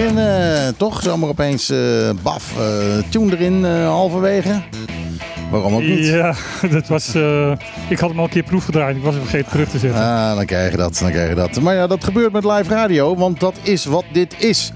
in, 0.00 0.16
uh, 0.16 0.68
toch? 0.76 1.02
Zomaar 1.02 1.28
opeens 1.28 1.70
uh, 1.70 2.10
baf, 2.22 2.54
uh, 2.58 2.64
tune 3.08 3.36
erin 3.36 3.64
halverwege. 3.64 4.62
Waarom 5.50 5.74
ook 5.74 5.82
niet? 5.82 6.06
Ja, 6.06 6.34
dat 6.70 6.88
was, 6.88 7.14
ik 7.88 7.98
had 7.98 8.08
hem 8.08 8.18
al 8.18 8.24
een 8.24 8.30
keer 8.30 8.42
proefgedraaid. 8.42 8.96
Ik 8.96 9.02
was 9.02 9.14
hem 9.14 9.22
vergeten 9.22 9.50
terug 9.50 9.68
te 9.68 9.78
zetten. 9.78 10.00
Ah, 10.00 10.34
dan 10.36 10.44
krijg 10.44 10.70
je 10.70 10.76
dat, 10.76 10.98
dan 10.98 11.10
krijg 11.10 11.28
je 11.28 11.34
dat. 11.34 11.60
Maar 11.60 11.74
ja, 11.74 11.86
dat 11.86 12.04
gebeurt 12.04 12.32
met 12.32 12.44
live 12.44 12.74
radio, 12.74 13.16
want 13.16 13.40
dat 13.40 13.54
is 13.62 13.84
wat 13.84 14.04
dit 14.12 14.34
is. 14.38 14.72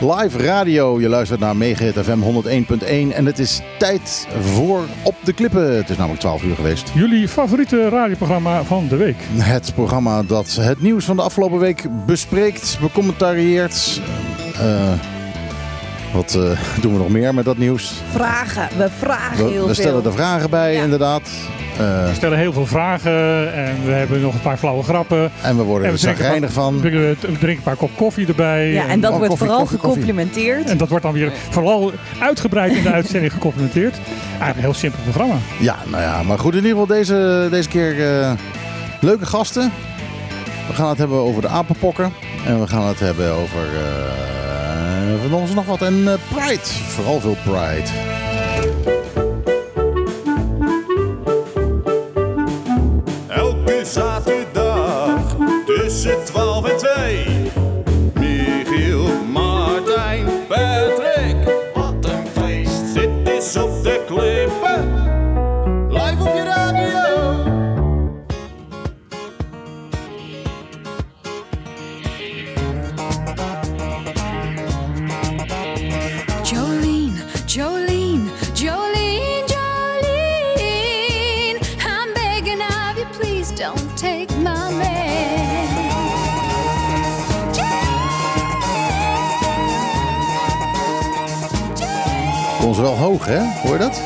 Live 0.00 0.38
radio. 0.38 1.00
Je 1.00 1.08
luistert 1.08 1.40
naar 1.40 1.56
Megahit 1.56 1.94
FM 1.98 2.18
101.1 2.20 3.14
en 3.14 3.26
het 3.26 3.38
is 3.38 3.60
tijd 3.78 4.26
voor 4.40 4.80
Op 5.02 5.14
de 5.24 5.32
Klippen. 5.32 5.76
Het 5.76 5.90
is 5.90 5.96
namelijk 5.96 6.20
12 6.20 6.42
uur 6.42 6.54
geweest. 6.54 6.90
Jullie 6.94 7.28
favoriete 7.28 7.88
radioprogramma 7.88 8.64
van 8.64 8.88
de 8.88 8.96
week? 8.96 9.16
Het 9.34 9.72
programma 9.74 10.22
dat 10.22 10.58
het 10.60 10.82
nieuws 10.82 11.04
van 11.04 11.16
de 11.16 11.22
afgelopen 11.22 11.58
week 11.58 11.86
bespreekt, 12.06 12.78
becommentarieert. 12.80 14.00
Uh, 14.62 14.92
wat 16.12 16.34
uh, 16.38 16.80
doen 16.80 16.92
we 16.92 16.98
nog 16.98 17.08
meer 17.08 17.34
met 17.34 17.44
dat 17.44 17.58
nieuws? 17.58 17.92
Vragen. 18.10 18.68
We 18.76 18.88
vragen 18.98 19.44
we, 19.44 19.50
heel 19.50 19.66
we 19.66 19.74
stellen 19.74 20.02
veel. 20.02 20.10
er 20.10 20.16
vragen 20.16 20.50
bij, 20.50 20.74
ja. 20.74 20.82
inderdaad. 20.82 21.22
Uh, 21.80 22.08
we 22.08 22.14
stellen 22.14 22.38
heel 22.38 22.52
veel 22.52 22.66
vragen 22.66 23.54
en 23.54 23.84
we 23.84 23.90
hebben 23.90 24.20
nog 24.20 24.34
een 24.34 24.40
paar 24.40 24.56
flauwe 24.56 24.82
grappen. 24.82 25.30
En 25.42 25.56
we 25.56 25.62
worden 25.62 25.88
er 25.90 25.98
zagrijnig 25.98 26.52
van. 26.52 26.80
We 26.80 27.16
drinken 27.20 27.48
een 27.48 27.62
paar 27.62 27.76
kop 27.76 27.90
koffie 27.96 28.26
erbij. 28.26 28.72
Ja, 28.72 28.88
en 28.88 29.00
dat 29.00 29.10
wordt 29.10 29.26
koffie, 29.28 29.46
vooral 29.46 29.62
koffie, 29.62 29.78
gecomplimenteerd. 29.78 30.70
En 30.70 30.76
dat 30.76 30.88
wordt 30.88 31.04
dan 31.04 31.12
weer 31.12 31.32
vooral 31.50 31.92
uitgebreid 32.20 32.76
in 32.76 32.82
de 32.82 32.92
uitzending 33.00 33.32
gecomplimenteerd. 33.32 33.94
Eigenlijk 34.28 34.56
een 34.56 34.62
heel 34.62 34.74
simpel 34.74 35.02
programma. 35.02 35.34
Ja, 35.58 35.76
nou 35.86 36.02
ja, 36.02 36.22
maar 36.22 36.38
goed, 36.38 36.54
in 36.54 36.64
ieder 36.64 36.70
geval 36.70 36.96
deze, 36.96 37.48
deze 37.50 37.68
keer 37.68 37.96
uh, 37.96 38.32
leuke 39.00 39.26
gasten. 39.26 39.72
We 40.68 40.74
gaan 40.74 40.88
het 40.88 40.98
hebben 40.98 41.18
over 41.18 41.42
de 41.42 41.48
apenpokken. 41.48 42.12
En 42.46 42.60
we 42.60 42.66
gaan 42.66 42.86
het 42.86 43.00
hebben 43.00 43.32
over 43.32 43.64
uh, 43.74 44.39
van 45.22 45.32
ons 45.32 45.54
nog 45.54 45.64
wat. 45.64 45.82
En 45.82 45.94
uh, 45.94 46.12
Pride, 46.34 46.64
vooral 46.64 47.20
veel 47.20 47.36
Pride. 47.44 47.88
Elke 53.28 53.84
zaterdag 53.84 55.36
tussen 55.66 56.24
12 56.24 56.68
en 56.68 56.76
2. 56.76 57.39
Wel 92.80 92.96
hoog, 92.96 93.26
hè? 93.26 93.40
Hoor 93.62 93.72
je 93.72 93.78
dat? 93.78 94.00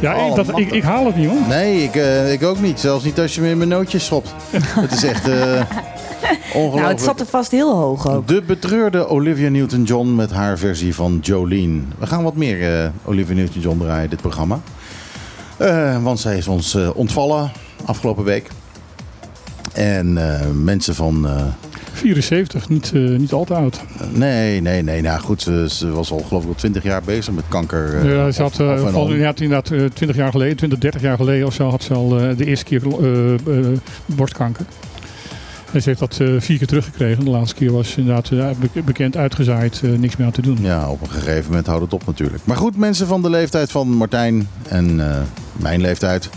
Ja, 0.00 0.14
ik, 0.14 0.34
dat, 0.34 0.58
ik, 0.58 0.70
ik, 0.70 0.82
haal 0.82 1.06
het 1.06 1.16
niet 1.16 1.28
hoor. 1.28 1.46
Nee, 1.48 1.82
ik, 1.82 1.94
uh, 1.94 2.32
ik 2.32 2.42
ook 2.42 2.60
niet. 2.60 2.80
Zelfs 2.80 3.04
niet 3.04 3.20
als 3.20 3.34
je 3.34 3.40
me 3.40 3.48
in 3.48 3.56
mijn 3.56 3.68
nootjes 3.68 4.04
schopt. 4.04 4.34
het 4.80 4.92
is 4.92 5.04
echt 5.04 5.28
uh, 5.28 5.34
ongelooflijk. 6.54 6.74
Nou, 6.74 6.88
het 6.88 7.00
zat 7.00 7.20
er 7.20 7.26
vast 7.26 7.50
heel 7.50 7.76
hoog 7.76 8.08
ook. 8.08 8.28
De 8.28 8.42
betreurde 8.42 9.08
Olivia 9.08 9.48
Newton-John 9.48 10.14
met 10.14 10.30
haar 10.30 10.58
versie 10.58 10.94
van 10.94 11.18
Jolene. 11.22 11.80
We 11.98 12.06
gaan 12.06 12.22
wat 12.22 12.36
meer 12.36 12.82
uh, 12.84 12.88
Olivia 13.04 13.34
Newton-John 13.34 13.78
draaien, 13.78 14.10
dit 14.10 14.20
programma. 14.20 14.60
want 16.02 16.20
zij 16.20 16.36
is 16.36 16.48
ons 16.48 16.76
ontvallen 16.94 17.50
afgelopen 17.84 18.24
week. 18.24 18.48
En 19.72 20.18
mensen 20.64 20.94
van 20.94 21.26
74, 21.96 22.68
niet, 22.68 22.90
uh, 22.94 23.18
niet 23.18 23.32
al 23.32 23.44
te 23.44 23.54
oud. 23.54 23.80
Nee, 24.12 24.60
nee, 24.60 24.82
nee. 24.82 25.02
Nou 25.02 25.20
goed, 25.20 25.42
ze, 25.42 25.66
ze 25.70 25.90
was 25.90 26.10
al 26.10 26.18
geloof 26.18 26.42
ik 26.42 26.48
al 26.48 26.54
20 26.54 26.82
jaar 26.82 27.02
bezig 27.02 27.34
met 27.34 27.44
kanker. 27.48 28.04
Uh, 28.04 28.14
ja, 28.14 28.30
ze 28.30 28.42
had, 28.42 28.60
of, 28.60 28.94
of 28.94 29.10
ja, 29.10 29.34
inderdaad 29.36 29.64
20 29.94 30.16
jaar 30.16 30.30
geleden, 30.30 30.56
20, 30.56 30.78
30 30.78 31.00
jaar 31.00 31.16
geleden 31.16 31.46
of 31.46 31.54
zo, 31.54 31.70
had 31.70 31.82
ze 31.82 31.94
al 31.94 32.08
de 32.08 32.44
eerste 32.44 32.64
keer 32.64 32.82
borstkanker. 34.06 34.66
En 35.72 35.82
ze 35.82 35.88
heeft 35.88 36.00
dat 36.00 36.14
vier 36.16 36.58
keer 36.58 36.66
teruggekregen. 36.66 37.24
De 37.24 37.30
laatste 37.30 37.56
keer 37.56 37.72
was 37.72 37.96
inderdaad 37.96 38.56
bekend 38.84 39.16
uitgezaaid, 39.16 39.82
niks 39.82 40.16
meer 40.16 40.26
aan 40.26 40.32
te 40.32 40.42
doen. 40.42 40.58
Ja, 40.60 40.90
op 40.90 41.00
een 41.02 41.10
gegeven 41.10 41.44
moment 41.48 41.66
houdt 41.66 41.82
het 41.82 41.92
op 41.92 42.06
natuurlijk. 42.06 42.42
Maar 42.44 42.56
goed, 42.56 42.76
mensen 42.76 43.06
van 43.06 43.22
de 43.22 43.30
leeftijd 43.30 43.70
van 43.70 43.88
Martijn 43.88 44.48
en 44.68 45.00
mijn 45.52 45.80
leeftijd. 45.80 46.30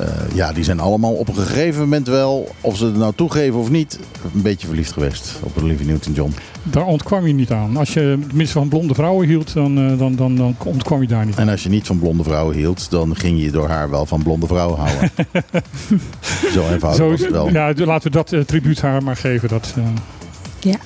Uh, 0.00 0.06
ja, 0.34 0.52
die 0.52 0.64
zijn 0.64 0.80
allemaal 0.80 1.12
op 1.12 1.28
een 1.28 1.34
gegeven 1.34 1.80
moment 1.80 2.06
wel, 2.06 2.48
of 2.60 2.76
ze 2.76 2.84
het 2.84 2.96
nou 2.96 3.12
toegeven 3.16 3.60
of 3.60 3.70
niet, 3.70 3.98
een 4.34 4.42
beetje 4.42 4.66
verliefd 4.66 4.92
geweest 4.92 5.34
op 5.42 5.62
Olivia 5.62 5.86
Newton-John. 5.86 6.34
Daar 6.62 6.84
ontkwam 6.84 7.26
je 7.26 7.32
niet 7.32 7.50
aan. 7.50 7.76
Als 7.76 7.92
je 7.92 8.18
tenminste 8.26 8.58
van 8.58 8.68
blonde 8.68 8.94
vrouwen 8.94 9.26
hield, 9.26 9.52
dan, 9.52 9.78
uh, 9.78 9.98
dan, 9.98 10.16
dan, 10.16 10.36
dan 10.36 10.56
ontkwam 10.64 11.00
je 11.00 11.08
daar 11.08 11.26
niet 11.26 11.36
aan. 11.36 11.42
En 11.42 11.48
als 11.48 11.62
je 11.62 11.68
niet 11.68 11.86
van 11.86 11.98
blonde 11.98 12.22
vrouwen 12.22 12.56
hield, 12.56 12.90
dan 12.90 13.16
ging 13.16 13.42
je 13.42 13.50
door 13.50 13.68
haar 13.68 13.90
wel 13.90 14.06
van 14.06 14.22
blonde 14.22 14.46
vrouwen 14.46 14.78
houden. 14.78 15.10
Zo 16.54 16.68
eenvoudig 16.68 16.94
Zo 16.94 17.10
was 17.10 17.20
het 17.20 17.30
wel. 17.30 17.50
Ja, 17.50 17.72
laten 17.74 18.10
we 18.10 18.16
dat 18.16 18.32
uh, 18.32 18.40
tribuut 18.40 18.80
haar 18.80 19.02
maar 19.02 19.16
geven. 19.16 19.48
Dat, 19.48 19.74
ja. 20.60 20.76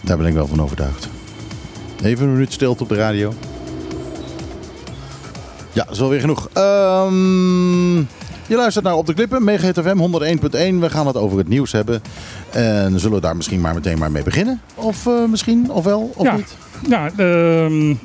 Daar 0.00 0.16
ben 0.16 0.26
ik 0.26 0.34
wel 0.34 0.46
van 0.46 0.62
overtuigd. 0.62 1.08
Even 2.02 2.26
een 2.26 2.32
minuut 2.32 2.52
stilte 2.52 2.82
op 2.82 2.88
de 2.88 2.94
radio. 2.94 3.32
Ja, 5.76 5.82
dat 5.82 5.92
is 5.92 5.98
wel 5.98 6.08
weer 6.08 6.20
genoeg. 6.20 6.48
Um, 6.54 7.96
je 8.46 8.56
luistert 8.56 8.84
naar 8.84 8.94
Op 8.94 9.06
de 9.06 9.14
Klippen, 9.14 9.44
Megahit 9.44 9.78
FM 9.78 9.98
101.1. 9.98 10.78
We 10.80 10.90
gaan 10.90 11.06
het 11.06 11.16
over 11.16 11.38
het 11.38 11.48
nieuws 11.48 11.72
hebben. 11.72 12.02
En 12.50 13.00
zullen 13.00 13.16
we 13.16 13.22
daar 13.22 13.36
misschien 13.36 13.60
maar 13.60 13.74
meteen 13.74 13.98
maar 13.98 14.10
mee 14.10 14.22
beginnen? 14.22 14.60
Of 14.74 15.06
uh, 15.06 15.24
misschien, 15.24 15.70
of 15.70 15.84
wel, 15.84 16.12
of 16.14 16.24
ja. 16.24 16.36
niet? 16.36 16.56
Ja, 16.88 17.10
um, 17.16 17.98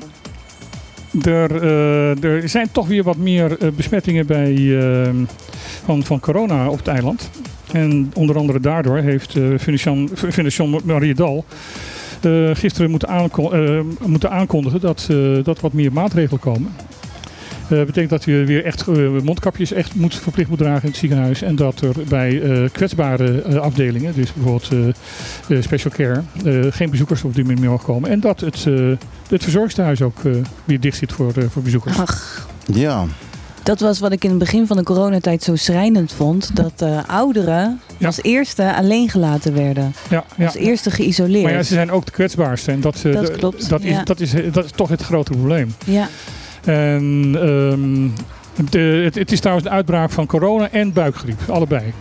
er, 1.22 1.64
uh, 1.64 2.24
er 2.24 2.48
zijn 2.48 2.68
toch 2.72 2.86
weer 2.86 3.02
wat 3.02 3.16
meer 3.16 3.62
uh, 3.62 3.70
besmettingen 3.70 4.26
bij, 4.26 4.52
uh, 4.52 5.08
van, 5.84 6.04
van 6.04 6.20
corona 6.20 6.68
op 6.68 6.78
het 6.78 6.88
eiland. 6.88 7.30
En 7.72 8.10
onder 8.14 8.36
andere 8.36 8.60
daardoor 8.60 8.96
heeft 8.96 9.34
uh, 9.34 9.58
Fondation 9.58 10.80
Mariedal 10.84 11.44
uh, 12.26 12.50
gisteren 12.54 12.90
moeten, 12.90 13.08
aanko 13.08 13.54
uh, 13.54 13.80
moeten 14.06 14.30
aankondigen 14.30 14.80
dat, 14.80 15.08
uh, 15.10 15.44
dat 15.44 15.60
wat 15.60 15.72
meer 15.72 15.92
maatregelen 15.92 16.40
komen. 16.40 16.72
Dat 17.72 17.80
uh, 17.80 17.86
betekent 17.86 18.10
dat 18.10 18.24
je 18.24 18.44
weer 18.44 18.64
echt 18.64 18.88
uh, 18.88 19.20
mondkapjes 19.22 19.72
echt 19.72 19.94
moet, 19.94 20.14
verplicht 20.14 20.48
moet 20.48 20.58
dragen 20.58 20.82
in 20.82 20.88
het 20.88 20.96
ziekenhuis. 20.96 21.42
En 21.42 21.56
dat 21.56 21.80
er 21.80 21.94
bij 22.08 22.32
uh, 22.32 22.68
kwetsbare 22.72 23.58
afdelingen, 23.58 24.14
dus 24.14 24.32
bijvoorbeeld 24.32 24.96
special 25.60 25.92
care, 25.92 26.22
geen 26.70 26.90
bezoekers 26.90 27.22
op 27.22 27.34
die 27.34 27.44
manier 27.44 27.60
meer 27.60 27.70
mogen 27.70 27.84
komen. 27.84 28.10
En 28.10 28.20
dat 28.20 28.40
het, 28.40 28.64
het 29.28 29.42
verzorgingstehuis 29.42 30.02
ook 30.02 30.18
weer 30.64 30.80
dicht 30.80 30.96
zit 30.96 31.12
voor, 31.12 31.32
voor 31.50 31.62
bezoekers. 31.62 31.98
Ach. 31.98 32.48
Ja. 32.72 33.04
Dat 33.62 33.80
was 33.80 33.98
wat 33.98 34.12
ik 34.12 34.24
in 34.24 34.30
het 34.30 34.38
begin 34.38 34.66
van 34.66 34.76
de 34.76 34.82
coronatijd 34.82 35.42
zo 35.42 35.56
schrijnend 35.56 36.12
vond. 36.12 36.56
Dat 36.56 36.84
ouderen 37.06 37.80
ja. 37.96 38.06
als 38.06 38.22
eerste 38.22 38.74
alleen 38.74 39.08
gelaten 39.08 39.54
werden. 39.54 39.94
Ja, 40.10 40.24
ja. 40.36 40.44
Als 40.44 40.54
eerste 40.54 40.90
geïsoleerd. 40.90 41.44
Maar 41.44 41.52
ja, 41.52 41.62
ze 41.62 41.74
zijn 41.74 41.90
ook 41.90 42.04
de 42.04 42.12
kwetsbaarste. 42.12 42.70
En 42.70 42.80
dat, 42.80 43.00
dat 43.02 43.30
klopt. 43.30 43.68
Dat 43.68 43.82
is, 43.82 43.96
dat, 44.04 44.20
is, 44.20 44.32
dat 44.52 44.64
is 44.64 44.70
toch 44.70 44.88
het 44.88 45.02
grote 45.02 45.30
probleem. 45.30 45.74
Ja. 45.84 46.08
En 46.64 47.36
um, 47.48 48.12
de, 48.70 49.00
het, 49.04 49.14
het, 49.14 49.32
is 49.32 49.40
trouwens 49.40 49.66
een 49.66 49.72
uitbraak 49.72 50.10
van 50.10 50.26
corona 50.26 50.70
en 50.70 50.92
buikgriep. 50.92 51.40
Allebei. 51.48 51.92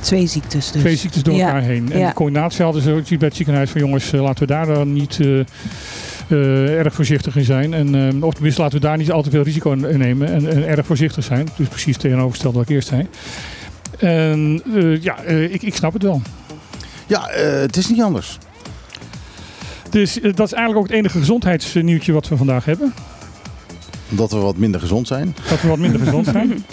Twee 0.00 0.26
ziektes 0.26 0.70
dus. 0.70 0.80
Twee 0.80 0.96
ziektes 0.96 1.22
door 1.22 1.34
ja. 1.34 1.46
elkaar 1.46 1.62
heen. 1.62 1.92
En 1.92 1.98
ja. 1.98 2.08
de 2.08 2.14
coördinatie 2.14 2.64
hadden 2.64 2.82
ze 2.82 2.92
ook 2.92 3.08
bij 3.08 3.28
het 3.28 3.36
ziekenhuis 3.36 3.70
van 3.70 3.80
jongens, 3.80 4.12
uh, 4.12 4.22
laten 4.22 4.38
we 4.38 4.46
daar 4.46 4.66
dan 4.66 4.92
niet 4.92 5.18
uh, 5.18 5.44
uh, 6.28 6.78
erg 6.78 6.94
voorzichtig 6.94 7.36
in 7.36 7.44
zijn. 7.44 7.74
En, 7.74 8.22
of 8.22 8.34
tenminste, 8.34 8.60
laten 8.60 8.80
we 8.80 8.86
daar 8.86 8.96
niet 8.96 9.12
al 9.12 9.22
te 9.22 9.30
veel 9.30 9.42
risico 9.42 9.72
in 9.72 9.98
nemen 9.98 10.28
en, 10.28 10.48
en 10.48 10.68
erg 10.68 10.86
voorzichtig 10.86 11.24
zijn. 11.24 11.48
Dus 11.56 11.68
precies 11.68 11.96
tegenovergesteld 11.96 12.54
wat 12.54 12.62
ik 12.62 12.68
eerst 12.68 12.88
zei. 12.88 13.06
En 13.98 14.62
ja, 15.00 15.22
ik, 15.22 15.62
ik 15.62 15.74
snap 15.74 15.92
het 15.92 16.02
wel. 16.02 16.22
Ja, 17.06 17.28
het 17.30 17.76
is 17.76 17.88
niet 17.88 18.02
anders. 18.02 18.38
Dus 19.90 20.18
dat 20.22 20.46
is 20.46 20.52
eigenlijk 20.52 20.76
ook 20.76 20.86
het 20.88 20.96
enige 20.96 21.18
gezondheidsnieuwtje 21.18 22.12
wat 22.12 22.28
we 22.28 22.36
vandaag 22.36 22.64
hebben. 22.64 22.92
Dat 24.08 24.30
we 24.30 24.38
wat 24.38 24.56
minder 24.56 24.80
gezond 24.80 25.06
zijn. 25.06 25.36
Dat 25.48 25.60
we 25.60 25.68
wat 25.68 25.78
minder 25.78 26.00
gezond 26.00 26.26
zijn. 26.26 26.52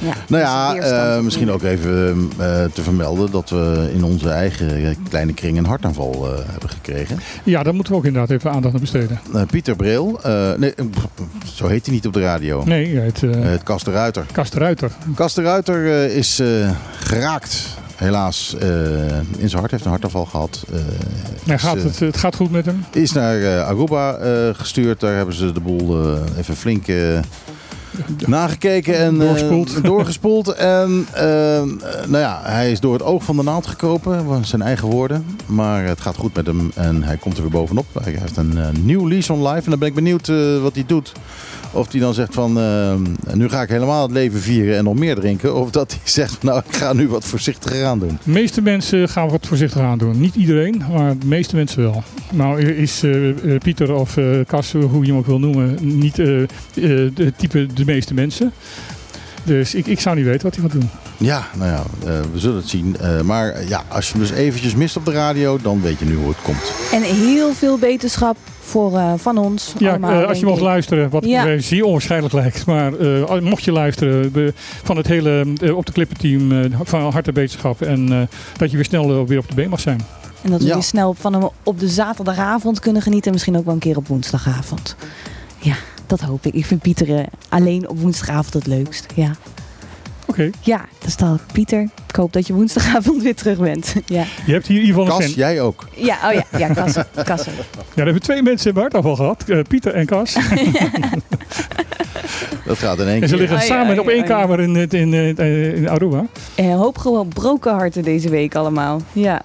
Ja, 0.00 0.12
nou 0.28 0.42
ja, 0.42 1.16
uh, 1.16 1.22
misschien 1.22 1.50
ook 1.50 1.62
even 1.62 2.30
uh, 2.40 2.64
te 2.64 2.82
vermelden 2.82 3.30
dat 3.30 3.50
we 3.50 3.90
in 3.94 4.04
onze 4.04 4.30
eigen 4.30 4.96
kleine 5.08 5.32
kring 5.32 5.58
een 5.58 5.66
hartaanval 5.66 6.32
uh, 6.32 6.38
hebben 6.46 6.68
gekregen. 6.68 7.18
Ja, 7.44 7.62
daar 7.62 7.74
moeten 7.74 7.92
we 7.92 7.98
ook 7.98 8.04
inderdaad 8.04 8.30
even 8.30 8.50
aandacht 8.50 8.74
aan 8.74 8.80
besteden. 8.80 9.20
Pieter 9.50 9.76
Breel, 9.76 10.20
nee, 10.56 10.74
zo 11.54 11.66
heet 11.66 11.86
hij 11.86 11.94
niet 11.94 12.06
op 12.06 12.12
de 12.12 12.20
radio. 12.20 12.64
Nee, 12.64 12.96
het, 12.96 13.20
het 13.20 13.62
Kasteruiter. 13.62 14.26
Kasteruiter. 14.32 14.90
Kasteruiter 15.14 16.10
is 16.10 16.42
geraakt 17.00 17.78
helaas 17.98 18.54
eh, 18.54 19.16
in 19.18 19.48
zijn 19.48 19.60
hart 19.60 19.70
heeft 19.70 19.84
een 19.84 19.90
hartaanval 19.90 20.24
gehad. 20.24 20.64
Eh, 20.72 21.54
is, 21.54 21.62
gaat, 21.62 21.76
eh, 21.76 21.82
het, 21.82 21.98
het 21.98 22.16
gaat 22.16 22.36
goed 22.36 22.50
met 22.50 22.66
hem. 22.66 22.84
is 22.92 23.12
naar 23.12 23.62
Aruba 23.62 24.18
gestuurd. 24.52 25.00
Daar 25.00 25.16
hebben 25.16 25.34
ze 25.34 25.52
de 25.52 25.60
boel 25.60 26.16
even 26.38 26.56
flink 26.56 26.86
nagekeken 28.26 28.98
en 28.98 29.18
Doorgespoeld. 29.18 29.84
doorgespoeld. 29.92 30.48
En 30.48 31.06
nou 32.06 32.18
ja, 32.18 32.40
hij 32.42 32.70
is 32.70 32.80
door 32.80 32.92
het 32.92 33.02
oog 33.02 33.24
van 33.24 33.36
de 33.36 33.42
naald 33.42 33.66
gekropen, 33.66 34.44
zijn 34.44 34.62
eigen 34.62 34.88
woorden. 34.88 35.26
Maar 35.46 35.84
het 35.84 36.00
gaat 36.00 36.16
goed 36.16 36.34
met 36.34 36.46
hem 36.46 36.70
en 36.74 37.02
hij 37.02 37.16
komt 37.16 37.36
er 37.36 37.42
weer 37.42 37.50
bovenop. 37.50 37.86
Hij 38.02 38.16
heeft 38.18 38.36
een 38.36 38.58
eh, 38.58 38.66
nieuw 38.80 39.08
lease 39.08 39.32
on 39.32 39.42
life 39.42 39.64
en 39.64 39.70
dan 39.70 39.78
ben 39.78 39.88
ik 39.88 39.94
benieuwd 39.94 40.26
wat 40.62 40.74
hij 40.74 40.84
doet. 40.86 41.12
Of 41.78 41.90
hij 41.92 42.00
dan 42.00 42.14
zegt 42.14 42.34
van, 42.34 42.58
eh, 42.58 42.94
nu 43.34 43.48
ga 43.48 43.62
ik 43.62 43.68
helemaal 43.68 44.02
het 44.02 44.10
leven 44.10 44.40
vieren 44.40 44.76
en 44.76 44.84
nog 44.84 44.94
meer 44.94 45.14
drinken. 45.14 45.54
Of 45.54 45.70
dat 45.70 45.90
hij 45.90 46.00
zegt, 46.20 46.42
nou 46.42 46.62
ik 46.68 46.76
ga 46.76 46.92
nu 46.92 47.08
wat 47.08 47.24
voorzichtiger 47.24 47.84
aan 47.84 47.98
doen. 47.98 48.18
De 48.24 48.30
meeste 48.30 48.62
mensen 48.62 49.08
gaan 49.08 49.28
wat 49.28 49.46
voorzichtig 49.46 49.80
aan 49.80 49.98
doen. 49.98 50.20
Niet 50.20 50.34
iedereen, 50.34 50.82
maar 50.92 51.18
de 51.18 51.26
meeste 51.26 51.56
mensen 51.56 51.82
wel. 51.82 52.02
Nou 52.32 52.62
is 52.62 53.02
eh, 53.02 53.28
eh, 53.28 53.60
Pieter 53.60 53.94
of 53.94 54.16
eh 54.16 54.24
Cas, 54.46 54.72
hoe 54.72 55.04
je 55.04 55.10
hem 55.10 55.16
ook 55.16 55.26
wil 55.26 55.38
noemen, 55.38 55.76
niet 55.80 56.16
de 56.16 57.32
type 57.36 57.66
de 57.74 57.84
meeste 57.84 58.14
mensen. 58.14 58.52
Dus 59.48 59.74
ik, 59.74 59.86
ik 59.86 60.00
zou 60.00 60.16
niet 60.16 60.24
weten 60.24 60.42
wat 60.42 60.54
hij 60.54 60.62
gaat 60.64 60.72
doen. 60.80 60.90
Ja, 61.16 61.46
nou 61.56 61.70
ja, 61.70 61.82
eh, 62.06 62.20
we 62.32 62.38
zullen 62.38 62.56
het 62.56 62.68
zien. 62.68 62.96
Eh, 63.00 63.20
maar 63.20 63.68
ja, 63.68 63.82
als 63.88 64.06
je 64.06 64.12
hem 64.12 64.20
dus 64.20 64.30
eventjes 64.30 64.74
mist 64.74 64.96
op 64.96 65.04
de 65.04 65.10
radio, 65.12 65.58
dan 65.62 65.80
weet 65.82 65.98
je 65.98 66.04
nu 66.04 66.14
hoe 66.16 66.28
het 66.28 66.42
komt. 66.42 66.72
En 66.92 67.02
heel 67.02 67.52
veel 67.52 67.78
beterschap 67.78 68.36
voor, 68.60 68.96
eh, 68.98 69.12
van 69.16 69.38
ons 69.38 69.74
Ja, 69.78 69.88
allemaal, 69.90 70.22
eh, 70.22 70.28
als 70.28 70.38
je 70.38 70.44
mocht 70.44 70.58
ik. 70.58 70.62
luisteren, 70.64 71.10
wat 71.10 71.24
Ja. 71.24 71.44
mij 71.44 71.60
zeer 71.60 71.84
onwaarschijnlijk 71.84 72.34
lijkt. 72.34 72.66
Maar 72.66 72.92
eh, 72.98 73.40
mocht 73.40 73.64
je 73.64 73.72
luisteren 73.72 74.32
de- 74.32 74.52
van 74.82 74.96
het 74.96 75.06
hele 75.06 75.46
op 75.76 75.86
de 75.86 75.92
klippenteam 75.92 76.52
eh, 76.52 76.70
van 76.82 77.12
harte 77.12 77.32
beterschap. 77.32 77.82
En 77.82 78.12
eh, 78.12 78.20
dat 78.56 78.70
je 78.70 78.76
weer 78.76 78.84
snel 78.86 79.26
weer 79.26 79.38
op 79.38 79.48
de 79.48 79.54
been 79.54 79.68
mag 79.70 79.80
zijn. 79.80 80.00
En 80.42 80.50
dat 80.50 80.60
we 80.60 80.66
Ja. 80.66 80.74
weer 80.74 80.82
snel 80.82 81.14
van 81.14 81.32
hem 81.32 81.48
op 81.62 81.78
de 81.80 81.88
zaterdagavond 81.88 82.80
kunnen 82.80 83.02
genieten. 83.02 83.32
Misschien 83.32 83.56
ook 83.56 83.64
wel 83.64 83.74
een 83.74 83.80
keer 83.80 83.96
op 83.96 84.06
woensdagavond. 84.08 84.96
Ja, 85.58 85.74
dat 86.08 86.20
hoop 86.20 86.46
ik. 86.46 86.54
Ik 86.54 86.66
vind 86.66 86.82
Pieter 86.82 87.14
eh, 87.18 87.24
alleen 87.48 87.88
op 87.88 87.98
woensdagavond 88.00 88.54
het 88.54 88.66
leukst. 88.66 89.06
Ja, 89.14 89.30
Oké, 90.26 90.50
ja 90.60 90.76
dat 90.98 91.08
is 91.08 91.16
dan 91.16 91.38
Pieter. 91.52 91.88
Ik 92.08 92.16
hoop 92.16 92.32
dat 92.32 92.46
je 92.46 92.52
woensdagavond 92.52 93.22
weer 93.26 93.34
terug 93.34 93.58
bent. 93.58 93.94
Ja, 94.06 94.24
je 94.46 94.52
hebt 94.52 94.66
hier 94.66 94.76
in 94.80 94.86
ieder 94.86 95.00
geval 95.02 95.16
een 95.20 95.24
Kas, 95.26 95.34
jij 95.34 95.60
ook. 95.60 95.88
ja 95.94 96.18
oh 96.24 96.32
ja, 96.32 96.58
ja 96.58 96.68
kassen. 96.68 97.06
kassen. 97.24 97.52
Ja, 97.76 97.82
daar 97.94 98.04
hebben 98.04 98.22
twee 98.22 98.42
mensen 98.42 98.64
hebben 98.64 98.82
hartafval 98.82 99.16
gehad. 99.16 99.44
eh, 99.48 99.58
Pieter 99.68 99.94
en 99.94 100.06
Cas. 100.06 100.36
Dat 102.64 102.78
gaat 102.78 102.98
in 102.98 103.06
één 103.08 103.22
En 103.22 103.28
ze 103.28 103.34
keer. 103.34 103.38
liggen 103.42 103.58
Ai, 103.58 103.66
samen 103.66 103.90
ai, 103.92 103.98
op 103.98 104.08
één 104.08 104.20
ai. 104.20 104.28
kamer 104.28 104.60
in, 104.60 104.76
in, 104.76 104.90
in, 104.90 105.14
in, 105.14 105.74
in 105.74 105.88
Aruba. 105.88 106.24
Een 106.54 106.70
hoop 106.72 106.98
gewoon 106.98 107.28
broken 107.28 107.72
harten 107.72 108.02
deze 108.02 108.28
week 108.30 108.54
allemaal. 108.54 109.00
Ja. 109.12 109.42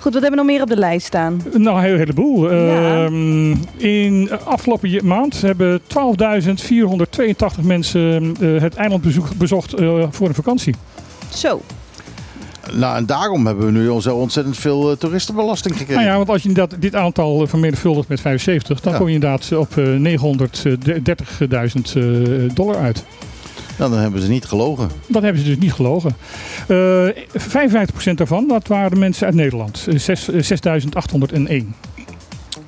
Goed, 0.00 0.12
wat 0.12 0.22
hebben 0.22 0.30
we 0.30 0.36
nog 0.46 0.46
meer 0.46 0.62
op 0.62 0.68
de 0.68 0.76
lijst 0.76 1.06
staan? 1.06 1.42
Nou, 1.56 1.76
een 1.76 1.82
hele- 1.82 1.98
heleboel. 1.98 2.54
Ja. 2.54 3.04
Ehm, 3.04 3.54
in 3.76 4.30
afgelopen 4.44 4.90
je- 4.90 5.02
maand 5.02 5.40
hebben 5.40 5.80
12.482 5.86 7.62
mensen 7.62 8.34
eh, 8.40 8.60
het 8.60 8.74
eiland 8.74 9.02
bezocht 9.38 9.74
eh, 9.74 10.02
voor 10.10 10.28
een 10.28 10.34
vakantie. 10.34 10.74
Zo. 11.34 11.60
Nou, 12.72 12.96
en 12.96 13.06
daarom 13.06 13.46
hebben 13.46 13.66
we 13.66 13.72
nu 13.72 13.90
al 13.90 14.00
zo 14.00 14.16
ontzettend 14.16 14.56
veel 14.56 14.90
eh, 14.90 14.96
toeristenbelasting 14.96 15.76
gekregen. 15.76 16.02
Nou 16.02 16.10
ja, 16.12 16.16
want 16.16 16.28
als 16.28 16.42
je 16.42 16.52
dat, 16.52 16.74
dit 16.78 16.94
aantal 16.94 17.46
vermenigvuldigt 17.46 18.08
met 18.08 18.20
75, 18.20 18.80
dan 18.80 18.92
Ja. 18.92 18.98
kom 18.98 19.08
je 19.08 19.14
inderdaad 19.14 19.52
op 19.52 19.76
eh, 19.76 19.84
930.000 19.96 21.96
eh, 21.96 22.02
dollar 22.54 22.76
uit. 22.76 23.04
Nou, 23.78 23.90
dan 23.90 24.00
hebben 24.00 24.20
ze 24.20 24.28
niet 24.28 24.44
gelogen. 24.44 24.90
Dat 25.06 25.22
hebben 25.22 25.42
ze 25.42 25.48
dus 25.48 25.58
niet 25.58 25.72
gelogen. 25.72 26.16
Eh 26.68 27.08
55% 27.38 28.14
daarvan, 28.14 28.48
dat 28.48 28.68
waren 28.68 28.98
mensen 28.98 29.26
uit 29.26 29.34
Nederland. 29.34 29.86
Eh, 29.88 29.98
zes- 29.98 30.30
eh, 30.30 30.42
6.801. 30.42 31.74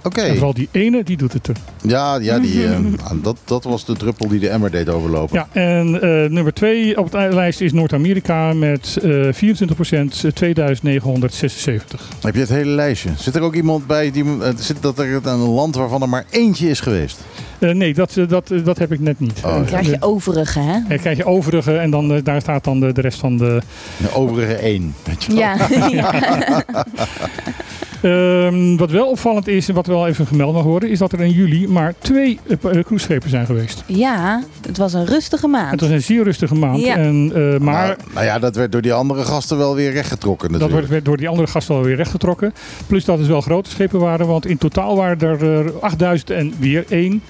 Oké. 0.03 0.21
En 0.21 0.33
vooral 0.35 0.55
die 0.55 0.69
ene, 0.73 1.05
die 1.05 1.17
doet 1.17 1.33
het 1.33 1.47
er. 1.47 1.57
Ja, 1.83 2.17
ja 2.17 2.39
die, 2.39 2.65
eh, 2.67 2.79
dat, 3.23 3.37
dat 3.45 3.65
was 3.65 3.85
de 3.85 3.97
druppel 3.97 4.29
die 4.29 4.41
de 4.41 4.49
emmer 4.49 4.71
deed 4.71 4.89
overlopen. 4.89 5.37
Ja, 5.37 5.49
en 5.61 6.01
eh, 6.03 6.31
nummer 6.31 6.53
twee 6.55 6.99
op 6.99 7.11
de 7.11 7.29
lijst 7.33 7.61
is 7.61 7.73
Noord-Amerika 7.73 8.53
met 8.53 8.99
eh 9.03 9.11
24%, 9.11 10.25
eh, 10.25 10.31
2976. 10.31 12.09
Heb 12.21 12.35
je 12.35 12.41
het 12.41 12.49
hele 12.49 12.71
lijstje? 12.71 13.11
Zit 13.17 13.35
er 13.35 13.43
ook 13.43 13.55
iemand 13.55 13.87
bij 13.87 14.11
die 14.11 14.25
eh, 14.25 14.49
zit 14.57 14.83
dat 14.83 14.99
er 14.99 15.27
een 15.27 15.39
land 15.39 15.75
waarvan 15.75 16.03
er 16.03 16.09
maar 16.09 16.25
eentje 16.31 16.69
is 16.69 16.81
geweest? 16.81 17.19
Eh, 17.61 17.71
nee, 17.71 17.95
dat, 17.95 18.17
eh, 18.17 18.29
dat, 18.29 18.51
eh, 18.51 18.65
dat 18.65 18.79
heb 18.79 18.93
ik 18.93 19.01
net 19.01 19.21
niet. 19.21 19.41
Oh, 19.45 19.51
Dan 19.53 19.61
ja. 19.61 19.67
krijg 19.67 19.87
je 19.87 19.97
overige, 20.01 20.61
hè? 20.61 20.79
Dan 20.89 20.99
krijg 20.99 21.17
je 21.17 21.25
overige 21.25 21.77
en 21.77 21.91
dan, 21.91 22.13
eh, 22.13 22.25
daar 22.25 22.41
staat 22.41 22.65
dan 22.65 22.81
de, 22.81 22.93
de 22.93 23.01
rest 23.01 23.19
van 23.19 23.37
de... 23.37 23.61
De 23.97 24.15
overige 24.15 24.55
één. 24.55 24.95
Weet 25.05 25.25
je 25.25 25.33
wel? 25.33 25.39
Ja. 25.41 25.57
ja. 26.01 26.15
Ehm, 28.03 28.77
wat 28.77 28.91
wel 28.91 29.09
opvallend 29.09 29.49
is 29.49 29.69
en 29.69 29.75
wat 29.75 29.87
wel 29.91 30.07
even 30.07 30.27
gemeld 30.27 30.55
mag 30.55 30.63
worden... 30.63 30.91
is 30.91 30.99
dat 30.99 31.13
er 31.13 31.21
in 31.21 31.31
juli 31.31 31.69
maar 31.69 31.95
twee 31.99 32.39
eh, 32.47 32.53
eh, 32.53 32.61
cruiseschepen 32.85 33.31
zijn 33.31 33.47
geweest. 33.47 33.83
ja, 33.87 34.43
het 34.67 34.77
was 34.77 34.93
een 34.93 35.07
rustige 35.07 35.47
Het 35.47 35.53
maand. 35.55 35.81
was 35.81 35.91
een 35.91 36.03
zeer 36.03 36.23
rustige 36.25 36.55
maand. 36.55 36.81
Ja. 36.81 36.97
En, 36.97 37.33
eh, 37.35 37.61
maar 37.61 37.87
Nou, 37.87 37.97
nou 38.15 38.27
ja, 38.27 38.39
dat 38.39 38.57
werd 38.57 38.73
door 38.73 38.83
die 38.83 38.93
andere 38.93 39.25
gasten 39.25 39.57
wel 39.59 39.75
weer 39.75 39.93
rechtgetrokken 39.93 40.49
dat 40.53 40.61
natuurlijk. 40.61 40.81
werd, 40.81 40.93
werd 40.93 41.05
door 41.05 41.17
die 41.17 41.29
andere 41.29 41.49
gasten 41.49 41.75
alweer 41.75 41.97
rechtgetrokken. 41.97 42.53
Plus 42.87 43.05
dat 43.05 43.19
het 43.19 43.27
wel 43.27 43.41
grote 43.41 43.71
schepen 43.71 43.99
waren. 44.01 44.27
Want 44.27 44.47
in 44.47 44.59
totaal 44.59 44.97
waren 44.97 45.21
er 45.21 45.67
eh, 45.67 45.73
8000 45.81 46.31
en 46.31 46.55
weer 46.59 46.85
één 46.89 47.23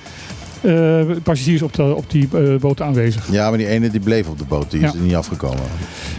eh, 0.61 1.01
passagiers 1.23 1.63
op, 1.63 1.73
de, 1.75 1.95
op 1.95 2.11
die 2.11 2.29
eh, 2.35 2.57
boten 2.57 2.85
aanwezig. 2.85 3.31
Ja, 3.31 3.49
maar 3.49 3.59
die 3.59 3.67
ene 3.67 3.91
die 3.91 4.01
bleef 4.01 4.29
op 4.29 4.39
de 4.39 4.45
boot. 4.45 4.71
Die 4.71 4.81
is 4.81 4.93
er 4.93 5.01
niet 5.01 5.15
afgekomen. 5.15 5.59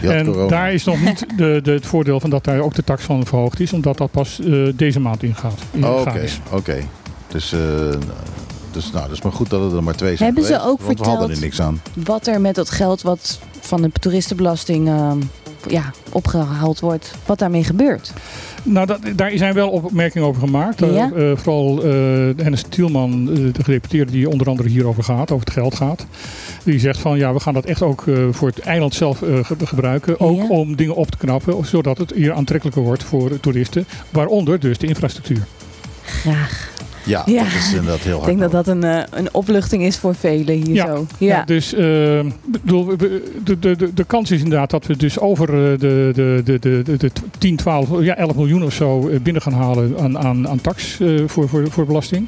Die 0.00 0.08
had 0.10 0.18
En 0.18 0.24
corona. 0.26 0.48
daar 0.48 0.72
is 0.72 0.84
nog 0.84 1.00
niet 1.00 1.24
de, 1.36 1.60
de, 1.62 1.70
het 1.72 1.86
voordeel 1.86 2.20
van 2.20 2.30
dat 2.30 2.44
daar 2.44 2.60
ook 2.60 2.74
de 2.74 2.84
tax 2.84 3.02
van 3.04 3.26
verhoogd 3.26 3.60
is. 3.60 3.72
Omdat 3.72 3.98
dat 3.98 4.10
pas 4.10 4.40
eh, 4.40 4.68
deze 4.74 5.00
maand 5.00 5.22
ingaat. 5.22 5.60
Oh, 5.82 6.00
Oké, 6.00 6.24
oké. 6.50 6.76
Dus, 7.28 7.52
eh, 7.52 7.60
dus 8.70 8.92
nou, 8.92 9.04
dat 9.08 9.16
is 9.16 9.22
maar 9.22 9.32
goed 9.32 9.50
dat 9.50 9.62
het 9.62 9.72
er 9.72 9.82
maar 9.82 9.94
twee 9.96 10.16
zijn 10.16 10.24
Hebben 10.34 10.44
ze 10.48 10.52
geweest, 10.54 10.70
ook 10.72 10.80
want 10.82 10.98
we 10.98 11.04
hadden 11.04 11.30
er 11.30 11.36
verteld- 11.36 11.44
niks 11.44 11.60
aan. 11.60 12.04
Wat 12.04 12.26
er 12.26 12.40
met 12.40 12.54
dat 12.54 12.70
geld 12.70 13.02
wat 13.02 13.38
van 13.60 13.82
de 13.82 13.90
toeristenbelasting 14.00 14.88
ehm, 14.88 15.18
ja, 15.68 15.90
opgehaald 16.12 16.80
wordt, 16.80 17.14
wat 17.26 17.38
daarmee 17.38 17.64
gebeurt. 17.64 18.12
Nou, 18.62 18.86
dat, 18.86 18.98
daar 19.16 19.30
zijn 19.34 19.54
wel 19.54 19.68
opmerkingen 19.70 20.28
over 20.28 20.40
gemaakt. 20.40 20.82
Eh, 20.82 20.94
Ja? 20.94 21.10
eh, 21.16 21.30
vooral 21.36 21.82
Hennis 22.36 22.62
Tielman, 22.68 23.24
de 23.34 23.62
gedeputeerde 23.64 24.12
die 24.12 24.28
onder 24.28 24.48
andere 24.48 24.68
hierover 24.68 25.04
gaat, 25.04 25.30
over 25.30 25.44
het 25.44 25.54
geld 25.54 25.74
gaat. 25.74 26.06
Die 26.64 26.78
zegt 26.78 26.98
van 26.98 27.18
ja, 27.18 27.32
we 27.32 27.40
gaan 27.40 27.54
dat 27.54 27.64
echt 27.64 27.82
ook 27.82 28.04
voor 28.30 28.48
het 28.48 28.58
eiland 28.58 28.94
zelf 28.94 29.18
ge- 29.18 29.44
gebruiken. 29.64 30.20
Ook 30.20 30.36
Ja. 30.36 30.46
om 30.48 30.76
dingen 30.76 30.94
op 30.94 31.10
te 31.10 31.16
knappen, 31.16 31.66
zodat 31.66 31.98
het 31.98 32.12
hier 32.14 32.32
aantrekkelijker 32.32 32.82
wordt 32.82 33.04
voor 33.04 33.40
toeristen. 33.40 33.84
Waaronder 34.10 34.60
dus 34.60 34.78
de 34.78 34.86
infrastructuur. 34.86 35.46
Graag. 36.02 36.70
Ja, 37.04 37.22
Ja. 37.26 37.42
dat 37.42 37.52
is 37.52 37.72
inderdaad 37.72 37.98
heel 38.00 38.12
Ik 38.12 38.22
hard. 38.22 38.26
denk 38.26 38.52
dat 38.52 38.52
nodig. 38.52 38.66
dat 38.66 38.74
een, 38.74 38.84
eh, 38.84 39.18
een 39.18 39.28
opluchting 39.34 39.82
is 39.82 39.96
voor 39.98 40.14
velen 40.14 40.54
hier 40.54 40.74
Ja. 40.74 40.86
zo. 40.86 41.06
Ja. 41.18 41.26
Ja. 41.36 41.44
dus 41.44 41.74
eh, 41.74 42.20
bedoel, 42.46 42.96
de, 42.96 43.22
de, 43.44 43.58
de, 43.76 43.94
de 43.94 44.04
kans 44.04 44.30
is 44.30 44.42
inderdaad 44.42 44.70
dat 44.70 44.86
we 44.86 44.96
dus 44.96 45.18
over 45.18 45.48
eh, 45.48 45.78
de, 45.78 46.10
de, 46.14 46.40
de, 46.44 46.58
de, 46.58 46.82
de, 46.84 46.96
de 46.96 47.10
10, 47.38 47.56
12, 47.56 47.88
ja, 48.02 48.16
11 48.16 48.34
miljoen 48.36 48.62
of 48.64 48.72
zo 48.72 49.10
binnen 49.22 49.42
gaan 49.42 49.52
halen 49.52 49.98
aan, 49.98 50.18
aan, 50.18 50.48
aan 50.48 50.60
tax 50.60 51.00
eh, 51.00 51.08
voor, 51.26 51.48
voor, 51.48 51.70
voor 51.70 51.86
belasting. 51.86 52.26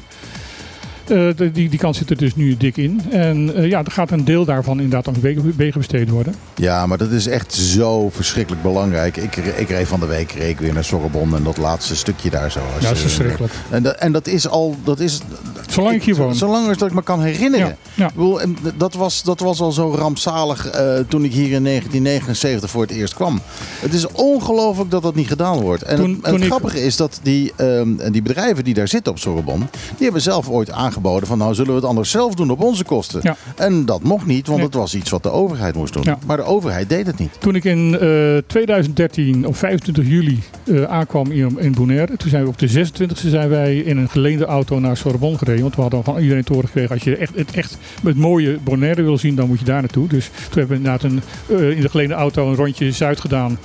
Eh, 1.09 1.27
die, 1.53 1.69
die 1.69 1.79
kans 1.79 1.97
zit 1.97 2.09
er 2.09 2.17
dus 2.17 2.35
nu 2.35 2.57
dik 2.57 2.77
in. 2.77 3.01
En 3.11 3.55
eh, 3.55 3.69
ja, 3.69 3.83
er 3.83 3.91
gaat 3.91 4.11
een 4.11 4.25
deel 4.25 4.45
daarvan 4.45 4.79
inderdaad 4.79 5.07
aan 5.15 5.21
wegen, 5.55 5.73
besteed 5.77 6.09
worden. 6.09 6.35
Ja, 6.55 6.85
maar 6.85 6.97
dat 6.97 7.11
is 7.11 7.27
echt 7.27 7.53
zo 7.53 8.09
verschrikkelijk 8.09 8.63
belangrijk. 8.63 9.17
Ik, 9.17 9.35
ik 9.35 9.69
reed 9.69 9.87
van 9.87 9.99
de 9.99 10.05
week 10.05 10.31
reed 10.31 10.59
weer 10.59 10.73
naar 10.73 10.83
Sorbonne 10.83 11.35
en 11.37 11.43
dat 11.43 11.57
laatste 11.57 11.95
stukje 11.95 12.29
daar 12.29 12.51
zo. 12.51 12.59
Ja, 12.79 12.81
dat 12.87 12.91
is 12.95 13.01
verschrikkelijk. 13.01 13.53
En 13.69 13.83
dat, 13.83 13.95
en 13.95 14.11
dat 14.11 14.27
is 14.27 14.47
al, 14.47 14.75
dat 14.83 14.99
is, 14.99 15.19
Zolang 15.67 15.95
ik 15.95 16.03
hier 16.03 16.15
woon. 16.15 16.35
Zolang 16.35 16.67
als 16.67 16.77
dat 16.77 16.87
ik 16.89 16.93
me 16.95 17.03
kan 17.03 17.21
herinneren. 17.21 17.67
Ja, 17.67 17.75
ja. 17.93 18.07
Ik 18.07 18.13
bedoel, 18.13 18.41
en 18.41 18.57
dat, 18.77 18.93
was, 18.93 19.23
dat 19.23 19.39
was 19.39 19.59
al 19.59 19.71
zo 19.71 19.91
rampzalig 19.97 20.67
eh, 20.69 20.93
toen 21.07 21.23
ik 21.23 21.31
hier 21.33 21.51
in 21.51 21.63
1979 21.63 22.69
voor 22.69 22.81
het 22.81 22.91
eerst 22.91 23.13
kwam. 23.13 23.41
Het 23.79 23.93
is 23.93 24.07
ongelooflijk 24.11 24.91
dat 24.91 25.01
dat 25.03 25.15
niet 25.15 25.27
gedaan 25.27 25.59
wordt. 25.59 25.83
En 25.83 25.95
Toen- 25.95 26.11
het, 26.11 26.23
toen 26.23 26.33
het 26.33 26.41
ik- 26.41 26.47
grappige 26.47 26.83
is 26.83 26.95
dat 26.95 27.19
die, 27.23 27.53
ehm, 27.55 28.11
die 28.11 28.21
bedrijven 28.21 28.63
die 28.63 28.73
daar 28.73 28.87
zitten 28.87 29.11
op 29.11 29.19
Sorbonne, 29.19 29.65
die 29.95 30.03
hebben 30.03 30.21
zelf 30.21 30.49
ooit 30.49 30.71
aangeboden 30.95 31.27
van 31.27 31.37
nou 31.37 31.53
zullen 31.53 31.69
we 31.69 31.75
het 31.77 31.85
anders 31.85 32.09
zelf 32.11 32.33
doen 32.35 32.49
op 32.49 32.61
onze 32.63 32.83
kosten. 32.83 33.19
Ja. 33.23 33.35
En 33.55 33.85
dat 33.85 34.03
mocht 34.03 34.25
niet, 34.25 34.45
want 34.47 34.57
Nee. 34.57 34.67
het 34.67 34.75
was 34.75 34.95
iets 34.95 35.09
wat 35.09 35.23
de 35.23 35.29
overheid 35.31 35.75
moest 35.75 35.93
doen. 35.93 36.03
Ja. 36.03 36.17
Maar 36.25 36.37
de 36.37 36.43
overheid 36.43 36.89
deed 36.89 37.05
het 37.05 37.17
niet. 37.19 37.31
Toen 37.39 37.55
ik 37.55 37.63
in 37.63 37.97
eh, 37.99 38.37
2013 38.47 39.47
op 39.47 39.55
25 39.55 40.07
juli 40.07 40.39
eh, 40.63 40.83
aankwam 40.83 41.31
in, 41.31 41.59
in 41.59 41.71
Bonaire, 41.73 42.17
toen 42.17 42.29
zijn 42.29 42.43
we 42.43 42.49
op 42.49 42.59
de 42.59 42.69
26e 42.69 43.27
zijn 43.29 43.49
wij 43.49 43.77
in 43.77 43.97
een 43.97 44.09
geleende 44.09 44.45
auto 44.45 44.79
naar 44.79 44.97
Sorbonne 44.97 45.37
gereden. 45.37 45.61
Want 45.61 45.75
we 45.75 45.81
hadden 45.81 46.03
van 46.03 46.17
iedereen 46.17 46.43
te 46.43 46.53
horen 46.53 46.67
gekregen, 46.67 46.91
als 46.95 47.03
je 47.03 47.17
echt, 47.17 47.35
het, 47.35 47.51
echt 47.51 47.77
het 48.03 48.17
mooie 48.17 48.57
Bonaire 48.63 49.01
wil 49.01 49.17
zien, 49.17 49.35
dan 49.35 49.47
moet 49.47 49.59
je 49.59 49.65
daar 49.65 49.81
naartoe. 49.81 50.07
Dus 50.07 50.25
toen 50.49 50.59
hebben 50.59 50.67
we 50.67 50.75
inderdaad 50.75 51.03
een, 51.03 51.21
eh, 51.57 51.69
in 51.75 51.81
de 51.81 51.89
geleende 51.89 52.13
auto 52.13 52.49
een 52.49 52.55
rondje 52.55 52.91
Zuid 52.91 53.19
gedaan. 53.19 53.57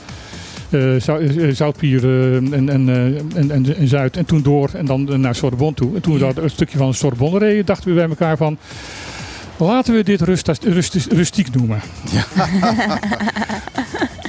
Eh, 0.71 0.95
Zou- 1.01 1.27
eh, 1.27 1.55
Zoutpier 1.55 2.05
eh, 2.05 2.37
en, 2.37 2.69
en, 2.69 2.89
eh, 2.89 3.05
en, 3.41 3.51
en, 3.51 3.77
en 3.77 3.89
Zuid. 3.89 4.17
En 4.17 4.25
toen 4.25 4.43
door 4.43 4.71
en 4.75 4.87
dan 4.87 5.13
eh, 5.13 5.19
naar 5.19 5.35
Sorbonne 5.35 5.75
toe. 5.75 5.95
En 5.95 6.01
toen 6.03 6.13
we 6.15 6.21
Ja. 6.21 6.33
dat 6.33 6.45
een 6.45 6.51
stukje 6.51 6.79
van 6.79 6.95
Sorbonne 6.95 7.39
reden, 7.39 7.67
dachten 7.67 7.89
we 7.89 7.95
bij 7.95 8.09
elkaar 8.09 8.37
van... 8.37 8.59
Laten 9.57 9.95
we 9.95 10.03
dit 10.03 10.21
rust, 10.21 10.49
rust, 10.65 10.95
rustiek 11.11 11.55
noemen. 11.55 11.81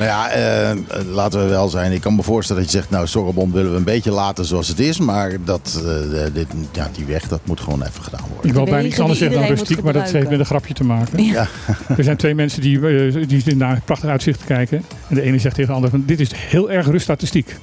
Nou 0.00 0.12
ja, 0.12 0.30
eh, 0.30 0.76
laten 1.06 1.42
we 1.42 1.48
wel 1.48 1.68
zijn. 1.68 1.92
Ik 1.92 2.00
kan 2.00 2.14
me 2.14 2.22
voorstellen 2.22 2.62
dat 2.62 2.70
je 2.70 2.78
zegt, 2.78 2.90
nou, 2.90 3.06
Sorrebond 3.06 3.52
willen 3.52 3.70
we 3.70 3.76
een 3.76 3.84
beetje 3.84 4.10
laten 4.10 4.44
zoals 4.44 4.68
het 4.68 4.78
is. 4.78 4.98
Maar 4.98 5.32
dat, 5.44 5.82
eh, 5.84 6.34
dit, 6.34 6.46
ja, 6.72 6.90
die 6.96 7.04
weg, 7.04 7.28
dat 7.28 7.40
moet 7.44 7.60
gewoon 7.60 7.82
even 7.82 8.02
gedaan 8.02 8.24
worden. 8.28 8.48
Ik 8.48 8.52
wil 8.52 8.64
bijna 8.64 8.88
iets 8.88 9.00
anders 9.00 9.18
zeggen 9.18 9.38
dan 9.40 9.48
rustiek, 9.48 9.82
maar 9.82 9.92
dat 9.92 10.10
heeft 10.10 10.30
met 10.30 10.38
een 10.38 10.44
grapje 10.46 10.74
te 10.74 10.84
maken. 10.84 11.24
Ja. 11.24 11.46
Er 11.96 12.04
zijn 12.04 12.16
twee 12.16 12.34
mensen 12.34 12.60
die, 12.60 12.88
eh, 12.88 13.28
die 13.28 13.56
naar 13.56 13.74
een 13.74 13.82
prachtig 13.82 14.10
uitzicht 14.10 14.44
kijken. 14.44 14.84
En 15.08 15.14
de 15.14 15.22
ene 15.22 15.38
zegt 15.38 15.54
tegen 15.54 15.70
de 15.70 15.76
ander, 15.76 15.90
van, 15.90 16.02
dit 16.06 16.20
is 16.20 16.30
heel 16.34 16.70
erg 16.70 16.86
ruststatistiek. 16.86 17.56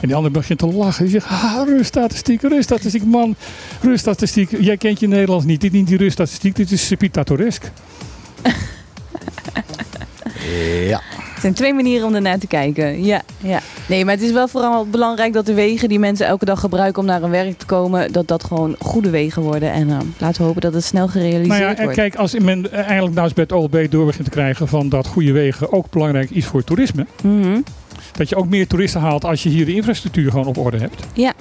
En 0.00 0.06
die 0.06 0.16
ander 0.16 0.30
begint 0.30 0.58
te 0.58 0.66
lachen. 0.66 1.04
Die 1.04 1.12
zegt, 1.12 1.26
ah, 1.26 1.66
ruststatistiek, 1.66 2.42
ruststatistiek, 2.42 3.04
man. 3.04 3.36
Ruststatistiek, 3.80 4.50
jij 4.60 4.76
kent 4.76 5.00
je 5.00 5.08
Nederlands 5.08 5.44
niet. 5.44 5.60
Dit 5.60 5.72
is 5.72 5.78
niet 5.78 5.88
die 5.88 5.98
ruststatistiek, 5.98 6.56
dit 6.56 6.70
is 6.70 6.92
pittoresk. 6.98 7.70
Ja. 10.88 11.00
Er 11.34 11.40
zijn 11.46 11.54
twee 11.54 11.74
manieren 11.74 12.06
om 12.06 12.14
ernaar 12.14 12.38
te 12.38 12.46
kijken. 12.46 13.04
Ja, 13.04 13.22
ja. 13.38 13.60
Nee, 13.86 14.04
maar 14.04 14.14
het 14.14 14.22
is 14.22 14.32
wel 14.32 14.48
vooral 14.48 14.86
belangrijk 14.86 15.32
dat 15.32 15.46
de 15.46 15.54
wegen 15.54 15.88
die 15.88 15.98
mensen 15.98 16.26
elke 16.26 16.44
dag 16.44 16.60
gebruiken 16.60 17.00
om 17.02 17.08
naar 17.08 17.20
hun 17.20 17.30
werk 17.30 17.58
te 17.58 17.66
komen, 17.66 18.12
dat 18.12 18.28
dat 18.28 18.44
gewoon 18.44 18.76
goede 18.78 19.10
wegen 19.10 19.42
worden. 19.42 19.72
En 19.72 19.90
eh, 19.90 19.96
laten 20.18 20.40
we 20.40 20.46
hopen 20.46 20.60
dat 20.60 20.74
het 20.74 20.84
snel 20.84 21.08
gerealiseerd 21.08 21.48
Nou 21.48 21.60
ja, 21.60 21.76
en 21.76 21.82
wordt. 21.82 21.96
kijk, 21.96 22.14
als 22.16 22.38
men 22.38 22.72
eigenlijk 22.72 23.14
nou 23.14 23.24
eens 23.24 23.34
bij 23.34 23.44
het 23.48 23.52
OLB 23.52 23.90
door 23.90 24.06
begint 24.06 24.24
te 24.24 24.30
krijgen 24.30 24.68
van 24.68 24.88
dat 24.88 25.06
goede 25.06 25.32
wegen 25.32 25.72
ook 25.72 25.90
belangrijk 25.90 26.30
is 26.30 26.46
voor 26.46 26.64
toerisme. 26.64 27.06
Mhm. 27.22 27.60
Dat 28.12 28.28
je 28.28 28.36
ook 28.36 28.48
meer 28.48 28.66
toeristen 28.66 29.00
haalt 29.00 29.24
als 29.24 29.42
je 29.42 29.48
hier 29.48 29.64
de 29.66 29.74
infrastructuur 29.74 30.30
gewoon 30.30 30.46
op 30.46 30.58
orde 30.58 30.78
hebt. 30.78 31.06
Ja, 31.12 31.32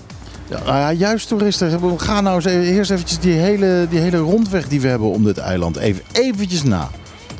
nou 0.50 0.66
ja, 0.66 0.92
juist 0.94 1.28
toeristen. 1.28 2.00
Ga 2.00 2.22
nou 2.22 2.36
eens 2.36 2.46
even, 2.46 2.64
eerst 2.64 2.92
eventjes 2.92 3.20
die 3.20 3.34
hele, 3.34 3.88
die 3.90 4.00
hele 4.00 4.18
rondweg 4.18 4.68
die 4.68 4.82
we 4.82 4.88
hebben 4.88 5.10
om 5.10 5.24
dit 5.24 5.38
eiland 5.38 5.78
even 5.78 6.04
eventjes 6.12 6.64
na. 6.64 6.90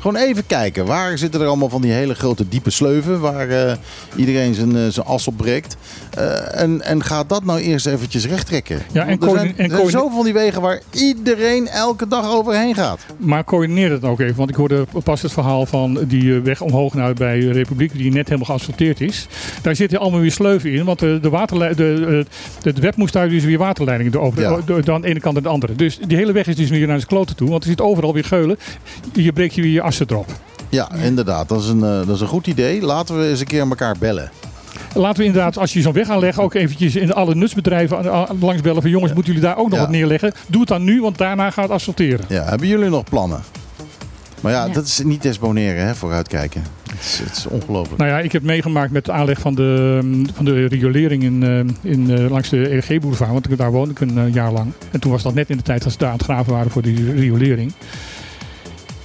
Gewoon 0.00 0.16
even 0.16 0.46
kijken. 0.46 0.86
Waar 0.86 1.18
zitten 1.18 1.40
er 1.40 1.46
allemaal 1.46 1.68
van 1.68 1.82
die 1.82 1.92
hele 1.92 2.14
grote 2.14 2.48
diepe 2.48 2.70
sleuven 2.70 3.20
waar 3.20 3.48
eh, 3.48 3.76
iedereen 4.16 4.54
zijn, 4.54 4.76
eh, 4.76 4.82
zijn 4.88 5.06
as 5.06 5.26
op 5.26 5.36
breekt. 5.36 5.76
Eh, 6.14 6.60
en, 6.60 6.82
en 6.82 7.04
ga 7.04 7.24
dat 7.24 7.44
nou 7.44 7.60
eerst 7.60 7.86
eventjes 7.86 8.26
rechttrekken. 8.26 8.82
Ja, 8.92 9.06
en 9.06 9.20
er 9.20 9.30
zijn, 9.30 9.54
en 9.56 9.70
er 9.70 9.76
zijn 9.76 9.90
zoveel 9.90 10.16
van 10.16 10.24
die 10.24 10.32
wegen 10.32 10.60
waar 10.60 10.80
iedereen 10.90 11.68
elke 11.68 12.08
dag 12.08 12.30
overheen 12.30 12.74
gaat. 12.74 13.00
Maar 13.16 13.44
coördineer 13.44 13.90
het 13.90 14.04
ook 14.04 14.20
even. 14.20 14.36
Want 14.36 14.50
ik 14.50 14.56
hoorde 14.56 14.86
pas 15.04 15.22
het 15.22 15.32
verhaal 15.32 15.66
van 15.66 15.98
die 16.08 16.40
weg 16.40 16.60
omhoog 16.60 16.94
naar 16.94 17.14
bij 17.14 17.38
Republiek, 17.38 17.92
die 17.92 18.12
net 18.12 18.28
helemaal 18.28 18.56
geasfalteerd 18.56 19.00
is. 19.00 19.26
Daar 19.62 19.76
zitten 19.76 19.98
allemaal 19.98 20.20
weer 20.20 20.32
sleuven 20.32 20.72
in. 20.72 20.84
Want 20.84 20.98
de, 20.98 21.18
de, 21.22 21.30
de, 21.76 22.26
de, 22.62 22.72
de 22.72 22.80
web 22.80 22.96
moest 22.96 23.12
daar 23.12 23.28
dus 23.28 23.44
weer 23.44 23.58
waterleidingen 23.58 24.12
door 24.12 24.22
over. 24.22 24.40
Ja. 24.40 24.60
door 24.64 24.92
aan 24.92 25.00
de 25.00 25.08
ene 25.08 25.20
kant 25.20 25.36
en 25.36 25.42
de 25.42 25.48
andere. 25.48 25.74
Dus 25.74 25.98
die 26.06 26.16
hele 26.16 26.32
weg 26.32 26.46
is 26.46 26.56
dus 26.56 26.70
weer 26.70 26.86
naar 26.86 26.98
de 26.98 27.06
kloten 27.06 27.36
toe. 27.36 27.48
Want 27.50 27.62
er 27.62 27.68
zit 27.68 27.80
overal 27.80 28.12
weer 28.12 28.24
geulen. 28.24 28.58
Je 29.12 29.32
breekt 29.32 29.54
je 29.54 29.62
weer 29.62 29.72
je 29.72 29.88
assen 29.90 30.06
erop. 30.10 30.26
Ja, 30.68 30.88
inderdaad. 31.02 31.48
Dat 31.48 31.62
is, 31.62 31.68
een, 31.68 31.82
eh, 31.84 32.06
dat 32.06 32.08
is 32.14 32.20
een 32.20 32.26
goed 32.26 32.46
idee. 32.46 32.82
Laten 32.82 33.18
we 33.20 33.28
eens 33.28 33.40
een 33.40 33.46
keer 33.46 33.60
elkaar 33.60 33.96
bellen. 33.98 34.30
Laten 34.94 35.18
we 35.20 35.24
inderdaad, 35.24 35.58
als 35.58 35.72
je 35.72 35.80
zo'n 35.80 35.92
weg 35.92 36.08
aanlegt, 36.08 36.38
ook 36.38 36.54
eventjes 36.54 36.96
in 36.96 37.12
alle 37.12 37.34
nutsbedrijven 37.34 38.04
langs 38.40 38.62
bellen 38.62 38.82
van 38.82 38.90
jongens, 38.90 39.12
moeten 39.12 39.32
jullie 39.32 39.48
daar 39.48 39.56
ook 39.56 39.68
nog 39.68 39.74
Ja. 39.78 39.84
wat 39.84 39.90
neerleggen? 39.90 40.32
Doe 40.46 40.60
het 40.60 40.68
dan 40.68 40.84
nu, 40.84 41.00
want 41.00 41.18
daarna 41.18 41.50
gaat 41.50 41.64
het 41.64 41.72
asfalteren. 41.72 42.24
Ja, 42.28 42.44
hebben 42.44 42.68
jullie 42.68 42.88
nog 42.88 43.04
plannen? 43.04 43.40
Maar 44.40 44.52
ja, 44.52 44.64
Ja. 44.66 44.72
dat 44.72 44.84
is 44.84 45.00
niet 45.04 45.22
desboneren, 45.22 45.86
hè, 45.86 45.94
vooruitkijken. 45.94 46.62
Het 46.90 47.00
is, 47.00 47.18
het 47.24 47.36
is 47.36 47.46
ongelooflijk. 47.46 47.98
Nou 47.98 48.10
ja, 48.10 48.18
ik 48.20 48.32
heb 48.32 48.42
meegemaakt 48.42 48.90
met 48.90 49.04
de 49.04 49.12
aanleg 49.12 49.38
van 49.40 49.54
de, 49.54 49.98
van 50.34 50.44
de 50.44 50.66
riolering 50.66 51.22
in, 51.22 51.42
eh, 51.82 51.90
in, 51.92 52.10
eh, 52.18 52.30
langs 52.30 52.48
de 52.48 52.74
EG-boulevard. 52.76 53.30
Want 53.30 53.56
daar 53.58 53.72
woonde 53.72 53.90
ik 53.90 54.00
een 54.00 54.32
jaar 54.32 54.52
lang. 54.52 54.72
En 54.90 55.00
toen 55.00 55.10
was 55.10 55.22
dat 55.22 55.34
net 55.34 55.50
in 55.50 55.56
de 55.56 55.62
tijd 55.62 55.82
dat 55.82 55.92
ze 55.92 55.98
daar 55.98 56.08
aan 56.10 56.16
het 56.16 56.24
graven 56.24 56.52
waren 56.52 56.70
voor 56.70 56.82
die 56.82 57.12
riolering. 57.12 57.72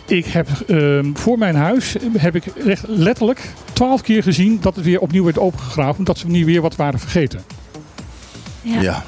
Ik 0.08 0.26
heb 0.26 0.48
ehm, 0.68 1.14
voor 1.14 1.38
mijn 1.38 1.56
huis 1.56 1.96
heb 2.18 2.36
ik 2.36 2.46
echt 2.46 2.84
letterlijk 2.88 3.42
twaalf 3.74 4.02
keer 4.02 4.24
gezien 4.24 4.58
dat 4.62 4.76
het 4.76 4.86
weer 4.86 5.00
opnieuw 5.00 5.24
werd 5.24 5.40
opengegraven. 5.40 5.98
Omdat 5.98 6.18
ze 6.18 6.28
niet 6.28 6.46
weer 6.46 6.62
wat 6.62 6.76
waren 6.76 7.00
vergeten. 7.00 7.42
Ja. 8.62 8.82
Ja. 8.82 9.04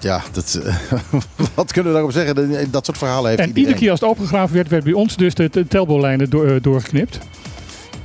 Ja, 0.00 0.22
dat, 0.32 0.60
eh, 0.64 0.74
wat 1.54 1.72
kunnen 1.72 1.92
we 1.92 1.98
daarop 1.98 2.12
zeggen? 2.14 2.34
Dat- 2.34 2.72
Dat 2.72 2.84
soort 2.84 2.98
verhalen 2.98 3.28
heeft 3.28 3.40
En 3.40 3.46
iedereen. 3.46 3.62
iedere 3.68 3.78
keer 3.78 3.90
als 3.90 4.00
het 4.00 4.08
opengegraven 4.08 4.54
werd, 4.54 4.68
werd 4.68 4.84
bij 4.84 4.92
ons 4.92 5.16
dus 5.16 5.34
de, 5.34 5.48
de 5.52 5.66
telbolijnen 5.68 6.30
door, 6.30 6.46
eh, 6.46 6.56
doorgeknipt. 6.62 7.18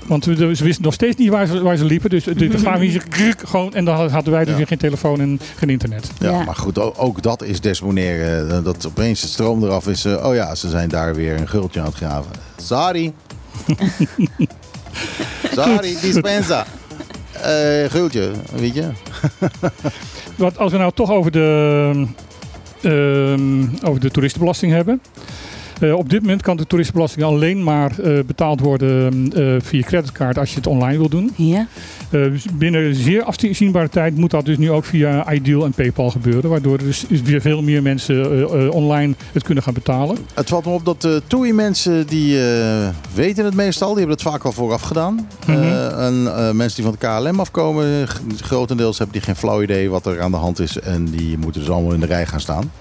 Want 0.08 0.26
we, 0.26 0.56
ze 0.56 0.64
wisten 0.64 0.84
nog 0.84 0.94
steeds 0.94 1.16
niet 1.16 1.30
waar 1.30 1.46
ze, 1.48 1.62
waar 1.62 1.78
ze 1.78 1.86
liepen. 1.86 2.10
Dus 2.10 2.24
de, 2.24 2.34
de 2.36 2.58
graven 2.58 2.86
hier 2.88 3.04
kruk, 3.10 3.42
gewoon. 3.46 3.74
En 3.74 3.86
dan 3.86 4.10
hadden 4.10 4.34
wij 4.34 4.42
dus 4.44 4.52
Ja. 4.52 4.58
weer 4.58 4.68
geen 4.68 4.78
telefoon 4.78 5.20
en 5.22 5.40
geen 5.56 5.70
internet. 5.70 6.10
Ja, 6.20 6.30
Ja. 6.30 6.44
maar 6.44 6.56
goed, 6.56 6.98
ook 6.98 7.22
dat 7.22 7.44
is 7.44 7.62
desboneren. 7.62 8.50
Eh, 8.58 8.64
Dat 8.64 8.88
opeens 8.88 9.22
de 9.22 9.28
stroom 9.28 9.64
eraf 9.64 9.88
is. 9.88 10.06
eh, 10.06 10.26
oh 10.26 10.36
ja, 10.36 10.56
ze 10.56 10.70
zijn 10.70 10.90
daar 10.90 11.16
weer 11.16 11.40
een 11.40 11.48
gultje 11.48 11.80
aan 11.80 11.86
het 11.86 11.96
graven. 11.96 12.32
Sorry. 12.58 13.14
Sorry, 15.56 15.96
dispensa. 16.02 16.66
Eh 17.32 17.90
gultje, 17.92 18.32
weet 18.56 18.74
je. 18.76 18.88
Wat, 20.36 20.58
als 20.58 20.72
we 20.72 20.78
nou 20.78 20.92
toch 20.96 21.12
over 21.12 21.32
de, 21.32 22.06
ehm, 22.82 23.64
over 23.84 24.00
de 24.00 24.12
toeristenbelasting 24.12 24.72
hebben. 24.72 25.02
Eh, 25.80 25.94
op 25.94 26.10
dit 26.10 26.22
moment 26.22 26.42
kan 26.42 26.58
de 26.58 26.68
toeristenbelasting 26.68 27.26
alleen 27.26 27.64
maar 27.64 28.00
eh, 28.00 28.20
betaald 28.26 28.60
worden 28.60 29.32
eh, 29.34 29.56
via 29.60 29.82
creditcard 29.82 30.38
als 30.38 30.50
je 30.50 30.56
het 30.56 30.68
online 30.68 30.98
wil 30.98 31.10
doen. 31.10 31.32
Ja. 31.36 31.68
Eh, 32.10 32.22
dus 32.24 32.46
binnen 32.54 32.96
zeer 32.96 33.24
afzienbare 33.24 33.90
tijd 33.90 34.18
moet 34.18 34.32
dat 34.32 34.46
dus 34.46 34.58
nu 34.58 34.72
ook 34.72 34.86
via 34.86 35.34
Ideal 35.34 35.66
en 35.66 35.72
PayPal 35.72 36.10
gebeuren. 36.10 36.50
Waardoor 36.50 36.78
er 36.78 36.84
dus 36.84 37.06
weer 37.24 37.42
veel 37.42 37.62
meer 37.62 37.82
mensen 37.82 38.74
online 38.74 39.14
het 39.32 39.44
kunnen 39.44 39.64
gaan 39.64 39.74
betalen. 39.74 40.18
Het 40.34 40.50
valt 40.50 40.66
me 40.66 40.72
op 40.72 40.86
dat 40.86 41.02
de 41.02 41.22
TUI-mensen 41.28 42.08
die 42.08 42.40
eh, 42.40 42.90
weten 43.14 43.46
het 43.46 43.54
meestal. 43.54 43.88
Die 43.88 43.98
hebben 43.98 44.16
het 44.16 44.28
vaak 44.28 44.44
al 44.44 44.52
vooraf 44.52 44.82
gedaan. 44.82 45.28
Mhm. 45.48 45.62
Eh, 45.62 46.06
en 46.06 46.38
eh, 46.38 46.52
mensen 46.52 46.84
die 46.84 46.92
van 46.92 46.98
de 47.00 47.30
KLM 47.30 47.40
afkomen, 47.40 48.08
grotendeels 48.38 48.98
hebben 48.98 49.16
die 49.16 49.26
geen 49.26 49.36
flauw 49.36 49.62
idee 49.62 49.90
wat 49.90 50.06
er 50.06 50.22
aan 50.22 50.32
de 50.32 50.38
hand 50.38 50.60
is. 50.60 50.80
En 50.80 51.06
die 51.06 51.38
moeten 51.38 51.62
dus 51.62 51.70
allemaal 51.70 51.94
in 51.94 52.00
de 52.00 52.06
rij 52.06 52.26
gaan 52.26 52.40
staan. 52.40 52.72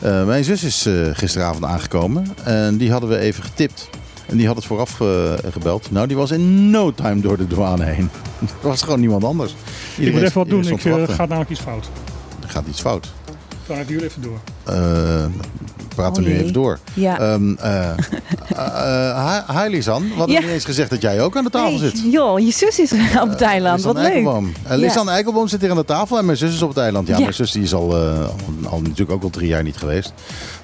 Eh, 0.00 0.24
mijn 0.26 0.44
zus 0.44 0.64
is 0.64 0.86
eh, 0.86 0.94
gisteravond 1.12 1.64
aangekomen 1.64 2.26
en 2.44 2.76
die 2.76 2.90
hadden 2.90 3.08
we 3.10 3.18
even 3.18 3.42
getipt. 3.44 3.88
En 4.26 4.36
die 4.36 4.46
had 4.46 4.56
het 4.56 4.64
vooraf 4.64 5.00
eh, 5.00 5.32
gebeld. 5.50 5.90
Nou, 5.90 6.06
die 6.06 6.16
was 6.16 6.30
in 6.30 6.70
no 6.70 6.92
time 6.94 7.20
door 7.20 7.36
de 7.36 7.46
douane 7.46 7.84
heen. 7.84 8.10
Er 8.62 8.68
was 8.68 8.82
gewoon 8.82 9.00
niemand 9.00 9.24
anders. 9.24 9.50
ik 9.52 9.56
Iedereen- 9.98 10.12
moet 10.14 10.22
even 10.22 10.38
wat 10.38 10.48
doen. 10.48 10.68
Ik 10.68 11.10
gaat 11.10 11.28
namelijk 11.28 11.50
iets 11.50 11.60
fout. 11.60 11.88
Er 12.42 12.48
gaat 12.48 12.64
iets 12.68 12.80
fout. 12.80 13.12
Dan 13.66 13.76
hebben 13.76 13.94
jullie 13.94 14.08
even 14.10 14.22
door. 14.22 14.38
Eh 14.64 15.24
praten 15.94 16.22
we 16.22 16.28
nu 16.28 16.36
even 16.38 16.52
door. 16.52 16.78
Ja. 16.94 17.18
Ehm 17.18 17.54
eh 17.54 17.90
eh, 18.56 19.44
hi, 19.52 19.58
hi 19.62 19.68
Lisan, 19.68 20.02
we 20.02 20.14
hadden 20.14 20.34
Ja. 20.34 20.40
niet 20.40 20.50
eens 20.50 20.64
gezegd 20.64 20.90
dat 20.90 21.02
jij 21.02 21.22
ook 21.22 21.36
aan 21.36 21.44
de 21.44 21.50
tafel 21.50 21.68
Hey, 21.78 21.78
zit. 21.78 22.02
joh, 22.12 22.38
je 22.38 22.50
zus 22.50 22.78
is 22.78 22.92
op 23.22 23.28
het 23.28 23.40
eiland. 23.40 23.82
Wat 23.82 23.94
leuk. 23.96 24.04
Eikelboom. 24.04 24.52
Lisan 24.68 25.08
Eikelboom 25.10 25.48
zit 25.48 25.60
hier 25.60 25.70
aan 25.70 25.76
de 25.76 25.84
tafel 25.84 26.18
en 26.18 26.24
mijn 26.24 26.38
zus 26.38 26.54
is 26.54 26.62
op 26.62 26.68
het 26.68 26.78
eiland. 26.78 27.08
Ja, 27.08 27.14
Ja. 27.14 27.20
mijn 27.20 27.34
zus 27.34 27.50
die 27.52 27.62
is 27.62 27.74
al, 27.74 27.96
eh, 27.96 28.20
al, 28.20 28.70
al 28.70 28.80
natuurlijk 28.80 29.10
ook 29.10 29.22
al 29.22 29.30
drie 29.30 29.48
jaar 29.48 29.62
niet 29.62 29.76
geweest. 29.76 30.12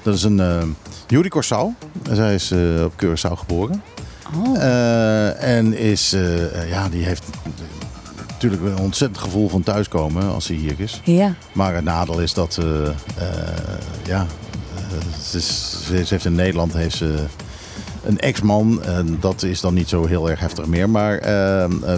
Dat 0.03 0.15
is 0.15 0.23
een 0.23 0.39
uh, 0.39 0.63
Judy 1.07 1.29
Corsau. 1.29 1.73
Zij 2.13 2.35
is 2.35 2.51
eh, 2.51 2.59
op 2.85 2.93
Curaçao 3.05 3.33
geboren. 3.39 3.83
Oh. 4.47 4.57
Eh, 4.63 5.57
en 5.57 5.79
is, 5.79 6.11
ja, 6.71 6.89
die 6.89 7.05
heeft 7.05 7.23
natuurlijk 8.43 8.77
een 8.79 8.85
ontzettend 8.85 9.21
gevoel 9.21 9.49
van 9.49 9.63
thuiskomen 9.63 10.33
als 10.33 10.45
ze 10.45 10.53
hier 10.53 10.75
is. 10.77 11.01
Ja. 11.05 11.35
Maar 11.53 11.75
het 11.75 11.85
nadeel 11.85 12.21
is 12.21 12.35
dat, 12.35 12.59
eh, 12.61 12.87
eh, 12.89 12.95
ja, 14.07 14.27
eh, 14.77 14.83
ze, 15.23 15.37
is- 15.37 15.71
ze, 15.87 15.97
ze 16.05 16.07
heeft 16.15 16.25
in 16.25 16.35
Nederland 16.35 16.73
heeft 16.73 16.97
ze 16.97 17.15
een 18.05 18.19
ex-man. 18.21 18.83
En 18.83 19.17
dat 19.21 19.43
is 19.43 19.61
dan 19.61 19.75
niet 19.75 19.89
zo 19.89 20.07
heel 20.07 20.31
erg 20.31 20.41
heftig 20.41 20.67
meer. 20.67 20.91
Maar 20.91 21.21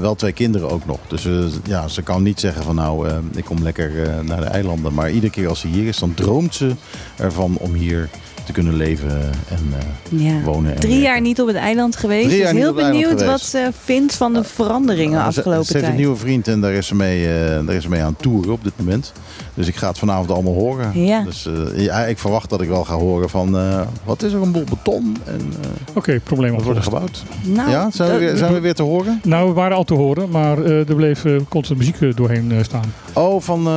wel 0.01 0.15
twee 0.15 0.33
kinderen 0.33 0.71
ook 0.71 0.87
nog. 0.87 0.99
Dus 1.09 1.27
ja, 1.65 1.89
ze 1.89 2.03
kan 2.03 2.23
niet 2.23 2.41
zeggen 2.41 2.63
van 2.63 2.75
nou, 2.75 3.09
ik 3.35 3.45
kom 3.45 3.63
lekker 3.63 3.91
naar 4.25 4.41
de 4.41 4.47
eilanden. 4.47 4.95
Maar 4.95 5.11
iedere 5.11 5.33
keer 5.33 5.49
als 5.49 5.61
ze 5.61 5.67
hier 5.69 5.87
is, 5.87 5.99
dan 5.99 6.15
droomt 6.15 6.55
ze 6.55 6.71
ervan 7.17 7.57
om 7.59 7.73
hier 7.75 8.09
te 8.45 8.53
kunnen 8.53 8.75
leven 8.75 9.11
en 9.49 9.73
eh, 10.19 10.21
ja. 10.25 10.41
wonen. 10.45 10.71
En 10.75 10.81
Drie 10.81 10.91
werken. 10.93 11.09
jaar 11.11 11.21
niet 11.21 11.41
op 11.41 11.47
het 11.47 11.57
eiland 11.57 11.97
geweest. 11.97 12.27
Drie 12.29 12.39
jaar 12.39 12.53
dus 12.53 12.63
niet 12.63 12.63
heel 12.63 12.91
benieuwd 12.91 13.25
wat 13.25 13.41
ze 13.41 13.71
vindt 13.85 14.15
van 14.15 14.33
de 14.33 14.45
veranderingen 14.45 15.19
Nou, 15.19 15.33
ze- 15.33 15.39
afgelopen 15.39 15.65
ze, 15.67 15.73
heeft 15.73 15.85
tijd. 15.85 15.97
een 15.99 16.01
nieuwe 16.05 16.17
vriend 16.21 16.49
en 16.49 16.61
daar 16.61 16.73
is, 16.73 16.87
ze 16.87 16.95
mee, 16.95 17.27
eh, 17.27 17.67
daar 17.67 17.75
is 17.75 17.83
ze 17.83 17.89
mee 17.89 18.01
aan 18.03 18.13
het 18.13 18.23
toeren 18.23 18.53
op 18.53 18.65
dit 18.65 18.73
moment. 18.79 19.13
Dus 19.55 19.67
ik 19.67 19.77
ga 19.77 19.89
het 19.89 19.99
vanavond 19.99 20.31
allemaal 20.31 20.53
horen. 20.55 21.05
Ja. 21.05 21.23
Dus 21.23 21.47
eh, 21.47 21.85
ja, 21.85 22.05
ik 22.05 22.19
verwacht 22.19 22.51
dat 22.51 22.61
ik 22.61 22.69
wel 22.69 22.85
ga 22.85 22.95
horen 22.95 23.31
van 23.31 23.57
eh, 23.59 23.81
wat 24.05 24.23
is 24.23 24.33
er 24.33 24.43
een 24.43 24.53
bol 24.53 24.65
beton 24.65 25.17
en 25.25 25.41
eh, 25.63 25.69
Oké, 25.97 26.21
probleem 26.21 26.55
wat 26.55 26.63
wordt 26.63 26.79
er 26.79 26.85
gebouwd. 26.85 27.23
Nou, 27.43 27.71
ja, 27.71 27.91
zijn 27.91 28.09
we, 28.09 28.15
dat- 28.19 28.29
weer, 28.29 28.37
zijn 28.37 28.53
we 28.53 28.61
weer 28.61 28.75
te 28.75 28.83
horen? 28.83 29.21
Nou, 29.25 29.49
we 29.49 29.55
waren 29.55 29.77
al 29.77 29.85
te 29.85 29.95
horen, 29.95 30.31
maar 30.31 30.59
eh, 30.65 30.89
er 30.89 30.95
bleef 30.95 31.25
constant 31.49 31.79
muziek 31.79 32.17
doorheen 32.17 32.53
staan. 32.65 32.93
Oh, 33.13 33.41
van. 33.41 33.69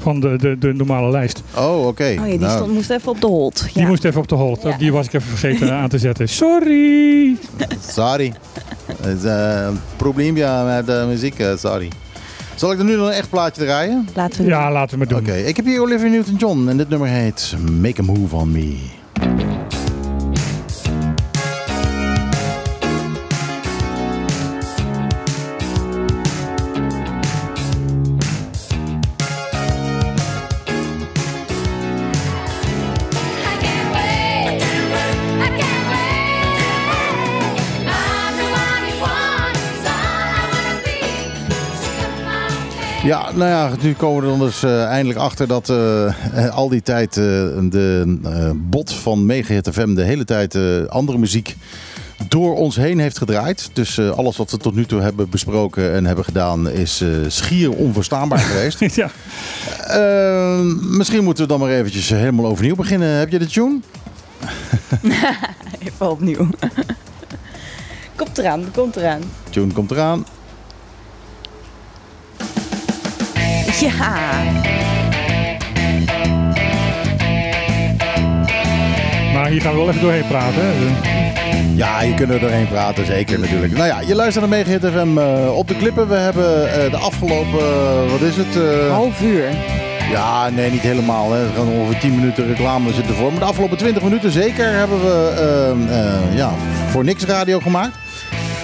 Van 0.00 0.20
de, 0.20 0.36
de, 0.38 0.58
de 0.58 0.72
normale 0.74 1.10
lijst. 1.10 1.42
oh, 1.56 1.86
oké. 1.86 2.02
Oh 2.04 2.14
ja, 2.14 2.24
die 2.24 2.38
Nou, 2.38 2.56
stond, 2.56 2.72
moest 2.72 2.90
even 2.90 3.10
op 3.10 3.20
de 3.20 3.26
hold. 3.26 3.64
Die 3.74 3.82
Ja. 3.82 3.88
moest 3.88 4.04
even 4.04 4.20
op 4.20 4.28
de 4.28 4.34
hold. 4.34 4.62
Ja. 4.62 4.76
Die 4.76 4.92
was 4.92 5.06
ik 5.06 5.12
even 5.12 5.28
vergeten 5.36 5.72
aan 5.80 5.88
te 5.88 5.98
zetten. 5.98 6.28
Sorry! 6.28 7.36
Sorry. 7.88 8.32
Het 9.02 9.16
is 9.18 9.24
eh, 9.24 9.64
een 9.68 9.80
probleempje 9.96 10.62
met 10.66 10.86
de 10.86 11.04
muziek, 11.08 11.38
eh, 11.38 11.56
sorry. 11.56 11.88
Zal 12.54 12.72
ik 12.72 12.78
er 12.78 12.84
nu 12.84 12.96
nog 12.96 13.06
een 13.06 13.12
echt 13.12 13.30
plaatje 13.30 13.62
draaien? 13.64 14.08
Laten 14.14 14.44
we 14.44 14.50
Ja, 14.50 14.72
laten 14.72 14.98
we 14.98 15.04
het 15.04 15.12
doen. 15.12 15.18
Oké, 15.20 15.34
ik 15.34 15.56
heb 15.56 15.64
hier 15.64 15.80
Olivia 15.80 16.08
Newton-John 16.08 16.68
en 16.68 16.76
dit 16.76 16.88
nummer 16.88 17.08
heet 17.08 17.54
Make 17.80 18.00
a 18.00 18.04
Move 18.04 18.36
on 18.36 18.50
Me. 18.52 18.76
Ja, 43.10 43.32
nou 43.34 43.50
ja, 43.50 43.70
nu 43.80 43.92
komen 43.94 44.20
we 44.22 44.30
er 44.30 44.38
dan 44.38 44.46
dus 44.46 44.62
eh, 44.62 44.84
eindelijk 44.84 45.18
achter 45.18 45.46
dat 45.46 45.68
eh, 45.68 46.48
al 46.56 46.68
die 46.68 46.82
tijd 46.82 47.16
eh, 47.16 47.24
de 47.70 48.18
eh, 48.24 48.50
bot 48.54 48.92
van 48.92 49.26
Megahit 49.26 49.68
FM 49.72 49.94
de 49.94 50.02
hele 50.02 50.24
tijd 50.24 50.54
eh, 50.54 50.84
andere 50.88 51.18
muziek 51.18 51.56
door 52.28 52.54
ons 52.56 52.76
heen 52.76 52.98
heeft 52.98 53.18
gedraaid. 53.18 53.70
Dus 53.72 53.98
eh, 53.98 54.10
alles 54.10 54.36
wat 54.36 54.50
we 54.50 54.56
tot 54.56 54.74
nu 54.74 54.84
toe 54.86 55.00
hebben 55.00 55.30
besproken 55.30 55.92
en 55.92 56.04
hebben 56.04 56.24
gedaan 56.24 56.70
is 56.70 57.00
eh, 57.00 57.08
schier 57.28 57.72
onverstaanbaar 57.72 58.38
geweest. 58.50 58.96
ja. 58.96 59.10
Eh, 59.86 60.60
misschien 60.80 61.24
moeten 61.24 61.42
we 61.42 61.48
dan 61.48 61.60
maar 61.60 61.70
eventjes 61.70 62.08
helemaal 62.08 62.46
overnieuw 62.46 62.74
beginnen. 62.74 63.08
Heb 63.08 63.30
je 63.30 63.38
de 63.38 63.46
tune? 63.46 63.80
Even 65.86 66.10
opnieuw. 66.10 66.48
komt 68.16 68.38
eraan, 68.38 68.64
komt 68.74 68.96
eraan. 68.96 69.20
Tune 69.50 69.72
komt 69.72 69.90
eraan. 69.90 70.24
Ja. 73.78 74.18
Maar 79.34 79.48
hier 79.48 79.60
gaan 79.60 79.72
we 79.72 79.78
wel 79.78 79.88
even 79.88 80.00
doorheen 80.00 80.26
praten. 80.26 80.60
hè. 80.62 80.72
Ja, 81.74 82.02
je 82.02 82.14
kunt 82.14 82.30
er 82.30 82.40
doorheen 82.40 82.68
praten, 82.68 83.06
zeker 83.06 83.38
natuurlijk. 83.38 83.72
Nou 83.72 83.86
ja, 83.86 84.00
je 84.06 84.14
luistert 84.14 84.48
naar 84.48 84.58
Megahit 84.58 84.92
FM 84.92 85.18
eh, 85.18 85.56
op 85.56 85.68
de 85.68 85.76
klippen. 85.76 86.08
We 86.08 86.14
hebben 86.14 86.72
eh, 86.84 86.90
de 86.90 86.96
afgelopen, 86.96 87.58
eh, 87.58 88.10
wat 88.10 88.20
is 88.20 88.36
het? 88.36 88.56
eh, 88.56 88.90
Half 88.92 89.22
uur. 89.22 89.44
Ja, 90.10 90.48
nee, 90.48 90.70
niet 90.70 90.80
helemaal. 90.80 91.32
Hè. 91.32 91.42
Er 91.44 91.50
gaan 91.56 91.68
ongeveer 91.68 92.00
10 92.00 92.14
minuten 92.14 92.46
reclame 92.46 92.92
zitten 92.92 93.14
voor. 93.14 93.30
Maar 93.30 93.38
de 93.40 93.44
afgelopen 93.46 93.76
20 93.78 94.02
minuten 94.02 94.30
zeker 94.30 94.72
hebben 94.72 95.00
we 95.00 95.32
ja, 96.34 96.50
voor 96.90 97.04
niks 97.04 97.24
radio 97.24 97.58
gemaakt. 97.60 97.96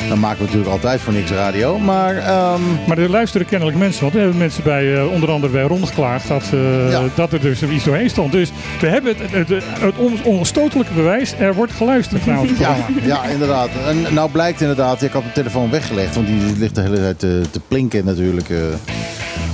Dan 0.08 0.18
maken 0.20 0.38
we 0.38 0.44
natuurlijk 0.44 0.70
altijd 0.70 1.00
voor 1.00 1.12
niks 1.12 1.30
radio. 1.30 1.78
Maar 1.78 2.16
ehm, 2.16 2.60
Maar 2.86 2.98
er 2.98 3.10
luisteren 3.10 3.46
kennelijk 3.46 3.78
mensen. 3.78 4.02
Want 4.02 4.14
er 4.14 4.20
hebben 4.20 4.38
mensen 4.38 4.62
bij, 4.62 4.94
eh, 4.96 5.12
onder 5.12 5.30
andere 5.30 5.52
bij 5.52 5.62
Ron 5.62 5.86
geklaagd 5.86 6.28
dat, 6.28 6.42
eh, 6.52 6.90
Ja. 6.90 7.02
dat 7.14 7.32
er 7.32 7.40
dus 7.40 7.62
iets 7.62 7.84
doorheen 7.84 8.10
stond. 8.10 8.32
Dus 8.32 8.50
we 8.80 8.86
hebben 8.86 9.14
het, 9.16 9.30
het, 9.32 9.48
het, 9.48 9.64
het 9.80 9.96
on- 9.96 10.18
onstotelijke 10.24 10.92
bewijs. 10.92 11.34
Er 11.38 11.54
wordt 11.54 11.72
geluisterd 11.72 12.26
naar 12.26 12.38
ons 12.40 12.50
ja, 12.58 12.76
ja, 13.02 13.24
inderdaad. 13.24 13.68
En 13.88 14.14
nou 14.14 14.30
blijkt 14.30 14.60
inderdaad, 14.60 15.02
ik 15.02 15.12
had 15.12 15.22
mijn 15.22 15.34
telefoon 15.34 15.70
weggelegd. 15.70 16.14
Want 16.14 16.26
die 16.26 16.56
ligt 16.58 16.74
de 16.74 16.80
hele 16.80 16.96
tijd 16.98 17.18
te, 17.18 17.40
te 17.50 17.60
plinken 17.68 18.04
natuurlijk. 18.04 18.48
eh, 18.50 18.56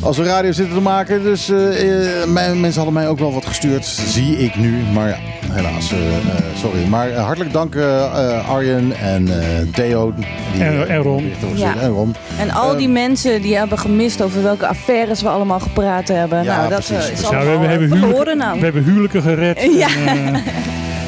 als 0.02 0.16
we 0.16 0.24
radio 0.24 0.52
zitten 0.52 0.74
te 0.74 0.80
maken. 0.80 1.22
Dus 1.22 1.48
eh, 1.48 2.20
eh, 2.22 2.28
mijn, 2.28 2.60
mensen 2.60 2.82
hadden 2.82 3.00
mij 3.02 3.08
ook 3.08 3.18
wel 3.18 3.32
wat 3.32 3.46
gestuurd. 3.46 3.84
Zie 3.86 4.36
ik 4.38 4.56
nu. 4.56 4.82
Maar 4.92 5.08
ja, 5.08 5.16
helaas. 5.52 5.92
eh, 5.92 5.98
sorry. 6.60 6.84
Maar 6.86 7.12
hartelijk 7.12 7.52
dank 7.52 7.76
Arjen 8.48 8.92
en 9.00 9.40
eh, 9.40 9.46
Theo. 9.74 10.12
die, 10.16 10.26
En- 10.64 10.88
en 10.88 10.98
Ron. 10.98 11.32
Ja. 11.54 11.74
En 11.80 11.88
Ron. 11.90 12.14
En 12.38 12.50
al 12.50 12.76
die 12.76 12.88
mensen 12.88 13.42
die 13.42 13.56
hebben 13.56 13.78
gemist 13.78 14.22
over 14.22 14.42
welke 14.42 14.66
affaires 14.66 15.22
we 15.22 15.28
allemaal 15.28 15.60
gepraat 15.60 16.08
hebben. 16.08 16.42
Ja, 16.42 16.56
nou, 16.56 16.68
dat 16.68 16.84
precies, 16.84 16.96
is 17.04 17.06
precies. 17.06 17.28
Ja, 17.28 17.36
allemaal 17.36 17.60
we, 17.60 17.66
hebben, 17.66 17.88
we, 17.90 18.34
nou. 18.36 18.58
we 18.58 18.64
hebben 18.64 18.84
huwelijken 18.84 19.22
gered. 19.22 19.62
Ja. 19.78 19.88
En, 20.06 20.34
eh, 20.34 20.40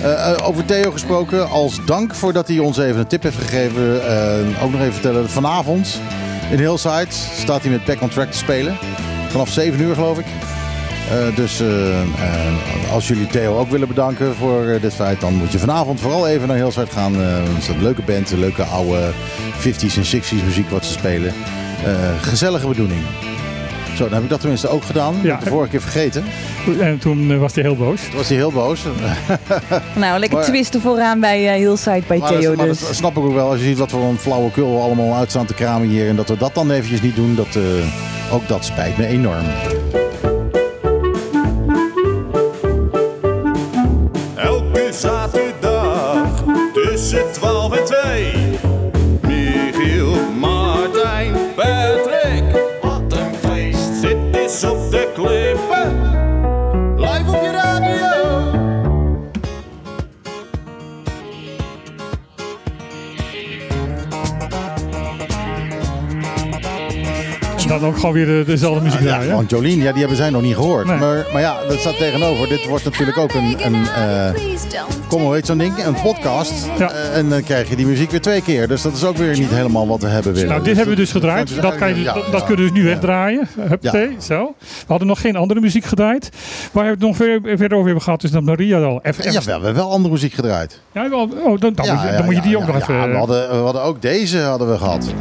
Eh, 0.02 0.30
eh, 0.30 0.48
over 0.48 0.64
Theo 0.64 0.90
gesproken, 0.90 1.50
als 1.50 1.80
dank 1.86 2.14
voordat 2.14 2.48
hij 2.48 2.58
ons 2.58 2.78
even 2.78 2.98
een 3.00 3.06
tip 3.06 3.22
heeft 3.22 3.36
gegeven. 3.38 4.00
ook 4.62 4.70
nog 4.70 4.80
even 4.80 4.92
vertellen, 4.92 5.30
vanavond 5.30 6.00
in 6.50 6.58
Hillside 6.58 7.06
staat 7.36 7.62
hij 7.62 7.70
met 7.70 7.84
Back 7.84 8.00
on 8.00 8.08
Track 8.08 8.30
te 8.30 8.38
spelen. 8.38 8.76
Vanaf 9.28 9.48
7 9.48 9.80
uur 9.80 9.94
geloof 9.94 10.18
ik. 10.18 10.26
Eh, 11.10 11.36
dus 11.36 11.60
eh, 11.60 12.00
eh, 12.00 12.92
als 12.92 13.08
jullie 13.08 13.26
Theo 13.26 13.58
ook 13.58 13.70
willen 13.70 13.88
bedanken 13.88 14.34
voor 14.34 14.78
dit 14.80 14.94
feit, 14.94 15.20
dan 15.20 15.34
moet 15.34 15.52
je 15.52 15.58
vanavond 15.58 16.00
vooral 16.00 16.28
even 16.28 16.48
naar 16.48 16.56
Hillside 16.56 16.90
gaan. 16.90 17.14
Het 17.14 17.62
is 17.62 17.68
een 17.68 17.82
leuke 17.82 18.02
band, 18.02 18.30
een 18.30 18.38
leuke 18.38 18.62
oude 18.62 19.10
50s 19.58 19.96
en 19.96 20.20
60s 20.22 20.44
muziek 20.44 20.70
wat 20.70 20.84
ze 20.84 20.92
spelen. 20.92 21.32
Gezellige 22.20 22.66
bedoeling. 22.66 23.02
Zo, 23.96 24.04
dan 24.04 24.12
heb 24.12 24.22
ik 24.22 24.28
dat 24.28 24.40
tenminste 24.40 24.68
ook 24.68 24.84
gedaan. 24.84 25.14
Ja. 25.22 25.36
De 25.36 25.50
vorige 25.50 25.70
keer 25.70 25.80
vergeten. 25.80 26.24
en 26.80 26.98
toen 26.98 27.30
eh, 27.30 27.38
was 27.38 27.54
hij 27.54 27.62
heel 27.64 27.76
boos. 27.76 28.00
Toen 28.08 28.16
was 28.16 28.28
hij 28.28 28.36
heel 28.36 28.52
boos. 28.52 28.80
Nou, 29.94 30.18
lekker 30.18 30.38
Maar- 30.38 30.46
twisten 30.48 30.80
vooraan 30.80 31.20
bij 31.20 31.48
eh 31.48 31.54
Hillside 31.56 32.02
bij 32.06 32.18
Maar, 32.18 32.30
dat, 32.32 32.40
Theo 32.40 32.54
maar 32.54 32.66
dus. 32.66 32.80
dat 32.80 32.94
snap 32.94 33.16
ik 33.16 33.22
ook 33.22 33.34
wel. 33.34 33.48
Als 33.50 33.58
je 33.58 33.64
ziet 33.64 33.78
wat 33.78 33.90
voor 33.90 34.02
een 34.02 34.18
flauwekul 34.18 34.72
we 34.76 34.80
allemaal 34.82 35.14
uitstaan 35.14 35.46
te 35.46 35.54
kramen 35.54 35.88
hier. 35.88 36.08
En 36.08 36.16
dat 36.16 36.28
we 36.28 36.36
dat 36.36 36.54
dan 36.54 36.70
eventjes 36.70 37.02
niet 37.02 37.16
doen. 37.16 37.34
Dat, 37.34 37.56
eh, 37.56 37.62
ook 38.34 38.48
dat 38.48 38.64
spijt 38.64 38.96
me 38.96 39.06
enorm. 39.06 39.44
Dan 67.68 67.84
ook 67.84 67.96
gewoon 67.96 68.12
weer 68.12 68.26
de- 68.26 68.42
dezelfde 68.46 68.82
muziek 68.82 69.00
Ja, 69.00 69.06
draaien. 69.06 69.28
gewoon 69.28 69.44
Jolien, 69.48 69.78
ja, 69.78 69.90
die 69.90 69.98
hebben 70.00 70.16
zij 70.16 70.30
nog 70.30 70.42
niet 70.42 70.54
gehoord. 70.54 70.86
Nee. 70.86 70.98
Maar, 70.98 71.26
maar 71.32 71.40
ja, 71.40 71.56
dat 71.68 71.78
staat 71.78 71.96
tegenover. 71.96 72.48
Dit 72.48 72.66
wordt 72.66 72.84
natuurlijk 72.84 73.18
ook 73.18 73.32
een, 73.32 73.56
een 73.66 73.74
eh, 73.86 74.30
kom 75.08 75.22
hoe 75.22 75.34
heet 75.34 75.46
zo'n 75.46 75.58
ding? 75.58 75.84
Een 75.86 75.94
podcast. 76.02 76.52
Ja. 76.78 76.90
Eh, 76.90 77.16
en 77.16 77.28
dan 77.28 77.42
krijg 77.42 77.68
je 77.68 77.76
die 77.76 77.86
muziek 77.86 78.10
weer 78.10 78.20
twee 78.20 78.42
keer. 78.42 78.68
Dus 78.68 78.82
dat 78.82 78.92
is 78.92 79.04
ook 79.04 79.16
weer 79.16 79.38
niet 79.38 79.50
helemaal 79.50 79.86
wat 79.88 80.00
we 80.02 80.08
hebben 80.08 80.32
willen. 80.32 80.48
Nou, 80.48 80.62
dit 80.62 80.76
hebben 80.76 80.94
we 80.94 81.00
dus 81.00 81.10
gedraaid. 81.12 81.62
dat 81.62 81.76
kan 81.76 81.96
je, 81.96 82.04
dat, 82.30 82.44
kunnen 82.44 82.64
we 82.64 82.72
dus 82.72 82.82
nu 82.82 82.88
wegdraaien. 82.88 83.48
Huppatee, 83.60 84.16
zo. 84.20 84.54
We 84.58 84.66
hadden 84.86 85.06
nog 85.08 85.20
geen 85.20 85.36
andere 85.36 85.60
muziek 85.60 85.84
gedraaid. 85.84 86.28
Waar 86.72 86.84
we 86.84 86.90
het 86.90 87.00
nog 87.00 87.16
ver- 87.16 87.40
verder 87.42 87.72
over 87.72 87.84
hebben 87.84 88.02
gehad, 88.02 88.22
is 88.22 88.30
dat 88.30 88.42
Maria 88.42 88.80
al. 88.80 89.00
Even, 89.02 89.32
Ja, 89.32 89.40
we 89.42 89.50
hebben 89.50 89.74
wel 89.74 89.90
andere 89.90 90.12
muziek 90.14 90.32
gedraaid. 90.32 90.80
Ja, 90.92 91.08
wel, 91.08 91.20
oh, 91.22 91.28
dan, 91.44 91.58
dan, 91.58 91.72
moet 91.76 92.00
je, 92.00 92.06
ja, 92.06 92.16
dan 92.16 92.24
moet 92.24 92.34
je 92.34 92.40
ja, 92.40 92.46
die 92.46 92.56
ook 92.58 92.66
nog 92.66 92.76
even... 92.76 92.94
ja, 92.94 93.08
we, 93.08 93.16
hadden, 93.16 93.48
we 93.48 93.54
hadden 93.56 93.82
ook 93.82 94.02
deze 94.02 94.38
hadden 94.38 94.70
we 94.70 94.78
gehad. 94.78 95.12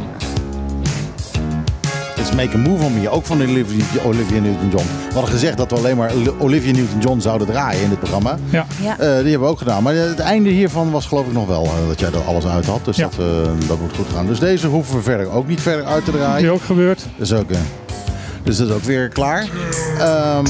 Make 2.36 2.54
a 2.54 2.58
Move 2.58 2.84
on 2.84 3.00
Me, 3.00 3.08
ook 3.10 3.24
van 3.26 3.42
Olivia, 3.42 3.84
Olivia 4.04 4.40
Newton-John. 4.40 4.84
We 5.08 5.12
hadden 5.12 5.30
gezegd 5.32 5.56
dat 5.56 5.70
we 5.70 5.76
alleen 5.76 5.96
maar 5.96 6.12
Olivia 6.38 6.72
Newton-John 6.72 7.20
zouden 7.20 7.46
draaien 7.46 7.82
in 7.82 7.88
dit 7.88 7.98
programma. 7.98 8.36
ja. 8.50 8.66
Ja. 8.82 8.90
Eh, 8.92 8.96
die 8.98 9.06
hebben 9.08 9.40
we 9.40 9.46
ook 9.46 9.58
gedaan. 9.58 9.82
Maar 9.82 9.94
het 9.94 10.18
einde 10.18 10.48
hiervan 10.50 10.90
was 10.90 11.06
geloof 11.06 11.26
ik 11.26 11.32
nog 11.32 11.46
wel 11.46 11.64
eh, 11.64 11.70
dat 11.88 12.00
jij 12.00 12.08
er 12.12 12.22
alles 12.26 12.46
uit 12.46 12.66
had. 12.66 12.84
Dus 12.84 12.96
Ja. 12.96 13.02
dat, 13.16 13.26
eh, 13.28 13.68
dat 13.68 13.80
moet 13.80 13.94
goed 13.96 14.06
gaan. 14.14 14.26
Dus 14.26 14.38
deze 14.38 14.66
hoeven 14.66 14.96
we 14.96 15.02
verder 15.02 15.30
ook 15.30 15.46
niet 15.46 15.60
verder 15.60 15.84
uit 15.84 16.04
te 16.04 16.10
draaien. 16.10 16.42
Die 16.42 16.50
ook 16.50 16.62
gebeurd. 16.62 17.06
Dus, 17.16 17.32
ook, 17.32 17.50
eh, 17.50 17.58
dus 18.44 18.56
dat 18.56 18.68
is 18.68 18.74
ook 18.74 18.82
weer 18.82 19.08
klaar. 19.08 19.46
Ehm, 19.98 20.44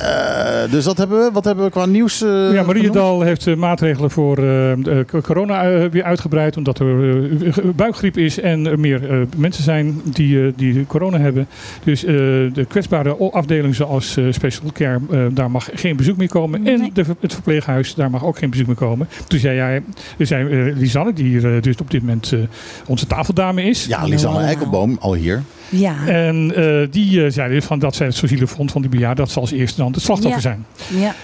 eh, 0.00 0.70
dus 0.70 0.84
dat 0.84 0.98
hebben 0.98 1.18
we. 1.24 1.30
Wat 1.32 1.44
hebben 1.44 1.64
we 1.64 1.70
qua 1.70 1.86
nieuws? 1.86 2.22
eh, 2.22 2.52
Ja? 2.52 2.62
Mariedal 2.62 3.20
heeft 3.20 3.46
eh, 3.46 3.54
maatregelen 3.56 4.10
voor 4.10 4.38
eh, 4.38 4.72
eh, 4.72 4.78
c- 5.06 5.22
corona 5.22 5.88
weer 5.88 6.02
uitgebreid. 6.02 6.56
Omdat 6.56 6.78
er 6.78 7.28
buikgriep 7.74 8.16
is 8.16 8.40
en 8.40 8.66
er 8.66 8.78
meer 8.80 9.10
eh, 9.10 9.18
mensen 9.36 9.62
zijn 9.64 10.00
die, 10.04 10.52
die 10.56 10.86
corona 10.86 11.18
hebben. 11.18 11.46
Dus 11.84 12.04
eh, 12.04 12.14
de 12.14 12.64
kwetsbare 12.68 13.20
o- 13.20 13.30
afdeling 13.30 13.74
zoals 13.74 14.16
special 14.30 14.70
care, 14.72 15.00
eh, 15.10 15.20
daar 15.30 15.50
mag 15.50 15.68
geen 15.74 15.96
bezoek 15.96 16.16
meer 16.16 16.28
komen. 16.28 16.66
En 16.66 16.90
de, 16.94 17.04
het 17.20 17.32
verpleeghuis, 17.34 17.94
daar 17.94 18.10
mag 18.10 18.24
ook 18.24 18.38
geen 18.38 18.50
bezoek 18.50 18.66
meer 18.66 18.76
komen. 18.76 19.08
Toen 19.26 19.38
zei 19.38 19.56
jij, 19.56 19.82
er 20.18 20.26
zijn 20.26 20.72
Lisanne, 20.78 21.12
die 21.12 21.24
hier 21.26 21.60
dus 21.62 21.76
op 21.76 21.90
dit 21.90 22.00
moment 22.00 22.32
eh, 22.32 22.38
onze 22.86 23.06
tafeldame 23.06 23.62
is. 23.62 23.86
Ja, 23.86 24.04
Lisanne 24.04 24.40
Eikelboom, 24.40 24.96
al 25.00 25.14
hier. 25.14 25.42
Ja. 25.68 26.06
En 26.06 26.52
eh, 26.56 26.86
die 26.90 27.24
eh, 27.24 27.30
zei 27.32 27.52
dus 27.54 27.64
van 27.64 27.78
dat 27.78 27.94
zij 27.94 28.06
het 28.06 28.14
zielig 28.16 28.50
vond 28.50 28.72
van 28.72 28.80
die 28.80 28.90
bejaarden. 28.90 29.24
Dat 29.24 29.32
zal 29.32 29.42
als 29.42 29.50
eerste 29.50 29.80
dan 29.80 29.92
het 29.92 30.02
slachtoffer 30.02 30.42
Ja. 30.42 30.56
zijn. 30.56 30.66
ja. 31.00 31.14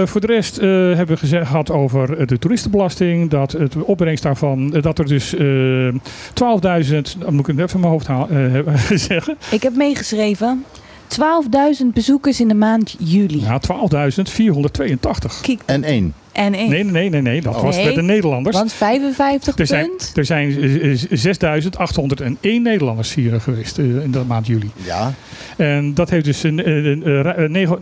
Eh, 0.00 0.06
voor 0.06 0.20
de 0.20 0.26
rest 0.26 0.58
eh, 0.58 0.68
hebben 0.68 1.06
we 1.06 1.16
geze- 1.16 1.46
gehad 1.46 1.70
over 1.70 2.26
de 2.26 2.38
toeristenbelasting. 2.38 3.30
Dat 3.30 3.52
het 3.52 3.76
opbrengst 3.76 4.22
daarvan, 4.22 4.70
dat 4.70 4.98
er 4.98 5.06
dus 5.06 5.34
eh 5.34 5.88
12.000, 6.34 7.18
dan 7.18 7.34
moet 7.34 7.48
ik 7.48 7.56
het 7.56 7.58
even 7.58 7.74
in 7.74 7.80
mijn 7.80 7.92
hoofd 7.92 8.06
haal- 8.06 8.28
eh, 8.28 8.58
zeggen. 9.10 9.36
Ik 9.50 9.62
heb 9.62 9.76
meegeschreven. 9.76 10.64
12.000 11.08 11.86
bezoekers 11.94 12.40
in 12.40 12.48
de 12.48 12.54
maand 12.54 12.96
juli. 12.98 13.40
Ja, 13.40 13.58
12.482. 13.60 15.40
Kijk, 15.42 15.60
En 15.66 15.84
één. 15.84 16.14
En 16.32 16.54
één. 16.54 16.70
Nee, 16.70 16.84
nee, 16.84 16.92
nee, 16.92 17.10
nee, 17.10 17.22
nee. 17.22 17.40
Dat 17.40 17.54
Oh. 17.56 17.62
was 17.62 17.76
Nee, 17.76 17.84
met 17.84 17.94
de 17.94 18.02
Nederlanders. 18.02 18.56
Want 18.56 18.72
55 18.72 19.58
Er 19.58 19.66
zijn, 19.66 19.86
punt. 19.86 20.12
er 20.14 20.24
zijn 20.24 20.60
eh, 20.62 20.92
eh, 20.92 20.98
6.801 21.10 22.62
Nederlanders 22.62 23.14
hier 23.14 23.40
geweest 23.40 23.78
eh, 23.78 23.84
in 23.84 24.10
de 24.10 24.22
maand 24.26 24.46
juli. 24.46 24.70
Ja. 24.84 25.12
En 25.56 25.94
dat 25.94 26.10
heeft 26.10 26.24
dus 26.24 26.42
een, 26.42 26.68
een, 26.68 27.06
een, 27.08 27.42
een, 27.42 27.50
negen- 27.52 27.80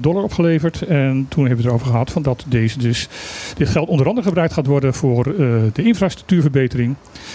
dollar 0.00 0.22
opgeleverd. 0.22 0.82
En 0.82 1.26
toen 1.28 1.46
hebben 1.46 1.56
we 1.56 1.62
het 1.62 1.64
erover 1.64 1.86
gehad 1.86 2.10
van 2.10 2.22
dat 2.22 2.44
deze 2.48 2.78
dus, 2.78 3.08
dit 3.56 3.68
geld 3.68 3.88
onder 3.88 4.06
andere 4.08 4.26
gebruikt 4.26 4.52
gaat 4.52 4.66
worden 4.66 4.94
voor 4.94 5.26
eh, 5.26 5.46
de 5.72 5.82
infrastructuurverbetering. 5.82 6.94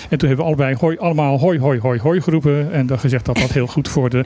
En 0.10 0.18
toen 0.18 0.28
hebben 0.28 0.38
we 0.38 0.52
allebei 0.52 0.76
hoi, 0.80 0.98
allemaal 0.98 1.40
hoi, 1.40 1.60
hoi, 1.60 1.80
hoi, 1.80 2.00
hoi 2.00 2.22
geroepen. 2.22 2.72
En 2.74 2.86
dan 2.86 3.00
gezegd 3.00 3.26
dat 3.26 3.36
dat 3.38 3.52
heel 3.52 3.68
goed 3.68 3.88
voor 3.88 4.10
de, 4.10 4.18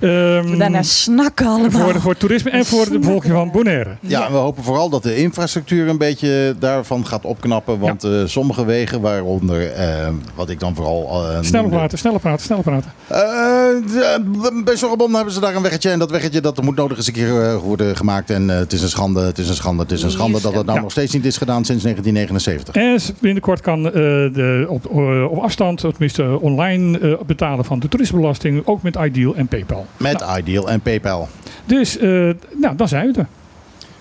ehm, 0.00 0.50
We 0.50 0.56
daarna 0.56 0.82
snakken 0.82 1.46
allemaal. 1.46 1.80
voor, 1.80 1.92
de, 1.92 2.00
voor 2.00 2.10
het 2.10 2.20
toerisme 2.20 2.50
en 2.50 2.64
voor 2.64 2.84
de 2.90 2.98
bevolking 2.98 3.32
van 3.32 3.50
Bonaire. 3.50 3.96
Ja, 4.00 4.26
en 4.26 4.32
we 4.32 4.38
hopen 4.38 4.62
vooral 4.62 4.88
dat 4.88 5.02
de 5.02 5.16
infrastructuur 5.16 5.88
een 5.88 5.98
beetje 5.98 6.54
daarvan 6.58 7.06
gaat 7.06 7.24
opknappen. 7.24 7.78
Want 7.78 8.04
eh, 8.04 8.10
sommige 8.24 8.64
wegen, 8.64 9.00
waaronder 9.00 9.72
eh, 9.72 10.08
wat 10.34 10.50
ik 10.50 10.60
dan 10.60 10.74
vooral. 10.74 11.06
Sneller 11.40 11.52
noemde- 11.62 11.76
praten, 11.76 11.98
sneller 11.98 12.20
praten, 12.20 12.44
sneller 12.44 12.62
praten. 12.64 12.92
Bij 14.64 14.76
Zorrebom 14.76 15.14
hebben 15.14 15.32
ze 15.34 15.40
daar 15.40 15.54
een 15.54 15.62
weggetje. 15.62 15.90
En 15.90 15.98
dat 15.98 16.10
weggetje 16.10 16.40
dat 16.40 16.62
moet 16.62 16.76
nodig 16.76 16.96
eens 16.96 17.06
een 17.06 17.12
keer 17.12 17.58
worden 17.58 17.96
gemaakt. 17.96 18.30
En 18.30 18.48
het 18.48 18.72
is 18.72 18.82
een 18.82 18.88
schande, 18.88 19.20
het 19.20 19.38
is 19.38 19.48
een 19.48 19.54
schande, 19.54 19.82
het 19.82 19.92
is 19.92 20.02
een 20.02 20.10
schande 20.10 20.40
dat 20.40 20.54
dat 20.54 20.66
nou 20.66 20.80
nog 20.80 20.90
steeds 20.90 21.12
niet 21.12 21.24
is 21.24 21.36
gedaan 21.36 21.64
sinds 21.64 21.82
1979. 21.82 22.74
En 22.74 23.16
binnenkort 23.20 23.60
kan 23.60 23.82
de, 23.82 24.64
op, 24.68 24.86
op 25.30 25.38
afstand, 25.38 25.80
tenminste 25.80 26.38
online, 26.40 27.18
betalen 27.26 27.64
van 27.64 27.78
de 27.78 27.88
toerismebelasting. 27.88 28.62
Ook 28.66 28.82
met 28.82 28.96
Ideal 28.96 29.34
en 29.34 29.46
PayPal. 29.46 29.86
Met 29.96 30.18
Nou, 30.18 30.38
Ideal 30.38 30.70
en 30.70 30.80
PayPal. 30.80 31.28
dus, 31.64 31.98
nou, 32.60 32.76
dan 32.76 32.88
zijn 32.88 33.12
we 33.12 33.18
er. 33.18 33.26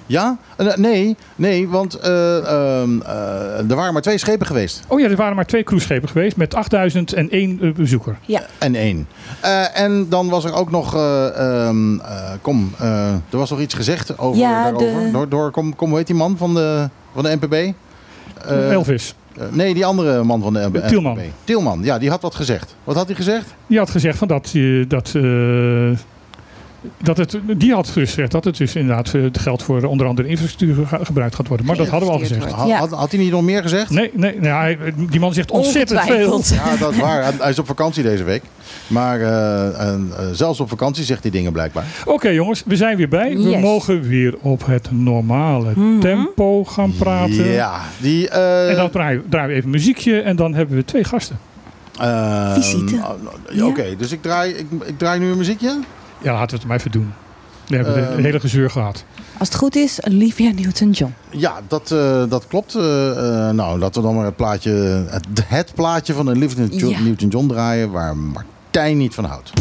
Ja? 0.07 0.37
Eh, 0.57 0.75
nee, 0.75 1.15
nee, 1.35 1.67
want 1.67 1.93
eh, 1.95 2.37
ehm, 2.37 3.01
eh, 3.01 3.69
er 3.69 3.75
waren 3.75 3.93
maar 3.93 4.01
twee 4.01 4.17
schepen 4.17 4.47
geweest. 4.47 4.83
Oh 4.87 4.99
ja, 4.99 5.09
er 5.09 5.15
waren 5.15 5.35
maar 5.35 5.45
twee 5.45 5.63
cruiseschepen 5.63 6.09
geweest 6.09 6.37
met 6.37 6.53
8001 6.55 7.59
eh, 7.61 7.71
bezoeker. 7.73 8.17
En 8.57 8.75
één. 8.75 9.07
Eh, 9.41 9.79
en 9.79 10.09
dan 10.09 10.29
was 10.29 10.45
er 10.45 10.53
ook 10.53 10.71
nog, 10.71 10.95
eh, 10.95 11.27
ehm, 11.67 11.99
eh, 11.99 12.31
kom, 12.41 12.71
eh, 12.79 13.07
er 13.13 13.37
was 13.37 13.49
nog 13.49 13.59
iets 13.59 13.73
gezegd 13.73 14.17
over, 14.17 14.39
Ja, 14.39 14.63
daarover. 14.63 15.03
de- 15.05 15.11
Door, 15.11 15.29
door, 15.29 15.51
kom, 15.51 15.75
kom, 15.75 15.89
hoe 15.89 15.97
heet 15.97 16.07
die 16.07 16.15
man 16.15 16.37
van 16.37 16.53
de, 16.53 16.89
van 17.13 17.23
de 17.23 17.37
NPB? 17.41 17.53
Eh, 18.47 18.71
Elvis. 18.71 19.15
nee, 19.49 19.73
die 19.73 19.85
andere 19.85 20.23
man 20.23 20.41
van 20.41 20.53
de 20.53 20.59
NPB. 20.71 20.87
Tielman. 20.87 21.19
Tielman, 21.43 21.83
ja, 21.83 21.97
die 21.97 22.09
had 22.09 22.21
wat 22.21 22.35
gezegd. 22.35 22.75
Wat 22.83 22.95
had 22.95 23.05
hij 23.07 23.15
gezegd? 23.15 23.53
Die 23.67 23.77
had 23.77 23.89
gezegd 23.89 24.17
van 24.17 24.27
dat, 24.27 24.51
eh, 24.53 24.85
dat, 24.87 25.11
eh, 25.15 25.97
dat 27.03 27.17
het, 27.17 27.37
die 27.57 27.73
had 27.73 27.87
gezegd 27.89 28.31
dat 28.31 28.43
het 28.43 28.57
dus 28.57 28.75
inderdaad 28.75 29.13
eh, 29.13 29.21
het 29.21 29.39
geld 29.39 29.63
voor 29.63 29.83
onder 29.83 30.07
andere 30.07 30.27
infrastructuur 30.27 30.85
ge- 30.87 31.05
gebruikt 31.05 31.35
gaat 31.35 31.47
worden. 31.47 31.65
Maar 31.65 31.75
dat 31.77 31.87
hadden 31.87 32.09
we 32.09 32.13
al 32.15 32.19
gezegd. 32.21 32.51
Had, 32.51 32.89
had 32.91 33.11
hij 33.11 33.19
niet 33.19 33.31
nog 33.31 33.41
meer 33.41 33.61
gezegd? 33.61 33.89
Nee, 33.89 34.11
nee, 34.13 34.39
nee 34.39 34.51
hij- 34.51 34.77
die 35.09 35.19
man 35.19 35.33
zegt 35.33 35.51
ontzettend 35.51 35.99
veel. 36.01 36.41
Ja, 36.43 36.75
dat 36.79 36.91
is 36.91 36.99
waar. 37.07 37.33
Hij- 37.39 37.49
is 37.49 37.59
op 37.59 37.67
vakantie 37.67 38.03
deze 38.03 38.23
week. 38.23 38.43
Maar 38.87 39.21
eh, 39.21 39.87
en, 39.87 40.11
eh, 40.17 40.25
zelfs 40.31 40.59
op 40.59 40.69
vakantie 40.69 41.03
zegt 41.03 41.21
hij 41.21 41.31
dingen 41.31 41.51
blijkbaar. 41.51 41.85
Oké 42.05 42.29
jongens, 42.29 42.63
we 42.65 42.75
zijn 42.75 42.97
weer 42.97 43.09
bij. 43.09 43.33
We 43.37 43.49
Yes. 43.49 43.61
mogen 43.61 44.01
weer 44.01 44.35
op 44.41 44.65
het 44.65 44.87
normale 44.91 45.71
Mhm. 45.75 45.99
tempo 45.99 46.63
gaan 46.65 46.93
praten. 46.97 47.45
Ja, 47.51 47.81
die... 48.01 48.29
eh, 48.29 48.69
En 48.69 48.75
dan 48.75 48.89
draaien, 48.89 49.23
we 49.29 49.37
even 49.53 49.69
muziekje 49.69 50.21
en 50.21 50.35
dan 50.35 50.53
hebben 50.53 50.75
we 50.75 50.85
twee 50.85 51.03
gasten. 51.03 51.39
ehm, 51.99 52.53
Visite. 52.53 52.95
oh, 52.95 53.09
ja, 53.51 53.65
Oké, 53.65 53.95
dus 53.97 54.11
ik 54.11 54.21
draai, 54.21 54.53
ik, 54.53 54.65
ik 54.85 54.97
draai 54.97 55.19
nu 55.19 55.31
een 55.31 55.37
muziekje. 55.37 55.79
Ja, 56.21 56.33
laten 56.33 56.49
we 56.49 56.55
het 56.55 56.65
maar 56.67 56.77
even 56.77 56.91
doen. 56.91 57.13
We 57.67 57.75
hebben 57.75 57.93
de 57.93 57.99
Ehm. 58.01 58.21
hele 58.21 58.39
gezeur 58.39 58.69
gehad. 58.69 59.03
Als 59.37 59.47
het 59.47 59.57
goed 59.57 59.75
is, 59.75 60.03
Olivia 60.03 60.51
Newton-John. 60.51 61.13
Ja, 61.29 61.61
dat, 61.67 61.91
eh, 61.91 62.23
dat 62.29 62.47
klopt. 62.47 62.75
Eh, 62.75 63.09
eh, 63.49 63.53
nou, 63.55 63.79
laten 63.79 64.01
we 64.01 64.07
dan 64.07 64.15
maar 64.15 64.25
het 64.25 64.35
plaatje, 64.35 64.71
het, 65.09 65.25
het 65.45 65.71
plaatje 65.75 66.13
van 66.13 66.27
een 66.27 66.39
Ja. 66.71 66.99
Newton-John 66.99 67.47
draaien 67.47 67.91
waar 67.91 68.17
Martijn 68.17 68.97
niet 68.97 69.13
van 69.13 69.23
houdt. 69.25 69.51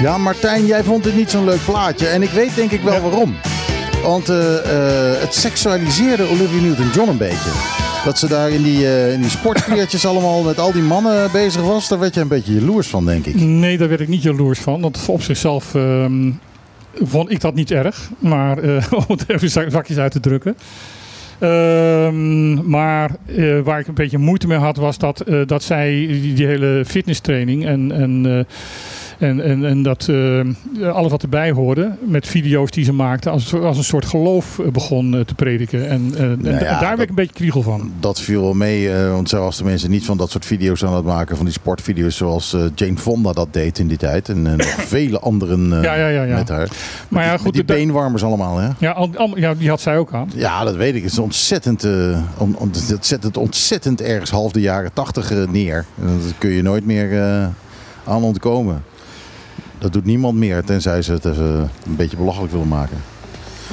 Ja, 0.00 0.18
Martijn, 0.18 0.66
jij 0.66 0.82
vond 0.84 1.04
dit 1.04 1.16
niet 1.16 1.30
zo'n 1.30 1.44
leuk 1.44 1.64
plaatje. 1.64 2.06
En 2.06 2.22
ik 2.22 2.30
weet 2.30 2.54
denk 2.54 2.70
ik 2.70 2.80
wel 2.80 3.00
waarom. 3.00 3.34
Want 4.02 4.28
eh, 4.28 4.56
eh, 4.58 5.20
het 5.20 5.34
seksualiseerde 5.34 6.22
Olivia 6.28 6.60
Newton-John 6.60 7.08
een 7.08 7.16
beetje. 7.16 7.50
Dat 8.04 8.18
ze 8.18 8.28
daar 8.28 8.50
in 8.50 8.62
die, 8.62 8.86
eh 8.86 9.12
in 9.12 9.20
die 9.20 9.30
sportkleertjes 9.30 10.06
allemaal 10.10 10.42
met 10.42 10.58
al 10.58 10.72
die 10.72 10.82
mannen 10.82 11.30
bezig 11.32 11.62
was. 11.62 11.88
Daar 11.88 11.98
werd 11.98 12.14
je 12.14 12.20
een 12.20 12.28
beetje 12.28 12.54
jaloers 12.54 12.86
van, 12.88 13.04
denk 13.04 13.26
ik. 13.26 13.34
Nee, 13.40 13.78
daar 13.78 13.88
werd 13.88 14.00
ik 14.00 14.08
niet 14.08 14.22
jaloers 14.22 14.58
van. 14.58 14.80
Want 14.80 15.04
op 15.08 15.22
zichzelf 15.22 15.74
ehm, 15.74 16.30
vond 17.02 17.30
ik 17.30 17.40
dat 17.40 17.54
niet 17.54 17.70
erg. 17.70 18.10
Maar 18.18 18.58
om 19.00 19.04
het 19.08 19.24
even 19.26 19.50
zak- 19.50 19.70
zakjes 19.70 19.96
uit 19.98 20.12
te 20.12 20.20
drukken. 20.20 20.56
Ehm, 21.38 22.68
maar 22.70 23.10
waar 23.64 23.78
ik 23.80 23.86
een 23.86 23.94
beetje 23.94 24.18
moeite 24.18 24.46
mee 24.46 24.58
had, 24.58 24.76
was 24.76 24.98
dat, 24.98 25.24
dat 25.46 25.62
zij 25.62 25.90
die, 25.90 26.34
die 26.34 26.46
hele 26.46 26.84
fitnesstraining 26.86 27.66
en, 27.66 27.92
en, 27.92 28.46
en, 29.18 29.40
en, 29.40 29.64
en 29.64 29.82
dat 29.82 30.08
eh, 30.08 30.40
alles 30.92 31.10
wat 31.10 31.22
erbij 31.22 31.50
hoorde, 31.50 31.96
met 32.00 32.26
video's 32.26 32.70
die 32.70 32.84
ze 32.84 32.92
maakte, 32.92 33.30
als, 33.30 33.54
als 33.54 33.76
een 33.78 33.84
soort 33.84 34.04
geloof 34.06 34.58
eh, 34.58 34.68
begon 34.70 35.14
eh, 35.14 35.20
te 35.20 35.34
prediken. 35.34 35.88
En, 35.88 36.12
en 36.16 36.38
Nou 36.42 36.54
ja, 36.64 36.80
daar 36.80 36.88
werd 36.96 37.00
ik 37.00 37.08
een 37.08 37.14
beetje 37.14 37.34
kriegel 37.34 37.62
van. 37.62 37.92
Dat 38.00 38.20
viel 38.20 38.42
wel 38.42 38.54
mee, 38.54 38.90
want 38.92 39.28
zo 39.28 39.40
was 39.42 39.56
de 39.56 39.64
mensen 39.64 39.90
niet 39.90 40.04
van 40.04 40.16
dat 40.16 40.30
soort 40.30 40.44
video's 40.46 40.84
aan 40.84 40.94
het 40.94 41.04
maken. 41.04 41.36
Van 41.36 41.44
die 41.44 41.54
sportvideo's 41.54 42.16
zoals 42.16 42.56
Jane 42.74 42.96
Fonda 42.96 43.32
dat 43.32 43.48
deed 43.52 43.78
in 43.78 43.86
die 43.88 43.96
tijd. 43.96 44.28
En 44.28 44.42
nog 44.42 44.66
vele 44.96 45.18
anderen 45.20 45.68
Ja, 45.82 45.94
ja, 45.94 46.08
ja, 46.08 46.22
ja. 46.22 46.34
met 46.36 46.48
haar. 46.48 46.68
Maar 47.08 47.24
ja, 47.24 47.36
goed, 47.36 47.52
die 47.54 47.64
de- 47.64 47.72
beenwarmers 47.74 48.22
allemaal, 48.24 48.58
hè? 48.58 48.68
Ja, 48.78 48.90
al- 48.90 49.10
al- 49.16 49.38
ja, 49.38 49.54
die 49.54 49.68
had 49.68 49.80
zij 49.80 49.98
ook 49.98 50.12
aan. 50.12 50.30
Ja, 50.34 50.64
dat 50.64 50.76
weet 50.76 50.94
ik. 50.94 51.02
Het 51.02 51.12
is 51.12 51.18
ontzettend, 51.18 51.84
on, 52.38 52.56
on- 52.56 52.70
dat 52.88 53.06
zet 53.06 53.22
het 53.22 53.36
ontzettend 53.36 54.00
ergens 54.02 54.30
half 54.30 54.52
de 54.52 54.60
jaren 54.60 54.92
tachtig 54.92 55.32
neer. 55.50 55.84
En 56.00 56.06
Dat 56.24 56.32
kun 56.38 56.50
je 56.50 56.62
nooit 56.62 56.86
meer 56.86 57.20
aan 58.04 58.22
ontkomen. 58.22 58.82
Dat 59.78 59.92
doet 59.92 60.04
niemand 60.04 60.38
meer, 60.38 60.64
tenzij 60.64 61.02
ze 61.02 61.12
het 61.12 61.24
even 61.24 61.70
een 61.86 61.96
beetje 61.96 62.16
belachelijk 62.16 62.52
willen 62.52 62.68
maken. 62.68 62.96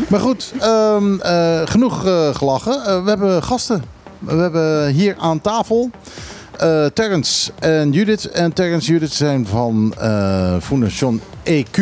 Maar 0.09 0.19
goed, 0.19 0.53
ehm, 0.59 1.19
eh, 1.19 1.61
genoeg 1.65 2.05
eh, 2.05 2.35
gelachen. 2.35 2.85
Eh, 2.85 3.03
we 3.03 3.09
hebben 3.09 3.43
gasten. 3.43 3.83
We 4.19 4.35
hebben 4.35 4.87
hier 4.93 5.15
aan 5.17 5.41
tafel 5.41 5.89
Terrence 6.93 7.51
en 7.59 7.91
Judith. 7.91 8.25
En 8.25 8.53
Terrence 8.53 8.87
en 8.87 8.93
Judith 8.93 9.13
zijn 9.13 9.45
van 9.45 9.93
Fondation 10.61 11.21
EQ. 11.43 11.79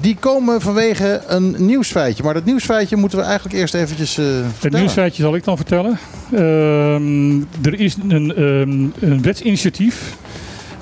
Die 0.00 0.16
komen 0.20 0.60
vanwege 0.60 1.22
een 1.26 1.54
nieuwsfeitje. 1.58 2.22
Maar 2.22 2.34
dat 2.34 2.44
nieuwsfeitje 2.44 2.96
moeten 2.96 3.18
we 3.18 3.24
eigenlijk 3.24 3.54
eerst 3.54 3.74
eventjes 3.74 4.18
eh 4.18 4.24
Het 4.24 4.44
vertellen. 4.52 4.78
nieuwsfeitje 4.78 5.22
zal 5.22 5.34
ik 5.34 5.44
dan 5.44 5.56
vertellen. 5.56 5.98
Ehm, 6.32 7.40
er 7.62 7.80
is 7.80 7.96
een, 8.08 8.34
ehm, 8.34 9.10
een 9.10 9.22
wetsinitiatief. 9.22 10.16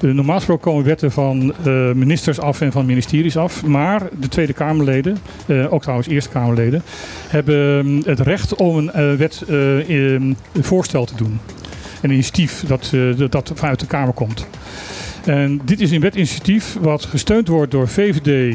Normaal 0.01 0.37
gesproken 0.37 0.65
komen 0.71 0.85
wetten 0.85 1.13
van 1.13 1.55
eh, 1.65 1.93
ministers 1.93 2.41
af 2.41 2.61
en 2.61 2.73
van 2.73 2.87
ministeries 2.87 3.37
af. 3.37 3.65
Maar 3.65 4.03
de 4.21 4.29
Tweede 4.29 4.53
Kamerleden, 4.53 5.19
eh, 5.47 5.73
ook 5.73 5.81
trouwens 5.83 6.09
Eerste 6.09 6.31
Kamerleden, 6.31 6.83
hebben 7.29 7.79
ehm, 7.79 8.09
het 8.11 8.21
recht 8.21 8.55
om 8.55 8.77
een 8.77 8.91
eh, 8.93 9.15
wet 9.15 9.43
eh, 9.49 9.89
in- 9.89 10.37
een 10.53 10.65
voorstel 10.65 11.05
te 11.05 11.15
doen. 11.17 11.39
Een 12.03 12.11
initiatief 12.11 12.65
dat, 12.67 12.93
dat- 13.31 13.53
vanuit 13.55 13.81
de 13.81 13.87
Kamer 13.87 14.13
komt. 14.15 14.47
En 15.25 15.61
dit 15.65 15.81
is 15.81 15.91
een 15.91 16.01
wetinitiatief 16.01 16.77
wat 16.81 17.05
gesteund 17.05 17.49
wordt 17.49 17.71
door 17.71 17.89
VVD, 17.89 18.55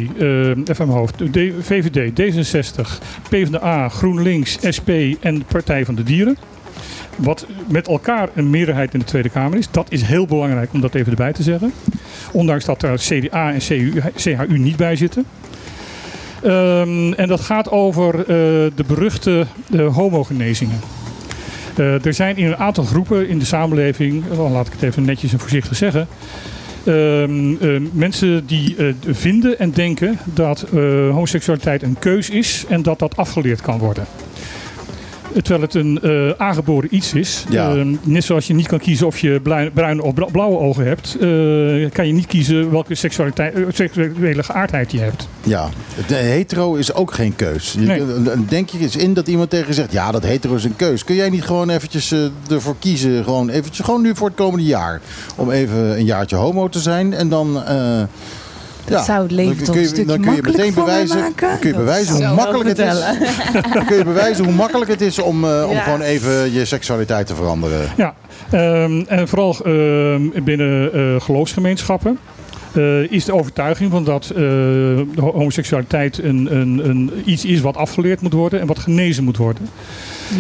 uit 0.68 0.78
mijn 0.78 0.90
hoofd, 0.90 1.16
VVD, 1.62 2.12
D66, 2.20 3.00
PvdA, 3.30 3.90
GroenLinks, 3.90 4.58
SP 4.78 4.90
en 5.20 5.36
de 5.36 5.44
Partij 5.48 5.86
van 5.86 5.96
de 5.96 6.04
Dieren. 6.04 6.38
Wat 7.16 7.46
met 7.68 7.88
elkaar 7.88 8.30
een 8.34 8.50
meerderheid 8.50 8.94
in 8.94 9.00
de 9.00 9.06
Tweede 9.06 9.30
Kamer 9.30 9.58
is. 9.58 9.72
Dat 9.72 9.92
is 9.92 10.02
heel 10.02 10.26
belangrijk 10.26 10.74
om 10.74 10.82
dat 10.82 10.96
even 10.96 11.12
erbij 11.12 11.34
te 11.34 11.44
zeggen. 11.44 11.74
Ondanks 12.32 12.66
dat 12.66 12.84
er 12.84 12.98
CDA 12.98 13.52
en 13.52 13.60
CU, 13.60 14.02
CHU 14.16 14.58
niet 14.58 14.78
bij 14.78 14.96
zitten. 14.96 15.26
Ehm, 16.46 17.14
en 17.14 17.28
dat 17.28 17.40
gaat 17.40 17.72
over 17.72 18.20
eh, 18.20 18.26
de 18.76 18.84
beruchte 18.88 19.46
uh, 19.70 19.96
homogenezingen. 19.96 20.80
Eh, 21.76 22.06
er 22.06 22.14
zijn 22.14 22.38
in 22.38 22.46
een 22.46 22.58
aantal 22.58 22.84
groepen 22.84 23.28
in 23.28 23.40
de 23.40 23.46
samenleving, 23.46 24.24
wel 24.28 24.50
laat 24.50 24.68
ik 24.68 24.74
het 24.74 24.84
even 24.84 25.06
netjes 25.06 25.34
en 25.34 25.40
voorzichtig 25.40 25.78
zeggen, 25.78 26.08
ehm, 26.84 27.56
eh, 27.62 27.82
mensen 27.92 28.46
die 28.46 28.76
vinden 29.08 29.60
en 29.60 29.72
denken 29.72 30.18
dat 30.24 30.66
homoseksualiteit 31.12 31.84
een 31.84 32.00
keus 32.00 32.30
is 32.30 32.66
en 32.70 32.82
dat 32.82 33.00
dat 33.00 33.18
afgeleerd 33.18 33.62
kan 33.62 33.78
worden. 33.78 34.06
Terwijl 35.42 35.62
het 35.62 35.74
een 35.74 36.02
eh, 36.02 36.30
aangeboren 36.38 36.96
iets 36.96 37.14
is. 37.14 37.46
Ja. 37.50 37.76
Ehm, 37.76 37.96
net 38.04 38.24
zoals 38.24 38.48
je 38.48 38.54
niet 38.54 38.68
kan 38.68 38.80
kiezen 38.80 39.08
of 39.08 39.20
je 39.20 39.40
bruine 39.74 40.04
of 40.04 40.14
bla- 40.14 40.26
blauwe 40.32 40.58
ogen 40.60 40.86
hebt, 40.88 41.14
eh, 41.16 41.92
kan 41.92 42.08
je 42.08 42.14
niet 42.14 42.26
kiezen 42.28 42.72
welke 42.72 42.96
seksualiteit, 42.96 43.54
eh, 43.54 43.62
seksuele 43.74 44.44
geaardheid 44.44 44.92
je 44.92 45.00
hebt. 45.00 45.28
Ja, 45.44 45.70
de 46.08 46.16
hetero 46.16 46.76
is 46.76 46.94
ook 46.94 47.14
geen 47.14 47.36
keus. 47.36 47.76
Je- 47.80 47.86
Nee. 47.86 48.02
Denk 48.50 48.70
je 48.70 48.80
eens 48.80 48.96
in 48.96 49.14
dat 49.14 49.28
iemand 49.28 49.50
tegen 49.50 49.68
je 49.68 49.74
zegt... 49.74 49.92
ja, 49.92 50.12
dat 50.12 50.24
hetero 50.24 50.56
is 50.56 50.64
een 50.64 50.76
keus. 50.76 51.04
Kun 51.04 51.16
jij 51.16 51.30
niet 51.30 51.44
gewoon 51.44 51.70
eventjes 51.70 52.14
ervoor 52.50 52.76
kiezen... 52.80 53.24
Gewoon, 53.24 53.50
eventjes, 53.50 53.86
gewoon 53.86 54.02
nu 54.02 54.16
voor 54.16 54.28
het 54.28 54.38
komende 54.38 54.66
jaar... 54.66 55.02
om 55.36 55.52
even 55.52 55.98
een 55.98 56.06
jaartje 56.06 56.36
homo 56.36 56.70
te 56.70 56.80
zijn... 56.80 57.14
en 57.14 57.30
dan 57.30 57.64
Dat 58.86 59.06
zou 59.06 59.22
het 59.22 59.32
leven 59.32 59.56
dan 59.56 59.66
toch 59.66 59.76
kun 59.76 59.84
je, 59.84 59.90
een 59.90 59.94
stukje 59.94 60.06
dan 60.06 60.22
kun 60.22 60.36
je 60.36 60.42
meteen 60.42 60.74
bewijzen, 60.74 61.20
maken? 61.20 61.60
kun 61.60 61.70
je 61.70 61.76
bewijzen 61.76 62.26
hoe 62.26 62.36
makkelijk 62.36 62.68
het 62.70 62.80
is. 62.80 63.00
Dan 63.74 63.86
kun 63.86 63.98
je 63.98 64.04
bewijzen 64.04 64.46
hoe 64.46 64.54
makkelijk 64.54 64.92
het 64.92 65.02
is 65.02 65.20
om, 65.20 65.44
eh, 65.44 65.66
om 65.68 65.76
Ja. 65.76 65.82
gewoon 65.82 66.02
even 66.02 66.54
je 66.54 66.66
seksualiteit 66.66 67.28
te 67.28 67.36
veranderen. 67.36 67.88
Ja, 67.98 68.14
ehm, 68.52 69.02
en 69.08 69.28
vooral 69.28 69.56
ehm, 69.66 70.44
binnen 70.44 70.94
eh, 70.94 71.22
geloofsgemeenschappen. 71.22 72.18
eh, 72.74 73.12
is 73.12 73.26
de 73.26 73.34
overtuiging 73.34 73.92
van 73.92 74.04
dat 74.04 74.30
eh, 74.36 74.44
homoseksualiteit 75.16 76.18
een, 76.24 76.56
een, 76.56 76.90
een, 76.90 77.12
iets 77.26 77.46
is 77.46 77.62
wat 77.62 77.78
afgeleerd 77.78 78.22
moet 78.22 78.34
worden 78.34 78.60
en 78.60 78.68
wat 78.68 78.80
genezen 78.80 79.24
moet 79.24 79.38
worden. 79.38 79.70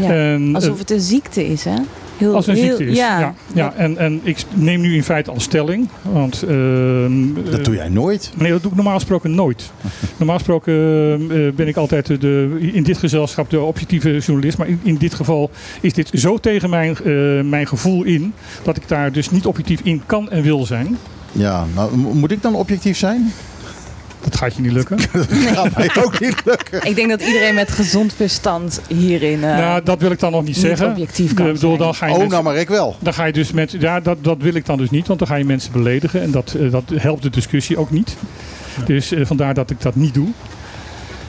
Ja. 0.01 0.09
En, 0.13 0.55
Alsof 0.55 0.77
het 0.79 0.91
een 0.91 1.01
ziekte 1.01 1.47
is, 1.47 1.63
hè? 1.63 1.75
Heel, 2.17 2.35
als 2.35 2.47
een 2.47 2.55
heel- 2.55 2.65
ziekte 2.65 2.85
is. 2.85 2.97
Ja, 2.97 3.19
Ja, 3.19 3.33
ja, 3.53 3.73
En, 3.75 3.97
en 3.97 4.19
ik 4.23 4.37
neem 4.53 4.81
nu 4.81 4.95
in 4.95 5.03
feite 5.03 5.31
al 5.31 5.39
stelling. 5.39 5.87
Want, 6.01 6.43
ehm, 6.43 7.33
Dat 7.51 7.65
doe 7.65 7.75
jij 7.75 7.89
nooit. 7.89 8.31
Nee, 8.37 8.51
dat 8.51 8.61
doe 8.61 8.69
ik 8.71 8.75
normaal 8.77 8.95
gesproken 8.95 9.35
nooit. 9.35 9.71
Normaal 10.17 10.35
gesproken 10.37 10.73
eh, 11.31 11.51
ben 11.55 11.67
ik 11.67 11.75
altijd 11.77 12.21
de, 12.21 12.57
in 12.73 12.83
dit 12.83 12.97
gezelschap 12.97 13.49
de 13.49 13.59
objectieve 13.59 14.17
journalist. 14.17 14.57
Maar 14.57 14.67
in, 14.67 14.79
in 14.83 14.95
dit 14.95 15.13
geval 15.13 15.49
is 15.81 15.93
dit 15.93 16.09
zo 16.13 16.37
tegen 16.37 16.69
mijn, 16.69 16.97
eh, 17.03 17.41
mijn 17.41 17.67
gevoel 17.67 18.03
in... 18.03 18.33
dat 18.63 18.77
ik 18.77 18.87
daar 18.87 19.11
dus 19.11 19.29
niet 19.29 19.45
objectief 19.45 19.79
in 19.83 20.01
kan 20.05 20.29
en 20.29 20.41
wil 20.43 20.65
zijn. 20.65 20.97
Ja, 21.31 21.65
nou, 21.75 21.95
moet 21.97 22.31
ik 22.31 22.41
dan 22.41 22.55
objectief 22.55 22.97
zijn? 22.97 23.31
Dat 24.25 24.35
gaat 24.37 24.55
je 24.55 24.61
niet 24.61 24.71
lukken. 24.71 24.97
Dat 25.13 25.27
gaat 25.53 25.77
mij 25.77 25.89
ook 26.03 26.19
niet 26.19 26.41
lukken. 26.45 26.83
Ik 26.83 26.95
denk 26.95 27.09
dat 27.09 27.21
iedereen 27.21 27.55
met 27.55 27.71
gezond 27.71 28.13
verstand 28.13 28.81
hierin 28.87 29.43
eh, 29.43 29.57
nou, 29.57 29.83
dat 29.83 29.99
wil 30.01 30.11
ik 30.11 30.19
dan 30.19 30.31
nog 30.31 30.43
niet 30.43 30.55
niet 30.55 30.65
zeggen. 30.65 30.89
objectief 30.89 31.29
Ik 31.29 31.35
kan 31.35 31.51
bedoel, 31.53 31.77
dan 31.77 31.95
ga 31.95 32.05
je 32.05 32.11
Oh, 32.11 32.17
mensen- 32.17 32.33
nou 32.33 32.43
maar 32.43 32.61
ik 32.61 32.67
wel. 32.67 32.95
Dan 32.99 33.13
ga 33.13 33.25
je 33.25 33.33
dus 33.33 33.51
met, 33.51 33.75
ja, 33.79 33.99
dat, 33.99 34.17
dat 34.23 34.37
wil 34.39 34.53
ik 34.53 34.65
dan 34.65 34.77
dus 34.77 34.89
niet, 34.89 35.07
want 35.07 35.19
dan 35.19 35.27
ga 35.27 35.35
je 35.35 35.45
mensen 35.45 35.71
beledigen 35.71 36.21
en 36.21 36.31
dat, 36.31 36.55
eh, 36.59 36.71
dat 36.71 36.83
helpt 36.95 37.23
de 37.23 37.29
discussie 37.29 37.77
ook 37.77 37.91
niet. 37.91 38.15
Dus 38.85 39.11
eh, 39.11 39.25
vandaar 39.25 39.53
dat 39.53 39.69
ik 39.69 39.81
dat 39.81 39.95
niet 39.95 40.13
doe. 40.13 40.27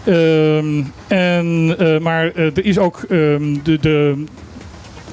Ehm, 0.04 0.82
en, 1.06 1.74
eh, 1.78 1.98
maar 1.98 2.32
eh, 2.34 2.44
er 2.44 2.64
is 2.64 2.78
ook 2.78 3.02
ehm, 3.08 3.56
de, 3.62 3.78
de, 3.80 4.24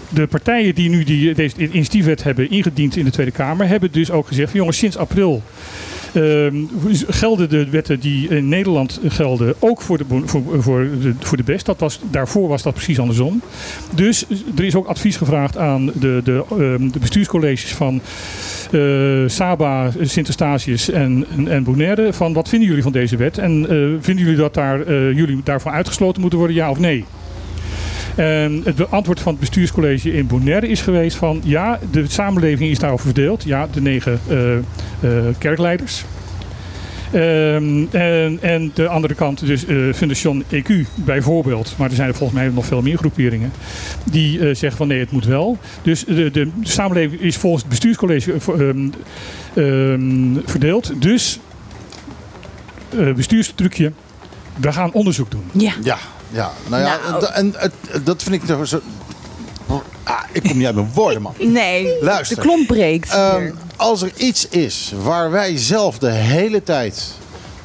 de 0.10 0.28
partijen 0.28 0.76
die 0.76 0.90
nu 0.90 1.04
die, 1.04 1.34
deze 1.34 1.56
initiatiefwet 1.58 2.24
hebben 2.24 2.50
ingediend 2.52 2.96
in 2.96 3.06
de 3.06 3.12
Tweede 3.12 3.32
Kamer, 3.32 3.68
hebben 3.68 3.92
dus 3.92 4.12
ook 4.12 4.28
gezegd: 4.28 4.50
van, 4.50 4.60
jongens, 4.60 4.78
sinds 4.78 4.98
april. 4.98 5.42
Ehm, 6.14 6.56
gelden 7.08 7.50
de 7.50 7.70
wetten 7.70 8.00
die 8.00 8.28
in 8.28 8.50
Nederland 8.50 9.00
gelden 9.08 9.56
ook 9.60 9.82
voor 9.82 9.98
de, 9.98 10.06
voor, 10.26 10.42
voor 10.60 10.90
de, 11.02 11.14
voor 11.20 11.38
de 11.38 11.44
best. 11.44 11.66
Dat 11.66 11.80
was, 11.80 12.00
daarvoor 12.12 12.48
was 12.48 12.64
dat 12.64 12.74
precies 12.74 13.00
andersom. 13.00 13.42
Dus 13.96 14.26
er 14.58 14.64
is 14.64 14.76
ook 14.76 14.88
advies 14.88 15.16
gevraagd 15.16 15.58
aan 15.58 15.86
de, 15.86 16.22
de, 16.24 16.44
ehm, 16.50 16.90
de 16.90 17.00
bestuurscolleges 17.00 17.74
van 17.74 18.02
eh, 18.72 19.24
Saba, 19.28 19.92
Sint 20.02 20.28
Eustatius 20.28 20.90
en, 20.90 21.26
en, 21.38 21.48
en 21.48 21.64
Bonaire. 21.64 22.14
Van 22.14 22.34
wat 22.34 22.50
vinden 22.50 22.68
jullie 22.68 22.84
van 22.84 22.92
deze 22.92 23.18
wet? 23.18 23.38
En 23.38 23.70
eh, 23.70 23.78
vinden 24.00 24.24
jullie 24.24 24.40
dat 24.40 24.54
daar, 24.54 24.82
eh, 24.82 25.12
jullie 25.12 25.42
daarvan 25.44 25.72
uitgesloten 25.72 26.22
moeten 26.22 26.40
worden, 26.40 26.58
ja 26.58 26.70
of 26.70 26.80
nee? 26.80 27.06
En 28.16 28.62
het 28.66 28.92
antwoord 28.92 29.20
van 29.20 29.32
het 29.32 29.40
bestuurscollege 29.40 30.14
in 30.14 30.28
Bonaire 30.28 30.68
is 30.68 30.82
geweest 30.82 31.18
van 31.18 31.42
ja, 31.44 31.80
de 31.92 32.08
samenleving 32.08 32.70
is 32.70 32.80
daarover 32.80 33.06
verdeeld. 33.06 33.44
Ja, 33.44 33.68
de 33.72 33.82
negen 33.82 34.20
eh, 34.28 34.58
eh, 34.58 34.64
kerkleiders. 35.38 36.04
Ehm, 37.14 37.86
en, 37.92 38.38
en 38.42 38.72
de 38.74 38.88
andere 38.88 39.14
kant, 39.14 39.46
dus 39.46 39.66
eh 39.66 39.94
Fondation 39.94 40.44
EQ 40.50 40.72
bijvoorbeeld, 40.96 41.76
maar 41.78 41.90
er 41.90 41.96
zijn 41.96 42.08
er 42.08 42.16
volgens 42.16 42.40
mij 42.40 42.50
nog 42.50 42.66
veel 42.66 42.82
meer 42.82 42.98
groeperingen, 42.98 43.52
die 44.04 44.40
eh, 44.40 44.46
zeggen 44.46 44.72
van 44.72 44.88
nee, 44.88 45.00
het 45.00 45.12
moet 45.12 45.26
wel. 45.26 45.58
Dus 45.82 46.04
de, 46.06 46.32
de 46.32 46.50
samenleving 46.62 47.22
is 47.22 47.38
volgens 47.38 47.62
het 47.62 47.72
bestuurscollege 47.72 48.34
eh, 48.34 48.70
ehm, 48.70 48.90
ehm, 49.54 50.42
verdeeld. 50.46 51.02
Dus 51.02 51.40
eh 52.90 53.14
bestuurstrucje, 53.14 53.92
we 54.60 54.72
gaan 54.72 54.94
onderzoek 54.94 55.32
doen. 55.32 55.44
Ja. 55.52 55.74
Ja, 55.84 55.98
ja. 56.34 56.52
Nou 56.68 56.82
ja, 56.84 57.00
Nou. 57.10 57.26
en 57.34 57.56
dat 58.04 58.24
vind 58.24 58.36
ik 58.36 58.46
toch 58.46 58.68
zo... 58.68 58.82
Ah, 60.04 60.20
ik 60.32 60.44
kom 60.44 60.58
niet 60.58 60.66
uit 60.66 60.76
mijn 60.76 60.92
woorden, 60.94 61.22
man. 61.22 61.34
Nee, 61.38 61.98
Luister. 62.02 62.36
de 62.36 62.42
klomp 62.42 62.68
breekt. 62.68 63.10
Ehm, 63.10 63.52
als 63.76 64.02
er 64.02 64.12
iets 64.16 64.48
is 64.48 64.94
waar 65.04 65.32
wij 65.32 65.58
zelf 65.58 65.98
de 65.98 66.10
hele 66.12 66.64
tijd 66.64 67.04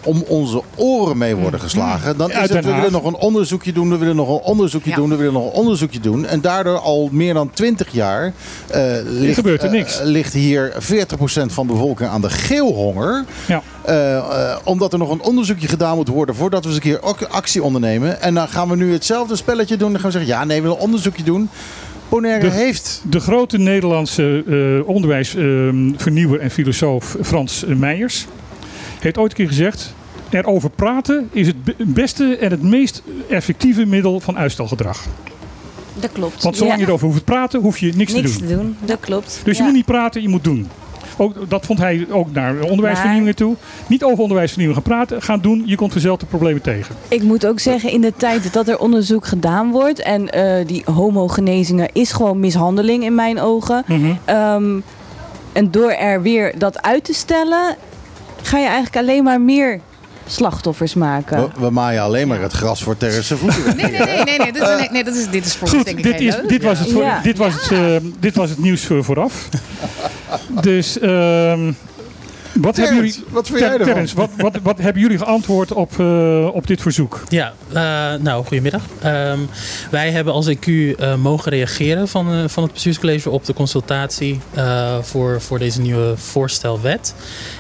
om 0.08 0.22
onze 0.26 0.62
oren 0.76 1.18
mee 1.18 1.36
worden 1.36 1.60
geslagen, 1.60 2.16
dan 2.16 2.30
is 2.30 2.36
het, 2.36 2.64
we 2.64 2.74
willen 2.74 2.92
nog 2.92 3.04
een 3.04 3.14
onderzoekje 3.16 3.72
doen, 3.72 3.90
we 3.90 3.96
willen 3.96 4.16
nog 4.16 4.28
een 4.28 4.42
onderzoekje 4.44 4.90
Ja. 4.90 4.96
doen, 4.96 5.08
we 5.08 5.16
willen 5.16 5.32
nog 5.32 5.44
een 5.44 5.52
onderzoekje 5.52 6.00
doen. 6.00 6.26
En 6.26 6.40
daardoor 6.40 6.78
al 6.78 7.08
meer 7.12 7.34
dan 7.34 7.50
20 7.50 7.92
jaar 7.92 8.32
eh, 8.70 8.82
ligt, 9.04 9.34
gebeurt 9.34 9.60
er 9.62 9.66
eh, 9.66 9.72
niks. 9.74 10.00
ligt 10.02 10.32
hier 10.32 10.72
40% 10.72 10.76
van 11.46 11.66
de 11.66 11.72
bevolking 11.72 12.08
aan 12.08 12.20
de 12.20 12.30
geelhonger. 12.30 13.24
Ja. 13.46 13.62
Eh, 13.84 14.56
omdat 14.64 14.92
er 14.92 14.98
nog 14.98 15.10
een 15.10 15.22
onderzoekje 15.22 15.68
gedaan 15.68 15.96
moet 15.96 16.08
worden 16.08 16.34
voordat 16.34 16.60
we 16.62 16.66
eens 16.68 16.76
een 16.76 16.82
keer 16.82 17.02
ook 17.02 17.22
actie 17.22 17.62
ondernemen. 17.62 18.20
En 18.20 18.34
dan 18.34 18.48
gaan 18.48 18.68
we 18.68 18.76
nu 18.76 18.92
hetzelfde 18.92 19.36
spelletje 19.36 19.76
doen. 19.76 19.90
Dan 19.92 20.00
gaan 20.00 20.10
we 20.10 20.18
zeggen, 20.18 20.36
ja 20.36 20.44
nee, 20.44 20.56
we 20.56 20.62
willen 20.62 20.76
een 20.76 20.82
onderzoekje 20.84 21.22
doen. 21.22 21.48
Bonaire 22.08 22.48
De- 22.48 22.54
heeft... 22.54 23.02
De 23.10 23.20
grote 23.20 23.58
Nederlandse 23.58 24.42
eh 24.46 24.88
onderwijsvernieuwer 24.88 26.40
en 26.40 26.50
filosoof 26.50 27.16
Frans 27.22 27.64
Meijers 27.66 28.26
heeft 29.00 29.18
ooit 29.18 29.30
een 29.30 29.36
keer 29.36 29.46
gezegd: 29.48 29.94
erover 30.30 30.70
praten 30.70 31.28
is 31.32 31.46
het 31.46 31.64
be- 31.64 31.74
beste 31.78 32.36
en 32.36 32.50
het 32.50 32.62
meest 32.62 33.02
effectieve 33.28 33.84
middel 33.86 34.20
van 34.20 34.38
uitstelgedrag. 34.38 35.04
dat 36.00 36.12
klopt. 36.12 36.42
Want 36.42 36.56
zolang 36.56 36.74
Ja. 36.74 36.80
je 36.80 36.86
erover 36.88 37.06
hoeft 37.06 37.18
te 37.18 37.24
praten, 37.24 37.60
hoef 37.60 37.78
je 37.78 37.92
niks, 37.94 38.12
Niks 38.12 38.32
te 38.32 38.38
doen. 38.38 38.48
te 38.48 38.54
doen, 38.54 38.76
dat 38.80 39.00
klopt. 39.00 39.40
Dus 39.44 39.56
je 39.56 39.62
moet 39.62 39.72
niet 39.72 39.84
praten, 39.84 40.22
je 40.22 40.28
moet 40.28 40.44
doen. 40.44 40.68
Ook, 41.16 41.50
dat 41.50 41.66
vond 41.66 41.78
hij 41.78 42.06
ook 42.10 42.32
naar 42.32 42.60
onderwijsvernieuwingen 42.60 43.34
toe. 43.36 43.56
Niet 43.86 44.04
over 44.04 44.18
onderwijsvernieuwing 44.18 44.82
gaan 44.84 44.92
praten, 44.96 45.22
gaan 45.22 45.40
doen. 45.40 45.62
Je 45.66 45.76
komt 45.76 45.92
vanzelf 45.92 46.18
de 46.18 46.26
problemen 46.26 46.62
tegen. 46.62 46.94
Ik 47.08 47.22
moet 47.22 47.46
ook 47.46 47.60
zeggen, 47.60 47.90
in 47.90 48.00
de 48.00 48.12
tijd 48.16 48.52
dat 48.52 48.68
er 48.68 48.78
onderzoek 48.78 49.26
gedaan 49.26 49.70
wordt... 49.70 49.98
en 50.02 50.28
eh, 50.30 50.66
die 50.66 50.82
homogenezingen 50.92 51.88
is 51.92 52.12
gewoon 52.12 52.40
mishandeling 52.40 53.04
in 53.04 53.14
mijn 53.14 53.40
ogen... 53.40 53.84
Mhm. 53.86 54.12
Ehm, 54.24 54.78
en 55.52 55.70
door 55.70 55.90
er 55.90 56.22
weer 56.22 56.54
dat 56.58 56.82
uit 56.82 57.04
te 57.04 57.14
stellen... 57.14 57.76
ga 58.42 58.58
je 58.58 58.66
eigenlijk 58.66 58.96
alleen 58.96 59.24
maar 59.24 59.40
meer 59.40 59.80
slachtoffers 60.28 60.94
maken. 60.94 61.38
We, 61.40 61.48
we 61.60 61.70
maaien 61.70 62.02
alleen 62.02 62.28
maar 62.28 62.40
het 62.40 62.52
gras 62.52 62.82
voor 62.82 62.96
Terrence 62.96 63.36
voeten. 63.36 63.76
Nee, 63.76 63.90
nee, 63.90 64.00
nee, 64.00 64.24
nee, 64.24 64.38
nee, 64.38 64.52
dit, 64.52 64.62
nee, 64.78 64.88
nee, 64.90 65.04
dat 65.04 65.14
is, 65.14 65.28
dit 65.30 65.46
is 65.46 65.54
voor 65.54 65.68
ons 65.68 65.76
Goed, 65.76 65.84
denk 65.84 65.98
ik 65.98 66.04
dit, 66.04 66.20
is, 66.20 66.36
dit, 66.46 66.62
was 66.62 66.78
het 66.78 66.92
voor, 66.92 67.02
Ja. 67.02 67.20
dit, 67.22 67.38
was 67.38 67.54
het, 67.54 67.70
eh, 67.72 67.96
dit 68.20 68.36
was 68.36 68.50
het 68.50 68.58
nieuws 68.58 68.84
voor 68.84 69.04
vooraf. 69.04 69.48
dus 70.60 70.98
ehm, 70.98 71.72
wat 72.60 72.76
hebben 72.76 72.96
jullie, 72.96 73.10
Terrence, 73.12 73.34
wat 73.34 73.46
vind 73.46 73.58
jij 73.58 73.68
Ter- 73.68 73.78
ervan? 73.80 73.86
Terrence, 73.92 74.16
wat, 74.16 74.30
wat, 74.36 74.58
wat 74.62 74.78
hebben 74.78 75.02
jullie 75.02 75.18
geantwoord 75.18 75.72
op, 75.72 76.00
eh, 76.00 76.48
op 76.52 76.66
dit 76.66 76.82
verzoek? 76.82 77.22
Ja, 77.28 77.52
eh, 77.68 77.74
nou, 78.20 78.44
goedemiddag. 78.44 78.82
Ehm, 79.02 79.38
wij 79.90 80.10
hebben 80.10 80.32
als 80.32 80.46
EQ 80.48 80.66
eh, 80.66 81.14
mogen 81.14 81.50
reageren 81.52 82.08
van, 82.08 82.32
eh, 82.32 82.44
van 82.46 82.62
het 82.62 82.72
bestuurscollege 82.72 83.30
op 83.30 83.44
de 83.44 83.54
consultatie 83.54 84.40
eh, 84.54 84.98
voor, 85.02 85.40
voor 85.40 85.58
deze 85.58 85.80
nieuwe 85.80 86.12
voorstelwet. 86.16 87.14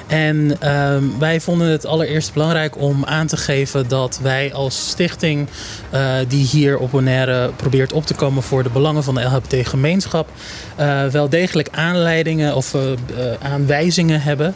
En 0.08 0.56
ehm, 0.60 1.04
wij 1.18 1.40
vonden 1.40 1.68
het 1.68 1.86
allereerst 1.86 2.32
belangrijk 2.32 2.78
om 2.78 3.04
aan 3.04 3.26
te 3.26 3.36
geven 3.36 3.88
dat 3.88 4.18
wij 4.22 4.52
als 4.52 4.88
stichting 4.88 5.48
eh, 5.90 6.14
die 6.28 6.46
hier 6.46 6.78
op 6.78 6.90
Bonaire 6.90 7.50
probeert 7.56 7.92
op 7.92 8.06
te 8.06 8.14
komen 8.14 8.42
voor 8.42 8.62
de 8.62 8.70
belangen 8.70 9.04
van 9.04 9.14
de 9.14 9.22
LHBT-gemeenschap, 9.22 10.28
eh, 10.76 11.04
wel 11.04 11.28
degelijk 11.28 11.68
aanleidingen 11.70 12.56
of 12.56 12.74
eh, 12.74 12.80
aanwijzingen 13.42 14.22
hebben 14.22 14.54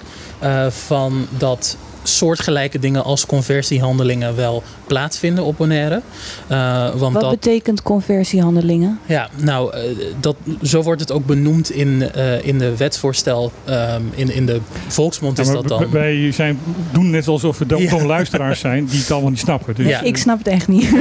van 0.68 1.26
dat 1.30 1.76
soortgelijke 2.02 2.78
dingen 2.78 3.04
als 3.04 3.26
conversiehandelingen 3.26 4.36
wel 4.36 4.62
plaatsvinden 4.86 5.44
op 5.44 5.56
Bonaire. 5.56 6.02
Eh, 6.46 6.90
want 6.94 7.12
Wat 7.12 7.22
dat, 7.22 7.30
betekent 7.30 7.82
conversiehandelingen? 7.82 8.98
ja, 9.06 9.28
nou, 9.36 9.74
eh, 9.74 9.82
dat, 10.20 10.36
zo 10.62 10.82
wordt 10.82 11.00
het 11.00 11.12
ook 11.12 11.26
benoemd 11.26 11.70
in, 11.70 12.12
eh, 12.12 12.46
in 12.46 12.58
de 12.58 12.76
wetsvoorstel. 12.76 13.52
Ehm, 13.64 14.02
in, 14.14 14.34
in 14.34 14.46
de 14.46 14.60
volksmond 14.88 15.38
is 15.38 15.50
dat 15.50 15.68
dan. 15.68 15.90
Wij 15.90 16.32
zijn, 16.32 16.58
doen 16.92 17.10
net 17.10 17.28
alsof 17.28 17.58
we 17.58 17.64
Ja. 17.76 17.88
toch 17.90 18.02
luisteraars 18.04 18.60
zijn 18.60 18.86
die 18.86 18.98
het 19.00 19.10
allemaal 19.10 19.30
niet 19.30 19.38
snappen. 19.38 19.74
Dus, 19.74 19.86
Ja. 19.86 20.00
Ik 20.00 20.16
snap 20.16 20.38
het 20.38 20.46
echt 20.46 20.68
niet. 20.68 20.90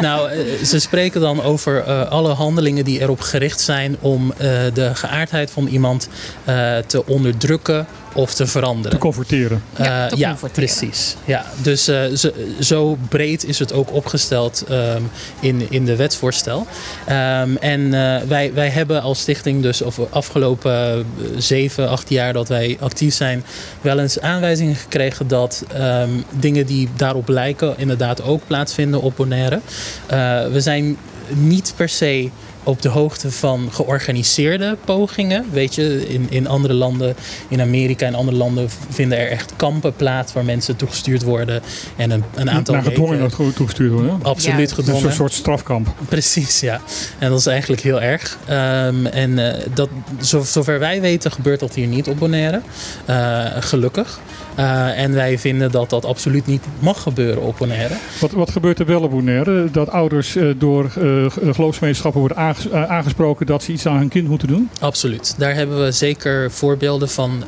Nou, 0.00 0.30
ze 0.64 0.78
spreken 0.78 1.20
dan 1.20 1.42
over 1.42 1.84
eh, 1.84 2.10
alle 2.10 2.32
handelingen 2.32 2.84
die 2.84 3.00
erop 3.00 3.20
gericht 3.20 3.60
zijn 3.60 3.96
om 4.00 4.32
eh, 4.32 4.48
de 4.74 4.94
geaardheid 4.94 5.50
van 5.50 5.66
iemand 5.66 6.08
eh, 6.44 6.76
te 6.78 7.06
onderdrukken 7.06 7.86
of 8.14 8.34
te 8.34 8.46
veranderen. 8.46 8.90
te 8.90 8.98
converteren. 8.98 9.62
Ja, 9.78 10.04
Eh, 10.04 10.06
te 10.10 10.16
ja 10.16 10.28
converteren. 10.28 10.68
precies. 10.76 11.16
Ja, 11.24 11.44
dus 11.62 11.88
eh, 11.88 12.02
zo, 12.14 12.30
zo 12.60 12.98
breed 13.08 13.44
is 13.44 13.58
het 13.58 13.72
ook 13.72 13.92
opgesteld 13.92 14.64
ehm, 14.68 15.02
in, 15.40 15.66
in 15.70 15.84
de 15.84 15.96
wetsvoorstel. 15.96 16.66
Ehm, 17.06 17.56
en 17.56 17.94
eh, 17.94 18.22
wij, 18.28 18.52
wij 18.54 18.68
hebben 18.68 19.02
als 19.02 19.20
stichting 19.20 19.62
dus 19.62 19.82
over 19.82 20.06
afgelopen 20.10 21.06
zeven, 21.36 21.88
acht 21.88 22.10
jaar 22.10 22.32
dat 22.32 22.48
wij 22.48 22.76
actief 22.80 23.14
zijn, 23.14 23.44
wel 23.80 23.98
eens 23.98 24.20
aanwijzingen 24.20 24.74
gekregen 24.76 25.28
dat 25.28 25.64
ehm, 25.74 26.08
dingen 26.30 26.66
die 26.66 26.88
daarop 26.96 27.28
lijken 27.28 27.74
inderdaad 27.76 28.22
ook 28.22 28.40
plaatsvinden 28.46 29.00
op 29.00 29.16
Bonaire. 29.16 29.60
Eh, 30.06 30.46
we 30.46 30.60
zijn 30.60 30.96
niet 31.28 31.72
per 31.76 31.88
se 31.88 32.30
op 32.64 32.82
de 32.82 32.88
hoogte 32.88 33.30
van 33.30 33.68
georganiseerde 33.72 34.76
pogingen. 34.84 35.44
Weet 35.52 35.74
je, 35.74 36.08
in, 36.08 36.26
in 36.30 36.46
andere 36.46 36.74
landen, 36.74 37.16
in 37.48 37.60
Amerika 37.60 38.06
en 38.06 38.14
andere 38.14 38.36
landen 38.36 38.68
vinden 38.88 39.18
er 39.18 39.30
echt 39.30 39.52
kampen 39.56 39.94
plaats 39.96 40.32
waar 40.32 40.44
mensen 40.44 40.76
toegestuurd 40.76 41.22
worden. 41.22 41.62
En 41.96 42.10
een, 42.10 42.24
een 42.34 42.50
aantal 42.50 42.74
Naar 42.74 42.84
gedwongen 42.84 43.20
weken- 43.20 43.54
toegestuurd 43.54 43.92
worden. 43.92 44.18
Absoluut 44.22 44.70
Ja, 44.70 44.76
Dat 44.76 44.84
is 44.84 44.86
een 44.88 44.94
gedwongen. 44.94 45.12
soort 45.16 45.32
strafkamp. 45.32 45.88
Precies, 46.08 46.60
ja. 46.60 46.80
En 47.18 47.30
dat 47.30 47.38
is 47.38 47.46
eigenlijk 47.46 47.82
heel 47.82 48.00
erg. 48.02 48.38
Ehm, 48.46 49.06
en 49.06 49.38
eh, 49.58 49.66
dat, 49.74 49.88
zo, 50.22 50.42
zover 50.42 50.78
wij 50.78 51.00
weten 51.00 51.32
gebeurt 51.32 51.60
dat 51.60 51.74
hier 51.74 51.86
niet 51.86 52.08
op 52.08 52.18
Bonaire. 52.18 52.60
Eh, 53.04 53.44
gelukkig. 53.60 54.20
Eh, 54.54 54.98
en 54.98 55.12
wij 55.12 55.38
vinden 55.38 55.70
dat 55.70 55.90
dat 55.90 56.04
absoluut 56.04 56.46
niet 56.46 56.64
mag 56.78 57.02
gebeuren 57.02 57.42
op 57.42 57.56
Bonaire. 57.58 57.94
Wat, 58.20 58.30
wat 58.30 58.50
gebeurt 58.50 58.78
er 58.78 58.86
wel 58.86 59.02
op 59.02 59.10
Bonaire? 59.10 59.70
Dat 59.70 59.90
ouders 59.90 60.36
eh, 60.36 60.46
door 60.56 60.84
eh, 60.84 61.52
geloofsgemeenschappen 61.54 62.20
worden 62.20 62.38
aanges- 62.38 62.72
aangesproken 62.72 63.46
dat 63.46 63.62
ze 63.62 63.72
iets 63.72 63.86
aan 63.86 63.96
hun 63.96 64.08
kind 64.08 64.28
moeten 64.28 64.48
doen? 64.48 64.70
Absoluut. 64.80 65.34
Daar 65.38 65.54
hebben 65.54 65.84
we 65.84 65.92
zeker 65.92 66.50
voorbeelden 66.50 67.08
van 67.08 67.44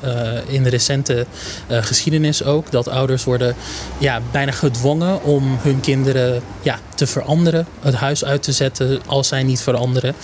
in 0.47 0.63
de 0.63 0.69
recente 0.69 1.27
geschiedenis 1.69 2.45
ook. 2.45 2.71
Dat 2.71 2.89
ouders 2.89 3.25
worden 3.25 3.55
ja, 3.99 4.21
bijna 4.31 4.53
gedwongen 4.53 5.23
om 5.23 5.59
hun 5.61 5.81
kinderen 5.81 6.43
ja, 6.63 6.79
te 6.95 7.07
veranderen. 7.07 7.67
Het 7.81 7.95
huis 7.95 8.25
uit 8.25 8.43
te 8.43 8.53
zetten 8.53 9.01
als 9.07 9.29
zij 9.29 9.43
niet 9.43 9.61
veranderen. 9.61 10.15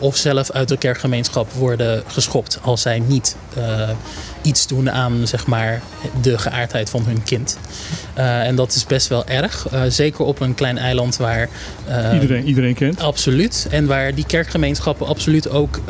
Of 0.00 0.16
zelf 0.16 0.50
uit 0.50 0.68
de 0.68 0.76
kerkgemeenschap 0.76 1.52
worden 1.52 2.02
geschopt 2.06 2.58
als 2.62 2.82
zij 2.82 2.98
niet 2.98 3.36
eh, 3.58 3.90
iets 4.42 4.66
doen 4.66 4.90
aan 4.90 5.20
zeg 5.26 5.46
maar, 5.46 5.82
de 6.20 6.38
geaardheid 6.38 6.90
van 6.90 7.04
hun 7.06 7.22
kind. 7.22 7.58
Eh, 8.14 8.40
en 8.46 8.54
dat 8.56 8.74
is 8.74 8.86
best 8.86 9.08
wel 9.08 9.26
erg. 9.26 9.66
Eh, 9.70 9.82
zeker 9.88 10.24
op 10.24 10.40
een 10.40 10.54
klein 10.54 10.78
eiland 10.78 11.16
waar... 11.16 11.48
eh, 11.86 12.10
Iedereen, 12.12 12.44
iedereen 12.44 12.74
kent. 12.74 13.00
Absoluut. 13.00 13.66
En 13.70 13.86
waar 13.86 14.14
die 14.14 14.26
kerkgemeenschappen 14.26 15.06
absoluut 15.06 15.50
ook 15.50 15.80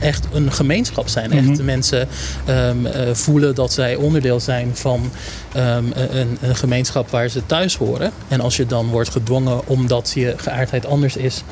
echt 0.00 0.24
een 0.32 0.52
gemeenschap 0.52 1.08
zijn. 1.08 1.32
Echt 1.32 1.42
Mhm. 1.44 1.54
de 1.56 1.62
mensen 1.62 2.08
ehm, 2.44 2.86
eh, 2.86 3.14
voelen 3.14 3.54
dat 3.54 3.72
zij 3.72 3.94
onderdeel 3.94 4.40
zijn 4.40 4.70
van 4.76 5.10
ehm, 5.52 5.84
een, 5.94 6.38
een 6.40 6.56
gemeenschap 6.56 7.10
waar 7.10 7.28
ze 7.28 7.46
thuis 7.46 7.76
horen. 7.76 8.10
En 8.28 8.40
als 8.40 8.56
je 8.56 8.66
dan 8.66 8.86
wordt 8.88 9.08
gedwongen 9.10 9.66
omdat 9.68 10.12
je 10.14 10.34
geaardheid 10.36 10.86
anders 10.86 11.16
is 11.16 11.42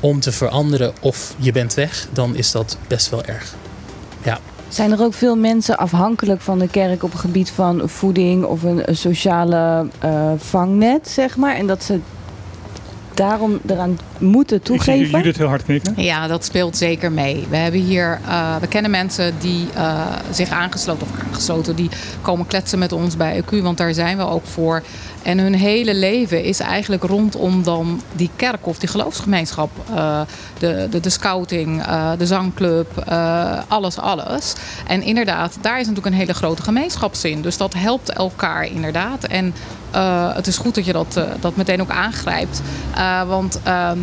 om 0.00 0.20
te 0.20 0.32
veranderen 0.32 0.92
of 1.00 1.34
je 1.38 1.52
bent 1.52 1.74
weg, 1.74 2.06
dan 2.12 2.36
is 2.36 2.50
dat 2.50 2.76
best 2.88 3.08
wel 3.10 3.24
erg. 3.24 3.54
Zijn 4.72 4.92
er 4.92 5.02
ook 5.02 5.14
veel 5.14 5.36
mensen 5.36 5.78
afhankelijk 5.78 6.40
van 6.40 6.58
de 6.58 6.68
kerk 6.68 7.02
op 7.02 7.12
het 7.12 7.20
gebied 7.20 7.50
van 7.50 7.88
voeding 7.88 8.44
of 8.44 8.62
een, 8.62 8.88
een 8.88 8.96
sociale 8.96 9.86
eh, 9.98 10.32
vangnet, 10.36 11.08
zeg 11.08 11.36
maar? 11.36 11.54
En 11.54 11.66
dat 11.66 11.84
ze 11.84 12.00
daarom 13.14 13.60
eraan 13.66 13.98
moeten 14.18 14.56
Ik 14.56 14.66
zie 14.66 14.76
toegeven? 14.76 15.18
Judith 15.18 15.36
heel 15.36 15.46
hard 15.46 15.64
knikken. 15.64 16.02
Ja, 16.02 16.26
dat 16.26 16.44
speelt 16.44 16.76
zeker 16.76 17.12
mee. 17.12 17.46
We 17.50 17.56
hebben 17.56 17.80
hier, 17.80 18.20
eh, 18.26 18.56
we 18.56 18.66
kennen 18.66 18.90
mensen 18.90 19.34
die 19.38 19.66
eh, 19.74 20.00
zich 20.30 20.50
aangesloten 20.50 21.06
of 21.06 21.22
aangesloten, 21.26 21.76
die 21.76 21.90
komen 22.22 22.46
kletsen 22.46 22.78
met 22.78 22.92
ons 22.92 23.16
bij 23.16 23.42
EQ, 23.42 23.62
want 23.62 23.78
daar 23.78 23.94
zijn 23.94 24.16
we 24.16 24.26
ook 24.26 24.46
voor. 24.46 24.82
En 25.22 25.38
hun 25.38 25.54
hele 25.54 25.94
leven 25.94 26.44
is 26.44 26.60
eigenlijk 26.60 27.02
rondom 27.02 27.62
dan 27.62 28.02
die 28.12 28.30
kerk 28.36 28.66
of 28.66 28.78
die 28.78 28.88
geloofsgemeenschap. 28.88 29.70
Eh, 29.94 30.20
de, 30.58 30.86
de, 30.90 31.00
de 31.00 31.10
scouting, 31.10 31.82
eh, 31.82 32.10
de 32.18 32.26
zangclub, 32.26 32.98
eh, 32.98 33.58
alles, 33.68 33.98
alles. 33.98 34.54
En 34.86 35.02
inderdaad, 35.02 35.58
daar 35.60 35.80
is 35.80 35.86
natuurlijk 35.86 36.14
een 36.14 36.20
hele 36.20 36.34
grote 36.34 36.62
gemeenschapszin. 36.62 37.42
Dus 37.42 37.56
dat 37.56 37.74
helpt 37.74 38.12
elkaar 38.12 38.66
inderdaad. 38.66 39.24
En 39.24 39.54
het 40.34 40.46
is 40.46 40.56
goed 40.56 40.74
dat 40.74 40.84
je 40.84 40.92
dat, 40.92 41.20
dat 41.40 41.56
meteen 41.56 41.80
ook 41.80 41.90
aangrijpt. 41.90 42.62
Want 43.26 43.60
ehm, 43.62 43.98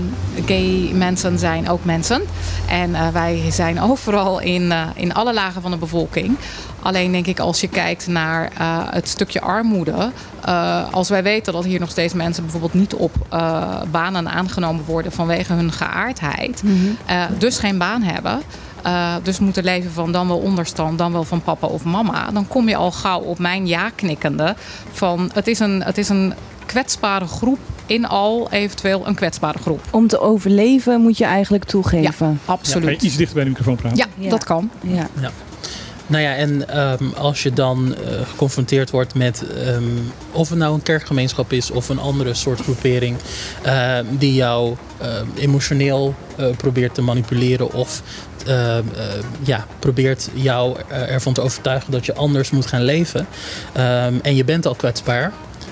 gay 0.45 0.91
mensen 0.93 1.39
zijn 1.39 1.69
ook 1.69 1.85
mensen. 1.85 2.21
En 2.67 3.13
wij 3.13 3.43
zijn 3.51 3.81
overal 3.81 4.39
in, 4.39 4.73
in 4.95 5.13
alle 5.13 5.33
lagen 5.33 5.61
van 5.61 5.71
de 5.71 5.77
bevolking. 5.77 6.37
Alleen 6.81 7.11
denk 7.11 7.25
ik, 7.27 7.39
als 7.39 7.61
je 7.61 7.67
kijkt 7.67 8.07
naar 8.07 8.51
eh, 8.57 8.77
het 8.89 9.07
stukje 9.07 9.41
armoede. 9.41 10.11
eh, 10.45 10.93
als 10.93 11.09
wij 11.09 11.23
weten 11.23 11.53
dat 11.53 11.63
hier 11.65 11.79
nog 11.79 11.89
steeds 11.89 12.13
mensen 12.13 12.43
bijvoorbeeld 12.43 12.73
niet 12.73 12.93
op 12.93 13.11
eh, 13.29 13.81
banen 13.91 14.29
aangenomen 14.29 14.85
worden 14.85 15.11
vanwege 15.11 15.53
hun 15.53 15.71
geaardheid. 15.71 16.63
Mhm. 16.63 16.75
eh, 17.05 17.23
dus 17.37 17.57
geen 17.57 17.77
baan 17.77 18.01
hebben. 18.01 18.41
eh, 18.83 19.15
dus 19.23 19.39
moeten 19.39 19.63
leven 19.63 19.91
van 19.91 20.11
dan 20.11 20.27
wel 20.27 20.37
onderstand, 20.37 20.97
dan 20.97 21.11
wel 21.11 21.23
van 21.23 21.41
papa 21.41 21.67
of 21.67 21.83
mama. 21.83 22.31
Dan 22.31 22.47
kom 22.47 22.69
je 22.69 22.75
al 22.75 22.91
gauw 22.91 23.19
op 23.19 23.39
mijn 23.39 23.67
ja 23.67 23.89
knikkende. 23.95 24.55
Van 24.91 25.29
het 25.33 25.47
is 25.47 25.59
een, 25.59 25.83
het 25.83 25.97
is 25.97 26.09
een 26.09 26.33
kwetsbare 26.65 27.25
groep. 27.27 27.59
In 27.85 28.07
al 28.07 28.47
eventueel 28.51 29.07
een 29.07 29.15
kwetsbare 29.15 29.57
groep. 29.59 29.81
Om 29.91 30.07
te 30.07 30.19
overleven 30.19 31.01
moet 31.01 31.17
je 31.17 31.25
eigenlijk 31.25 31.63
toegeven. 31.63 32.29
Je 32.45 32.51
Absoluut. 32.51 33.01
iets 33.01 33.15
dichter 33.15 33.35
bij 33.35 33.43
de 33.43 33.49
microfoon 33.49 33.75
praten? 33.75 33.97
Ja, 33.97 34.05
Ja. 34.17 34.29
dat 34.29 34.43
kan. 34.43 34.69
Ja. 34.81 35.07
Nou 36.09 36.23
ja, 36.23 36.35
en 36.35 36.67
ehm, 36.69 37.03
als 37.17 37.43
je 37.43 37.53
dan 37.53 37.95
eh, 37.95 38.27
geconfronteerd 38.29 38.89
wordt 38.89 39.15
met 39.15 39.43
ehm, 39.65 39.83
of 40.31 40.49
het 40.49 40.57
nou 40.57 40.73
een 40.73 40.83
kerkgemeenschap 40.83 41.51
is 41.53 41.71
of 41.71 41.89
een 41.89 41.99
andere 41.99 42.33
soort 42.33 42.59
groepering 42.61 43.17
ehm, 43.61 44.05
die 44.09 44.33
jou 44.33 44.75
emotioneel 45.35 46.15
eh, 46.35 46.45
probeert 46.57 46.93
te 46.93 47.01
manipuleren 47.01 47.73
of 47.73 48.01
eh, 48.45 48.77
ja, 49.43 49.65
probeert 49.79 50.29
jou 50.33 50.77
ervan 50.89 51.33
te 51.33 51.41
overtuigen 51.41 51.91
dat 51.91 52.05
je 52.05 52.13
anders 52.13 52.49
moet 52.51 52.65
gaan 52.65 52.83
leven 52.83 53.27
en 54.21 54.35
je 54.35 54.43
bent 54.43 54.65
al 54.65 54.75
kwetsbaar. 54.75 55.31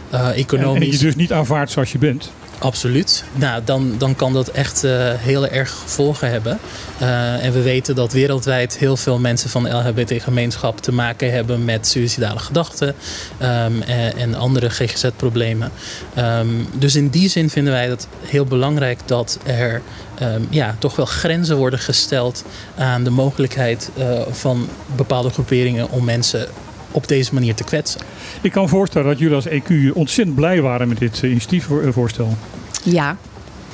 eh, 0.09 0.19
En, 0.19 0.27
en 0.27 0.35
economisch. 0.35 0.99
je 0.99 1.05
dus 1.05 1.15
niet 1.15 1.33
aanvaardt 1.33 1.71
zoals 1.71 1.91
je 1.91 1.97
bent. 1.97 2.31
Absoluut. 2.59 3.23
Nou, 3.33 3.61
dan, 3.63 3.95
dan 3.97 4.15
kan 4.15 4.33
dat 4.33 4.47
echt 4.47 4.83
eh, 4.83 4.91
heel 5.15 5.47
erg 5.47 5.69
gevolgen 5.69 6.29
hebben. 6.29 6.59
Eh, 6.97 7.45
en 7.45 7.53
we 7.53 7.61
weten 7.61 7.95
dat 7.95 8.11
wereldwijd 8.11 8.77
heel 8.77 8.97
veel 8.97 9.19
mensen 9.19 9.49
van 9.49 9.63
de 9.63 9.69
LHBT-gemeenschap 9.69 10.81
te 10.81 10.91
maken 10.91 11.31
hebben 11.31 11.65
met 11.65 11.87
suïcidale 11.87 12.39
gedachten 12.39 12.95
ehm, 13.37 13.81
en, 13.81 14.17
en 14.17 14.35
andere 14.35 14.69
GGZ-problemen. 14.69 15.71
Ehm, 16.13 16.47
dus 16.73 16.95
in 16.95 17.09
die 17.09 17.29
zin 17.29 17.49
vinden 17.49 17.73
wij 17.73 17.87
het 17.87 18.07
heel 18.25 18.45
belangrijk 18.45 18.99
dat 19.05 19.39
er 19.43 19.81
ehm, 20.15 20.41
ja, 20.49 20.75
toch 20.79 20.95
wel 20.95 21.05
grenzen 21.05 21.57
worden 21.57 21.79
gesteld 21.79 22.43
aan 22.77 23.03
de 23.03 23.09
mogelijkheid 23.09 23.89
eh, 23.97 24.21
van 24.31 24.69
bepaalde 24.95 25.29
groeperingen 25.29 25.89
om 25.91 26.03
mensen 26.03 26.47
op 26.91 27.07
deze 27.07 27.33
manier 27.33 27.55
te 27.55 27.63
kwetsen. 27.63 28.01
Ik 28.41 28.51
kan 28.51 28.63
me 28.63 28.69
voorstellen 28.69 29.07
dat 29.07 29.19
jullie 29.19 29.35
als 29.35 29.47
EQ 29.47 29.93
ontzettend 29.93 30.35
blij 30.35 30.61
waren 30.61 30.87
met 30.87 30.97
dit 30.97 31.23
eh, 31.23 31.29
initiatiefvoorstel. 31.29 32.37
Ja, 32.83 33.17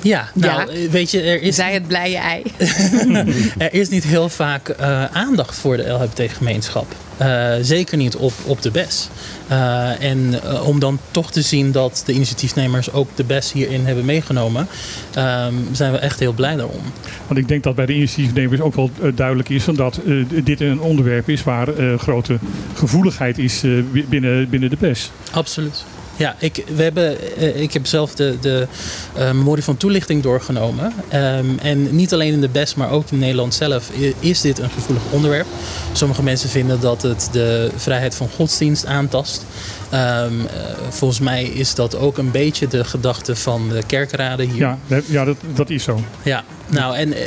Ja, 0.04 0.28
nou, 0.34 0.72
Ja. 0.80 0.90
weet 0.90 1.12
je, 1.12 1.22
er 1.22 1.42
is 1.42 1.56
zij 1.56 1.74
het 1.74 1.88
blije 1.88 2.18
ei. 2.18 2.44
Er 3.58 3.74
is 3.74 3.90
niet 3.90 4.04
heel 4.04 4.30
vaak 4.30 4.70
eh, 4.70 5.06
aandacht 5.06 5.56
voor 5.56 5.78
de 5.78 5.88
LHBT-gemeenschap. 5.90 6.86
Eh, 7.18 7.52
zeker 7.62 7.98
niet 7.98 8.16
op, 8.16 8.34
op 8.46 8.62
de 8.62 8.72
BES. 8.72 9.08
Eh, 9.48 10.02
en 10.04 10.34
om 10.66 10.80
dan 10.80 11.00
toch 11.12 11.32
te 11.32 11.42
zien 11.42 11.72
dat 11.72 12.04
de 12.06 12.14
initiatiefnemers 12.14 12.92
ook 12.92 13.08
de 13.16 13.24
BES 13.24 13.52
hierin 13.52 13.86
hebben 13.86 14.06
meegenomen, 14.06 14.68
ehm, 15.14 15.54
zijn 15.72 15.92
we 15.92 15.98
echt 15.98 16.20
heel 16.20 16.34
blij 16.34 16.56
daarom. 16.56 16.82
Want 17.28 17.40
ik 17.40 17.48
denk 17.48 17.64
dat 17.64 17.76
bij 17.76 17.86
de 17.86 17.94
initiatiefnemers 17.94 18.62
ook 18.62 18.76
wel 18.76 18.90
duidelijk 19.16 19.50
is 19.50 19.66
dat 19.76 20.00
dit 20.44 20.62
een 20.62 20.80
onderwerp 20.82 21.30
is 21.30 21.44
waar 21.44 21.68
eh, 21.78 22.00
grote 22.00 22.38
gevoeligheid 22.74 23.38
is 23.38 23.64
eh, 23.64 23.72
bi- 23.92 24.06
binnen, 24.10 24.50
binnen 24.50 24.70
de 24.70 24.78
PES. 24.78 25.12
Absoluut. 25.32 25.84
Ja, 26.16 26.36
ik, 26.40 26.64
we 26.76 26.84
hebben, 26.84 27.38
eh, 27.38 27.62
ik 27.62 27.74
heb 27.74 27.86
zelf 27.86 28.16
de, 28.16 28.38
de 28.42 28.68
eh, 29.16 29.32
memorie 29.32 29.64
van 29.64 29.78
toelichting 29.78 30.24
doorgenomen. 30.24 30.94
Ehm, 31.10 31.46
en 31.62 31.96
niet 31.96 32.14
alleen 32.14 32.34
in 32.34 32.42
de 32.42 32.50
BES, 32.50 32.76
maar 32.76 32.92
ook 32.92 33.12
in 33.12 33.20
Nederland 33.20 33.54
zelf 33.54 33.90
is 34.20 34.42
dit 34.42 34.60
een 34.60 34.70
gevoelig 34.70 35.04
onderwerp. 35.10 35.48
Sommige 35.92 36.24
mensen 36.24 36.50
vinden 36.50 36.80
dat 36.80 37.02
het 37.02 37.30
de 37.32 37.72
vrijheid 37.76 38.16
van 38.16 38.30
godsdienst 38.36 38.86
aantast. 38.86 39.46
Ehm, 39.94 40.40
eh, 40.46 40.56
volgens 40.90 41.20
mij 41.20 41.44
is 41.44 41.76
dat 41.76 41.96
ook 41.96 42.18
een 42.18 42.32
beetje 42.32 42.68
de 42.68 42.84
gedachte 42.84 43.36
van 43.36 43.70
de 43.70 43.82
kerkraden 43.88 44.50
hier. 44.50 44.60
Ja, 44.60 44.78
dat- 44.88 45.06
ja 45.08 45.24
dat, 45.26 45.38
dat 45.56 45.70
is 45.70 45.84
zo. 45.84 46.00
Ja, 46.24 46.44
nou 46.68 46.96
en 46.96 47.14
eh, 47.14 47.22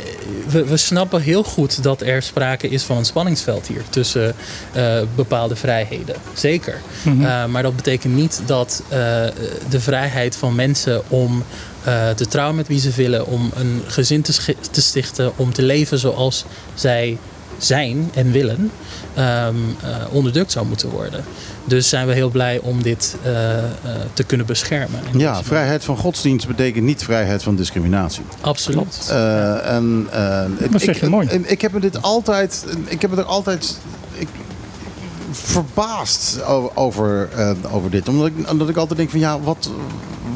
we, 0.47 0.65
we 0.65 0.77
snappen 0.77 1.21
heel 1.21 1.43
goed 1.43 1.83
dat 1.83 2.01
er 2.01 2.21
sprake 2.21 2.67
is 2.69 2.83
van 2.83 2.97
een 2.97 3.05
spanningsveld 3.05 3.67
hier 3.67 3.81
tussen 3.89 4.35
eh, 4.73 4.99
bepaalde 5.15 5.55
vrijheden. 5.55 6.15
Zeker. 6.33 6.81
Mhm. 7.03 7.51
Maar 7.51 7.63
dat 7.63 7.75
betekent 7.75 8.15
niet 8.15 8.41
dat 8.45 8.83
de 9.69 9.79
vrijheid 9.79 10.35
van 10.35 10.55
mensen 10.55 11.01
om 11.09 11.43
te 12.15 12.25
trouwen 12.29 12.55
met 12.55 12.67
wie 12.67 12.79
ze 12.79 12.91
willen, 12.91 13.25
om 13.25 13.51
een 13.55 13.81
gezin 13.87 14.21
te, 14.21 14.81
stichten, 14.81 15.31
om 15.35 15.53
te 15.53 15.61
leven 15.61 15.99
zoals 15.99 16.45
zij 16.73 17.17
zijn 17.57 18.09
en 18.13 18.31
willen, 18.31 18.71
um, 19.17 19.75
onderdrukt 20.11 20.51
zou 20.51 20.65
moeten 20.65 20.89
worden. 20.89 21.23
Dus 21.67 21.89
zijn 21.89 22.07
we 22.07 22.13
heel 22.13 22.29
blij 22.29 22.59
om 22.59 22.83
dit 22.83 23.15
uh, 23.25 23.31
te 24.13 24.23
kunnen 24.23 24.45
beschermen. 24.45 24.99
Ja, 25.13 25.43
vrijheid 25.43 25.83
van 25.83 25.97
godsdienst 25.97 26.47
betekent 26.47 26.85
niet 26.85 27.03
vrijheid 27.03 27.43
van 27.43 27.55
discriminatie. 27.55 28.23
Absoluut. 28.41 29.07
Uh, 29.09 29.71
en, 29.75 30.07
dat 30.71 30.81
zeg 30.81 30.99
je 30.99 31.05
ik, 31.05 31.11
mooi. 31.11 31.27
Ik, 31.27 31.45
ik 31.45 31.61
heb 31.61 31.71
me 31.71 31.79
dit 31.79 32.01
altijd, 32.01 32.65
ik 32.85 33.01
heb 33.01 33.11
me 33.11 33.17
er 33.17 33.23
altijd 33.23 33.77
ik, 34.13 34.27
verbaasd 35.31 36.43
over, 36.43 36.71
over, 36.75 37.29
over 37.71 37.89
dit. 37.89 38.07
Omdat 38.07 38.27
ik, 38.27 38.49
omdat 38.51 38.69
ik 38.69 38.77
altijd 38.77 38.99
denk 38.99 39.09
van 39.09 39.19
ja, 39.19 39.39
wat, 39.39 39.69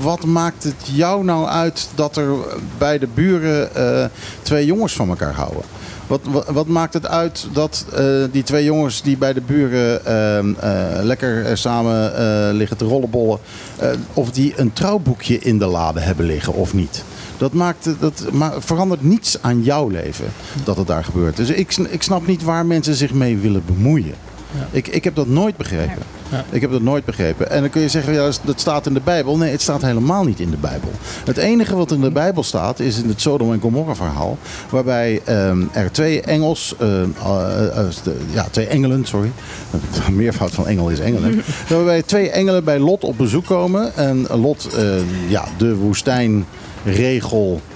wat 0.02 0.26
maakt 0.26 0.64
het 0.64 0.76
jou 0.84 1.24
nou 1.24 1.48
uit 1.48 1.90
dat 1.96 2.18
er 2.18 2.34
bij 2.78 3.00
de 3.00 3.08
buren 3.14 3.76
eh, 3.76 4.06
twee 4.42 4.66
jongens 4.66 4.94
van 4.94 5.10
elkaar 5.10 5.34
houden? 5.34 5.62
Wat, 6.12 6.22
wat, 6.24 6.48
wat 6.48 6.68
maakt 6.68 6.94
het 6.94 7.08
uit 7.08 7.48
dat 7.54 7.86
eh, 7.94 8.04
die 8.32 8.44
twee 8.44 8.64
jongens 8.64 9.02
die 9.02 9.18
bij 9.18 9.34
de 9.34 9.42
buren 9.42 10.06
ehm, 10.06 10.54
eh, 10.60 11.04
lekker 11.04 11.46
eh, 11.46 11.56
samen 11.56 12.56
liggen 12.56 12.78
te 12.78 12.86
rollenbollen, 12.86 13.40
of 14.14 14.32
die 14.32 14.54
een 14.56 14.74
trouwboekje 14.74 15.40
in 15.40 15.58
de 15.58 15.66
lade 15.66 16.00
hebben 16.00 16.26
liggen 16.26 16.54
of 16.54 16.74
niet? 16.74 17.04
Dat, 17.38 17.54
maakt, 17.54 17.90
dat 18.00 18.26
verandert 18.58 19.04
niets 19.04 19.42
aan 19.42 19.64
jouw 19.64 19.88
leven 19.88 20.26
dat 20.64 20.78
het 20.78 20.88
daar 20.88 21.04
gebeurt. 21.04 21.38
Dus 21.38 21.50
ik, 21.50 21.76
ik 21.78 22.04
snap 22.04 22.28
niet 22.28 22.44
waar 22.44 22.66
mensen 22.66 22.96
zich 22.96 23.14
mee 23.14 23.38
willen 23.38 23.64
bemoeien. 23.66 24.16
Ik, 24.72 24.88
ik 24.88 25.04
heb 25.04 25.16
dat 25.16 25.28
nooit 25.28 25.58
begrepen. 25.58 26.04
Ja. 26.32 26.46
Ik 26.50 26.62
heb 26.62 26.72
dat 26.72 26.82
nooit 26.82 27.06
begrepen. 27.06 27.50
En 27.50 27.62
dan 27.62 27.70
kun 27.70 27.82
je 27.82 27.90
zeggen, 27.90 28.14
ja, 28.14 28.32
dat 28.42 28.60
staat 28.60 28.86
in 28.86 28.94
de 28.94 29.02
Bijbel. 29.04 29.38
Nee, 29.38 29.52
het 29.52 29.62
staat 29.62 29.82
helemaal 29.82 30.24
niet 30.24 30.40
in 30.40 30.50
de 30.50 30.58
Bijbel. 30.58 30.92
Het 31.26 31.38
enige 31.38 31.76
wat 31.76 31.92
in 31.92 32.02
de 32.02 32.12
Bijbel 32.12 32.44
staat 32.44 32.80
is 32.80 33.02
in 33.02 33.10
het 33.10 33.22
Sodom 33.22 33.54
en 33.54 33.62
Gomorra 33.62 33.96
verhaal. 33.96 34.38
Waarbij 34.70 35.22
ehm, 35.26 35.62
er 35.72 35.92
twee 35.92 36.22
engels, 36.22 36.76
ehm, 36.80 37.10
eh, 37.24 37.68
eh, 37.68 37.88
eh, 37.88 38.14
ja, 38.34 38.48
twee 38.52 38.68
engelen, 38.68 39.06
sorry. 39.06 39.32
Meervoud 40.12 40.52
van 40.52 40.68
engel 40.68 40.90
is 40.90 41.00
engelen. 41.00 41.42
waarbij 41.70 42.02
twee 42.02 42.30
engelen 42.30 42.64
bij 42.64 42.80
Lot 42.80 43.04
op 43.04 43.18
bezoek 43.18 43.46
komen. 43.46 43.96
En 43.96 44.28
Lot, 44.30 44.74
eh, 44.76 45.30
ja, 45.30 45.46
de 45.58 45.76
woestijnregel 45.76 46.46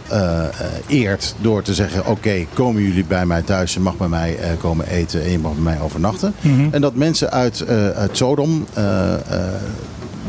eh, 0.07 0.43
eh, 0.43 0.49
eert 0.87 1.35
door 1.41 1.61
te 1.61 1.73
zeggen: 1.73 2.05
Oké, 2.05 2.45
komen 2.53 2.81
jullie 2.81 3.05
bij 3.05 3.25
mij 3.25 3.41
thuis? 3.41 3.73
Je 3.73 3.79
mag 3.79 3.97
bij 3.97 4.07
mij 4.07 4.37
eh, 4.37 4.49
komen 4.59 4.87
eten 4.87 5.23
en 5.23 5.31
je 5.31 5.39
mag 5.39 5.53
bij 5.53 5.61
mij 5.61 5.79
overnachten. 5.79 6.33
Mhm. 6.41 6.67
En 6.71 6.81
dat 6.81 6.95
mensen 6.95 7.31
uit, 7.31 7.67
uit 7.95 8.17
Sodom 8.17 8.65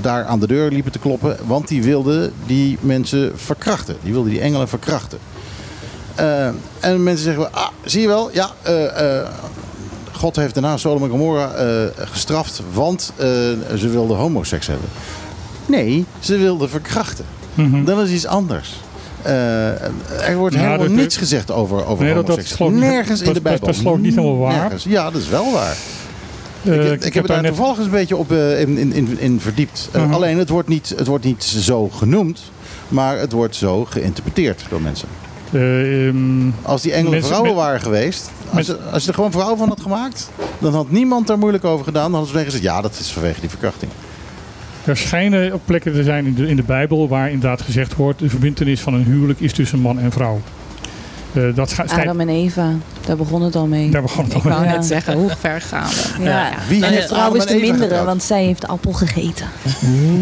daar 0.00 0.24
aan 0.24 0.40
de 0.40 0.46
deur 0.46 0.70
liepen 0.70 0.92
te 0.92 0.98
kloppen, 0.98 1.36
want 1.46 1.68
die 1.68 1.82
wilden 1.82 2.32
die 2.46 2.78
mensen 2.80 3.32
verkrachten. 3.34 3.96
Die 4.02 4.12
wilden 4.12 4.30
die 4.30 4.40
engelen 4.40 4.68
verkrachten. 4.68 5.18
En 6.80 7.02
mensen 7.02 7.24
zeggen: 7.24 7.52
Ah, 7.52 7.68
zie 7.84 8.00
je 8.00 8.06
wel, 8.06 8.30
ja. 8.32 8.50
God 10.12 10.36
heeft 10.36 10.54
daarna 10.54 10.76
Sodom 10.76 11.02
en 11.02 11.10
Gomorra 11.10 11.52
gestraft, 11.96 12.62
want 12.72 13.12
ze 13.76 13.88
wilden 13.88 14.16
homoseks 14.16 14.66
hebben. 14.66 14.88
Nee, 15.66 16.04
ze 16.18 16.36
wilden 16.36 16.68
verkrachten. 16.68 17.24
Mhm. 17.56 17.84
Dat 17.84 17.98
is 18.06 18.10
iets 18.10 18.26
anders. 18.26 18.74
Eh, 19.22 19.32
er 20.28 20.36
wordt 20.36 20.54
Ja, 20.54 20.60
helemaal 20.60 20.86
dat- 20.86 20.96
niets 20.96 21.16
gezegd 21.16 21.50
over, 21.50 21.86
over 21.86 22.04
Nee, 22.04 22.14
Nergens 22.70 23.20
in 23.20 23.32
de 23.32 23.40
Bijbel. 23.40 23.66
dat 23.66 23.74
is 23.76 23.82
niet 23.82 24.14
helemaal 24.14 24.38
waar. 24.38 24.52
Nergens. 24.60 24.84
Ja, 24.84 25.10
dat 25.10 25.20
is 25.22 25.28
wel 25.28 25.52
waar. 25.52 25.76
Eh, 26.64 26.74
ik, 26.92 26.92
ik, 26.92 27.02
heb 27.02 27.14
heb 27.14 27.22
er 27.22 27.28
daar 27.28 27.42
net- 27.42 27.54
toevallig 27.54 27.76
eens 27.76 27.86
een 27.86 27.92
beetje 27.92 28.16
op 28.16 28.32
eh, 28.32 28.60
in, 28.60 28.78
in, 28.78 28.92
in, 28.92 29.18
in 29.20 29.40
verdiept. 29.40 29.88
Mhm. 29.92 30.12
Alleen 30.12 30.38
het 30.38 30.48
wordt, 30.48 30.68
niet, 30.68 30.92
het 30.96 31.06
wordt 31.06 31.24
niet 31.24 31.42
zo 31.44 31.88
genoemd, 31.88 32.40
maar 32.88 33.18
het 33.18 33.32
wordt 33.32 33.56
zo 33.56 33.84
geïnterpreteerd 33.84 34.64
door 34.68 34.80
mensen. 34.80 35.08
eh, 35.52 36.06
ehm, 36.08 36.50
Als 36.62 36.82
die 36.82 36.92
engelen 36.92 37.10
Mensen- 37.12 37.28
vrouwen 37.30 37.54
waren 37.54 37.80
geweest, 37.80 38.30
als 38.54 38.72
als 38.92 39.02
je 39.02 39.08
er 39.08 39.14
gewoon 39.14 39.30
vrouwen 39.32 39.58
van 39.58 39.68
had 39.68 39.80
gemaakt, 39.80 40.30
dan 40.58 40.74
had 40.74 40.90
niemand 40.90 41.26
daar 41.26 41.38
moeilijk 41.38 41.64
over 41.64 41.84
gedaan. 41.84 42.10
Dan 42.10 42.20
hadden 42.20 42.38
ze 42.38 42.44
gezegd, 42.44 42.62
ja, 42.62 42.80
dat 42.80 42.96
is 43.00 43.10
vanwege 43.12 43.40
die 43.40 43.48
verkrachting. 43.50 43.90
Er 44.86 44.96
schijnen 44.96 45.52
ook 45.52 45.64
plekken 45.64 45.92
te 45.92 46.02
zijn 46.02 46.26
in 46.26 46.34
de, 46.34 46.48
in 46.48 46.56
de 46.56 46.62
Bijbel 46.62 47.08
waar 47.08 47.30
inderdaad 47.30 47.62
gezegd 47.62 47.94
wordt: 47.94 48.18
de 48.18 48.28
verbintenis 48.28 48.80
van 48.80 48.94
een 48.94 49.04
huwelijk 49.04 49.40
is 49.40 49.52
tussen 49.52 49.80
man 49.80 49.98
en 49.98 50.12
vrouw. 50.12 50.40
Eh, 51.32 51.54
dat 51.54 51.76
Adam 51.86 52.20
en 52.20 52.28
Eva, 52.28 52.72
daar 53.06 53.16
begon 53.16 53.42
het 53.42 53.56
al 53.56 53.66
mee. 53.66 53.90
daar 53.90 54.02
begon 54.02 54.24
het 54.24 54.34
Ik 54.34 54.44
al 54.44 54.50
wou 54.50 54.64
Ja. 54.64 54.70
net 54.72 54.84
zeggen, 54.86 55.14
hoe 55.14 55.30
ver 55.38 55.60
gaan 55.60 55.88
we? 55.88 56.22
Ja. 56.22 56.30
Ja. 56.48 56.52
Wie 56.68 56.80
Nou 56.80 56.92
En 56.94 57.00
de 57.00 57.06
vrouw 57.06 57.34
is 57.34 57.46
de 57.46 57.54
mindere, 57.54 57.82
getrouwd? 57.82 58.06
want 58.06 58.22
zij 58.22 58.44
heeft 58.44 58.60
de 58.60 58.66
appel 58.66 58.92
gegeten. 58.92 59.46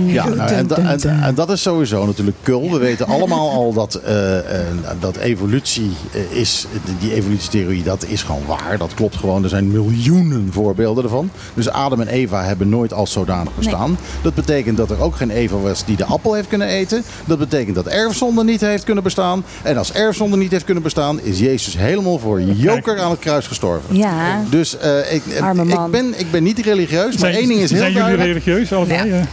Ja, 0.06 0.28
nou, 0.28 0.50
en, 0.50 0.66
da- 0.66 0.76
en, 0.76 1.22
en 1.22 1.34
dat 1.34 1.50
is 1.50 1.62
sowieso 1.62 2.06
natuurlijk 2.06 2.36
kul. 2.42 2.70
We 2.70 2.78
weten 2.78 3.06
allemaal 3.06 3.50
al 3.50 3.72
dat, 3.82 3.94
eh, 3.94 4.38
eh, 4.38 4.66
dat 5.00 5.16
evolutie 5.16 5.90
eh, 6.12 6.20
is, 6.40 6.66
die 7.00 7.14
evolutietheorie, 7.14 7.82
dat 7.82 8.04
is 8.08 8.22
gewoon 8.22 8.42
waar. 8.46 8.78
Dat 8.78 8.94
klopt 8.94 9.16
gewoon. 9.16 9.42
Er 9.42 9.48
zijn 9.48 9.70
miljoenen 9.72 10.48
voorbeelden 10.52 11.04
ervan. 11.04 11.30
Dus 11.54 11.68
Adam 11.70 12.00
en 12.00 12.08
Eva 12.08 12.42
hebben 12.44 12.68
nooit 12.68 12.92
als 12.92 13.12
zodanig 13.12 13.54
bestaan. 13.56 13.98
Dat 14.22 14.34
betekent 14.34 14.76
dat 14.76 14.90
er 14.90 15.00
ook 15.00 15.16
geen 15.16 15.30
Eva 15.30 15.56
was 15.56 15.84
die 15.84 15.96
de 15.96 16.04
appel 16.04 16.34
heeft 16.34 16.48
kunnen 16.48 16.68
eten. 16.68 17.02
Dat 17.24 17.38
betekent 17.38 17.74
dat 17.74 17.86
erfzonde 17.86 18.44
niet 18.44 18.60
heeft 18.60 18.84
kunnen 18.84 19.02
bestaan. 19.02 19.44
En 19.62 19.76
als 19.76 19.92
erfzonde 19.92 20.36
niet 20.36 20.50
heeft 20.50 20.64
kunnen 20.64 20.82
bestaan, 20.82 21.20
is 21.20 21.38
Jezus 21.38 21.76
helemaal 21.76 22.18
voor 22.18 22.40
joker 22.74 23.00
aan 23.00 23.10
het 23.10 23.18
kruis 23.20 23.46
gestorven. 23.46 23.96
Ja, 23.96 24.42
Dus 24.50 24.78
eh, 24.78 25.12
ik, 25.14 25.22
Arme 25.40 25.64
ik, 25.64 25.90
ben, 25.90 26.20
ik 26.20 26.30
ben 26.30 26.42
niet 26.42 26.58
religieus, 26.58 27.10
maar 27.16 27.30
zijn, 27.30 27.34
één 27.34 27.48
ding 27.48 27.60
is 27.60 27.70
heel 27.70 27.78
zijn 27.78 27.92
jullie 27.92 28.06
duidelijk. 28.16 28.44
religieus 28.44 28.72
allebei? 28.72 29.08
Ja. 29.10 29.16
Ja. 29.16 29.24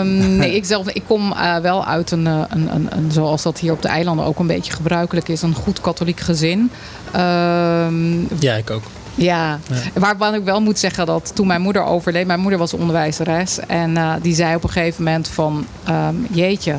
Ehm, 0.00 0.36
nee, 0.38 0.54
ik, 0.54 0.64
zelf, 0.64 0.88
ik 0.90 1.02
kom 1.06 1.32
eh, 1.32 1.56
wel 1.56 1.86
uit 1.86 2.10
een, 2.10 2.26
eh, 2.26 2.42
een, 2.48 2.74
een, 2.74 2.88
een, 2.90 3.12
zoals 3.12 3.42
dat 3.42 3.58
hier 3.58 3.72
op 3.72 3.82
de 3.82 3.88
eilanden 3.88 4.24
ook 4.24 4.38
een 4.38 4.46
beetje 4.46 4.72
gebruikelijk 4.72 5.28
is, 5.28 5.42
een 5.42 5.54
goed 5.54 5.80
katholiek 5.80 6.20
gezin. 6.20 6.70
Ehm, 7.12 8.18
Ja, 8.38 8.54
ik 8.54 8.70
ook. 8.70 8.82
ja, 9.14 9.58
waarvan 9.94 10.34
ik 10.34 10.44
wel 10.44 10.60
moet 10.60 10.78
zeggen 10.78 11.06
dat 11.06 11.32
toen 11.34 11.46
mijn 11.46 11.60
moeder 11.60 11.84
overleed, 11.84 12.26
mijn 12.26 12.40
moeder 12.40 12.58
was 12.58 12.74
onderwijzeres 12.74 13.58
en 13.66 13.96
eh, 13.96 14.12
die 14.22 14.34
zei 14.34 14.54
op 14.54 14.62
een 14.64 14.70
gegeven 14.70 15.04
moment 15.04 15.28
van, 15.28 15.66
ehm, 15.84 16.14
jeetje, 16.30 16.74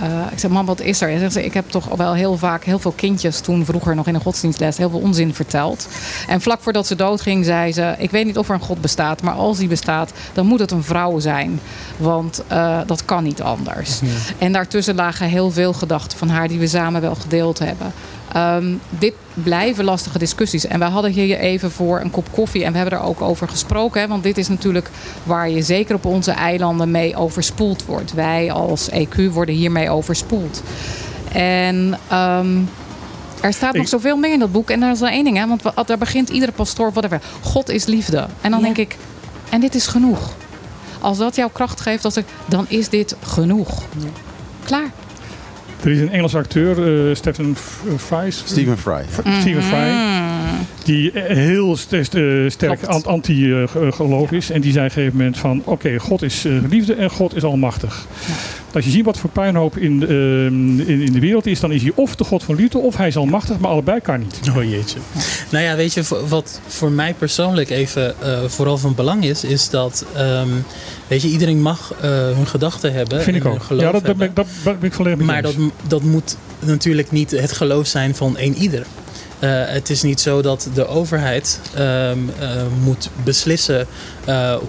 eh, 0.00 0.32
ik 0.32 0.38
zeg, 0.38 0.50
mam, 0.50 0.66
wat 0.66 0.80
is 0.80 1.00
er? 1.00 1.10
En 1.10 1.18
zegt 1.18 1.32
ze, 1.32 1.44
ik 1.44 1.54
heb 1.54 1.70
toch 1.70 1.96
wel 1.96 2.14
heel 2.14 2.36
vaak 2.36 2.64
heel 2.64 2.78
veel 2.78 2.92
kindjes 2.92 3.40
toen 3.40 3.64
vroeger 3.64 3.94
nog 3.94 4.06
in 4.06 4.14
een 4.14 4.20
godsdienstles 4.20 4.76
heel 4.76 4.90
veel 4.90 4.98
onzin 4.98 5.34
verteld. 5.34 5.88
En 6.28 6.40
vlak 6.40 6.60
voordat 6.60 6.86
ze 6.86 6.94
doodging 6.94 7.44
zei 7.44 7.72
ze, 7.72 7.94
ik 7.98 8.10
weet 8.10 8.24
niet 8.24 8.38
of 8.38 8.48
er 8.48 8.54
een 8.54 8.60
God 8.60 8.80
bestaat, 8.80 9.22
maar 9.22 9.34
als 9.34 9.58
die 9.58 9.68
bestaat, 9.68 10.12
dan 10.32 10.46
moet 10.46 10.58
het 10.58 10.70
een 10.70 10.82
vrouw 10.82 11.18
zijn. 11.18 11.60
Want 11.96 12.42
eh, 12.46 12.80
dat 12.86 13.04
kan 13.04 13.24
niet 13.24 13.42
anders. 13.42 14.00
En 14.38 14.52
daartussen 14.52 14.94
lagen 14.94 15.28
heel 15.28 15.50
veel 15.50 15.72
gedachten 15.72 16.18
van 16.18 16.28
haar 16.28 16.48
die 16.48 16.58
we 16.58 16.66
samen 16.66 17.00
wel 17.00 17.14
gedeeld 17.14 17.58
hebben. 17.58 17.92
Ehm, 18.36 18.74
dit 18.88 19.12
blijven 19.34 19.84
lastige 19.84 20.18
discussies. 20.18 20.66
En 20.66 20.78
wij 20.78 20.88
hadden 20.88 21.10
hier 21.10 21.38
even 21.38 21.70
voor 21.70 22.00
een 22.00 22.10
kop 22.10 22.28
koffie 22.32 22.64
en 22.64 22.72
we 22.72 22.78
hebben 22.78 22.98
er 22.98 23.04
ook 23.04 23.20
over 23.22 23.48
gesproken. 23.48 24.00
Hè, 24.00 24.08
want 24.08 24.22
dit 24.22 24.38
is 24.38 24.48
natuurlijk 24.48 24.90
waar 25.22 25.50
je 25.50 25.62
zeker 25.62 25.94
op 25.94 26.04
onze 26.04 26.30
eilanden 26.30 26.90
mee 26.90 27.16
overspoeld 27.16 27.84
wordt. 27.84 28.12
Wij 28.12 28.52
als 28.52 28.88
EQ 28.90 29.30
worden 29.32 29.54
hiermee 29.54 29.90
overspoeld. 29.90 30.62
En 31.32 31.98
ehm, 32.08 32.56
er 33.40 33.52
staat 33.52 33.74
nog 33.74 33.88
zoveel 33.88 34.16
meer 34.16 34.32
in 34.32 34.38
dat 34.38 34.52
boek. 34.52 34.70
En 34.70 34.80
daar 34.80 34.92
is 34.92 35.00
wel 35.00 35.08
één 35.08 35.24
ding, 35.24 35.36
hè, 35.36 35.46
want 35.46 35.62
we- 35.62 35.72
daar 35.86 35.98
begint 35.98 36.28
iedere 36.28 36.52
pastoor, 36.52 36.90
whatever. 36.92 37.20
God 37.42 37.68
is 37.70 37.84
liefde. 37.84 38.26
En 38.40 38.50
dan 38.50 38.58
Ja. 38.60 38.64
denk 38.64 38.76
ik, 38.78 38.96
en 39.50 39.60
dit 39.60 39.74
is 39.74 39.86
genoeg. 39.86 40.30
Als 41.00 41.18
dat 41.18 41.36
jouw 41.36 41.48
kracht 41.52 41.80
geeft, 41.80 42.04
als 42.04 42.16
ik, 42.16 42.24
dan 42.46 42.64
is 42.68 42.88
dit 42.88 43.16
genoeg. 43.22 43.82
Klaar. 44.64 44.90
Er 45.86 45.92
is 45.92 46.00
een 46.00 46.10
Engelse 46.10 46.36
acteur, 46.36 47.08
eh, 47.08 47.14
Stephen 47.14 47.56
F- 47.56 47.80
Fry. 47.96 48.30
Stephen 48.30 48.78
Fry. 48.78 48.92
ja. 49.24 49.40
Stephen 49.40 49.62
Fry. 49.62 49.88
Die 50.84 51.10
eh, 51.12 51.36
heel 51.36 51.76
st- 51.76 51.94
st- 52.02 52.14
eh, 52.14 52.22
sterk 52.48 52.82
anti-geloof 52.84 54.32
is. 54.32 54.50
En 54.50 54.60
die 54.60 54.72
zei 54.72 54.84
op 54.84 54.90
een 54.90 54.96
gegeven 54.96 55.16
moment 55.18 55.38
van... 55.38 55.62
Oké, 55.64 55.98
God 55.98 56.22
is 56.22 56.44
eh, 56.44 56.52
liefde 56.70 56.94
en 56.94 57.10
God 57.10 57.36
is 57.36 57.42
almachtig. 57.44 58.06
Als 58.74 58.84
je 58.84 58.90
ziet 58.90 59.04
wat 59.04 59.18
voor 59.18 59.30
puinhoop 59.30 59.76
in, 59.76 60.00
de, 60.00 60.06
eh, 60.06 60.88
in, 60.94 61.00
in 61.00 61.12
de 61.12 61.20
wereld 61.20 61.46
is... 61.46 61.60
dan 61.60 61.72
is 61.72 61.82
hij 61.82 61.92
of 61.94 62.16
de 62.16 62.24
God 62.24 62.42
van 62.42 62.54
liefde 62.54 62.78
of 62.78 62.96
hij 62.96 63.06
is 63.08 63.16
almachtig. 63.16 63.58
Maar 63.58 63.70
allebei 63.70 64.00
kan 64.00 64.18
niet. 64.18 64.40
Oh 64.56 64.64
jeetje. 64.70 64.98
Nou 65.50 65.64
ja, 65.64 65.76
weet 65.76 65.94
je, 65.94 66.02
wat 66.28 66.60
voor 66.66 66.90
mij 66.90 67.14
persoonlijk 67.18 67.70
even 67.70 68.14
eh, 68.22 68.38
vooral 68.46 68.78
van 68.78 68.94
belang 68.94 69.24
is, 69.24 69.44
is 69.44 69.70
dat, 69.70 70.04
ehm, 70.16 70.48
weet 71.06 71.22
je, 71.22 71.28
iedereen 71.28 71.62
mag 71.62 71.92
eh, 72.00 72.10
hun 72.10 72.46
gedachten 72.46 72.92
hebben. 72.92 73.22
Vind 73.22 73.36
en 73.36 73.42
ik 73.42 73.48
ook. 73.48 73.62
geloof 73.62 73.82
Ja, 73.82 73.92
dat, 73.92 74.16
ben, 74.16 74.30
dat 74.34 74.46
ben 74.62 74.76
ik 74.80 74.92
volledig 74.92 75.26
Maar 75.26 75.42
dat, 75.42 75.54
dat 75.86 76.02
moet 76.02 76.36
natuurlijk 76.58 77.10
niet 77.10 77.30
het 77.30 77.52
geloof 77.52 77.86
zijn 77.86 78.14
van 78.14 78.34
een 78.38 78.54
ieder. 78.54 78.86
Eh, 79.38 79.50
het 79.66 79.90
is 79.90 80.02
niet 80.02 80.20
zo 80.20 80.42
dat 80.42 80.68
de 80.74 80.86
overheid 80.86 81.60
ehm, 81.74 82.18
eh, 82.38 82.48
moet 82.82 83.10
beslissen 83.24 83.86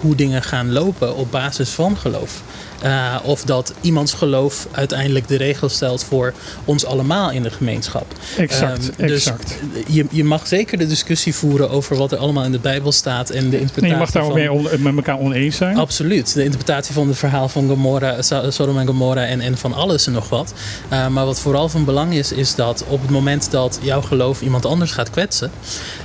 hoe 0.00 0.14
dingen 0.14 0.42
gaan 0.42 0.72
lopen 0.72 1.16
op 1.16 1.30
basis 1.30 1.70
van 1.70 1.96
geloof. 1.96 2.42
Eh, 2.82 3.16
of 3.22 3.42
dat 3.42 3.72
iemands 3.80 4.12
geloof 4.12 4.66
uiteindelijk 4.72 5.28
de 5.28 5.36
regels 5.36 5.74
stelt 5.74 6.04
voor 6.04 6.32
ons 6.64 6.84
allemaal 6.84 7.30
in 7.30 7.42
de 7.42 7.50
gemeenschap. 7.50 8.06
Exact, 8.36 8.90
Ehm, 8.96 9.06
dus 9.08 9.26
exact. 9.26 9.58
je, 9.86 10.06
je 10.10 10.24
mag 10.24 10.46
zeker 10.46 10.78
de 10.78 10.86
discussie 10.86 11.34
voeren 11.34 11.70
over 11.70 11.96
wat 11.96 12.12
er 12.12 12.18
allemaal 12.18 12.44
in 12.44 12.52
de 12.52 12.58
Bijbel 12.58 12.92
staat 12.92 13.30
en 13.30 13.50
de 13.50 13.60
interpretatie 13.60 13.80
Nee, 13.82 13.90
je 13.90 13.96
mag 13.96 14.10
daar 14.10 14.24
van... 14.24 14.34
mee 14.34 14.52
on- 14.52 14.82
met 14.82 14.96
elkaar 14.96 15.18
oneens 15.18 15.56
zijn. 15.56 15.76
Absoluut. 15.76 16.34
De 16.34 16.44
interpretatie 16.44 16.94
van 16.94 17.08
het 17.08 17.16
verhaal 17.18 17.48
van 17.48 17.68
Gomorra, 17.68 18.22
So- 18.22 18.50
Sodom 18.50 18.78
en 18.78 18.86
Gomorra 18.86 19.24
en, 19.26 19.40
en 19.40 19.58
van 19.58 19.72
alles 19.74 20.06
en 20.06 20.12
nog 20.12 20.28
wat. 20.28 20.52
Uh, 20.92 21.06
maar 21.08 21.24
wat 21.24 21.40
vooral 21.40 21.68
van 21.68 21.84
belang 21.84 22.14
is, 22.14 22.32
is 22.32 22.54
dat 22.54 22.84
op 22.88 23.00
het 23.02 23.10
moment 23.10 23.50
dat 23.50 23.78
jouw 23.82 24.00
geloof 24.02 24.40
iemand 24.42 24.66
anders 24.66 24.90
gaat 24.90 25.10
kwetsen, 25.10 25.50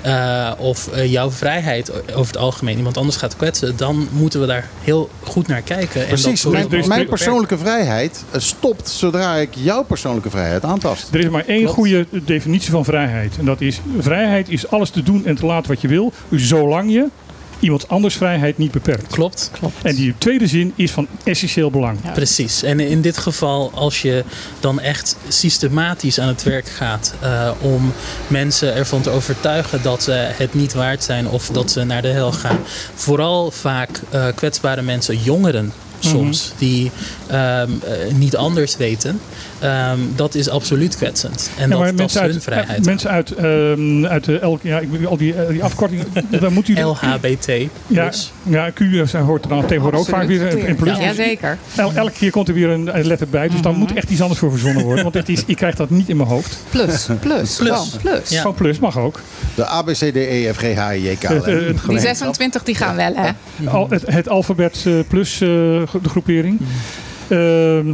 uh, 0.05 0.51
of 0.57 0.89
uh, 0.95 1.11
jouw 1.11 1.31
vrijheid 1.31 1.91
over 2.13 2.25
het 2.33 2.37
algemeen 2.37 2.77
iemand 2.77 2.97
anders 2.97 3.17
gaat 3.17 3.35
kwetsen, 3.35 3.77
dan 3.77 4.07
moeten 4.11 4.39
we 4.39 4.45
daar 4.47 4.67
heel 4.81 5.09
goed 5.23 5.47
naar 5.47 5.61
kijken. 5.61 6.05
Precies, 6.07 6.45
en 6.45 6.51
dat 6.51 6.62
mijn, 6.69 6.87
mijn 6.87 7.07
persoonlijke 7.07 7.57
vrijheid 7.57 8.23
eh, 8.31 8.39
stopt 8.39 8.89
zodra 8.89 9.35
ik 9.35 9.49
jouw 9.53 9.83
persoonlijke 9.83 10.29
vrijheid 10.29 10.63
aantast. 10.63 11.13
Er 11.13 11.19
is 11.19 11.29
maar 11.29 11.45
één 11.45 11.59
Klopt. 11.59 11.73
goede 11.73 12.05
definitie 12.11 12.71
van 12.71 12.85
vrijheid. 12.85 13.37
En 13.37 13.45
dat 13.45 13.61
is, 13.61 13.79
vrijheid 13.99 14.49
is 14.49 14.69
alles 14.69 14.89
te 14.89 15.03
doen 15.03 15.25
en 15.25 15.35
te 15.35 15.45
laten 15.45 15.69
wat 15.69 15.81
je 15.81 15.87
wil. 15.87 16.13
Zolang 16.31 16.91
je 16.91 17.07
iemands 17.63 17.87
anders 17.87 18.15
vrijheid 18.15 18.57
niet 18.57 18.71
beperkt. 18.71 19.13
Klopt. 19.13 19.51
En 19.81 19.95
die 19.95 20.13
tweede 20.17 20.47
zin 20.47 20.73
is 20.75 20.91
van 20.91 21.07
essentieel 21.23 21.71
belang. 21.71 22.11
Precies. 22.13 22.63
En 22.63 22.79
in 22.79 23.01
dit 23.01 23.17
geval, 23.17 23.71
als 23.73 24.01
je 24.01 24.23
dan 24.59 24.79
echt 24.79 25.17
systematisch 25.27 26.19
aan 26.19 26.27
het 26.27 26.43
werk 26.43 26.67
gaat 26.67 27.13
eh, 27.19 27.51
om 27.59 27.93
mensen 28.27 28.75
ervan 28.75 29.01
te 29.01 29.09
overtuigen 29.09 29.81
dat 29.81 30.03
ze 30.03 30.11
het 30.11 30.53
niet 30.53 30.73
waard 30.73 31.03
zijn 31.03 31.27
of 31.27 31.47
dat 31.47 31.71
ze 31.71 31.83
naar 31.83 32.01
de 32.01 32.07
hel 32.07 32.31
gaan. 32.31 32.59
Vooral 32.93 33.51
vaak 33.51 34.01
eh, 34.09 34.27
kwetsbare 34.35 34.81
mensen, 34.81 35.17
jongeren 35.17 35.73
soms, 36.05 36.51
die 36.57 36.91
ehm, 37.27 37.71
eh, 37.83 38.13
niet 38.13 38.35
anders 38.35 38.77
weten. 38.77 39.19
Ehm, 39.63 39.99
dat 40.15 40.35
is 40.35 40.49
absoluut 40.49 40.95
kwetsend. 40.95 41.49
En 41.57 41.69
Ja, 41.69 41.77
maar 41.77 41.95
dat, 41.95 42.09
is 42.09 42.13
hun 42.13 42.23
uit, 42.23 42.43
vrijheid. 42.43 42.85
mensen 42.85 43.09
uit, 43.09 43.31
ehm, 43.31 44.05
uit 44.05 44.23
de 44.23 44.39
elk, 44.39 44.59
ja, 44.63 44.79
ik 44.79 44.89
al 45.05 45.17
die, 45.17 45.33
eh, 45.33 45.49
die 45.49 45.63
afkortingen, 45.63 46.05
daar 46.41 46.51
moet 46.51 46.67
u 46.67 46.79
LHBT. 46.81 47.45
Ja, 47.47 47.67
plus. 47.87 48.31
ja, 48.43 48.69
Q 48.69 48.79
eh, 48.79 49.25
hoort 49.25 49.43
er 49.43 49.49
dan 49.49 49.65
tegenwoordig 49.65 49.99
ook 49.99 50.07
vaak 50.07 50.27
weer 50.27 50.57
in- 50.67 50.75
plus. 50.75 50.97
Ja, 50.97 51.13
zeker. 51.13 51.57
El- 51.75 51.91
elke 51.93 52.11
keer 52.11 52.31
komt 52.31 52.47
er 52.47 52.53
weer 52.53 52.69
een 52.69 53.05
letter 53.05 53.27
bij, 53.29 53.47
dus 53.47 53.61
dan 53.61 53.75
moet 53.75 53.93
echt 53.93 54.09
iets 54.09 54.21
anders 54.21 54.39
voor 54.39 54.51
verzonnen 54.51 54.83
worden. 54.83 55.03
Want 55.03 55.15
het 55.15 55.29
is, 55.29 55.43
ik 55.45 55.55
krijg 55.55 55.75
dat 55.75 55.89
niet 55.89 56.09
in 56.09 56.17
mijn 56.17 56.29
hoofd. 56.29 56.57
Plus, 56.71 57.07
plus, 57.19 57.57
gewoon 57.57 57.87
plus. 58.01 58.29
Ja. 58.29 58.41
Gewoon 58.41 58.55
plus 58.55 58.79
mag 58.79 58.97
ook. 58.97 59.19
De 59.55 59.67
A, 59.67 59.81
B, 59.81 59.87
C, 59.91 59.93
D, 59.95 60.15
E, 60.15 60.53
F, 60.53 60.57
G, 60.57 60.61
H, 60.75 60.93
I, 60.95 61.09
J, 61.09 61.15
K, 61.15 61.23
L, 61.29 61.33
Het, 61.33 61.45
eh. 61.45 61.87
Die 61.87 61.99
26 61.99 62.63
die 62.63 62.75
gaan 62.75 62.95
wel, 62.95 63.13
hè? 63.15 63.29
Al, 63.69 63.89
het, 63.89 64.03
het 64.05 64.29
alfabet 64.29 64.85
plus 65.07 65.33
eh, 65.33 65.47
de 66.01 66.09
groepering. 66.09 66.59
Ehm, 67.27 67.93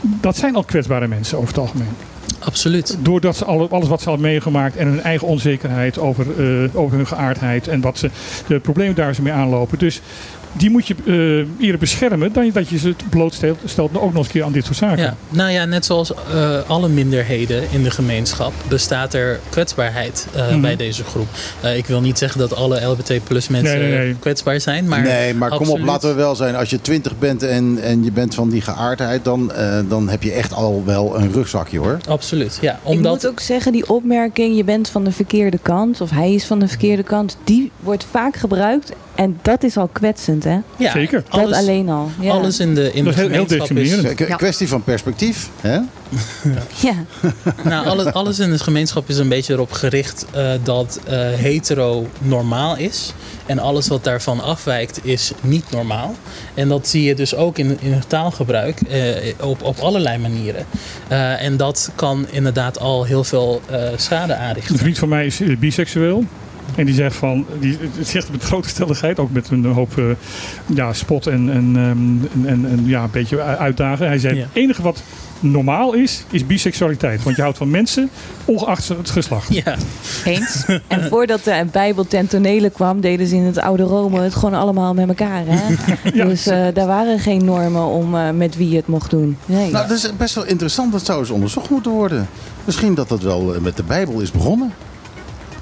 dat 0.00 0.36
zijn 0.36 0.54
al 0.54 0.64
kwetsbare 0.64 1.08
mensen 1.08 1.36
over 1.36 1.48
het 1.48 1.58
algemeen. 1.58 1.96
Absoluut. 2.38 2.96
Doordat 3.00 3.36
ze 3.36 3.44
alle, 3.44 3.68
alles 3.68 3.88
wat 3.88 4.02
ze 4.02 4.08
hadden 4.08 4.26
meegemaakt 4.26 4.76
en 4.76 4.86
hun 4.86 5.00
eigen 5.00 5.28
onzekerheid 5.28 5.98
over, 5.98 6.26
eh, 6.38 6.76
over 6.76 6.96
hun 6.96 7.06
geaardheid 7.06 7.68
en 7.68 7.80
wat 7.80 7.98
ze, 7.98 8.10
de 8.46 8.58
problemen 8.58 8.94
daar 8.94 9.14
ze 9.14 9.22
mee 9.22 9.32
aanlopen. 9.32 9.78
Dus 9.78 10.00
die 10.52 10.70
moet 10.70 10.86
je 10.86 10.94
eh, 11.06 11.64
eerder 11.64 11.78
beschermen 11.80 12.32
dan 12.32 12.50
dat 12.52 12.68
je 12.68 12.78
ze 12.78 12.94
blootstelt 13.10 13.58
stelt 13.64 13.90
ook 13.94 14.00
nog 14.02 14.14
eens 14.16 14.26
een 14.26 14.32
keer 14.32 14.44
aan 14.44 14.52
dit 14.52 14.64
soort 14.64 14.76
zaken. 14.76 15.02
Ja, 15.02 15.16
nou 15.28 15.50
ja, 15.50 15.64
net 15.64 15.84
zoals 15.84 16.12
eh, 16.14 16.58
alle 16.66 16.88
minderheden 16.88 17.62
in 17.70 17.82
de 17.82 17.90
gemeenschap 17.90 18.52
bestaat 18.68 19.14
er 19.14 19.40
kwetsbaarheid 19.48 20.26
eh, 20.34 20.48
Mhm. 20.50 20.60
bij 20.60 20.76
deze 20.76 21.04
groep. 21.04 21.26
Eh, 21.60 21.76
ik 21.76 21.86
wil 21.86 22.00
niet 22.00 22.18
zeggen 22.18 22.40
dat 22.40 22.54
alle 22.54 22.80
LBT 22.84 23.24
plus 23.24 23.48
mensen 23.48 23.78
Nee, 23.78 23.88
nee, 23.90 23.98
nee. 23.98 24.16
kwetsbaar 24.18 24.60
zijn, 24.60 24.88
maar 24.88 25.02
nee, 25.02 25.34
maar 25.34 25.50
kom 25.50 25.68
op, 25.68 25.78
laten 25.78 26.08
we 26.08 26.14
wel 26.14 26.34
zijn. 26.34 26.54
Als 26.56 26.70
je 26.70 26.80
20 26.80 27.18
bent 27.18 27.42
en, 27.42 27.78
en 27.82 28.04
je 28.04 28.12
bent 28.12 28.34
van 28.34 28.48
die 28.48 28.60
geaardheid, 28.60 29.24
dan, 29.24 29.52
eh, 29.52 29.78
dan 29.88 30.08
heb 30.08 30.22
je 30.22 30.32
echt 30.32 30.52
al 30.52 30.82
wel 30.86 31.18
een 31.18 31.32
rugzakje 31.32 31.78
hoor. 31.78 31.98
Absoluut, 32.08 32.58
ja. 32.60 32.72
Ik 32.72 32.78
Omdat, 32.82 33.12
moet 33.12 33.26
ook 33.26 33.40
zeggen, 33.40 33.72
die 33.72 33.88
opmerking, 33.88 34.56
je 34.56 34.64
bent 34.64 34.88
van 34.88 35.04
de 35.04 35.12
verkeerde 35.12 35.58
kant, 35.62 36.00
of 36.00 36.10
hij 36.10 36.34
is 36.34 36.44
van 36.44 36.58
de 36.58 36.68
verkeerde 36.68 37.02
kant, 37.02 37.36
die 37.44 37.70
wordt 37.80 38.06
vaak 38.10 38.36
gebruikt. 38.36 38.92
En 39.20 39.38
dat 39.42 39.62
is 39.62 39.76
al 39.76 39.88
kwetsend, 39.92 40.44
hè? 40.44 40.58
ja, 40.76 40.92
Zeker. 40.92 41.22
Dat 41.30 41.40
Alles, 41.40 41.56
alleen 41.56 41.88
al. 41.88 42.10
Ja. 42.20 42.30
alles 42.32 42.60
in 42.60 42.74
de, 42.74 42.92
in 42.92 43.04
Dat 43.04 43.14
de 43.14 43.20
is 43.22 43.26
heel- 43.28 43.46
heel 43.46 43.66
gemeenschap 43.66 44.10
is... 44.20 44.26
Ja. 44.28 44.36
Kwestie 44.36 44.68
van 44.68 44.82
perspectief. 44.82 45.48
Hè? 45.60 45.78
ja. 46.88 46.94
Nou, 47.64 47.86
alles, 47.86 48.12
alles 48.12 48.38
in 48.38 48.50
de 48.50 48.58
gemeenschap 48.58 49.08
is 49.08 49.16
een 49.16 49.28
beetje 49.28 49.52
erop 49.52 49.72
gericht 49.72 50.26
eh, 50.32 50.50
dat 50.62 51.00
eh, 51.06 51.18
hetero 51.18 52.06
normaal 52.18 52.76
is. 52.76 53.12
En 53.46 53.58
alles 53.58 53.88
wat 53.88 54.04
daarvan 54.04 54.40
afwijkt 54.40 55.00
is 55.02 55.32
niet 55.40 55.64
normaal. 55.70 56.14
En 56.54 56.68
dat 56.68 56.88
zie 56.88 57.02
je 57.02 57.14
dus 57.14 57.34
ook 57.34 57.58
in, 57.58 57.78
in 57.80 57.92
het 57.92 58.08
taalgebruik 58.08 58.80
eh, 58.80 59.00
op, 59.40 59.62
op 59.62 59.78
allerlei 59.78 60.18
manieren. 60.18 60.64
Eh, 61.08 61.42
en 61.42 61.56
dat 61.56 61.90
kan 61.94 62.26
inderdaad 62.30 62.78
al 62.78 63.04
heel 63.04 63.24
veel 63.24 63.60
eh, 63.70 63.82
schade 63.96 64.34
aanrichten. 64.34 64.72
Een 64.74 64.80
vriend 64.80 64.98
van 64.98 65.08
mij 65.08 65.26
is 65.26 65.40
biseksueel. 65.58 66.24
En 66.74 66.86
die 66.86 66.94
zegt 66.94 67.16
van, 67.16 67.46
die 67.60 67.78
het 67.96 68.08
zegt 68.08 68.30
met 68.30 68.42
grote 68.42 68.68
stelligheid, 68.68 69.18
ook 69.18 69.32
met 69.32 69.50
een 69.50 69.64
hoop 69.64 69.98
eh, 69.98 70.04
ja, 70.66 70.92
spot 70.92 71.26
en, 71.26 71.50
en, 71.50 71.72
ehm, 71.76 72.46
en, 72.46 72.64
en, 72.64 72.70
en 72.70 72.86
ja, 72.86 73.02
een 73.02 73.10
beetje 73.10 73.42
uitdagen. 73.42 74.06
Hij 74.06 74.18
zei: 74.18 74.34
Ja. 74.34 74.40
het 74.40 74.50
enige 74.52 74.82
wat 74.82 75.02
normaal 75.40 75.94
is, 75.94 76.24
is 76.30 76.46
biseksualiteit. 76.46 77.22
Want 77.22 77.36
je 77.36 77.42
houdt 77.42 77.58
van 77.58 77.70
mensen, 77.70 78.10
ongeacht 78.44 78.88
het 78.88 79.10
geslacht. 79.10 79.54
Ja, 79.54 79.76
Eens? 80.24 80.64
En 80.86 81.08
voordat 81.08 81.44
de 81.44 81.66
Bijbel 81.72 82.06
ten 82.06 82.26
tonele 82.26 82.70
kwam, 82.70 83.00
deden 83.00 83.26
ze 83.26 83.36
in 83.36 83.42
het 83.44 83.58
oude 83.58 83.82
Rome 83.82 84.20
het 84.20 84.34
gewoon 84.34 84.54
allemaal 84.54 84.94
met 84.94 85.08
elkaar. 85.08 85.42
Hè? 85.46 85.58
Ja. 86.14 86.24
Dus 86.24 86.46
eh, 86.46 86.66
daar 86.74 86.86
waren 86.86 87.18
geen 87.18 87.44
normen 87.44 87.84
om 87.84 88.14
eh, 88.14 88.30
met 88.30 88.56
wie 88.56 88.70
je 88.70 88.76
het 88.76 88.86
mocht 88.86 89.10
doen. 89.10 89.36
Nee. 89.46 89.70
Nou, 89.70 89.88
dat 89.88 89.96
is 89.96 90.16
best 90.16 90.34
wel 90.34 90.44
interessant. 90.44 90.92
Dat 90.92 91.04
zou 91.04 91.18
eens 91.20 91.30
onderzocht 91.30 91.70
moeten 91.70 91.90
worden. 91.90 92.28
Misschien 92.64 92.94
dat 92.94 93.08
dat 93.08 93.22
wel 93.22 93.54
met 93.60 93.76
de 93.76 93.82
Bijbel 93.82 94.20
is 94.20 94.30
begonnen. 94.30 94.72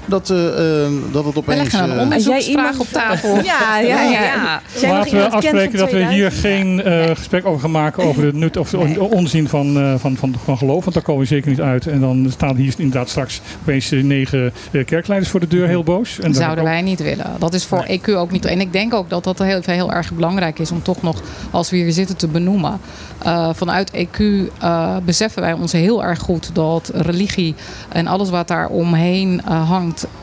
Dat, 0.09 0.29
eh, 0.29 0.83
eh, 0.85 0.91
dat 1.11 1.23
het 1.25 1.33
We 1.33 1.39
opeens... 1.39 1.61
leggen 1.61 1.83
een 1.83 1.95
eh, 1.95 2.01
onderzoeksvraag 2.01 2.47
iemand- 2.47 2.79
op 2.79 2.87
tafel. 2.87 3.35
ja, 3.53 3.79
ja, 3.79 4.01
ja. 4.03 4.61
Nog 4.81 4.91
Laten 4.91 5.17
we 5.17 5.29
afspreken 5.29 5.77
dat 5.77 5.91
we 5.91 5.97
hier 5.97 6.29
2000? 6.31 6.41
geen 6.41 6.83
eh, 6.83 7.15
gesprek 7.15 7.45
over 7.45 7.61
gaan 7.61 7.71
maken 7.71 8.03
over 8.03 8.31
de 8.31 8.37
nut 8.37 8.57
of 8.57 8.69
de 8.69 8.99
onzin 8.99 9.47
van, 9.47 9.77
eh, 9.79 9.93
van, 9.97 10.15
van, 10.17 10.35
van 10.43 10.57
geloof. 10.57 10.81
Want 10.83 10.93
daar 10.93 11.03
komen 11.03 11.21
we 11.21 11.27
zeker 11.27 11.49
niet 11.49 11.61
uit. 11.61 11.87
En 11.87 11.99
dan 11.99 12.27
staan 12.29 12.55
hier 12.55 12.73
inderdaad 12.77 13.09
straks 13.09 13.41
opeens 13.61 13.89
negen 13.89 14.53
kerkleiders 14.85 15.31
voor 15.31 15.39
de 15.39 15.47
deur 15.47 15.67
heel 15.67 15.83
boos. 15.83 16.15
En 16.15 16.21
dan 16.21 16.33
Zouden 16.33 16.63
ook- 16.63 16.69
wij 16.69 16.81
niet 16.81 16.99
willen. 17.03 17.25
Dat 17.39 17.53
is 17.53 17.65
voor 17.65 17.85
EQ 17.87 18.07
ook 18.15 18.31
niet. 18.31 18.45
En 18.45 18.61
ik 18.61 18.73
denk 18.73 18.93
ook 18.93 19.09
dat 19.09 19.23
dat 19.23 19.39
heel, 19.39 19.61
heel 19.65 19.91
erg 19.93 20.13
belangrijk 20.13 20.59
is 20.59 20.71
om 20.71 20.81
toch 20.81 21.01
nog, 21.01 21.21
als 21.51 21.69
we 21.69 21.77
hier 21.77 21.91
zitten, 21.91 22.17
te 22.17 22.27
benoemen. 22.27 22.79
Uh, 23.25 23.49
vanuit 23.53 23.91
EQ 23.91 24.19
uh, 24.19 24.95
beseffen 25.05 25.41
wij 25.41 25.53
ons 25.53 25.71
heel 25.71 26.03
erg 26.03 26.19
goed 26.19 26.49
dat 26.53 26.91
religie 26.93 27.55
en 27.89 28.07
alles 28.07 28.29
wat 28.29 28.47
daar 28.47 28.67
omheen 28.67 29.41
uh, 29.49 29.69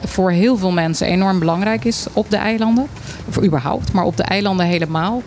voor 0.05 0.31
heel 0.31 0.57
veel 0.57 0.71
mensen 0.71 1.07
enorm 1.07 1.39
belangrijk 1.39 1.85
is 1.85 2.07
op 2.13 2.31
de 2.31 2.37
eilanden. 2.37 2.87
Of 3.29 3.43
überhaupt, 3.43 3.93
maar 3.93 4.05
op 4.05 4.17
de 4.17 4.23
eilanden 4.23 4.67
helemaal. 4.67 5.23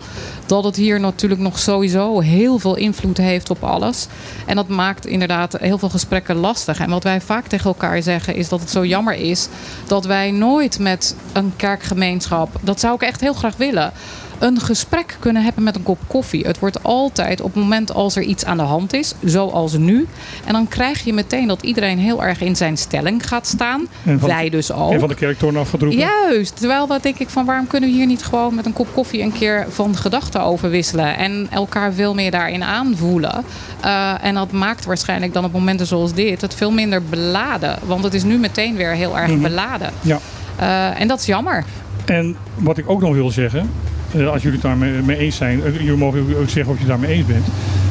Dat 0.46 0.64
het 0.64 0.76
hier 0.76 1.00
natuurlijk 1.00 1.40
nog 1.40 1.58
sowieso 1.58 2.20
heel 2.20 2.58
veel 2.58 2.76
invloed 2.76 3.16
heeft 3.16 3.50
op 3.50 3.64
alles. 3.64 4.06
En 4.46 4.56
dat 4.56 4.68
maakt 4.68 5.06
inderdaad 5.06 5.56
heel 5.60 5.78
veel 5.78 5.88
gesprekken 5.88 6.36
lastig. 6.36 6.80
En 6.80 6.90
wat 6.90 7.04
wij 7.04 7.20
vaak 7.20 7.46
tegen 7.46 7.66
elkaar 7.66 8.02
zeggen 8.02 8.34
is 8.34 8.48
dat 8.48 8.60
het 8.60 8.70
zo 8.70 8.84
jammer 8.84 9.14
is 9.14 9.48
dat 9.86 10.04
wij 10.04 10.30
nooit 10.30 10.78
met 10.78 11.14
een 11.32 11.52
kerkgemeenschap, 11.56 12.48
dat 12.60 12.80
zou 12.80 12.94
ik 12.94 13.02
echt 13.02 13.20
heel 13.20 13.34
graag 13.34 13.56
willen 13.56 13.92
een 14.40 14.60
gesprek 14.60 15.16
kunnen 15.18 15.42
hebben 15.42 15.62
met 15.62 15.76
een 15.76 15.82
kop 15.82 15.98
koffie. 16.06 16.46
Het 16.46 16.58
wordt 16.58 16.82
altijd 16.82 17.40
op 17.40 17.54
het 17.54 17.62
moment 17.62 17.94
als 17.94 18.16
er 18.16 18.22
iets 18.22 18.44
aan 18.44 18.56
de 18.56 18.62
hand 18.62 18.92
is, 18.92 19.14
zoals 19.24 19.76
nu. 19.76 20.06
En 20.44 20.52
dan 20.52 20.68
krijg 20.68 21.04
je 21.04 21.12
meteen 21.12 21.46
dat 21.48 21.62
iedereen 21.62 21.98
heel 21.98 22.24
erg 22.24 22.40
in 22.40 22.56
zijn 22.56 22.76
stelling 22.76 23.28
gaat 23.28 23.46
staan. 23.46 23.86
Wij 24.02 24.48
dus 24.50 24.72
ook. 24.72 24.92
En 24.92 25.00
van 25.00 25.08
de 25.08 25.14
kerktoren 25.14 25.60
afgedroegen. 25.60 26.00
Juist. 26.00 26.56
Terwijl 26.56 26.86
dat 26.86 27.02
denk 27.02 27.18
ik 27.18 27.28
van 27.28 27.44
waarom 27.44 27.66
kunnen 27.66 27.88
we 27.90 27.94
hier 27.96 28.06
niet 28.06 28.22
gewoon 28.24 28.54
met 28.54 28.66
een 28.66 28.72
kop 28.72 28.88
koffie 28.94 29.22
een 29.22 29.32
keer 29.32 29.66
van 29.68 29.96
gedachten 29.96 30.42
over 30.42 30.70
wisselen. 30.70 31.16
En 31.16 31.46
elkaar 31.50 31.92
veel 31.92 32.14
meer 32.14 32.30
daarin 32.30 32.62
aanvoelen. 32.64 33.44
Uh, 33.84 34.24
en 34.24 34.34
dat 34.34 34.52
maakt 34.52 34.84
waarschijnlijk 34.84 35.32
dan 35.32 35.44
op 35.44 35.52
momenten 35.52 35.86
zoals 35.86 36.12
dit 36.14 36.40
het 36.40 36.54
veel 36.54 36.70
minder 36.72 37.02
beladen. 37.02 37.78
Want 37.84 38.04
het 38.04 38.14
is 38.14 38.22
nu 38.24 38.38
meteen 38.38 38.76
weer 38.76 38.92
heel 38.92 39.18
erg 39.18 39.30
Mhm. 39.30 39.42
beladen. 39.42 39.90
Ja. 40.00 40.18
Uh, 40.60 41.00
en 41.00 41.08
dat 41.08 41.20
is 41.20 41.26
jammer. 41.26 41.64
En 42.04 42.36
wat 42.54 42.78
ik 42.78 42.90
ook 42.90 43.00
nog 43.00 43.14
wil 43.14 43.30
zeggen, 43.30 43.70
als 44.14 44.42
jullie 44.42 44.58
het 44.58 44.62
daarmee 44.62 45.02
mee 45.02 45.16
eens 45.16 45.36
zijn, 45.36 45.58
uh, 45.58 45.72
jullie 45.72 45.96
mogen 45.96 46.20
ook 46.20 46.48
zeggen 46.48 46.72
of 46.72 46.80
je 46.80 46.84
het 46.84 46.88
daarmee 46.88 47.16
eens 47.16 47.26
bent. 47.26 47.46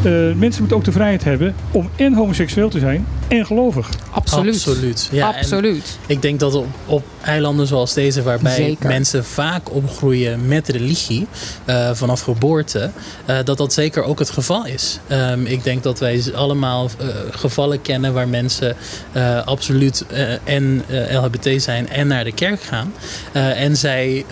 Uh, 0.05 0.35
mensen 0.35 0.59
moeten 0.59 0.77
ook 0.77 0.83
de 0.83 0.91
vrijheid 0.91 1.23
hebben 1.23 1.55
om 1.71 1.89
en 1.95 2.13
homoseksueel 2.13 2.69
te 2.69 2.79
zijn 2.79 3.05
en 3.27 3.45
gelovig. 3.45 3.89
Absoluut. 4.09 4.53
Absoluut. 4.53 5.09
Ja, 5.11 5.27
Absoluut. 5.27 5.97
Ik 6.07 6.21
denk 6.21 6.39
dat 6.39 6.53
op, 6.53 6.67
op, 6.85 7.03
eilanden 7.21 7.67
zoals 7.67 7.93
deze, 7.93 8.23
waarbij 8.23 8.55
Zeker. 8.55 8.87
mensen 8.87 9.25
vaak 9.25 9.73
opgroeien 9.73 10.47
met 10.47 10.67
religie 10.67 11.27
uh, 11.65 11.89
vanaf 11.93 12.21
geboorte, 12.21 12.91
uh, 13.29 13.37
dat 13.43 13.57
dat 13.57 13.73
zeker 13.73 14.03
ook 14.03 14.19
het 14.19 14.29
geval 14.29 14.65
is. 14.65 14.99
Um, 15.11 15.45
ik 15.45 15.63
denk 15.63 15.83
dat 15.83 15.99
wij 15.99 16.23
allemaal 16.35 16.89
uh, 17.01 17.07
gevallen 17.31 17.81
kennen 17.81 18.13
waar 18.13 18.27
mensen 18.27 18.75
uh, 19.15 19.45
absoluut 19.45 20.05
en 20.43 20.83
LHBT 21.11 21.61
zijn 21.61 21.89
en 21.89 22.07
naar 22.07 22.23
de 22.23 22.33
kerk 22.33 22.61
gaan. 22.61 22.93
en 23.33 23.77
zij 23.77 24.25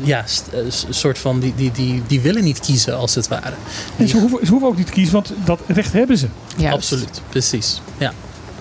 ja, 0.00 0.24
een 0.52 0.72
soort 0.94 1.18
van, 1.18 1.40
die, 1.40 1.54
die, 1.56 1.72
die, 1.72 2.02
die 2.06 2.20
willen 2.20 2.44
niet 2.44 2.60
kiezen 2.60 2.96
als 2.96 3.14
het 3.14 3.28
ware. 3.28 3.54
En 3.96 4.08
ze 4.08 4.18
hoeven, 4.18 4.38
ze 4.42 4.50
hoeven 4.50 4.68
ook 4.68 4.76
niet 4.76 4.86
te 4.86 4.92
kiezen, 4.92 5.12
want 5.12 5.32
dat 5.44 5.60
recht 5.66 5.92
hebben 5.92 6.18
ze. 6.18 6.28
Juist. 6.56 6.74
Absoluut, 6.74 7.20
precies. 7.28 7.80
Ja. 7.98 8.12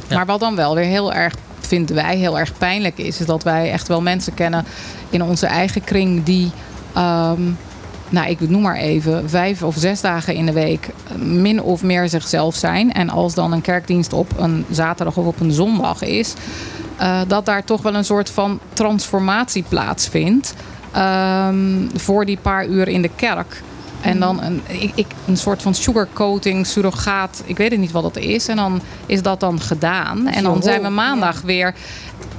Ja. 0.07 0.15
Maar 0.15 0.25
wat 0.25 0.39
dan 0.39 0.55
wel 0.55 0.75
weer 0.75 0.85
heel 0.85 1.13
erg, 1.13 1.35
vinden 1.59 1.95
wij 1.95 2.17
heel 2.17 2.39
erg 2.39 2.57
pijnlijk 2.57 2.97
is, 2.97 3.19
is 3.19 3.25
dat 3.25 3.43
wij 3.43 3.71
echt 3.71 3.87
wel 3.87 4.01
mensen 4.01 4.33
kennen 4.33 4.65
in 5.09 5.23
onze 5.23 5.45
eigen 5.45 5.83
kring 5.83 6.23
die, 6.23 6.51
um, 6.97 7.57
nou 8.09 8.29
ik 8.29 8.49
noem 8.49 8.61
maar 8.61 8.75
even, 8.75 9.29
vijf 9.29 9.63
of 9.63 9.75
zes 9.77 10.01
dagen 10.01 10.35
in 10.35 10.45
de 10.45 10.51
week 10.51 10.89
min 11.17 11.61
of 11.61 11.83
meer 11.83 12.09
zichzelf 12.09 12.55
zijn. 12.55 12.93
En 12.93 13.09
als 13.09 13.33
dan 13.33 13.51
een 13.51 13.61
kerkdienst 13.61 14.13
op 14.13 14.31
een 14.37 14.65
zaterdag 14.71 15.17
of 15.17 15.25
op 15.25 15.39
een 15.39 15.51
zondag 15.51 16.01
is, 16.01 16.33
uh, 17.01 17.21
dat 17.27 17.45
daar 17.45 17.63
toch 17.63 17.81
wel 17.81 17.95
een 17.95 18.05
soort 18.05 18.29
van 18.29 18.59
transformatie 18.73 19.63
plaatsvindt. 19.69 20.53
Um, 20.97 21.89
voor 21.95 22.25
die 22.25 22.37
paar 22.41 22.67
uur 22.67 22.87
in 22.87 23.01
de 23.01 23.09
kerk. 23.15 23.61
En 24.01 24.19
dan 24.19 24.41
een, 24.41 24.61
ik, 24.67 24.91
ik, 24.95 25.07
een 25.27 25.37
soort 25.37 25.61
van 25.61 25.73
sugarcoating, 25.73 26.67
surrogaat. 26.67 27.43
Ik 27.45 27.57
weet 27.57 27.71
het 27.71 27.79
niet 27.79 27.91
wat 27.91 28.03
dat 28.03 28.17
is. 28.17 28.47
En 28.47 28.55
dan 28.55 28.81
is 29.05 29.21
dat 29.21 29.39
dan 29.39 29.61
gedaan. 29.61 30.27
En 30.27 30.43
dan 30.43 30.63
zijn 30.63 30.81
we 30.81 30.89
maandag 30.89 31.41
weer. 31.41 31.73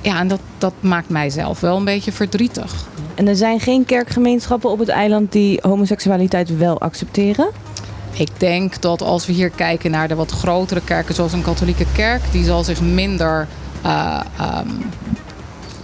Ja, 0.00 0.18
en 0.18 0.28
dat, 0.28 0.40
dat 0.58 0.72
maakt 0.80 1.08
mij 1.08 1.30
zelf 1.30 1.60
wel 1.60 1.76
een 1.76 1.84
beetje 1.84 2.12
verdrietig. 2.12 2.86
En 3.14 3.28
er 3.28 3.36
zijn 3.36 3.60
geen 3.60 3.84
kerkgemeenschappen 3.84 4.70
op 4.70 4.78
het 4.78 4.88
eiland 4.88 5.32
die 5.32 5.58
homoseksualiteit 5.62 6.56
wel 6.56 6.80
accepteren? 6.80 7.48
Ik 8.12 8.28
denk 8.38 8.80
dat 8.80 9.02
als 9.02 9.26
we 9.26 9.32
hier 9.32 9.50
kijken 9.50 9.90
naar 9.90 10.08
de 10.08 10.14
wat 10.14 10.30
grotere 10.30 10.80
kerken, 10.84 11.14
zoals 11.14 11.32
een 11.32 11.42
katholieke 11.42 11.86
kerk, 11.92 12.22
die 12.32 12.44
zal 12.44 12.64
zich 12.64 12.80
minder 12.80 13.48
eh, 13.82 14.20
ehm, 14.38 14.68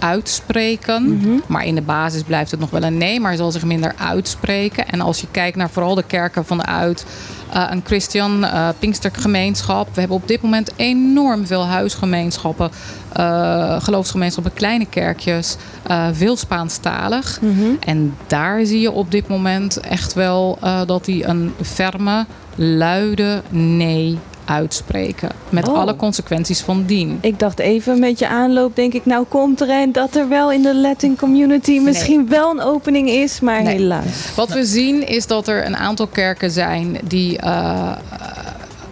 uitspreken. 0.01 1.21
Maar 1.47 1.65
in 1.65 1.75
de 1.75 1.81
basis 1.81 2.23
blijft 2.23 2.51
het 2.51 2.59
nog 2.59 2.69
wel 2.69 2.83
een 2.83 2.97
nee, 2.97 3.19
maar 3.19 3.35
zal 3.35 3.51
zich 3.51 3.65
minder 3.65 3.93
uitspreken. 3.97 4.87
En 4.87 5.01
als 5.01 5.21
je 5.21 5.27
kijkt 5.31 5.57
naar 5.57 5.69
vooral 5.69 5.95
de 5.95 6.03
kerken 6.03 6.45
vanuit 6.45 7.05
eh, 7.53 7.67
een 7.69 7.81
Christian 7.85 8.43
eh 8.43 8.69
Pinkstergemeenschap. 8.79 9.87
We 9.93 9.99
hebben 9.99 10.17
op 10.17 10.27
dit 10.27 10.41
moment 10.41 10.71
enorm 10.75 11.45
veel 11.45 11.65
huisgemeenschappen, 11.65 12.71
eh, 13.13 13.81
geloofsgemeenschappen, 13.81 14.53
kleine 14.53 14.85
kerkjes, 14.85 15.55
veel 16.11 16.37
Spaanstalig. 16.37 17.39
En 17.79 18.15
daar 18.27 18.65
zie 18.65 18.79
je 18.79 18.91
op 18.91 19.11
dit 19.11 19.27
moment 19.27 19.79
echt 19.79 20.13
wel 20.13 20.57
dat 20.85 21.05
die 21.05 21.25
een 21.25 21.53
ferme, 21.61 22.25
luide 22.55 23.41
nee 23.49 24.19
uitspreken. 24.51 25.29
Met 25.49 25.67
Oh. 25.67 25.77
alle 25.77 25.95
consequenties 25.95 26.59
van 26.61 26.83
dien. 26.85 27.17
Ik 27.21 27.39
dacht 27.39 27.59
even 27.59 27.99
met 27.99 28.19
je 28.19 28.27
aanloop, 28.27 28.75
denk 28.75 28.93
ik, 28.93 29.05
nou 29.05 29.25
komt 29.29 29.61
er 29.61 29.69
een 29.69 29.91
dat 29.91 30.15
er 30.15 30.29
wel 30.29 30.51
in 30.51 30.61
de 30.61 30.75
Latin 30.75 31.15
community 31.17 31.79
misschien 31.79 32.27
wel 32.29 32.51
een 32.51 32.61
opening 32.61 33.09
is, 33.09 33.39
maar 33.39 33.63
Nee. 33.63 33.75
helaas. 33.75 34.33
Wat 34.35 34.49
we 34.49 34.65
zien 34.65 35.07
is 35.07 35.27
dat 35.27 35.47
er 35.47 35.65
een 35.65 35.77
aantal 35.77 36.07
kerken 36.07 36.51
zijn 36.51 36.97
die 37.03 37.37
eh, 37.37 37.91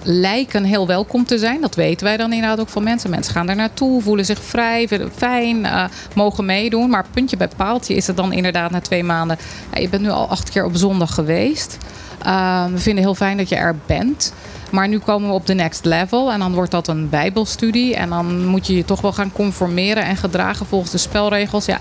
lijken 0.03 0.64
heel 0.64 0.88
welkom 0.88 1.26
te 1.26 1.38
zijn. 1.38 1.62
Dat 1.62 1.76
weten 1.76 2.05
wij 2.05 2.18
dan 2.18 2.34
inderdaad 2.34 2.60
ook 2.60 2.70
van 2.70 2.84
mensen. 2.84 3.10
Mensen 3.10 3.34
gaan 3.34 3.45
daar 3.45 3.55
naartoe, 3.55 4.01
voelen 4.01 4.26
zich 4.26 4.43
vrij, 4.43 4.88
fijn, 5.16 5.66
eh, 5.66 5.84
mogen 6.16 6.45
meedoen. 6.45 6.89
Maar 6.89 7.05
puntje 7.14 7.38
bij 7.38 7.49
paaltje 7.57 7.93
is 7.93 8.07
het 8.07 8.18
dan 8.18 8.34
inderdaad 8.34 8.72
na 8.72 8.82
twee 8.82 9.03
maanden. 9.03 9.38
ja, 9.74 9.80
je 9.82 9.89
bent 9.89 10.01
nu 10.01 10.10
al 10.10 10.28
acht 10.30 10.49
keer 10.49 10.66
op 10.66 10.76
zondag 10.76 11.14
geweest. 11.14 11.78
Eh, 12.24 12.65
we 12.65 12.78
vinden 12.78 13.03
heel 13.03 13.15
fijn 13.15 13.38
dat 13.38 13.49
je 13.49 13.55
er 13.55 13.76
bent. 13.86 14.34
Maar 14.72 14.88
nu 14.88 14.99
komen 14.99 15.30
we 15.30 15.36
op 15.36 15.45
de 15.45 15.53
next 15.53 15.86
level. 15.86 16.32
En 16.32 16.39
dan 16.39 16.53
wordt 16.53 16.72
dat 16.72 16.88
een 16.88 17.09
bijbelstudie. 17.09 17.95
En 17.95 18.09
dan 18.09 18.45
moet 18.45 18.67
je 18.67 18.76
je 18.76 18.86
toch 18.86 19.01
wel 19.01 19.13
gaan 19.13 19.32
conformeren 19.32 20.03
en 20.03 20.17
gedragen 20.17 20.65
volgens 20.65 20.91
de 20.91 20.97
spelregels. 20.97 21.65
Ja, 21.65 21.80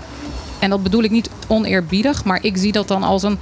en 0.59 0.69
dat 0.69 0.83
bedoel 0.83 1.03
ik 1.03 1.11
niet 1.11 1.29
oneerbiedig. 1.47 2.23
Maar 2.23 2.39
ik 2.41 2.57
zie 2.57 2.71
dat 2.71 2.87
dan 2.87 3.03
als 3.03 3.23
een 3.23 3.39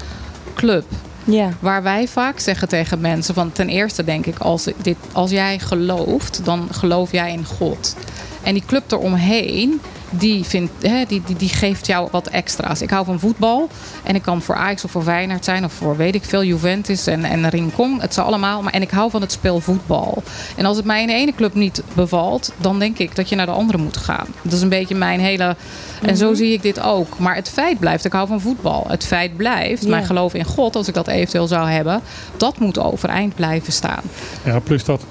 club. 0.55 0.85
Ja. 1.23 1.49
Waar 1.59 1.83
wij 1.83 2.07
vaak 2.07 2.39
zeggen 2.39 2.67
tegen 2.67 3.01
mensen 3.01 3.33
van 3.33 3.51
ten 3.51 3.69
eerste 3.69 4.03
denk 4.03 4.25
ik 4.25 4.39
als, 4.39 4.67
dit, 4.81 4.97
als 5.11 5.31
jij 5.31 5.59
gelooft, 5.59 6.45
dan 6.45 6.67
geloof 6.71 7.11
jij 7.11 7.31
in 7.31 7.45
God. 7.45 7.95
En 8.43 8.53
die 8.53 8.63
club 8.65 8.91
eromheen, 8.91 9.81
die, 10.09 10.43
vindt, 10.43 10.71
hè, 10.81 11.03
die, 11.07 11.21
die, 11.25 11.35
die 11.35 11.49
geeft 11.49 11.87
jou 11.87 12.07
wat 12.11 12.27
extra's. 12.27 12.81
Ik 12.81 12.89
hou 12.89 13.05
van 13.05 13.19
voetbal 13.19 13.69
en 14.03 14.15
ik 14.15 14.21
kan 14.21 14.41
voor 14.41 14.55
Ajax 14.55 14.83
of 14.83 14.91
voor 14.91 15.03
Feyenoord 15.03 15.45
zijn 15.45 15.63
of 15.65 15.73
voor 15.73 15.97
weet 15.97 16.15
ik 16.15 16.23
veel 16.25 16.43
Juventus 16.43 17.07
en, 17.07 17.23
en 17.23 17.49
Rincon. 17.49 18.01
Het 18.01 18.13
zijn 18.13 18.25
allemaal, 18.25 18.61
maar 18.61 18.73
en 18.73 18.81
ik 18.81 18.89
hou 18.91 19.09
van 19.09 19.21
het 19.21 19.31
spel 19.31 19.59
voetbal. 19.59 20.23
En 20.55 20.65
als 20.65 20.77
het 20.77 20.85
mij 20.85 21.01
in 21.01 21.07
de 21.07 21.13
ene 21.13 21.33
club 21.35 21.53
niet 21.53 21.83
bevalt, 21.93 22.53
dan 22.57 22.79
denk 22.79 22.97
ik 22.97 23.15
dat 23.15 23.29
je 23.29 23.35
naar 23.35 23.45
de 23.45 23.51
andere 23.51 23.77
moet 23.77 23.97
gaan. 23.97 24.27
Dat 24.41 24.53
is 24.53 24.61
een 24.61 24.69
beetje 24.69 24.95
mijn 24.95 25.19
hele. 25.19 25.55
En 26.01 26.17
zo 26.17 26.33
zie 26.33 26.53
ik 26.53 26.61
dit 26.61 26.79
ook. 26.79 27.19
Maar 27.19 27.35
het 27.35 27.49
feit 27.49 27.79
blijft, 27.79 28.05
ik 28.05 28.11
hou 28.11 28.27
van 28.27 28.41
voetbal. 28.41 28.85
Het 28.87 29.05
feit 29.05 29.37
blijft, 29.37 29.83
Ja. 29.83 29.89
mijn 29.89 30.05
geloof 30.05 30.33
in 30.33 30.45
God, 30.45 30.75
als 30.75 30.87
ik 30.87 30.93
dat 30.93 31.07
eventueel 31.07 31.47
zou 31.47 31.69
hebben, 31.69 32.01
dat 32.37 32.59
moet 32.59 32.79
overeind 32.79 33.35
blijven 33.35 33.73
staan. 33.73 34.01
Ja, 34.43 34.59
plus 34.59 34.83
dat. 34.83 35.01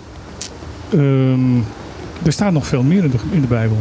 ehm, 0.93 1.59
er 2.25 2.33
staat 2.33 2.53
nog 2.53 2.67
veel 2.67 2.83
meer 2.83 3.05
in 3.05 3.11
de, 3.11 3.17
in 3.31 3.41
de 3.41 3.47
Bijbel. 3.47 3.77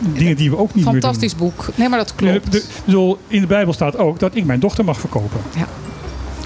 Dingen 0.00 0.36
die 0.36 0.50
we 0.50 0.56
ook 0.56 0.74
niet 0.74 0.84
Fantastisch 0.84 1.36
boek. 1.36 1.66
Nee, 1.74 1.88
maar 1.88 1.98
dat 1.98 2.14
meer 2.20 2.32
klopt. 2.32 2.44
De- 2.44 2.50
de- 2.50 2.58
ik 2.58 2.84
bedoel, 2.84 3.18
in 3.28 3.40
de 3.40 3.46
Bijbel 3.46 3.72
staat 3.72 3.98
ook 3.98 4.18
dat 4.18 4.34
ik 4.34 4.44
mijn 4.44 4.60
dochter 4.60 4.84
mag 4.84 5.00
verkopen. 5.00 5.40
Ja. 5.56 5.66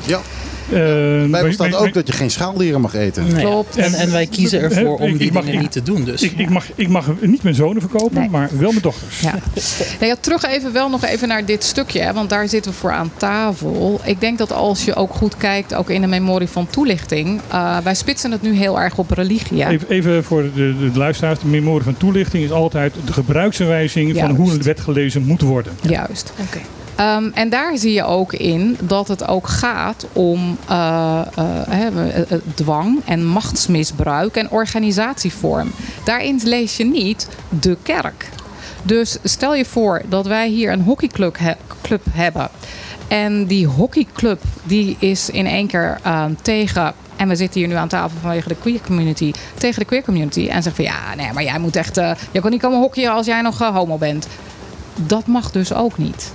Ja, 0.07 0.21
Bijbel 0.69 1.29
maar- 1.43 1.53
staat 1.53 1.75
ook 1.75 1.95
dat 1.95 2.07
je 2.07 2.13
geen 2.13 2.31
schaaldieren 2.31 2.81
mag 2.81 2.95
eten. 2.95 3.27
Ja, 3.27 3.41
Klopt. 3.41 3.77
En, 3.77 3.95
en 3.95 4.11
wij 4.13 4.27
kiezen 4.27 4.61
ervoor 4.61 4.99
om 4.99 5.17
die 5.17 5.33
mag- 5.33 5.43
dingen 5.43 5.57
ik- 5.57 5.63
niet 5.63 5.73
te 5.73 5.83
doen. 5.83 6.05
Dus. 6.05 6.23
Ik, 6.23 6.33
ik, 6.39 6.51
mag, 6.51 6.65
ik 6.75 6.89
mag 6.89 7.07
niet 7.21 7.43
mijn 7.43 7.55
zonen 7.55 7.81
verkopen, 7.83 8.21
Nee. 8.21 8.29
maar 8.29 8.49
wel 8.59 8.71
mijn 8.71 8.83
dochters. 8.83 9.21
Ja. 9.21 9.35
Nou 10.01 10.11
ja, 10.13 10.17
terug 10.21 10.45
even 10.45 10.73
wel 10.73 10.89
nog 10.91 11.05
even 11.05 11.29
naar 11.29 11.45
dit 11.45 11.65
stukje, 11.65 12.01
hè, 12.01 12.13
want 12.13 12.31
daar 12.31 12.49
zitten 12.49 12.71
we 12.73 12.77
voor 12.79 12.93
aan 12.93 13.11
tafel. 13.17 14.01
Ik 14.05 14.21
denk 14.21 14.39
dat 14.39 14.53
als 14.53 14.85
je 14.85 14.95
ook 14.95 15.13
goed 15.15 15.37
kijkt, 15.37 15.75
ook 15.75 15.91
in 15.91 16.01
de 16.01 16.07
memorie 16.07 16.49
van 16.49 16.67
toelichting, 16.67 17.41
eh, 17.51 17.79
wij 17.79 17.95
spitsen 17.95 18.31
het 18.31 18.43
nu 18.43 18.55
heel 18.57 18.81
erg 18.81 18.99
op 18.99 19.11
religie. 19.11 19.63
hè. 19.63 19.71
Even, 19.71 19.89
even 19.91 20.25
voor 20.25 20.43
de, 20.43 20.53
de, 20.79 20.91
de 20.93 20.99
luisteraars. 20.99 21.39
De 21.41 21.47
memorie 21.47 21.83
van 21.85 21.97
toelichting 21.97 22.45
is 22.45 22.51
altijd 22.51 22.95
de 23.05 23.13
gebruiksaanwijzing 23.13 24.17
van 24.19 24.31
hoe 24.31 24.51
een 24.53 24.63
wet 24.63 24.81
gelezen 24.81 25.25
moet 25.27 25.41
worden. 25.41 25.73
Juist. 25.83 26.33
Ehm, 26.99 27.31
en 27.35 27.49
daar 27.49 27.77
zie 27.77 27.93
je 27.93 28.05
ook 28.05 28.33
in 28.33 28.77
dat 28.81 29.09
het 29.09 29.29
ook 29.29 29.49
gaat 29.49 30.07
om 30.13 30.59
eh, 30.69 31.21
eh, 31.37 31.87
eh, 31.87 32.41
dwang 32.55 33.01
en 33.05 33.25
machtsmisbruik 33.27 34.37
en 34.37 34.51
organisatievorm. 34.51 35.71
Daarin 36.05 36.41
lees 36.45 36.77
je 36.77 36.85
niet 36.85 37.29
de 37.61 37.77
kerk. 37.83 38.29
Dus 38.83 39.19
stel 39.23 39.55
je 39.55 39.65
voor 39.65 40.03
dat 40.09 40.27
wij 40.27 40.49
hier 40.49 40.73
een 40.73 40.83
hockeyclub 40.83 41.39
club 41.83 42.03
hebben. 42.11 42.49
En 43.09 43.47
die 43.47 43.67
hockeyclub 43.67 44.43
die 44.63 44.97
is 44.99 45.31
in 45.31 45.47
één 45.47 45.67
keer 45.67 45.99
ehm, 46.03 46.33
tegen. 46.43 46.93
En 47.17 47.29
we 47.29 47.37
zitten 47.37 47.61
hier 47.61 47.69
nu 47.69 47.75
aan 47.75 47.89
tafel 47.89 48.19
vanwege 48.21 48.49
de 48.49 48.57
queer 48.57 48.81
community. 48.87 49.33
Tegen 49.57 49.79
de 49.79 49.85
queer 49.85 50.03
community. 50.03 50.49
En 50.49 50.63
zeggen 50.63 50.85
van 50.85 50.85
ja, 50.85 51.15
nee, 51.15 51.33
maar 51.33 51.43
jij 51.43 51.59
moet 51.59 51.77
echt. 51.77 51.97
eh, 51.97 52.11
je 52.31 52.41
kan 52.41 52.51
niet 52.51 52.61
komen 52.61 52.79
hockeyen 52.79 53.13
als 53.13 53.27
jij 53.27 53.41
nog 53.41 53.59
homo 53.59 53.97
bent. 53.97 54.27
Dat 54.95 55.27
mag 55.27 55.51
dus 55.51 55.73
ook 55.73 55.99
niet. 55.99 56.33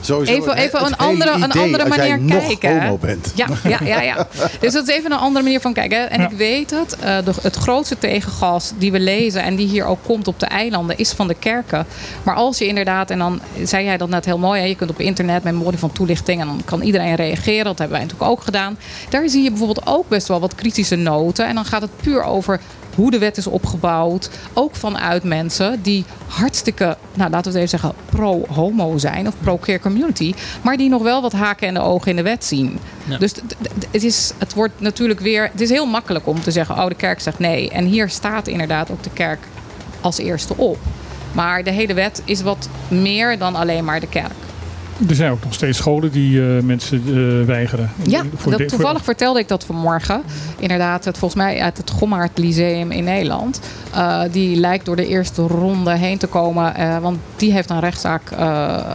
Sowieso 0.00 0.32
Even, 0.32 0.56
even 0.56 0.86
een 0.86 0.96
andere, 0.96 1.30
een 1.30 1.52
andere 1.52 1.84
als 1.84 1.94
jij 1.96 2.08
manier 2.18 2.34
nog 2.34 2.46
kijken. 2.58 2.82
homo 2.82 2.98
bent. 2.98 3.32
Ja, 3.34 3.46
ja, 3.68 3.78
ja, 3.84 4.00
ja. 4.00 4.26
Dus 4.60 4.72
dat 4.72 4.88
is 4.88 4.94
even 4.94 5.12
een 5.12 5.18
andere 5.18 5.44
manier 5.44 5.60
van 5.60 5.72
kijken. 5.72 6.10
En 6.10 6.20
Ja. 6.20 6.30
ik 6.30 6.36
weet 6.36 6.70
het, 6.70 6.96
eh, 6.96 7.16
de, 7.24 7.32
het 7.42 7.56
grootste 7.56 7.98
tegengas 7.98 8.72
die 8.78 8.92
we 8.92 9.00
lezen 9.00 9.42
en 9.42 9.56
die 9.56 9.66
hier 9.68 9.84
ook 9.84 9.98
komt 10.06 10.28
op 10.28 10.40
de 10.40 10.46
eilanden, 10.46 10.98
is 10.98 11.12
van 11.12 11.28
de 11.28 11.34
kerken. 11.34 11.86
Maar 12.22 12.34
als 12.34 12.58
je 12.58 12.66
inderdaad, 12.66 13.10
en 13.10 13.18
dan 13.18 13.40
zei 13.64 13.84
jij 13.84 13.96
dat 13.96 14.08
net 14.08 14.24
heel 14.24 14.38
mooi, 14.38 14.60
hè, 14.60 14.66
je 14.66 14.74
kunt 14.76 14.90
op 14.90 15.00
internet 15.00 15.42
memorie 15.44 15.78
van 15.78 15.92
toelichting 15.92 16.40
en 16.40 16.46
dan 16.46 16.62
kan 16.64 16.82
iedereen 16.82 17.14
reageren. 17.14 17.64
Dat 17.64 17.78
hebben 17.78 17.96
wij 17.96 18.06
natuurlijk 18.06 18.30
ook 18.30 18.42
gedaan. 18.42 18.78
Daar 19.08 19.28
zie 19.28 19.42
je 19.42 19.48
bijvoorbeeld 19.50 19.86
ook 19.86 20.08
best 20.08 20.28
wel 20.28 20.40
wat 20.40 20.54
kritische 20.54 20.96
noten. 20.96 21.46
En 21.46 21.54
dan 21.54 21.64
gaat 21.64 21.82
het 21.82 21.90
puur 22.02 22.22
over 22.22 22.60
hoe 22.94 23.10
de 23.10 23.18
wet 23.18 23.36
is 23.36 23.46
opgebouwd. 23.46 24.30
Ook 24.52 24.74
vanuit 24.74 25.22
mensen 25.22 25.82
die 25.82 26.04
hartstikke, 26.26 26.96
nou 27.14 27.30
laten 27.30 27.52
we 27.52 27.58
het 27.58 27.68
even 27.68 27.80
zeggen, 27.80 27.92
pro-homo 28.04 28.98
zijn 28.98 29.26
of 29.26 29.34
pro-queer 29.40 29.80
community. 29.80 30.34
Maar 30.62 30.76
die 30.76 30.88
nog 30.88 31.02
wel 31.02 31.22
wat 31.22 31.32
haken 31.32 31.68
en 31.68 31.74
de 31.74 31.80
ogen 31.80 32.10
in 32.10 32.16
de 32.16 32.22
wet 32.22 32.44
zien. 32.44 32.78
Ja. 33.04 33.18
Dus 33.18 33.34
het, 33.90 34.04
is, 34.04 34.32
het 34.38 34.54
wordt 34.54 34.80
natuurlijk 34.80 35.20
weer. 35.20 35.48
Het 35.52 35.60
is 35.60 35.70
heel 35.70 35.86
makkelijk 35.86 36.26
om 36.26 36.40
te 36.40 36.50
zeggen: 36.50 36.74
oh, 36.74 36.86
de 36.86 36.94
kerk 36.94 37.20
zegt 37.20 37.38
nee. 37.38 37.70
En 37.70 37.84
hier 37.84 38.08
staat 38.08 38.48
inderdaad 38.48 38.90
ook 38.90 39.02
de 39.02 39.10
kerk 39.10 39.40
als 40.00 40.18
eerste 40.18 40.56
op. 40.56 40.78
Maar 41.32 41.64
de 41.64 41.70
hele 41.70 41.94
wet 41.94 42.22
is 42.24 42.42
wat 42.42 42.68
meer 42.88 43.38
dan 43.38 43.54
alleen 43.54 43.84
maar 43.84 44.00
de 44.00 44.08
kerk. 44.08 44.32
Er 45.08 45.14
zijn 45.14 45.30
ook 45.30 45.44
nog 45.44 45.54
steeds 45.54 45.78
scholen 45.78 46.10
die 46.10 46.40
eh, 46.56 46.62
mensen 46.62 47.02
eh, 47.06 47.46
weigeren. 47.46 47.90
Ja, 48.06 48.22
Voor 48.36 48.50
dat, 48.50 48.60
de- 48.60 48.68
voor- 48.68 48.78
toevallig 48.78 49.04
vertelde 49.04 49.38
ik 49.40 49.48
dat 49.48 49.64
vanmorgen. 49.64 50.22
Inderdaad, 50.58 51.04
het, 51.04 51.18
volgens 51.18 51.42
mij 51.42 51.60
uit 51.60 51.76
het 51.76 51.90
Gommaard 51.90 52.38
Lyceum 52.38 52.90
in 52.90 53.04
Nederland. 53.04 53.60
Eh, 53.94 54.20
die 54.30 54.56
lijkt 54.56 54.84
door 54.84 54.96
de 54.96 55.06
eerste 55.06 55.42
ronde 55.42 55.96
heen 55.96 56.18
te 56.18 56.26
komen. 56.26 56.74
want 57.00 57.18
die 57.36 57.52
heeft 57.52 57.70
een 57.70 57.80
rechtszaak 57.80 58.32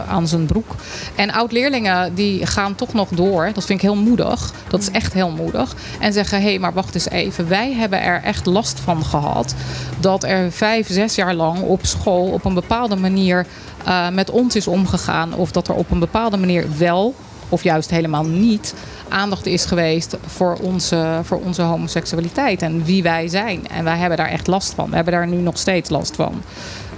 aan 0.08 0.28
zijn 0.28 0.46
broek. 0.46 0.74
En 1.14 1.32
oud-leerlingen 1.32 2.14
die 2.14 2.46
gaan 2.46 2.74
toch 2.74 2.92
nog 2.92 3.08
door. 3.08 3.50
Dat 3.54 3.64
vind 3.64 3.78
ik 3.82 3.84
heel 3.84 3.96
moedig. 3.96 4.52
Dat 4.68 4.80
is 4.80 4.90
echt 4.90 5.12
heel 5.12 5.30
moedig. 5.30 5.74
En 6.00 6.12
zeggen, 6.12 6.40
hé, 6.40 6.48
hey, 6.48 6.58
maar 6.58 6.72
wacht 6.72 6.94
eens 6.94 7.08
even. 7.10 7.48
Wij 7.48 7.72
hebben 7.72 8.02
er 8.02 8.22
echt 8.22 8.46
last 8.46 8.80
van 8.80 9.04
gehad. 9.04 9.54
Dat 10.00 10.24
er 10.24 10.52
vijf, 10.52 10.86
zes 10.90 11.14
jaar 11.14 11.34
lang 11.34 11.60
op 11.60 11.86
school 11.86 12.26
op 12.26 12.44
een 12.44 12.54
bepaalde 12.54 12.96
manier 12.96 13.46
eh, 13.86 14.08
met 14.08 14.30
ons 14.30 14.56
is 14.56 14.66
omgegaan. 14.66 15.34
Of 15.34 15.50
dat 15.50 15.68
er 15.68 15.74
op 15.74 15.90
een 15.90 15.98
bepaalde 15.98 16.36
manier 16.36 16.64
wel 16.78 17.14
of 17.48 17.62
juist 17.62 17.90
helemaal 17.90 18.24
niet 18.24 18.74
aandacht 19.08 19.46
is 19.46 19.64
geweest 19.64 20.16
voor 20.26 20.56
onze, 20.62 21.20
voor 21.22 21.40
onze 21.40 21.62
homoseksualiteit 21.62 22.62
en 22.62 22.84
wie 22.84 23.02
wij 23.02 23.28
zijn. 23.28 23.68
En 23.68 23.84
wij 23.84 23.96
hebben 23.96 24.18
daar 24.18 24.28
echt 24.28 24.46
last 24.46 24.74
van. 24.74 24.88
We 24.88 24.94
hebben 24.94 25.12
daar 25.12 25.26
nu 25.26 25.36
nog 25.36 25.58
steeds 25.58 25.90
last 25.90 26.14
van. 26.16 26.42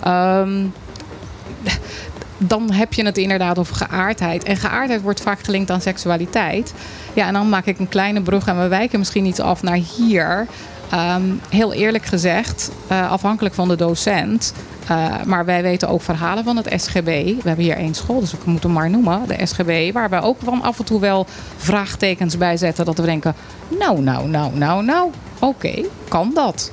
Ehm, 0.02 0.64
dan 2.38 2.70
heb 2.70 2.92
je 2.92 3.04
het 3.04 3.18
inderdaad 3.18 3.58
over 3.58 3.76
geaardheid. 3.76 4.44
En 4.44 4.56
geaardheid 4.56 5.02
wordt 5.02 5.20
vaak 5.20 5.40
gelinkt 5.40 5.70
aan 5.70 5.80
seksualiteit. 5.80 6.74
Ja, 7.14 7.26
en 7.26 7.32
dan 7.32 7.48
maak 7.48 7.66
ik 7.66 7.78
een 7.78 7.88
kleine 7.88 8.20
brug 8.22 8.46
en 8.46 8.60
we 8.60 8.68
wijken 8.68 8.98
misschien 8.98 9.26
iets 9.26 9.40
af 9.40 9.62
naar 9.62 9.80
hier. 9.96 10.46
Ehm, 10.90 11.22
heel 11.48 11.72
eerlijk 11.72 12.04
gezegd, 12.04 12.70
eh, 12.86 13.10
afhankelijk 13.10 13.54
van 13.54 13.68
de 13.68 13.76
docent. 13.76 14.52
Eh, 14.88 15.06
maar 15.24 15.44
wij 15.44 15.62
weten 15.62 15.88
ook 15.88 16.02
verhalen 16.02 16.44
van 16.44 16.56
het 16.56 16.72
SGB. 16.82 17.04
We 17.24 17.36
hebben 17.44 17.64
hier 17.64 17.76
één 17.76 17.94
school, 17.94 18.20
dus 18.20 18.32
ik 18.32 18.44
moet 18.44 18.62
hem 18.62 18.72
maar 18.72 18.90
noemen. 18.90 19.20
De 19.26 19.46
SGB, 19.46 19.92
waar 19.92 20.08
wij 20.10 20.20
ook 20.20 20.36
van 20.44 20.62
af 20.62 20.78
en 20.78 20.84
toe 20.84 21.00
wel 21.00 21.26
vraagtekens 21.56 22.38
bij 22.38 22.56
zetten. 22.56 22.84
Dat 22.84 22.98
we 22.98 23.04
denken, 23.04 23.34
nou, 23.78 24.00
nou, 24.00 24.28
nou, 24.28 24.56
nou, 24.56 24.84
nou. 24.84 25.10
Oké, 25.38 25.74
kan 26.08 26.30
dat? 26.34 26.72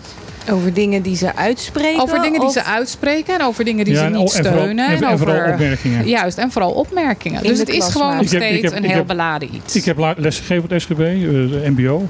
Over 0.51 0.73
dingen 0.73 1.01
die 1.01 1.15
ze 1.15 1.35
uitspreken? 1.35 2.01
Over 2.01 2.21
dingen 2.21 2.39
die 2.39 2.47
of- 2.47 2.53
ze 2.53 2.63
uitspreken 2.63 3.33
en 3.39 3.45
over 3.45 3.63
dingen 3.65 3.85
die 3.85 3.93
Ja, 3.93 3.99
ze 3.99 4.05
niet 4.05 4.15
o- 4.17 4.21
en 4.21 4.29
vooral- 4.29 4.53
steunen. 4.53 4.87
en- 4.87 5.03
en 5.03 5.17
vooral 5.17 5.51
opmerkingen. 5.51 6.07
Juist, 6.07 6.37
en 6.37 6.51
vooral 6.51 6.71
opmerkingen. 6.71 7.43
In 7.43 7.49
dus 7.49 7.59
het 7.59 7.69
is 7.69 7.85
gewoon 7.85 8.15
nog 8.15 8.15
maken. 8.15 8.25
Ik 8.25 8.31
heb- 8.31 8.41
ik 8.41 8.47
steeds 8.57 8.73
heb- 8.73 8.83
een 8.83 8.87
heel 8.89 8.97
heb- 8.97 9.07
beladen 9.07 9.55
iets. 9.55 9.75
Ik 9.75 9.85
heb 9.85 10.15
lesgegeven 10.17 10.63
op 10.63 10.69
het 10.69 10.81
SGB, 10.81 10.99
eh, 10.99 11.29
de 11.29 11.61
MBO. 11.75 12.07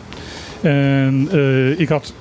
En 0.61 1.27
eh, 1.31 1.79
ik 1.79 1.89
had 1.89 2.13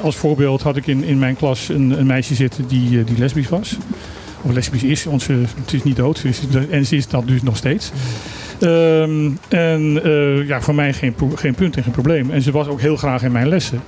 als 0.00 0.16
voorbeeld 0.16 0.62
had 0.62 0.76
ik 0.76 0.86
in, 0.86 1.04
in 1.04 1.18
mijn 1.18 1.36
klas 1.36 1.68
een, 1.68 1.90
een 1.90 2.06
meisje 2.06 2.34
zitten 2.34 2.66
die, 2.68 2.98
eh, 2.98 3.06
die 3.06 3.18
lesbisch 3.18 3.48
was. 3.48 3.76
Of 4.42 4.52
lesbisch 4.52 4.82
is, 4.82 5.04
want 5.04 5.22
ze, 5.22 5.42
het 5.60 5.72
is 5.72 5.82
niet 5.82 5.96
dood. 5.96 6.18
Ze 6.18 6.66
en 6.70 6.86
ze 6.86 6.96
is 6.96 7.08
dat 7.08 7.26
dus 7.26 7.42
nog 7.42 7.56
steeds. 7.56 7.92
Ehm, 8.60 9.30
en 9.48 10.00
eh, 10.04 10.46
ja, 10.46 10.60
voor 10.60 10.74
mij 10.74 10.92
geen, 10.92 11.14
geen 11.34 11.54
punt 11.54 11.76
en 11.76 11.82
geen 11.82 11.92
probleem. 11.92 12.30
En 12.30 12.42
ze 12.42 12.50
was 12.50 12.66
ook 12.66 12.80
heel 12.80 12.96
graag 12.96 13.22
in 13.22 13.32
mijn 13.32 13.48
lessen. 13.48 13.80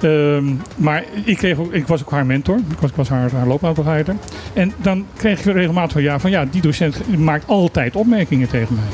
Ehm, 0.00 0.44
maar 0.76 1.04
ik, 1.24 1.36
kreeg 1.36 1.58
ik 1.58 1.86
was 1.86 2.00
ook 2.00 2.10
haar 2.10 2.26
mentor. 2.26 2.56
Ik 2.80 2.90
was, 2.94 3.08
haar, 3.08 3.30
haar 3.32 3.46
loopbaanbegeleider. 3.46 4.14
En 4.52 4.72
dan 4.76 5.06
kreeg 5.16 5.38
ik 5.38 5.52
regelmatig 5.52 5.92
van 5.92 6.02
ja, 6.02 6.18
van 6.18 6.30
ja, 6.30 6.44
die 6.44 6.60
docent 6.60 7.18
maakt 7.18 7.46
altijd 7.46 7.96
opmerkingen 7.96 8.48
tegen 8.48 8.74
mij. 8.74 8.84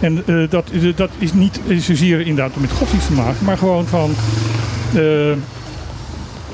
En 0.00 0.22
eh, 0.26 0.50
dat, 0.50 0.70
dat 0.96 1.10
is 1.18 1.32
niet 1.32 1.60
zozeer 1.78 2.20
inderdaad 2.20 2.56
met 2.56 2.70
godsdienst 2.70 3.06
te 3.06 3.12
maken, 3.12 3.44
maar 3.44 3.58
gewoon 3.58 3.86
van. 3.86 4.10
Eh, 4.94 5.32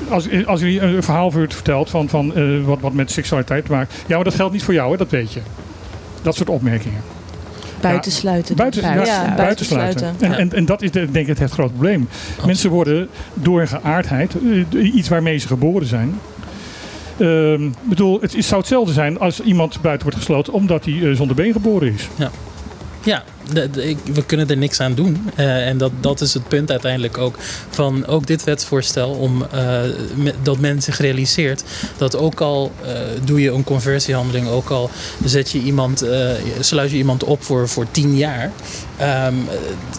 als, 0.09 0.27
als 0.45 0.61
je 0.61 0.79
een 0.81 1.03
verhaal 1.03 1.31
wordt 1.31 1.53
verteld 1.53 1.89
van, 1.89 2.09
van 2.09 2.35
eh, 2.35 2.43
wat, 2.65 2.79
wat 2.81 2.93
met 2.93 3.11
seksualiteit 3.11 3.65
te 3.65 3.71
maken. 3.71 3.95
Ja, 4.07 4.15
maar 4.15 4.23
dat 4.23 4.35
geldt 4.35 4.53
niet 4.53 4.63
voor 4.63 4.73
jou, 4.73 4.91
hè, 4.91 4.97
dat 4.97 5.09
weet 5.09 5.33
je. 5.33 5.39
Dat 6.21 6.35
soort 6.35 6.49
opmerkingen. 6.49 7.01
Buitensluiten. 7.81 8.55
Buiten, 8.55 8.81
Ja, 8.81 8.87
ja, 8.93 8.95
buitensluiten. 9.35 9.35
buitensluiten. 10.01 10.15
En, 10.19 10.31
Ja. 10.31 10.37
en, 10.37 10.53
en 10.53 10.65
dat 10.65 10.81
is 10.81 10.91
de- 10.91 11.11
denk 11.11 11.27
ik 11.27 11.37
het 11.37 11.51
grote 11.51 11.71
probleem. 11.71 12.07
Mensen 12.45 12.69
worden 12.69 13.09
door 13.33 13.57
hun 13.57 13.67
geaardheid, 13.67 14.35
eh, 14.73 14.95
iets 14.95 15.09
waarmee 15.09 15.37
ze 15.37 15.47
geboren 15.47 15.87
zijn. 15.87 16.19
Ehm, 17.17 17.65
Ik 17.65 17.73
bedoel, 17.89 18.21
het 18.21 18.35
is, 18.35 18.47
zou 18.47 18.59
hetzelfde 18.59 18.93
zijn 18.93 19.19
als 19.19 19.41
iemand 19.41 19.81
buiten 19.81 20.03
wordt 20.03 20.17
gesloten 20.17 20.53
omdat 20.53 20.85
hij 20.85 20.93
eh, 21.09 21.15
zonder 21.15 21.35
been 21.35 21.51
geboren 21.51 21.93
is. 21.93 22.07
Ja, 22.15 22.31
ik- 23.03 23.23
we 24.13 24.23
kunnen 24.25 24.49
er 24.49 24.57
niks 24.57 24.79
aan 24.79 24.93
doen. 24.93 25.29
Eh, 25.35 25.67
en 25.67 25.77
dat, 25.77 25.91
dat 25.99 26.21
is 26.21 26.33
het 26.33 26.47
punt 26.47 26.71
uiteindelijk 26.71 27.17
ook 27.17 27.35
van 27.69 28.05
ook 28.05 28.27
dit 28.27 28.43
wetsvoorstel. 28.43 29.09
Om, 29.09 29.43
eh, 29.51 29.59
me- 30.15 30.33
dat 30.43 30.59
men 30.59 30.81
zich 30.81 30.97
realiseert 30.97 31.63
dat 31.97 32.15
ook 32.17 32.41
al 32.41 32.71
eh, 32.85 32.91
doe 33.23 33.41
je 33.41 33.51
een 33.51 33.63
conversiehandeling, 33.63 34.47
ook 34.47 34.69
al 34.69 34.89
zet 35.25 35.51
je 35.51 35.59
iemand, 35.59 36.03
sluit 36.59 36.91
je 36.91 36.97
iemand 36.97 37.23
op 37.23 37.43
voor, 37.43 37.69
voor 37.69 37.85
tien 37.91 38.17
jaar. 38.17 38.51
ehm, 38.97 39.07
eh, 39.07 39.55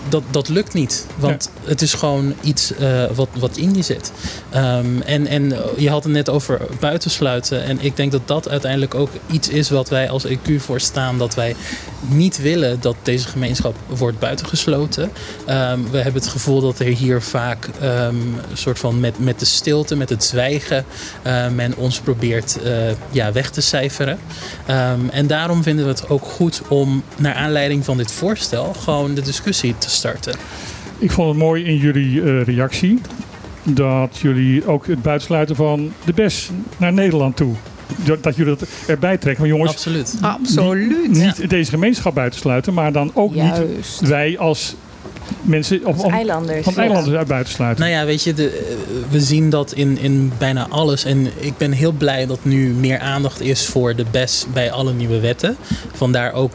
dat, 0.09 0.23
dat 0.31 0.49
lukt 0.49 0.75
niet. 0.75 1.07
Want 1.17 1.51
het 1.65 1.83
is 1.83 1.95
gewoon 1.95 2.35
iets 2.41 2.73
wat, 3.15 3.29
wat 3.39 3.57
in 3.57 3.75
je 3.75 3.83
zit. 3.83 4.13
Ehm, 4.51 5.01
en, 5.05 5.27
en 5.27 5.53
je 5.77 5.91
had 5.91 6.05
het 6.05 6.13
net 6.13 6.29
over 6.29 6.61
buitensluiten. 6.81 7.65
En 7.65 7.79
ik 7.81 7.97
denk 7.97 8.13
dat 8.13 8.21
dat 8.29 8.49
uiteindelijk 8.49 8.95
ook 8.95 9.11
iets 9.31 9.49
is 9.49 9.71
wat 9.71 9.89
wij 9.89 10.11
als 10.11 10.25
EQ 10.27 10.57
voor 10.57 10.81
staan. 10.81 11.19
Dat 11.19 11.35
wij 11.35 11.57
niet 12.09 12.41
willen 12.43 12.81
dat 12.81 12.97
deze 13.03 13.29
gemeenschap 13.39 13.77
wordt 13.87 14.19
buitengesloten. 14.19 15.11
Ehm, 15.47 15.79
we 15.91 15.97
hebben 15.97 16.23
het 16.23 16.31
gevoel 16.31 16.61
dat 16.61 16.79
er 16.79 16.87
hier 16.87 17.23
vaak 17.23 17.69
ehm, 17.81 18.15
soort 18.53 18.79
van 18.79 19.01
met, 19.01 19.19
met 19.19 19.39
de 19.39 19.45
stilte, 19.45 19.97
met 19.97 20.09
het 20.09 20.25
zwijgen, 20.25 20.85
eh, 21.23 21.49
men 21.49 21.77
ons 21.77 22.01
probeert 22.01 22.59
eh, 22.63 22.73
ja, 23.11 23.33
weg 23.33 23.51
te 23.51 23.61
cijferen. 23.61 24.19
Ehm, 24.67 25.09
en 25.11 25.27
daarom 25.27 25.63
vinden 25.63 25.85
we 25.85 25.91
het 25.91 26.09
ook 26.09 26.25
goed 26.25 26.63
om 26.69 27.03
naar 27.17 27.35
aanleiding 27.35 27.85
van 27.85 27.97
dit 27.97 28.13
voorstel 28.13 28.75
gewoon 28.75 29.15
de 29.15 29.23
discussie 29.23 29.75
te 29.79 29.91
starten. 29.91 30.37
Ik 30.99 31.11
vond 31.11 31.29
het 31.29 31.39
mooi 31.39 31.65
in 31.65 31.77
jullie 31.77 32.23
eh, 32.23 32.43
reactie 32.43 33.01
dat 33.63 34.19
jullie 34.19 34.67
ook 34.67 34.87
het 34.87 35.03
buitensluiten 35.03 35.57
van 35.57 35.93
de 36.05 36.13
BES 36.13 36.51
naar 36.77 36.93
Nederland 36.93 37.37
toe. 37.37 37.55
Dat 38.21 38.37
jullie 38.37 38.57
dat 38.57 38.69
erbij 38.87 39.17
trekken. 39.19 39.43
Maar 39.43 39.53
jongens, 39.53 39.71
Absoluut. 39.73 40.15
Absoluut. 40.21 41.09
niet 41.09 41.51
deze 41.51 41.71
gemeenschap 41.71 42.15
buitensluiten, 42.15 42.75
maar 42.75 42.93
dan 42.93 43.11
ook 43.15 43.35
niet 43.35 43.63
wij 44.01 44.39
als 44.39 44.75
mensen 45.43 45.81
of, 45.85 45.95
Als 45.95 46.03
om- 46.05 46.13
eilanders. 46.13 46.65
van 46.65 46.73
ja. 46.77 46.81
eilanders 46.81 47.17
uit 47.17 47.27
buitensluiten. 47.27 47.85
Nou 47.85 47.97
ja, 47.97 48.05
weet 48.05 48.23
je, 48.23 48.35
de, 48.35 48.49
eh, 48.49 48.75
we 49.11 49.21
zien 49.21 49.51
dat 49.51 49.73
in, 49.73 49.99
in 49.99 50.33
bijna 50.39 50.67
alles. 50.69 51.05
En 51.05 51.27
ik 51.39 51.57
ben 51.57 51.73
heel 51.73 51.93
blij 51.93 52.27
dat 52.27 52.39
nu 52.43 52.69
meer 52.71 52.99
aandacht 52.99 53.41
is 53.41 53.67
voor 53.67 53.95
de 53.97 54.05
BES 54.11 54.47
bij 54.53 54.71
alle 54.73 54.93
nieuwe 54.93 55.21
wetten. 55.21 55.57
Vandaar 55.95 56.33
ook 56.33 56.53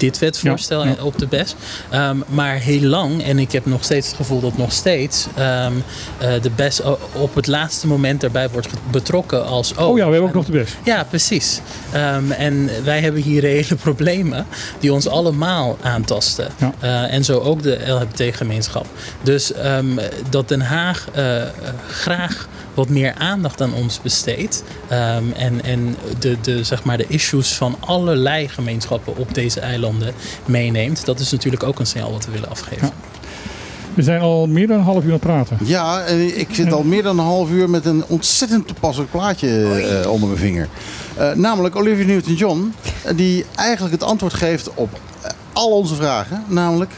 dit 0.00 0.18
wetsvoorstel 0.18 0.84
Ja, 0.84 0.94
ja. 0.98 1.02
op 1.04 1.18
de 1.18 1.26
BES. 1.26 1.54
Ehm, 1.90 2.16
maar 2.28 2.54
heel 2.54 2.80
lang, 2.80 3.22
en 3.24 3.38
ik 3.38 3.52
heb 3.52 3.66
nog 3.66 3.84
steeds 3.84 4.06
het 4.06 4.16
gevoel 4.16 4.40
dat 4.40 4.56
nog 4.56 4.72
steeds 4.72 5.26
ehm, 5.34 5.72
eh, 6.18 6.32
de 6.42 6.50
BES 6.50 6.82
o- 6.82 6.98
op 7.12 7.34
het 7.34 7.46
laatste 7.46 7.86
moment 7.86 8.22
erbij 8.22 8.48
wordt 8.50 8.68
betrokken 8.90 9.46
als... 9.46 9.74
oh 9.74 9.98
ja, 9.98 10.04
we 10.06 10.10
hebben 10.12 10.28
ook 10.28 10.34
nog 10.34 10.44
de 10.44 10.52
BES. 10.52 10.70
ja, 10.84 11.04
precies. 11.04 11.60
Ehm, 11.92 12.30
en 12.30 12.70
wij 12.84 13.00
hebben 13.00 13.22
hier 13.22 13.40
reële 13.50 13.74
problemen 13.76 14.46
die 14.80 14.92
ons 14.92 15.08
allemaal 15.08 15.78
aantasten. 15.82 16.48
Ja. 16.58 16.72
Eh, 16.80 17.12
en 17.14 17.24
zo 17.24 17.38
ook 17.38 17.62
de 17.62 17.78
LHBT-gemeenschap. 17.86 18.86
Dus 19.22 19.52
dat 20.30 20.48
Den 20.48 20.60
Haag 20.60 21.06
eh, 21.14 21.42
graag 21.90 22.48
wat 22.76 22.88
meer 22.88 23.14
aandacht 23.14 23.60
aan 23.60 23.74
ons 23.74 24.00
besteedt. 24.02 24.62
ehm, 24.88 25.24
en 25.36 25.64
en 25.64 25.96
de, 26.18 26.36
de, 26.40 26.64
zeg 26.64 26.84
maar 26.84 26.96
de 26.96 27.06
issues 27.08 27.54
van 27.54 27.76
allerlei 27.80 28.48
gemeenschappen 28.48 29.16
op 29.16 29.34
deze 29.34 29.60
eilanden 29.60 30.14
meeneemt. 30.44 31.04
Dat 31.04 31.20
is 31.20 31.30
natuurlijk 31.30 31.62
ook 31.62 31.78
een 31.78 31.86
signaal 31.86 32.12
wat 32.12 32.24
we 32.26 32.32
willen 32.32 32.50
afgeven. 32.50 32.86
Ja. 32.86 32.92
We 33.94 34.02
zijn 34.02 34.20
al 34.20 34.46
meer 34.46 34.66
dan 34.66 34.78
een 34.78 34.84
half 34.84 34.98
uur 34.98 35.04
aan 35.04 35.10
het 35.10 35.20
praten. 35.20 35.58
Ja, 35.62 36.00
en 36.00 36.38
ik 36.38 36.48
zit 36.52 36.72
al 36.72 36.82
meer 36.82 37.02
dan 37.02 37.18
een 37.18 37.24
half 37.24 37.50
uur 37.50 37.70
met 37.70 37.86
een 37.86 38.04
ontzettend 38.06 38.66
toepasselijk 38.66 39.10
plaatje 39.10 39.48
eh, 40.02 40.10
onder 40.10 40.28
mijn 40.28 40.40
vinger. 40.40 40.68
Eh, 41.16 41.32
namelijk 41.32 41.76
Olivia 41.76 42.06
Newton-John, 42.06 42.74
die 43.14 43.44
eigenlijk 43.54 43.94
het 43.94 44.02
antwoord 44.02 44.34
geeft 44.34 44.70
op 44.74 45.00
al 45.52 45.70
onze 45.70 45.94
vragen. 45.94 46.44
Namelijk 46.46 46.90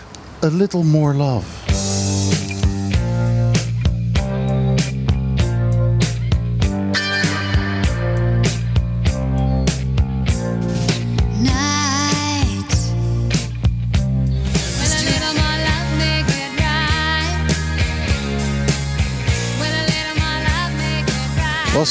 A 0.45 0.49
Little 0.49 0.85
More 0.85 1.14
Love. 1.14 1.68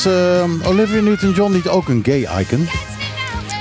Was 0.03 0.13
eh, 0.13 0.67
Olivia 0.69 1.01
Newton-John 1.01 1.53
niet 1.53 1.67
ook 1.67 1.89
een 1.89 2.01
gay 2.05 2.27
icon? 2.39 2.67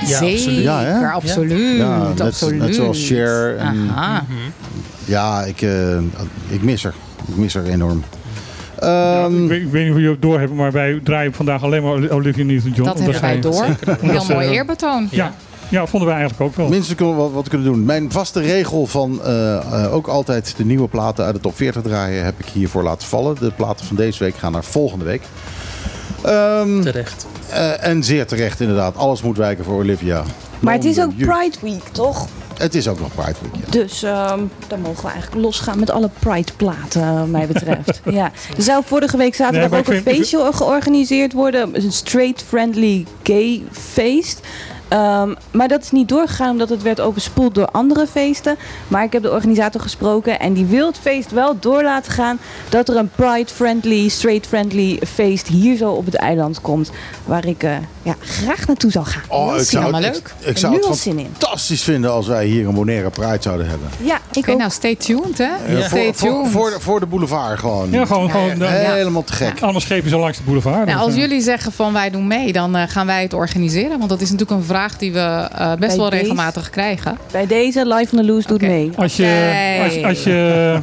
Ja, 0.05 0.17
Zeker, 0.17 0.33
absoluut. 0.35 0.63
Ja, 0.63 0.81
hè? 0.83 1.07
absoluut. 1.07 1.77
Ja, 1.77 2.07
net- 2.07 2.21
absoluut. 2.21 2.59
net 2.59 2.75
zoals 2.75 3.05
Cher 3.07 3.57
en- 3.57 3.89
Aha. 3.95 4.25
Ja, 5.05 5.43
ik, 5.43 5.61
eh, 5.61 5.97
ik 6.47 6.61
mis 6.61 6.83
haar. 6.83 6.93
Ik 7.27 7.35
mis 7.35 7.53
haar 7.53 7.63
enorm. 7.63 8.03
Ja, 8.81 9.23
Ehm, 9.23 9.43
ik, 9.43 9.49
weet, 9.49 9.61
ik 9.61 9.71
weet 9.71 9.81
niet 9.83 9.91
of 9.91 9.97
jullie 9.97 10.11
het 10.11 10.21
door 10.21 10.39
hebben, 10.39 10.57
maar 10.57 10.71
wij 10.71 10.99
draaien 11.03 11.33
vandaag 11.33 11.63
alleen 11.63 11.83
maar 11.83 12.09
Olivia 12.09 12.43
Newton-John. 12.45 12.87
Dat 12.87 12.99
hebben 12.99 13.21
wij 13.21 13.39
door. 13.41 13.65
Een 14.01 14.09
heel 14.09 14.25
mooi 14.29 14.47
eerbetoon. 14.47 15.07
Ja, 15.11 15.33
ja, 15.69 15.85
vonden 15.85 16.07
wij 16.09 16.17
eigenlijk 16.17 16.49
ook 16.49 16.55
wel. 16.57 16.67
Minstens 16.69 16.95
kunnen 16.97 17.15
we 17.15 17.21
wat, 17.21 17.31
wat 17.31 17.47
kunnen 17.49 17.67
doen. 17.67 17.85
Mijn 17.85 18.11
vaste 18.11 18.39
regel 18.41 18.85
van 18.87 19.19
eh, 19.23 19.55
eh, 19.83 19.93
ook 19.93 20.07
altijd 20.07 20.53
de 20.57 20.65
nieuwe 20.65 20.87
platen 20.87 21.25
uit 21.25 21.35
de 21.35 21.41
top 21.41 21.55
40 21.55 21.81
draaien 21.81 22.23
heb 22.25 22.39
ik 22.39 22.45
hiervoor 22.45 22.83
laten 22.83 23.07
vallen. 23.07 23.35
De 23.39 23.51
platen 23.51 23.85
van 23.85 23.95
deze 23.95 24.23
week 24.23 24.35
gaan 24.35 24.51
naar 24.51 24.63
volgende 24.63 25.05
week. 25.05 25.21
Ehm, 26.23 26.81
Terecht. 26.81 27.25
eh, 27.49 27.83
en 27.87 28.03
zeer 28.03 28.27
terecht 28.27 28.59
inderdaad. 28.59 28.95
Alles 28.95 29.21
moet 29.21 29.37
wijken 29.37 29.63
voor 29.65 29.75
Olivia. 29.75 30.23
Maar 30.59 30.73
het 30.73 30.85
is 30.85 30.99
ook 30.99 31.15
Pride 31.17 31.57
Week, 31.61 31.83
toch? 31.91 32.27
Het 32.57 32.75
is 32.75 32.87
ook 32.87 32.99
nog 32.99 33.15
Pride 33.15 33.35
Week. 33.41 33.51
ja. 33.65 33.71
Dus 33.71 34.03
ehm, 34.03 34.39
dan 34.67 34.81
mogen 34.81 35.03
we 35.05 35.11
eigenlijk 35.11 35.41
losgaan 35.41 35.79
met 35.79 35.89
alle 35.89 36.09
Pride-platen, 36.19 37.17
wat 37.19 37.27
mij 37.27 37.47
betreft. 37.47 38.01
ja. 38.19 38.31
Er 38.57 38.63
zou 38.63 38.83
vorige 38.85 39.17
week 39.17 39.35
zaterdag 39.35 39.69
Nee, 39.69 39.79
ook 39.79 39.87
een 39.87 40.01
feestje 40.01 40.49
georganiseerd 40.53 41.33
worden. 41.33 41.75
Een 41.75 41.91
straight-friendly 41.91 43.05
gay 43.23 43.63
feest. 43.71 44.39
Ehm, 44.87 45.33
maar 45.51 45.67
dat 45.67 45.81
is 45.83 45.91
niet 45.91 46.07
doorgegaan 46.09 46.49
omdat 46.49 46.69
het 46.69 46.81
werd 46.81 46.99
overspoeld 47.01 47.55
door 47.55 47.65
andere 47.71 48.07
feesten. 48.07 48.55
Maar 48.87 49.03
ik 49.03 49.13
heb 49.13 49.21
de 49.21 49.31
organisator 49.31 49.81
gesproken 49.81 50.39
en 50.39 50.53
die 50.53 50.65
wil 50.65 50.87
het 50.87 50.97
feest 51.01 51.31
wel 51.31 51.57
door 51.59 51.83
laten 51.83 52.11
gaan. 52.11 52.39
Dat 52.69 52.89
er 52.89 52.95
een 52.95 53.09
pride-friendly, 53.15 54.07
straight-friendly 54.09 54.99
feest 55.07 55.47
hier 55.47 55.77
zo 55.77 55.91
op 55.91 56.05
het 56.05 56.15
eiland 56.15 56.61
komt. 56.61 56.91
Waar 57.25 57.45
ik 57.45 57.63
eh, 57.63 57.71
ja, 58.01 58.15
graag 58.21 58.67
naartoe 58.67 58.91
zou 58.91 59.05
gaan. 59.05 59.21
Oh, 59.27 59.55
ik 59.55 59.61
zou, 59.67 59.83
helemaal 59.85 60.01
het, 60.09 60.13
leuk. 60.15 60.33
ik, 60.39 60.47
ik 60.47 60.57
zou 60.57 60.71
nu 60.73 60.77
het 60.77 60.87
al 60.87 60.93
zin 60.93 61.19
in. 61.19 61.29
fantastisch 61.37 61.83
vinden 61.83 62.11
als 62.11 62.27
wij 62.27 62.45
hier 62.45 62.67
een 62.67 62.73
Bonaire 62.73 63.09
Pride 63.09 63.37
zouden 63.41 63.67
hebben. 63.69 63.89
Ja, 64.01 64.19
ik 64.31 64.49
ook. 64.49 64.57
nou 64.57 64.71
stay 64.71 64.95
tuned 64.95 65.37
hè. 65.37 65.49
Stay 65.83 66.13
voor, 66.13 66.15
voor, 66.15 66.29
tuned. 66.41 66.51
voor, 66.51 66.69
de, 66.69 66.79
voor 66.79 66.99
de 66.99 67.05
boulevard 67.05 67.59
gewoon. 67.59 67.91
Ja, 67.91 68.05
gewoon, 68.05 68.29
gewoon 68.29 68.57
ja. 68.57 68.65
eh, 68.65 68.91
Helemaal 68.93 69.23
te 69.23 69.33
gek. 69.33 69.61
allemaal 69.61 69.81
schepen 69.81 70.09
zo 70.09 70.19
langs 70.19 70.37
de 70.37 70.43
boulevard. 70.43 70.75
Nou, 70.85 70.97
Dus, 70.97 71.05
als 71.05 71.13
eh, 71.13 71.19
jullie 71.19 71.41
zeggen 71.41 71.71
van 71.71 71.93
wij 71.93 72.09
doen 72.09 72.27
mee, 72.27 72.53
dan 72.53 72.87
gaan 72.87 73.05
wij 73.05 73.21
het 73.21 73.33
organiseren. 73.33 73.97
Want 73.97 74.09
dat 74.09 74.21
is 74.21 74.31
natuurlijk 74.31 74.59
een 74.59 74.65
vraag 74.65 74.75
die 74.97 75.13
we 75.13 75.19
eh, 75.19 75.67
best 75.69 75.79
Bij 75.79 75.97
wel 75.97 76.09
deze- 76.09 76.21
regelmatig 76.21 76.69
krijgen. 76.69 77.17
Bij 77.31 77.47
deze 77.47 77.87
Live 77.87 78.07
van 78.07 78.17
de 78.17 78.23
Loose 78.25 78.47
doet 78.47 78.61
mee. 78.61 78.91
Als 78.95 79.15
je, 79.15 79.79
als, 79.83 80.03
als 80.03 80.23
je 80.23 80.79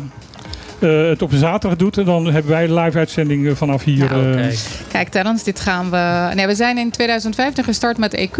eh, 0.78 1.09
het 1.09 1.22
op 1.22 1.30
de 1.30 1.38
zaterdag 1.38 1.78
doet, 1.78 1.95
dan 2.07 2.24
hebben 2.24 2.51
wij 2.53 2.64
een 2.64 2.74
live 2.74 2.99
uitzending 2.99 3.47
eh, 3.49 3.55
vanaf 3.55 3.84
hier. 3.84 4.11
Nou, 4.11 4.34
Kijk. 4.36 4.59
Kijk, 4.92 5.09
Terrence, 5.09 5.45
dit 5.45 5.61
gaan 5.61 5.90
we. 5.90 6.30
Nee, 6.34 6.47
we 6.47 6.55
zijn 6.55 6.78
in 6.78 6.90
2015 6.90 7.64
gestart 7.64 7.99
met 7.99 8.16
EQ. 8.16 8.38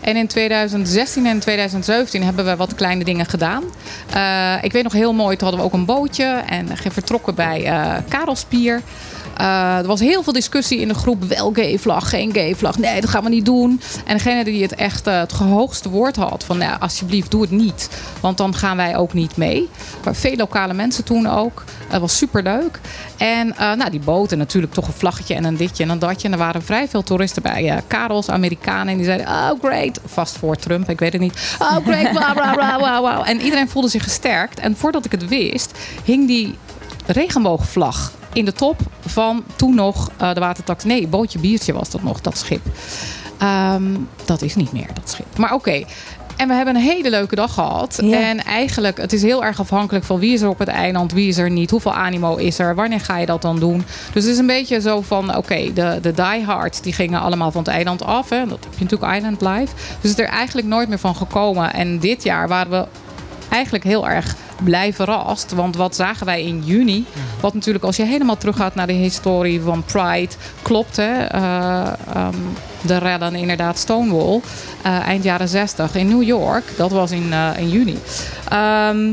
En 0.00 0.16
in 0.16 0.26
2016 0.26 1.26
en 1.26 1.38
2017 1.38 2.22
hebben 2.22 2.44
we 2.44 2.56
wat 2.56 2.74
kleine 2.74 3.04
dingen 3.04 3.26
gedaan. 3.26 3.62
Eh, 4.14 4.54
ik 4.62 4.72
weet 4.72 4.82
nog 4.82 4.92
heel 4.92 5.12
mooi, 5.12 5.36
toen 5.36 5.48
hadden 5.48 5.66
we 5.66 5.72
ook 5.72 5.78
een 5.80 5.86
bootje 5.86 6.42
en 6.48 6.68
vertrokken 6.90 7.34
bij 7.34 7.64
eh 7.64 7.92
Karelspier. 8.08 8.80
Eh, 9.36 9.76
er 9.78 9.86
was 9.86 10.00
heel 10.00 10.22
veel 10.22 10.32
discussie 10.32 10.80
in 10.80 10.88
de 10.88 10.94
groep. 10.94 11.24
Wel 11.24 11.50
gay 11.52 11.78
vlag, 11.78 12.08
geen 12.08 12.32
gay 12.34 12.54
vlag. 12.54 12.78
Nee, 12.78 13.00
dat 13.00 13.10
gaan 13.10 13.22
we 13.22 13.28
niet 13.28 13.44
doen. 13.44 13.80
En 14.04 14.16
degene 14.16 14.44
die 14.44 14.62
het 14.62 14.74
echt 14.74 15.06
eh, 15.06 15.18
het 15.18 15.32
hoogste 15.32 15.88
woord 15.90 16.16
had. 16.16 16.44
Van 16.44 16.58
nou, 16.58 16.80
alsjeblieft, 16.80 17.30
doe 17.30 17.40
het 17.40 17.50
niet. 17.50 17.88
Want 18.20 18.36
dan 18.36 18.54
gaan 18.54 18.76
wij 18.76 18.96
ook 18.96 19.12
niet 19.12 19.36
mee. 19.36 19.68
Maar 20.04 20.14
veel 20.14 20.36
lokale 20.36 20.74
mensen 20.74 21.04
toen 21.04 21.26
ook. 21.26 21.64
Het 21.88 22.00
was 22.00 22.16
superleuk. 22.16 22.80
En 23.16 23.56
eh, 23.56 23.72
nou, 23.72 23.90
die 23.90 24.00
boten 24.00 24.38
natuurlijk 24.38 24.72
toch 24.72 24.86
een 24.86 24.92
vlaggetje 24.92 25.34
en 25.34 25.44
een 25.44 25.56
ditje 25.56 25.82
en 25.84 25.90
een 25.90 25.98
datje. 25.98 26.26
En 26.26 26.32
er 26.32 26.38
waren 26.38 26.62
vrij 26.62 26.88
veel 26.88 27.02
toeristen 27.02 27.42
bij. 27.42 27.70
eh 27.70 27.76
Karels, 27.86 28.28
Amerikanen. 28.30 28.88
En 28.88 28.96
die 28.96 29.04
zeiden, 29.06 29.26
oh 29.26 29.50
great. 29.62 30.00
Vast 30.06 30.38
voor 30.38 30.56
Trump, 30.56 30.90
ik 30.90 30.98
weet 30.98 31.12
het 31.12 31.20
niet. 31.22 31.56
Oh 31.58 31.76
great, 31.86 32.10
bla 32.10 32.32
bla 32.32 32.52
bla 32.54 32.76
bla. 33.00 33.24
En 33.26 33.40
iedereen 33.40 33.68
voelde 33.68 33.88
zich 33.88 34.02
gesterkt. 34.02 34.58
En 34.60 34.76
voordat 34.76 35.04
ik 35.04 35.12
het 35.12 35.28
wist, 35.28 35.78
hing 36.04 36.26
die 36.26 36.54
regenboogvlag 37.06 38.12
in 38.32 38.44
de 38.44 38.52
top 38.52 38.80
van 39.06 39.44
toen 39.56 39.74
nog 39.74 40.10
eh, 40.16 40.34
de 40.34 40.40
watertax. 40.40 40.84
Nee, 40.84 41.06
bootje 41.06 41.38
biertje 41.38 41.72
was 41.72 41.90
dat 41.90 42.02
nog, 42.02 42.20
dat 42.20 42.38
schip. 42.38 42.60
Ehm, 43.38 43.82
dat 44.24 44.42
is 44.42 44.54
niet 44.54 44.72
meer, 44.72 44.88
dat 44.94 45.10
schip. 45.10 45.38
Maar 45.38 45.54
oké. 45.54 45.84
En 46.36 46.48
we 46.48 46.54
hebben 46.54 46.76
een 46.76 46.82
hele 46.82 47.10
leuke 47.10 47.34
dag 47.34 47.54
gehad. 47.54 47.98
Ja. 48.02 48.20
En 48.20 48.44
eigenlijk, 48.44 48.96
het 48.98 49.12
is 49.12 49.22
heel 49.22 49.44
erg 49.44 49.60
afhankelijk 49.60 50.04
van 50.04 50.18
wie 50.18 50.32
is 50.32 50.40
er 50.40 50.48
op 50.48 50.58
het 50.58 50.68
eiland, 50.68 51.12
wie 51.12 51.28
is 51.28 51.38
er 51.38 51.50
niet, 51.50 51.70
hoeveel 51.70 51.92
animo 51.92 52.36
is 52.36 52.58
er, 52.58 52.74
wanneer 52.74 53.00
ga 53.00 53.18
je 53.18 53.26
dat 53.26 53.42
dan 53.42 53.58
doen. 53.58 53.84
Dus 54.12 54.24
het 54.24 54.32
is 54.32 54.38
een 54.38 54.46
beetje 54.46 54.80
zo 54.80 55.00
van, 55.00 55.36
oké, 55.36 55.72
de, 55.72 55.98
de 56.02 56.12
diehards 56.12 56.80
die 56.80 56.92
gingen 56.92 57.20
allemaal 57.20 57.50
van 57.50 57.62
het 57.62 57.72
eiland 57.72 58.04
af. 58.04 58.28
Hè. 58.28 58.46
Dat 58.46 58.64
heb 58.64 58.78
je 58.78 58.84
natuurlijk 58.84 59.16
Island 59.16 59.40
Live. 59.40 59.74
Dus 60.00 60.10
het 60.10 60.18
is 60.18 60.24
er 60.24 60.30
eigenlijk 60.30 60.66
nooit 60.66 60.88
meer 60.88 60.98
van 60.98 61.16
gekomen. 61.16 61.72
En 61.72 61.98
dit 61.98 62.22
jaar 62.22 62.48
waren 62.48 62.70
we 62.70 62.86
eigenlijk 63.52 63.84
heel 63.84 64.08
erg 64.08 64.34
blij 64.62 64.92
verrast. 64.92 65.52
Want 65.52 65.76
wat 65.76 65.96
zagen 65.96 66.26
wij 66.26 66.42
in 66.42 66.62
juni? 66.64 67.06
Wat 67.40 67.54
natuurlijk 67.54 67.84
als 67.84 67.96
je 67.96 68.04
helemaal 68.04 68.36
teruggaat 68.36 68.74
naar 68.74 68.86
de 68.86 68.92
historie 68.92 69.60
van 69.60 69.82
Pride, 69.82 70.34
klopt. 70.62 70.98
Eh, 70.98 71.86
ehm, 71.86 72.36
de 72.80 72.96
rellen 72.96 73.34
inderdaad 73.34 73.78
Stonewall. 73.78 74.40
eh, 74.82 74.98
eind 74.98 75.24
jaren 75.24 75.48
60 75.48 75.94
in 75.94 76.08
New 76.08 76.22
York. 76.22 76.64
Dat 76.76 76.90
was 76.90 77.10
in, 77.10 77.32
eh, 77.32 77.48
in 77.56 77.68
juni. 77.68 77.98
Ehm, 78.48 79.12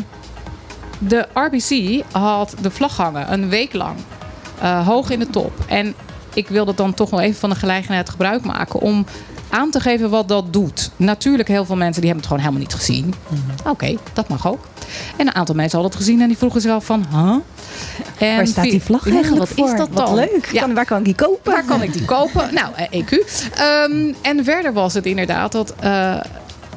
de 1.00 1.28
RBC 1.34 2.04
had 2.12 2.56
de 2.62 2.72
vlag 2.72 2.98
hangen 2.98 3.34
een 3.34 3.50
week 3.50 3.74
lang. 3.74 3.96
hoog 4.86 5.10
in 5.10 5.20
de 5.20 5.30
top. 5.30 5.52
En 5.68 5.96
ik 6.34 6.48
wil 6.48 6.66
dat 6.66 6.78
dan 6.78 6.94
toch 6.94 7.12
nog 7.12 7.20
even 7.20 7.40
van 7.40 7.50
de 7.50 7.56
gelegenheid 7.56 8.10
gebruik 8.10 8.44
maken 8.44 8.80
om 8.80 9.06
aan 9.50 9.72
te 9.72 9.80
geven 9.80 10.10
wat 10.10 10.28
dat 10.28 10.54
doet. 10.54 10.92
Natuurlijk, 10.96 11.48
heel 11.50 11.66
veel 11.66 11.76
mensen 11.76 12.02
die 12.02 12.12
hebben 12.12 12.30
het 12.30 12.38
gewoon 12.38 12.40
helemaal 12.40 12.62
niet 12.68 12.74
gezien. 12.86 13.14
Oké, 13.66 13.96
dat 14.14 14.28
mag 14.28 14.48
ook. 14.48 14.68
En 15.18 15.28
een 15.28 15.36
aantal 15.36 15.56
mensen 15.56 15.80
hadden 15.80 15.98
het 15.98 16.06
gezien 16.06 16.22
en 16.22 16.28
die 16.28 16.38
vroegen 16.38 16.62
zich 16.62 16.72
af 16.72 16.86
van... 16.86 17.06
Huh? 17.12 17.36
En 18.30 18.36
Waar 18.36 18.48
staat 18.48 18.64
die 18.64 18.82
vlag 18.82 19.08
eigenlijk 19.08 19.38
wat 19.40 19.50
voor? 19.58 19.72
is 19.72 19.78
dat 19.78 19.90
Wat 19.90 20.06
dan? 20.08 20.16
leuk. 20.16 20.50
Ja. 20.52 20.62
Kan, 20.62 20.74
waar 20.74 20.86
kan 20.86 20.98
ik 21.00 21.06
die 21.06 21.16
kopen? 21.16 21.52
Waar 21.52 21.66
kan 21.66 21.82
ik 21.82 21.94
die 21.94 22.06
kopen? 22.06 22.54
Nou, 22.60 22.68
eh, 22.76 23.02
EQ. 23.02 23.12
Ehm, 23.56 24.14
en 24.22 24.44
verder 24.44 24.74
was 24.74 24.94
het 24.94 25.06
inderdaad, 25.06 25.52
dat 25.52 25.74
eh, 25.80 26.16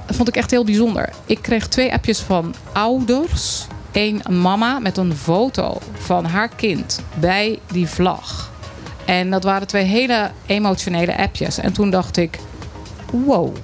vond 0.06 0.28
ik 0.28 0.36
echt 0.36 0.50
heel 0.50 0.64
bijzonder. 0.64 1.08
Ik 1.26 1.38
kreeg 1.42 1.68
twee 1.68 1.92
appjes 1.92 2.18
van 2.20 2.54
ouders. 2.72 3.66
Eén 3.92 4.22
mama 4.30 4.78
met 4.78 4.96
een 4.96 5.16
foto 5.16 5.78
van 5.92 6.24
haar 6.24 6.48
kind 6.48 7.00
bij 7.14 7.58
die 7.72 7.86
vlag. 7.88 8.50
En 9.04 9.30
dat 9.30 9.44
waren 9.44 9.66
twee 9.66 9.84
hele 9.84 10.30
emotionele 10.46 11.16
appjes. 11.18 11.58
En 11.58 11.72
toen 11.72 11.90
dacht 11.90 12.16
ik, 12.16 12.38
wow. 13.12 13.56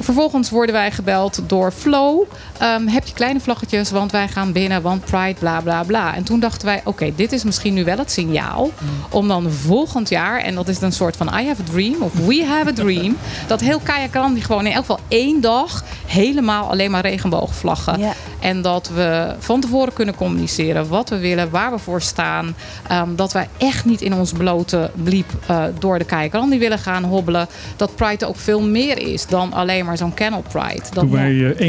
Vervolgens 0.00 0.50
worden 0.50 0.74
wij 0.74 0.90
gebeld 0.90 1.40
door 1.46 1.72
Flow. 1.72 2.22
Ehm, 2.60 2.86
heb 2.86 3.06
je 3.06 3.12
kleine 3.12 3.40
vlaggetjes, 3.40 3.90
want 3.90 4.12
wij 4.12 4.28
gaan 4.28 4.52
binnen, 4.52 4.82
want 4.82 5.04
Pride, 5.04 5.34
bla 5.38 5.60
bla 5.60 5.82
bla. 5.82 6.14
En 6.14 6.22
toen 6.22 6.40
dachten 6.40 6.66
wij, 6.66 6.80
oké, 6.84 7.12
dit 7.16 7.32
is 7.32 7.44
misschien 7.44 7.74
nu 7.74 7.84
wel 7.84 7.98
het 7.98 8.10
signaal 8.10 8.70
om 9.10 9.28
dan 9.28 9.50
volgend 9.50 10.08
jaar, 10.08 10.40
en 10.40 10.54
dat 10.54 10.68
is 10.68 10.80
een 10.80 10.92
soort 10.92 11.16
van 11.16 11.26
I 11.26 11.46
have 11.46 11.62
a 11.62 11.72
dream 11.72 12.02
of 12.02 12.12
we 12.12 12.44
have 12.44 12.68
a 12.68 12.72
dream, 12.72 13.16
dat 13.46 13.60
heel 13.60 13.78
Kajakran 13.78 14.34
die 14.34 14.42
gewoon 14.42 14.66
in 14.66 14.72
elk 14.72 14.80
geval 14.80 15.00
één 15.08 15.40
dag 15.40 15.84
helemaal 16.06 16.70
alleen 16.70 16.90
maar 16.90 17.02
regenboogvlaggen. 17.02 18.00
En 18.40 18.62
dat 18.62 18.90
we 18.94 19.34
van 19.38 19.60
tevoren 19.60 19.92
kunnen 19.92 20.14
communiceren 20.14 20.88
wat 20.88 21.08
we 21.08 21.18
willen, 21.18 21.50
waar 21.50 21.70
we 21.70 21.78
voor 21.78 22.02
staan. 22.02 22.56
Ehm, 22.88 23.14
dat 23.14 23.32
wij 23.32 23.48
echt 23.58 23.84
niet 23.84 24.00
in 24.00 24.14
ons 24.14 24.32
blote 24.32 24.90
bliep 24.94 25.30
eh, 25.46 25.64
door 25.78 25.98
de 25.98 26.04
Kajakran 26.04 26.50
die 26.50 26.58
willen 26.58 26.78
gaan 26.78 27.04
hobbelen. 27.04 27.46
Dat 27.76 27.94
Pride 27.96 28.26
ook 28.26 28.36
veel 28.36 28.62
meer 28.62 28.98
is 28.98 29.26
dan 29.26 29.52
alleen 29.52 29.84
maar 29.84 29.96
zo'n 29.96 30.14
Kennel 30.14 30.44
Pride. 30.52 30.82
Dat 30.92 31.04
Doe 31.04 31.12
mij, 31.12 31.54
eh, 31.54 31.66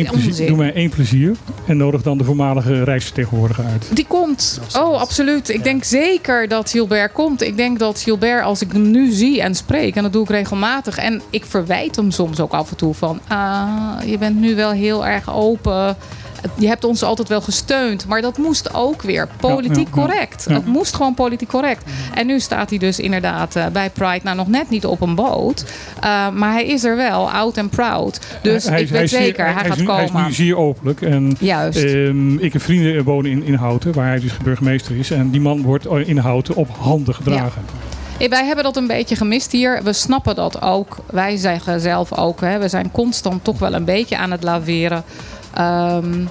één 0.80 0.80
plezier, 0.89 1.35
en 1.65 1.77
nodig 1.77 2.01
dan 2.01 2.17
de 2.17 2.23
voormalige 2.23 2.83
reisvertegenwoordiger 2.83 3.65
uit. 3.65 3.89
Die 3.93 4.07
komt. 4.07 4.59
Oh, 4.77 4.99
absoluut. 4.99 5.49
Ik 5.49 5.63
denk 5.63 5.83
zeker 5.83 6.47
dat 6.47 6.69
Gilbert 6.69 7.11
komt. 7.11 7.41
Ik 7.41 7.57
denk 7.57 7.79
dat 7.79 7.99
Gilbert, 8.01 8.43
als 8.43 8.61
ik 8.61 8.71
hem 8.71 8.91
nu 8.91 9.11
zie 9.11 9.41
en 9.41 9.55
spreek, 9.55 9.95
en 9.95 10.03
dat 10.03 10.13
doe 10.13 10.23
ik 10.23 10.29
regelmatig. 10.29 10.97
En 10.97 11.21
ik 11.29 11.45
verwijt 11.45 11.95
hem 11.95 12.11
soms 12.11 12.39
ook 12.39 12.53
af 12.53 12.69
en 12.69 12.77
toe 12.77 12.93
van, 12.93 13.19
ah, 13.27 13.97
je 14.05 14.17
bent 14.17 14.39
nu 14.39 14.55
wel 14.55 14.71
heel 14.71 15.05
erg 15.05 15.33
open. 15.35 15.97
Je 16.57 16.67
hebt 16.67 16.83
ons 16.83 17.03
altijd 17.03 17.27
wel 17.27 17.41
gesteund, 17.41 18.07
maar 18.07 18.21
dat 18.21 18.37
moest 18.37 18.73
ook 18.73 19.01
weer 19.01 19.27
politiek 19.39 19.87
ja, 19.95 20.01
ja. 20.01 20.07
correct. 20.07 20.45
Ja. 20.47 20.53
Het 20.53 20.65
moest 20.65 20.95
gewoon 20.95 21.13
politiek 21.13 21.49
correct. 21.49 21.83
En 22.13 22.27
nu 22.27 22.39
staat 22.39 22.69
hij 22.69 22.79
dus 22.79 22.99
inderdaad 22.99 23.55
eh, 23.55 23.65
bij 23.67 23.89
Pride, 23.89 24.19
nou 24.23 24.35
nog 24.35 24.47
net 24.47 24.69
niet 24.69 24.85
op 24.85 25.01
een 25.01 25.15
boot. 25.15 25.65
Eh, 26.01 26.29
maar 26.29 26.51
hij 26.51 26.65
is 26.65 26.83
er 26.83 26.95
wel, 26.95 27.31
oud 27.31 27.57
en 27.57 27.69
proud. 27.69 28.19
Dus 28.41 28.65
Hij- 28.65 28.81
ik 28.81 28.89
weet 28.89 29.09
zeker, 29.09 29.53
hij, 29.53 29.65
gaat 29.65 29.77
nu, 29.77 29.85
komen. 29.85 30.11
Hij 30.11 30.21
is 30.21 30.27
nu 30.37 30.45
zeer 30.45 30.57
openlijk. 30.57 31.01
En, 31.01 31.35
Juist. 31.39 31.83
ehm, 31.83 32.37
ik 32.37 32.53
heb 32.53 32.61
vrienden 32.61 33.03
wonen 33.03 33.31
in, 33.31 33.43
in 33.43 33.53
Houten, 33.53 33.93
waar 33.93 34.07
hij 34.07 34.19
dus 34.19 34.37
burgemeester 34.37 34.95
is. 34.97 35.11
En 35.11 35.29
die 35.29 35.41
man 35.41 35.61
wordt 35.61 35.85
in 35.85 36.17
Houten 36.17 36.55
op 36.55 36.69
handen 36.79 37.15
gedragen. 37.15 37.61
Wij 38.29 38.45
hebben 38.45 38.63
dat 38.63 38.77
een 38.77 38.87
beetje 38.87 39.15
gemist 39.15 39.51
hier. 39.51 39.83
We 39.83 39.93
snappen 39.93 40.35
dat 40.35 40.61
ook. 40.61 40.97
Wij 41.11 41.35
zeggen 41.37 41.81
zelf 41.81 42.13
ook, 42.17 42.41
hè, 42.41 42.59
we 42.59 42.67
zijn 42.67 42.91
constant 42.91 43.43
toch 43.43 43.59
wel 43.59 43.73
een 43.73 43.85
beetje 43.85 44.17
aan 44.17 44.31
het 44.31 44.43
laveren. 44.43 45.03
Ehm, 45.53 46.25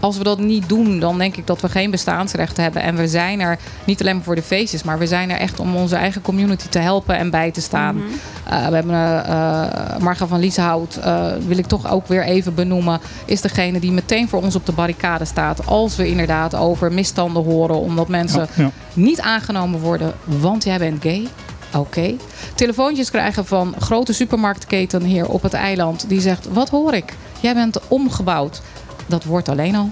als 0.00 0.18
we 0.18 0.24
dat 0.24 0.38
niet 0.38 0.68
doen, 0.68 1.00
dan 1.00 1.18
denk 1.18 1.36
ik 1.36 1.46
dat 1.46 1.60
we 1.60 1.68
geen 1.68 1.90
bestaansrecht 1.90 2.56
hebben. 2.56 2.82
En 2.82 2.96
we 2.96 3.08
zijn 3.08 3.40
er 3.40 3.58
niet 3.84 4.00
alleen 4.00 4.14
maar 4.14 4.24
voor 4.24 4.34
de 4.34 4.42
feestjes, 4.42 4.82
maar 4.82 4.98
we 4.98 5.06
zijn 5.06 5.30
er 5.30 5.38
echt 5.38 5.60
om 5.60 5.76
onze 5.76 5.96
eigen 5.96 6.22
community 6.22 6.68
te 6.68 6.78
helpen 6.78 7.16
en 7.16 7.30
bij 7.30 7.50
te 7.50 7.60
staan. 7.60 8.02
Eh, 8.44 8.66
we 8.68 8.74
hebben 8.74 8.94
uh, 8.94 9.98
Marga 9.98 10.26
van 10.26 10.40
Lieshout, 10.40 10.96
eh, 10.96 11.26
wil 11.46 11.58
ik 11.58 11.66
toch 11.66 11.90
ook 11.90 12.06
weer 12.06 12.22
even 12.24 12.54
benoemen, 12.54 13.00
is 13.24 13.40
degene 13.40 13.80
die 13.80 13.92
meteen 13.92 14.28
voor 14.28 14.42
ons 14.42 14.54
op 14.54 14.66
de 14.66 14.72
barricade 14.72 15.24
staat. 15.24 15.66
Als 15.66 15.96
we 15.96 16.08
inderdaad 16.08 16.54
over 16.54 16.92
misstanden 16.92 17.44
horen, 17.44 17.76
omdat 17.76 18.08
mensen 18.08 18.48
Ja, 18.54 18.62
ja. 18.64 18.70
niet 18.94 19.20
aangenomen 19.20 19.80
worden, 19.80 20.12
want 20.24 20.64
jij 20.64 20.78
bent 20.78 21.02
gay. 21.02 21.26
Oké. 21.74 22.14
Telefoontjes 22.54 23.10
krijgen 23.10 23.46
van 23.46 23.74
grote 23.78 24.12
supermarktketen 24.12 25.02
hier 25.02 25.28
op 25.28 25.42
het 25.42 25.52
eiland. 25.52 26.08
Die 26.08 26.20
zegt, 26.20 26.48
wat 26.52 26.68
hoor 26.68 26.94
ik? 26.94 27.14
Jij 27.40 27.54
bent 27.54 27.78
omgebouwd. 27.88 28.62
Dat 29.06 29.24
wordt 29.24 29.48
alleen 29.48 29.74
al. 29.74 29.90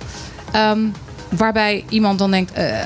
Ehm, 0.53 0.81
waarbij 1.29 1.85
iemand 1.89 2.19
dan 2.19 2.31
denkt... 2.31 2.53
eh, 2.53 2.79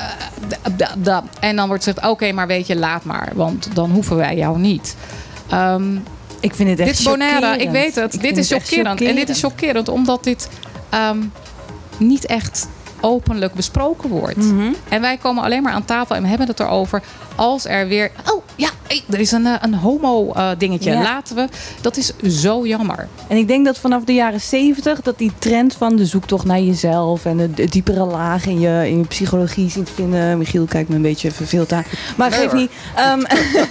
da- 0.48 0.70
da- 0.76 0.94
da. 0.98 1.24
en 1.40 1.56
dan 1.56 1.68
wordt 1.68 1.84
gezegd, 1.84 2.06
oké, 2.08 2.32
maar 2.32 2.46
weet 2.46 2.66
je, 2.66 2.76
laat 2.76 3.04
maar. 3.04 3.32
Want 3.34 3.68
dan 3.74 3.90
hoeven 3.90 4.16
wij 4.16 4.36
jou 4.36 4.58
niet. 4.58 4.96
Ehm, 5.48 5.96
Ik 6.40 6.54
vind 6.54 6.68
het 6.70 6.78
echt 6.78 6.88
dit 6.88 6.98
is 6.98 7.04
Bonaire, 7.04 7.56
ik 7.56 7.70
weet 7.70 7.94
het. 7.94 8.14
Ik 8.14 8.20
dit 8.20 8.36
is 8.36 8.52
chockerend. 8.52 9.00
En 9.00 9.14
dit 9.14 9.28
is 9.28 9.40
chockerend 9.40 9.88
omdat 9.88 10.24
dit 10.24 10.48
ehm, 10.88 11.18
niet 11.98 12.26
echt 12.26 12.68
openlijk 13.00 13.54
besproken 13.54 14.08
wordt. 14.08 14.36
Mhm. 14.36 14.72
En 14.88 15.00
wij 15.00 15.16
komen 15.16 15.44
alleen 15.44 15.62
maar 15.62 15.72
aan 15.72 15.84
tafel 15.84 16.16
en 16.16 16.22
we 16.22 16.28
hebben 16.28 16.46
het 16.46 16.60
erover 16.60 17.02
als 17.34 17.64
er 17.64 17.88
weer... 17.88 18.10
Oh, 18.32 18.42
ja, 18.56 18.68
er 19.10 19.20
is 19.20 19.32
een, 19.32 19.46
eh, 19.46 19.54
een 19.60 19.74
homo-dingetje. 19.74 20.90
Ja. 20.90 21.02
Laten 21.02 21.36
we... 21.36 21.48
Dat 21.80 21.96
is 21.96 22.12
zo 22.42 22.66
jammer. 22.66 23.08
En 23.28 23.36
ik 23.36 23.48
denk 23.48 23.64
dat 23.64 23.78
vanaf 23.78 24.04
de 24.04 24.14
jaren 24.14 24.40
70 24.40 25.00
dat 25.00 25.18
die 25.18 25.32
trend 25.38 25.74
van 25.74 25.96
de 25.96 26.06
zoektocht 26.06 26.44
naar 26.44 26.60
jezelf 26.60 27.24
en 27.24 27.36
de, 27.36 27.54
de 27.54 27.64
diepere 27.68 28.04
laag 28.04 28.46
in 28.46 28.60
je, 28.60 28.88
in 28.88 28.98
je 28.98 29.04
psychologie 29.04 29.70
zien 29.70 29.84
te 29.84 29.92
vinden. 29.92 30.38
Michiel 30.38 30.64
kijkt 30.64 30.88
me 30.88 30.94
een 30.94 31.02
beetje 31.02 31.30
verveeld 31.30 31.72
aan. 31.72 31.84
Maar 32.16 32.32
geef 32.32 32.52
niet. 32.52 32.70
Ehm, 32.96 33.22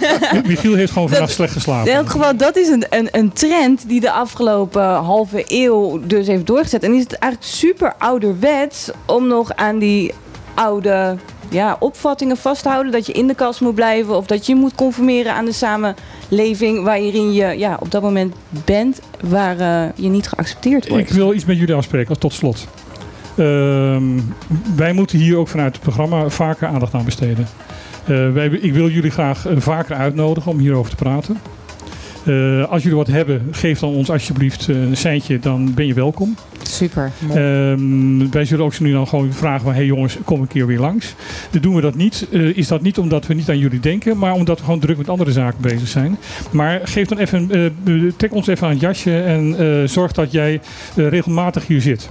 Michiel 0.48 0.74
heeft 0.74 0.92
gewoon 0.92 1.08
vannacht 1.08 1.32
slecht 1.38 1.52
geslapen. 1.52 1.90
in 1.90 1.96
elk 1.96 2.10
geval, 2.10 2.36
dat 2.36 2.56
is 2.56 2.68
een, 2.68 2.84
een, 2.90 3.08
een 3.10 3.32
trend 3.32 3.88
die 3.88 4.00
de 4.00 4.10
afgelopen 4.10 4.82
halve 4.82 5.44
eeuw 5.46 6.00
dus 6.06 6.26
heeft 6.26 6.46
doorgezet. 6.46 6.82
En 6.82 6.94
is 6.94 7.02
het 7.02 7.12
eigenlijk 7.12 7.52
super 7.52 7.94
ouderwets 7.98 8.90
om 9.18 9.26
nog 9.26 9.54
aan 9.54 9.78
die 9.78 10.12
oude 10.54 11.16
ja, 11.50 11.76
opvattingen 11.80 12.36
vast 12.36 12.62
te 12.62 12.68
houden. 12.68 12.92
Dat 12.92 13.06
je 13.06 13.12
in 13.12 13.26
de 13.26 13.34
kast 13.34 13.60
moet 13.60 13.74
blijven 13.74 14.16
of 14.16 14.26
dat 14.26 14.46
je 14.46 14.52
je 14.52 14.58
moet 14.58 14.74
conformeren 14.74 15.34
aan 15.34 15.44
de 15.44 15.52
samenleving 15.52 16.84
waarin 16.84 17.32
je 17.32 17.58
ja, 17.58 17.76
op 17.80 17.90
dat 17.90 18.02
moment 18.02 18.34
bent, 18.64 19.00
waar 19.20 19.58
eh, 19.58 19.92
je 19.94 20.08
niet 20.08 20.28
geaccepteerd 20.28 20.88
wordt. 20.88 21.10
Ik 21.10 21.16
wil 21.16 21.34
iets 21.34 21.44
met 21.44 21.58
jullie 21.58 21.74
afspreken 21.74 22.08
als 22.08 22.18
tot 22.18 22.32
slot. 22.32 22.66
Ehm, 23.36 24.20
wij 24.76 24.92
moeten 24.92 25.18
hier 25.18 25.36
ook 25.36 25.48
vanuit 25.48 25.72
het 25.72 25.82
programma 25.82 26.28
vaker 26.28 26.68
aandacht 26.68 26.94
aan 26.94 27.04
besteden. 27.04 27.46
Eh, 28.04 28.32
wij, 28.32 28.46
ik 28.48 28.72
wil 28.72 28.88
jullie 28.88 29.10
graag 29.10 29.46
eh, 29.46 29.56
vaker 29.58 29.96
uitnodigen 29.96 30.50
om 30.50 30.58
hierover 30.58 30.90
te 30.90 30.96
praten. 30.96 31.38
Eh, 32.28 32.70
als 32.70 32.82
jullie 32.82 32.98
wat 32.98 33.06
hebben, 33.06 33.48
geef 33.50 33.78
dan 33.78 33.90
ons 33.90 34.10
alsjeblieft 34.10 34.68
eh, 34.68 34.82
een 34.82 34.96
seintje, 34.96 35.38
dan 35.38 35.74
ben 35.74 35.86
je 35.86 35.94
welkom. 35.94 36.36
Super. 36.62 37.12
Ehm, 37.34 38.30
wij 38.30 38.44
zullen 38.44 38.64
ook 38.64 38.80
nu 38.80 38.92
dan 38.92 39.06
gewoon 39.08 39.32
vragen 39.32 39.60
van... 39.60 39.70
hé 39.70 39.76
hey 39.76 39.86
jongens, 39.86 40.16
kom 40.24 40.40
een 40.40 40.46
keer 40.46 40.66
weer 40.66 40.78
langs. 40.78 41.14
Dan 41.50 41.60
doen 41.60 41.74
we 41.74 41.80
dat 41.80 41.94
niet. 41.94 42.26
eh, 42.32 42.56
is 42.56 42.68
dat 42.68 42.82
niet 42.82 42.98
omdat 42.98 43.26
we 43.26 43.34
niet 43.34 43.48
aan 43.48 43.58
jullie 43.58 43.80
denken... 43.80 44.18
maar 44.18 44.32
omdat 44.32 44.58
we 44.58 44.64
gewoon 44.64 44.80
druk 44.80 44.96
met 44.96 45.08
andere 45.08 45.32
zaken 45.32 45.60
bezig 45.60 45.88
zijn. 45.88 46.18
Maar 46.50 46.80
geef 46.84 47.08
dan 47.08 47.18
even... 47.18 47.50
trek 48.16 48.34
ons 48.34 48.46
even 48.46 48.66
aan 48.66 48.72
het 48.72 48.80
jasje... 48.80 49.20
en 49.20 49.88
zorg 49.88 50.12
dat 50.12 50.32
jij 50.32 50.60
regelmatig 50.94 51.66
hier 51.66 51.80
zit. 51.80 52.10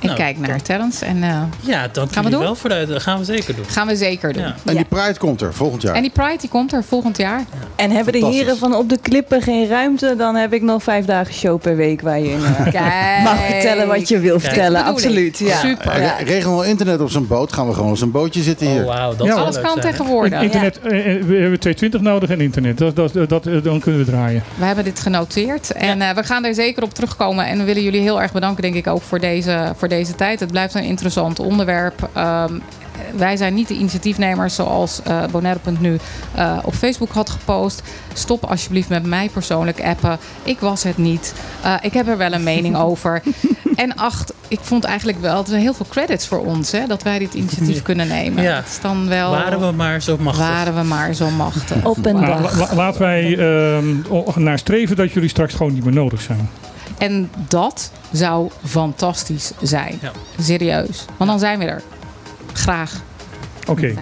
Ik 0.00 0.04
Nou, 0.04 0.16
kijk 0.16 0.38
naar 0.38 0.62
Terrence 0.62 1.04
en 1.04 1.22
eh, 1.22 1.42
Ja, 1.60 1.88
dank 1.92 2.12
Gaan 2.12 2.24
we 2.24 2.30
doen? 2.30 2.40
wel 2.40 2.54
voor 2.54 2.70
de 2.70 2.86
Dat 2.88 3.02
gaan 3.02 3.18
we 3.18 3.24
zeker 3.24 3.56
doen. 3.56 3.64
gaan 3.64 3.86
we 3.86 3.96
zeker 3.96 4.32
doen. 4.32 4.42
Ja. 4.42 4.48
En 4.48 4.72
Ja. 4.72 4.72
die 4.72 4.84
Pride 4.84 5.18
komt 5.18 5.40
er 5.40 5.54
volgend 5.54 5.82
jaar. 5.82 5.94
En 5.94 6.02
die 6.02 6.10
Pride 6.10 6.36
die 6.40 6.48
komt 6.48 6.72
er 6.72 6.84
volgend 6.84 7.16
jaar. 7.16 7.44
En 7.76 7.90
hebben 7.90 8.12
de 8.12 8.26
heren 8.26 8.56
van 8.58 8.74
op 8.74 8.88
de 8.88 8.98
klippen 9.02 9.42
geen 9.42 9.68
ruimte, 9.68 10.14
dan 10.16 10.34
heb 10.34 10.52
ik 10.52 10.62
nog 10.62 10.82
vijf 10.82 11.04
dagen 11.04 11.34
show 11.34 11.60
per 11.60 11.76
week 11.76 12.00
waar 12.00 12.18
je 12.20 12.30
in 12.30 12.44
eh, 12.44 13.24
mag 13.24 13.46
vertellen 13.46 13.86
wat 13.86 14.08
je 14.08 14.18
wil 14.18 14.30
Kijk. 14.38 14.44
vertellen. 14.44 14.84
Dat. 14.84 14.92
Absoluut. 14.94 15.38
Ja. 15.38 15.56
Super. 15.56 16.00
Ja. 16.02 16.14
Regel 16.24 16.50
wel 16.52 16.64
internet 16.64 17.00
op 17.00 17.10
zo'n 17.10 17.26
boot. 17.26 17.52
Gaan 17.52 17.66
we 17.68 17.74
gewoon 17.74 17.90
op 17.90 17.96
zo'n 17.96 18.10
bootje 18.10 18.42
zitten 18.42 18.66
hier. 18.70 18.80
Oh, 18.80 18.86
wauw. 18.86 19.16
Dat 19.16 19.26
Ja, 19.26 19.34
Alles 19.34 19.60
kan 19.60 19.70
zijn, 19.80 19.92
tegenwoordig. 19.94 20.42
Internet, 20.42 20.78
eh, 20.80 20.90
we 20.90 21.36
hebben 21.36 21.58
220 21.60 22.00
nodig 22.00 22.30
en 22.30 22.40
internet. 22.40 22.78
Dat, 22.78 22.96
dat, 22.96 23.12
dat, 23.28 23.44
dan 23.64 23.80
kunnen 23.80 24.04
we 24.04 24.10
draaien. 24.10 24.42
We 24.58 24.64
hebben 24.64 24.84
dit 24.84 25.00
genoteerd 25.00 25.72
en 25.72 26.02
eh, 26.02 26.14
we 26.14 26.22
gaan 26.24 26.44
er 26.44 26.54
zeker 26.54 26.82
op 26.82 26.94
terugkomen. 26.94 27.46
En 27.46 27.58
we 27.58 27.64
willen 27.64 27.82
jullie 27.82 28.00
heel 28.00 28.22
erg 28.22 28.32
bedanken, 28.32 28.62
denk 28.62 28.74
ik, 28.74 28.86
ook 28.86 29.02
voor 29.02 29.20
deze, 29.20 29.72
voor 29.76 29.87
deze 29.88 30.14
tijd. 30.14 30.40
Het 30.40 30.50
blijft 30.50 30.74
een 30.74 30.82
interessant 30.84 31.38
onderwerp. 31.40 32.08
Ehm, 32.12 32.52
wij 33.16 33.36
zijn 33.36 33.54
niet 33.54 33.68
de 33.68 33.74
initiatiefnemers 33.74 34.54
zoals 34.54 35.00
eh 35.04 35.22
Bonaire.nu 35.30 35.98
eh, 36.34 36.58
op 36.64 36.74
Facebook 36.74 37.10
had 37.12 37.30
gepost. 37.30 37.82
Stop 38.12 38.44
alsjeblieft 38.44 38.88
met 38.88 39.06
mij 39.06 39.28
persoonlijk 39.32 39.80
appen. 39.84 40.18
Ik 40.42 40.60
was 40.60 40.82
het 40.82 40.96
niet. 40.98 41.34
Eh, 41.62 41.74
ik 41.80 41.92
heb 41.92 42.08
er 42.08 42.16
wel 42.16 42.32
een 42.32 42.42
mening 42.42 42.76
over. 42.88 43.22
En 43.76 43.94
acht, 43.96 44.32
ik 44.48 44.58
vond 44.62 44.84
eigenlijk 44.84 45.20
wel, 45.20 45.40
er 45.40 45.46
zijn 45.46 45.60
heel 45.60 45.74
veel 45.74 45.86
credits 45.88 46.26
voor 46.26 46.38
ons 46.44 46.72
hè, 46.72 46.86
dat 46.86 47.02
wij 47.02 47.18
dit 47.18 47.34
initiatief 47.34 47.82
kunnen 47.82 48.08
nemen. 48.08 48.42
Ja. 48.42 48.58
Is 48.58 48.80
dan 48.80 49.08
wel, 49.08 49.30
Waren 49.30 49.60
we 49.60 49.72
maar 49.72 50.02
zo 50.02 50.16
machtig. 50.20 50.46
waren 50.48 50.74
we 50.74 50.82
maar 50.82 51.14
zo 51.14 51.30
machtig. 51.30 51.84
Op 51.84 52.06
een 52.06 52.20
dag. 52.20 52.56
la- 52.58 52.66
la- 52.66 52.74
laten 52.74 53.00
wij 53.00 53.38
ehm, 53.38 54.42
naar 54.42 54.58
streven 54.58 54.96
dat 54.96 55.12
jullie 55.12 55.28
straks 55.28 55.54
gewoon 55.54 55.72
niet 55.74 55.84
meer 55.84 55.94
nodig 55.94 56.20
zijn. 56.20 56.48
En 56.98 57.30
dat 57.48 57.90
zou 58.12 58.50
fantastisch 58.64 59.52
zijn. 59.62 59.98
Ja. 60.02 60.12
Serieus. 60.40 61.04
Want 61.16 61.30
dan 61.30 61.38
zijn 61.38 61.58
we 61.58 61.64
er. 61.64 61.82
Graag. 62.52 62.92
Oké, 63.68 63.94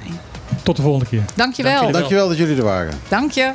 tot 0.62 0.76
de 0.76 0.82
volgende 0.82 1.06
keer. 1.06 1.24
Dankjewel. 1.34 1.90
Dankjewel 1.90 2.28
dat 2.28 2.36
jullie 2.36 2.56
er 2.56 2.64
waren. 2.64 2.94
Dank 3.08 3.30
je. 3.30 3.52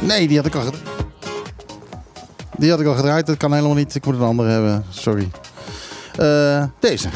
Nee, 0.00 0.28
die 0.28 0.36
had 0.36 0.46
ik 0.46 0.54
al 0.54 0.60
gedraaid. 0.60 0.88
Die 2.56 2.70
had 2.70 2.80
ik 2.80 2.86
al 2.86 2.94
gedraaid. 2.94 3.26
Dat 3.26 3.36
kan 3.36 3.52
helemaal 3.52 3.74
niet. 3.74 3.94
Ik 3.94 4.04
moet 4.04 4.14
een 4.14 4.20
andere 4.20 4.50
hebben. 4.50 4.84
Sorry. 4.90 5.30
Eh, 6.16 6.64
deze. 6.80 7.08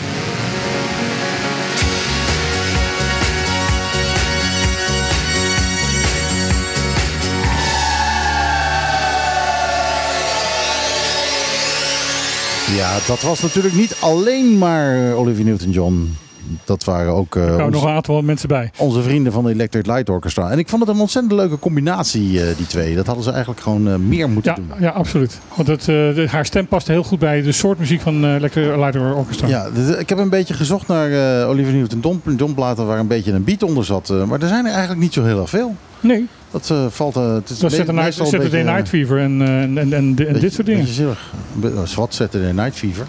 Ja, 12.75 12.99
dat 13.07 13.23
was 13.23 13.41
natuurlijk 13.41 13.75
niet 13.75 13.97
alleen 14.01 14.59
maar 14.59 15.09
eh, 15.11 15.19
Olivia 15.19 15.45
Newton-John. 15.45 16.17
Dat 16.65 16.85
waren 16.85 17.13
ook 17.13 17.37
eh, 17.37 17.67
nog 17.67 17.83
een 17.85 17.91
aantal 17.91 18.23
mensen 18.23 18.49
bij. 18.49 18.71
onze 18.79 19.03
vrienden 19.03 19.33
van 19.33 19.45
de 19.45 19.51
Electric 19.51 19.87
Light 19.87 20.09
Orchestra. 20.09 20.51
En 20.51 20.59
ik 20.59 20.69
vond 20.69 20.83
het 20.87 20.95
een 20.95 21.01
ontzettend 21.01 21.33
leuke 21.35 21.59
combinatie, 21.59 22.41
eh, 22.41 22.57
die 22.57 22.67
twee. 22.67 22.95
Dat 22.95 23.07
hadden 23.07 23.25
ze 23.25 23.31
eigenlijk 23.31 23.61
gewoon 23.61 23.89
eh, 23.89 23.95
meer 23.97 24.31
moeten 24.31 24.53
Ja, 24.53 24.75
doen. 24.75 24.83
ja 24.83 24.91
absoluut. 24.91 25.41
Want 25.57 25.69
het, 25.69 25.85
de- 25.85 26.27
haar 26.31 26.47
stem 26.47 26.67
past 26.67 26.87
heel 26.89 27.03
goed 27.03 27.19
bij 27.19 27.43
de 27.43 27.53
soort 27.53 27.79
muziek 27.79 28.01
van 28.01 28.25
uh, 28.25 28.35
Electric 28.35 28.77
Light 28.77 28.97
Orchestra. 28.97 29.49
Ja, 29.49 29.69
d- 29.71 29.99
ik 30.01 30.09
heb 30.09 30.19
een 30.19 30.29
beetje 30.29 30.55
gezocht 30.55 30.87
naar 30.89 31.47
Olivia 31.47 31.73
Newton-John 31.73 32.35
John 32.37 32.55
platen 32.55 32.87
waar 32.87 32.99
een 32.99 33.07
beetje 33.07 33.33
een 33.33 33.45
beat 33.45 33.63
onder 33.63 33.85
zat. 33.85 34.09
maar 34.27 34.41
er 34.43 34.49
zijn 34.49 34.65
er 34.65 34.71
eigenlijk 34.73 35.01
niet 35.01 35.13
zo 35.13 35.25
heel 35.25 35.41
erg 35.41 35.51
veel. 35.51 35.75
Nee, 36.01 36.27
Dat 36.51 36.71
eh, 36.71 36.87
valt... 36.89 37.17
eh, 37.17 37.35
het 37.35 37.51
is 37.51 37.59
dat 37.59 37.71
Saturday, 37.73 38.05
beetje, 38.05 38.63
Night 38.65 38.89
Fever 38.89 39.19
en, 39.19 39.43
eh, 39.43 39.63
en, 39.63 39.93
en, 39.93 40.15
dit 40.15 40.53
soort 40.53 40.67
dingen. 40.67 40.81
Beetje 40.81 40.95
zielig. 40.97 41.33
Oh, 41.63 41.85
Zwart 41.85 42.15
Saturday 42.15 42.51
Night 42.53 42.75
Fever. 42.77 43.07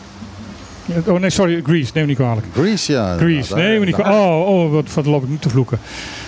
Oh 1.07 1.19
nee, 1.19 1.29
sorry, 1.29 1.61
Grease, 1.63 1.91
neem 1.93 2.03
me 2.03 2.09
niet 2.09 2.17
kwalijk. 2.17 2.45
Grease, 2.53 2.91
ja. 2.91 3.15
Nou, 3.15 3.41
daar- 3.49 3.57
neem 3.57 3.79
me 3.79 3.85
niet 3.85 3.95
kwalijk. 3.95 4.15
Oh, 4.15 4.47
oh 4.47 4.71
wat, 4.71 4.93
wat 4.93 5.05
loop 5.05 5.23
ik 5.23 5.29
niet 5.29 5.41
te 5.41 5.49
vloeken. 5.49 5.79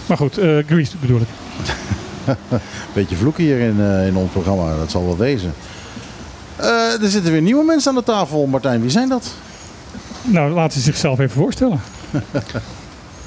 Maar 0.05 0.17
goed, 0.17 0.37
eh, 0.37 0.57
Grease 0.67 0.97
bedoel 1.01 1.19
ik. 1.19 1.27
Beetje 2.93 3.15
vloeken 3.15 3.43
hier 3.43 3.59
in, 3.59 3.75
eh, 3.81 4.07
in 4.07 4.15
ons 4.15 4.31
programma. 4.31 4.75
Dat 4.77 4.91
zal 4.91 5.05
wel 5.05 5.17
wezen. 5.17 5.53
Eh, 6.55 7.01
er 7.01 7.09
zitten 7.09 7.31
weer 7.31 7.41
nieuwe 7.41 7.63
mensen 7.65 7.89
aan 7.91 7.97
de 7.97 8.03
tafel. 8.03 8.45
Martijn, 8.45 8.81
wie 8.81 8.89
zijn 8.89 9.09
dat? 9.09 9.33
Nou, 10.21 10.51
laten 10.51 10.77
ze 10.77 10.83
zichzelf 10.85 11.19
even 11.19 11.35
voorstellen. 11.41 11.79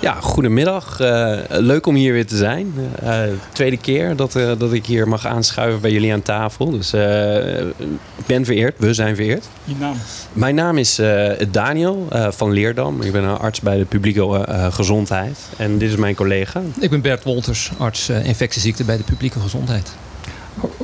Ja, 0.00 0.12
goedemiddag. 0.20 1.00
Eh, 1.00 1.38
leuk 1.48 1.86
om 1.86 1.94
hier 1.94 2.12
weer 2.12 2.26
te 2.26 2.36
zijn. 2.36 2.72
Eh, 3.02 3.20
tweede 3.52 3.76
keer 3.76 4.16
dat, 4.16 4.36
eh, 4.36 4.50
dat 4.58 4.72
ik 4.72 4.86
hier 4.86 5.08
mag 5.08 5.26
aanschuiven 5.26 5.80
bij 5.80 5.90
jullie 5.92 6.12
aan 6.12 6.22
tafel. 6.22 6.70
Dus 6.70 6.92
eh, 6.92 7.58
ik 7.60 8.26
ben 8.26 8.44
vereerd, 8.44 8.74
we 8.78 8.94
zijn 8.94 9.16
vereerd. 9.16 9.44
Je 9.64 9.74
naam. 9.78 9.96
Mijn 10.32 10.54
naam 10.54 10.78
is 10.78 10.98
eh, 10.98 11.30
Daniel 11.50 12.06
eh, 12.10 12.30
van 12.30 12.52
Leerdam. 12.52 13.02
Ik 13.02 13.12
ben 13.12 13.24
een 13.24 13.38
arts 13.38 13.60
bij 13.60 13.78
de 13.78 13.84
publieke 13.84 14.44
eh, 14.44 14.72
gezondheid. 14.72 15.38
En 15.56 15.78
dit 15.78 15.90
is 15.90 15.96
mijn 15.96 16.14
collega. 16.14 16.62
Ik 16.80 16.90
ben 16.90 17.00
Bert 17.00 17.24
Wolters, 17.24 17.70
arts 17.78 18.08
eh, 18.08 18.24
infectieziekten 18.26 18.86
bij 18.86 18.96
de 18.96 19.02
publieke 19.02 19.40
gezondheid. 19.40 19.90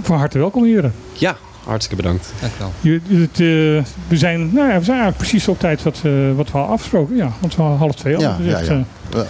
Van 0.03 0.19
harte 0.19 0.39
welkom 0.39 0.65
heren. 0.65 0.95
Ja, 1.13 1.37
hartstikke 1.67 2.03
bedankt. 2.03 2.33
Dank 2.41 2.53
u 2.53 2.57
wel. 2.59 2.73
Je, 2.81 3.01
het, 3.21 3.31
eh, 3.33 3.93
we, 4.09 4.17
zijn, 4.17 4.39
nou 4.53 4.69
ja, 4.69 4.79
we 4.79 4.85
zijn 4.85 4.99
eigenlijk 4.99 5.17
precies 5.17 5.49
op 5.49 5.59
tijd 5.59 5.83
wat, 5.83 6.01
eh, 6.05 6.13
wat 6.37 6.51
we 6.53 6.59
al 6.59 6.67
afgesproken. 6.67 7.17
Ja, 7.17 7.31
want 7.41 7.55
we 7.57 7.61
hadden 7.63 7.79
half 7.81 7.95
twee 7.95 8.15
al. 8.17 8.23
Ja, 8.23 8.37
Dus 8.37 8.47
ja, 8.47 8.59
echt, 8.59 8.67
ja. 8.67 8.85
eh, 9.13 9.21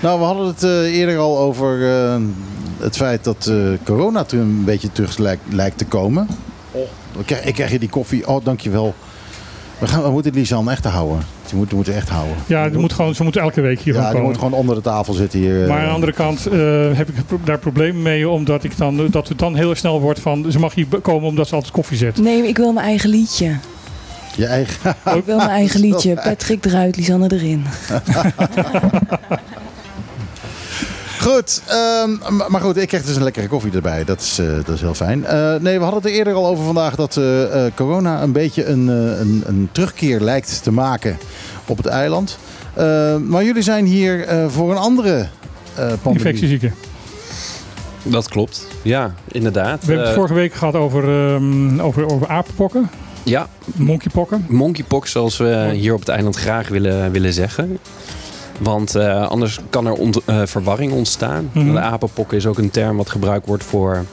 Nou, 0.00 0.18
we 0.18 0.24
hadden 0.24 0.46
het 0.46 0.62
eh, 0.62 0.96
eerder 0.98 1.18
al 1.18 1.38
over 1.38 1.90
eh, 1.92 2.16
het 2.78 2.96
feit 2.96 3.24
dat 3.24 3.46
eh, 3.46 3.56
corona 3.84 4.24
toen 4.24 4.40
een 4.40 4.64
beetje 4.64 4.92
terug 4.92 5.18
lijkt, 5.18 5.42
lijkt 5.48 5.78
te 5.78 5.84
komen. 5.84 6.28
Oh. 6.70 6.80
Ik 7.18 7.26
krijg, 7.26 7.44
ik 7.44 7.54
krijg 7.54 7.70
hier 7.70 7.80
die 7.80 7.88
koffie. 7.88 8.28
Oh, 8.28 8.44
dankjewel. 8.44 8.94
We, 9.80 9.86
gaan, 9.86 10.02
we 10.02 10.10
moeten 10.10 10.32
Lisanne 10.34 10.70
echt 10.70 10.84
houden. 10.84 11.18
Ze 11.46 11.56
moeten, 11.56 11.76
moeten 11.76 11.94
echt 11.94 12.08
houden. 12.08 12.36
ja, 12.46 12.68
die 12.68 12.78
moet 12.78 12.92
gewoon, 12.92 13.14
ze 13.14 13.22
moeten 13.22 13.42
elke 13.42 13.60
week 13.60 13.80
hier 13.80 13.94
ja, 13.94 14.08
komen. 14.08 14.22
moet 14.22 14.34
gewoon 14.38 14.52
onder 14.52 14.74
de 14.74 14.80
tafel 14.80 15.12
zitten 15.12 15.38
hier. 15.38 15.62
eh. 15.62 15.68
Maar 15.68 15.78
aan 15.78 15.86
de 15.86 15.90
andere 15.92 16.12
kant 16.12 16.46
eh, 16.46 16.52
heb 16.92 17.08
ik 17.08 17.14
daar 17.44 17.58
problemen 17.58 18.02
mee, 18.02 18.28
omdat 18.28 18.64
ik 18.64 18.76
dan, 18.76 19.06
dat 19.10 19.28
het 19.28 19.38
dan 19.38 19.54
heel 19.54 19.74
snel 19.74 20.00
wordt 20.00 20.20
van 20.20 20.46
ze 20.52 20.58
mag 20.58 20.74
hier 20.74 20.86
komen 21.02 21.28
omdat 21.28 21.48
ze 21.48 21.54
altijd 21.54 21.72
koffie 21.72 21.96
zet. 21.96 22.18
Nee, 22.18 22.48
ik 22.48 22.56
wil 22.56 22.72
mijn 22.72 22.86
eigen 22.86 23.10
liedje. 23.10 23.52
Je 24.36 24.46
eigen... 24.46 24.94
Ik 25.14 25.24
wil 25.24 25.36
mijn 25.36 25.48
eigen 25.48 25.80
liedje. 25.86 26.14
Patrick 26.14 26.64
eruit, 26.64 26.96
Lisanne 26.96 27.30
erin. 27.32 27.64
Goed, 31.20 31.62
ehm, 31.66 32.10
maar- 32.48 32.60
goed, 32.60 32.76
ik 32.76 32.88
krijg 32.88 33.04
dus 33.04 33.16
een 33.16 33.22
lekkere 33.22 33.48
koffie 33.48 33.72
erbij. 33.72 34.04
Dat 34.04 34.20
is, 34.20 34.38
eh, 34.38 34.46
dat 34.64 34.74
is 34.74 34.80
heel 34.80 34.94
fijn. 34.94 35.24
Eh, 35.24 35.54
nee, 35.54 35.76
we 35.76 35.82
hadden 35.82 36.02
het 36.02 36.10
er 36.10 36.16
eerder 36.16 36.34
al 36.34 36.46
over 36.46 36.64
vandaag 36.64 36.94
dat 36.94 37.16
eh, 37.16 37.64
eh, 37.66 37.72
corona 37.74 38.22
een 38.22 38.32
beetje 38.32 38.64
een, 38.66 38.88
eh, 38.88 39.20
een, 39.20 39.42
een 39.46 39.68
terugkeer 39.72 40.20
lijkt 40.20 40.62
te 40.62 40.72
maken 40.72 41.18
op 41.66 41.76
het 41.76 41.86
eiland. 41.86 42.38
Maar 43.26 43.44
jullie 43.44 43.62
zijn 43.62 43.84
hier 43.86 44.24
eh, 44.26 44.46
voor 44.48 44.70
een 44.70 44.76
andere 44.76 45.16
eh 45.74 45.86
pandemie. 46.02 46.12
Infectiezieken. 46.26 46.74
Dat 48.02 48.28
klopt. 48.28 48.66
Ja, 48.82 49.14
inderdaad. 49.28 49.80
We 49.80 49.86
hebben 49.86 50.06
het 50.06 50.14
vorige 50.14 50.34
week 50.34 50.54
gehad 50.54 50.74
over, 50.74 51.02
ehm, 51.34 51.80
over, 51.80 52.10
over 52.12 52.28
apenpokken, 52.28 52.90
ja, 53.22 53.48
monkeypokken. 53.74 54.44
monkeypox 54.48 55.10
zoals 55.10 55.36
we 55.36 55.70
hier 55.72 55.92
op 55.94 56.00
het 56.00 56.08
eiland 56.08 56.36
graag 56.36 56.68
willen, 56.68 57.12
willen 57.12 57.32
zeggen. 57.32 57.78
Want 58.60 58.94
eh, 58.94 59.28
anders 59.28 59.58
kan 59.70 59.86
er 59.86 59.92
ont- 59.92 60.24
eh, 60.24 60.42
verwarring 60.44 60.92
ontstaan. 60.92 61.50
Mhm. 61.52 61.72
De 61.72 61.80
apenpokken 61.80 62.36
is 62.36 62.46
ook 62.46 62.58
een 62.58 62.70
term 62.70 62.96
wat 62.96 63.10
gebruikt 63.10 63.46
wordt 63.46 63.64
voor 63.64 64.04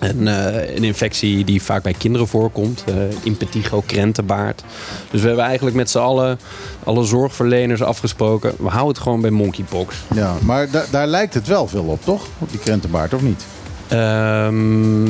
een, 0.00 0.28
eh, 0.28 0.74
een 0.76 0.84
infectie 0.84 1.44
die 1.44 1.62
vaak 1.62 1.82
bij 1.82 1.92
kinderen 1.98 2.28
voorkomt. 2.28 2.84
eh 2.86 2.94
impetigo 3.22 3.82
krentenbaard. 3.86 4.64
Dus 5.10 5.20
we 5.20 5.26
hebben 5.26 5.44
eigenlijk 5.44 5.76
met 5.76 5.90
z'n 5.90 5.98
allen, 5.98 6.38
alle 6.84 7.04
zorgverleners 7.04 7.82
afgesproken. 7.82 8.52
We 8.58 8.68
houden 8.68 8.88
het 8.94 9.02
gewoon 9.02 9.20
bij 9.20 9.30
monkeypox. 9.30 9.96
Ja, 10.14 10.34
maar 10.42 10.70
da- 10.70 10.84
daar 10.90 11.06
lijkt 11.06 11.34
het 11.34 11.46
wel 11.46 11.68
veel 11.68 11.84
op, 11.84 12.04
toch? 12.04 12.26
Op 12.38 12.50
die 12.50 12.58
krentenbaard, 12.60 13.14
of 13.14 13.22
niet? 13.22 13.44
Ehm, 13.88 15.08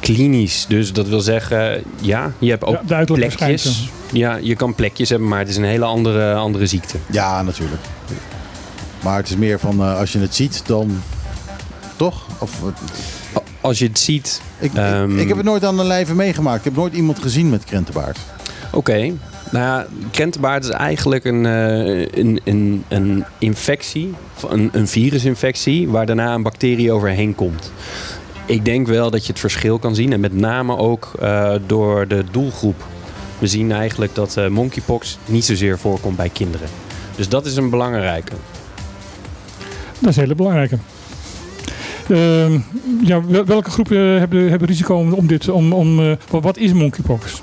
klinisch. 0.00 0.64
Dus 0.68 0.92
dat 0.92 1.08
wil 1.08 1.20
zeggen, 1.20 1.82
ja, 2.00 2.32
je 2.38 2.50
hebt 2.50 2.64
ook 2.64 2.78
Ja, 2.86 3.04
plekjes. 3.04 3.88
Ja, 4.12 4.36
je 4.36 4.54
kan 4.56 4.74
plekjes 4.74 5.08
hebben, 5.08 5.28
maar 5.28 5.38
het 5.38 5.48
is 5.48 5.56
een 5.56 5.64
hele 5.64 5.84
andere, 5.84 6.34
andere 6.34 6.66
ziekte. 6.66 6.96
Ja, 7.10 7.42
natuurlijk. 7.42 7.80
Maar 9.02 9.16
het 9.16 9.28
is 9.28 9.36
meer 9.36 9.58
van 9.58 9.80
eh, 9.80 9.98
als 9.98 10.12
je 10.12 10.18
het 10.18 10.34
ziet, 10.34 10.62
dan... 10.66 11.02
Toch? 11.96 12.26
Of, 12.38 12.60
eh, 12.62 13.36
Als 13.60 13.78
je 13.78 13.86
het 13.86 13.98
ziet, 13.98 14.40
ik, 14.58 14.70
ik- 14.72 14.78
Ehm. 14.78 15.18
ik, 15.18 15.28
heb 15.28 15.36
het 15.36 15.46
nooit 15.46 15.64
aan 15.64 15.76
de 15.76 15.84
lijve 15.84 16.14
meegemaakt. 16.14 16.58
Ik 16.58 16.64
heb 16.64 16.76
nooit 16.76 16.94
iemand 16.94 17.18
gezien 17.22 17.50
met 17.50 17.64
krentenbaard. 17.64 18.18
oké. 18.72 19.12
Nou 19.50 19.64
ja, 19.64 19.86
krentenbaard 20.10 20.64
is 20.64 20.70
eigenlijk 20.70 21.24
een, 21.24 21.46
eh, 21.46 21.98
een, 22.00 22.40
een, 22.44 22.84
een 22.88 23.24
infectie, 23.38 24.14
een, 24.48 24.68
een 24.72 24.88
virusinfectie, 24.88 25.88
waar 25.88 26.06
daarna 26.06 26.34
een 26.34 26.42
bacterie 26.42 26.92
overheen 26.92 27.34
komt. 27.34 27.72
Ik 28.46 28.64
denk 28.64 28.86
wel 28.86 29.10
dat 29.10 29.26
je 29.26 29.32
het 29.32 29.40
verschil 29.40 29.78
kan 29.78 29.94
zien 29.94 30.12
en 30.12 30.20
met 30.20 30.34
name 30.34 30.76
ook 30.76 31.10
door 31.66 32.08
de 32.08 32.24
doelgroep. 32.30 32.84
We 33.38 33.46
zien 33.46 33.72
eigenlijk 33.72 34.14
dat 34.14 34.36
eh, 34.36 34.48
monkeypox 34.48 35.18
niet 35.24 35.44
zozeer 35.44 35.78
voorkomt 35.78 36.16
bij 36.16 36.28
kinderen. 36.28 36.68
Dus 37.16 37.28
dat 37.28 37.46
is 37.46 37.56
een 37.56 37.70
belangrijke. 37.70 38.32
Dat 39.98 40.10
is 40.10 40.16
een 40.16 40.22
hele 40.22 40.34
belangrijke. 40.34 40.78
Ehm, 42.08 42.58
ja, 43.04 43.24
wel- 43.26 43.44
welke 43.44 43.70
groepen 43.70 43.98
hebben, 43.98 44.48
hebben 44.50 44.68
risico 44.68 44.94
om, 44.96 45.12
om 45.12 45.26
dit? 45.26 45.48
Om, 45.48 45.72
om, 45.72 46.00
eh, 46.00 46.12
wat- 46.30 46.56
is 46.56 46.72
monkeypox? 46.72 47.40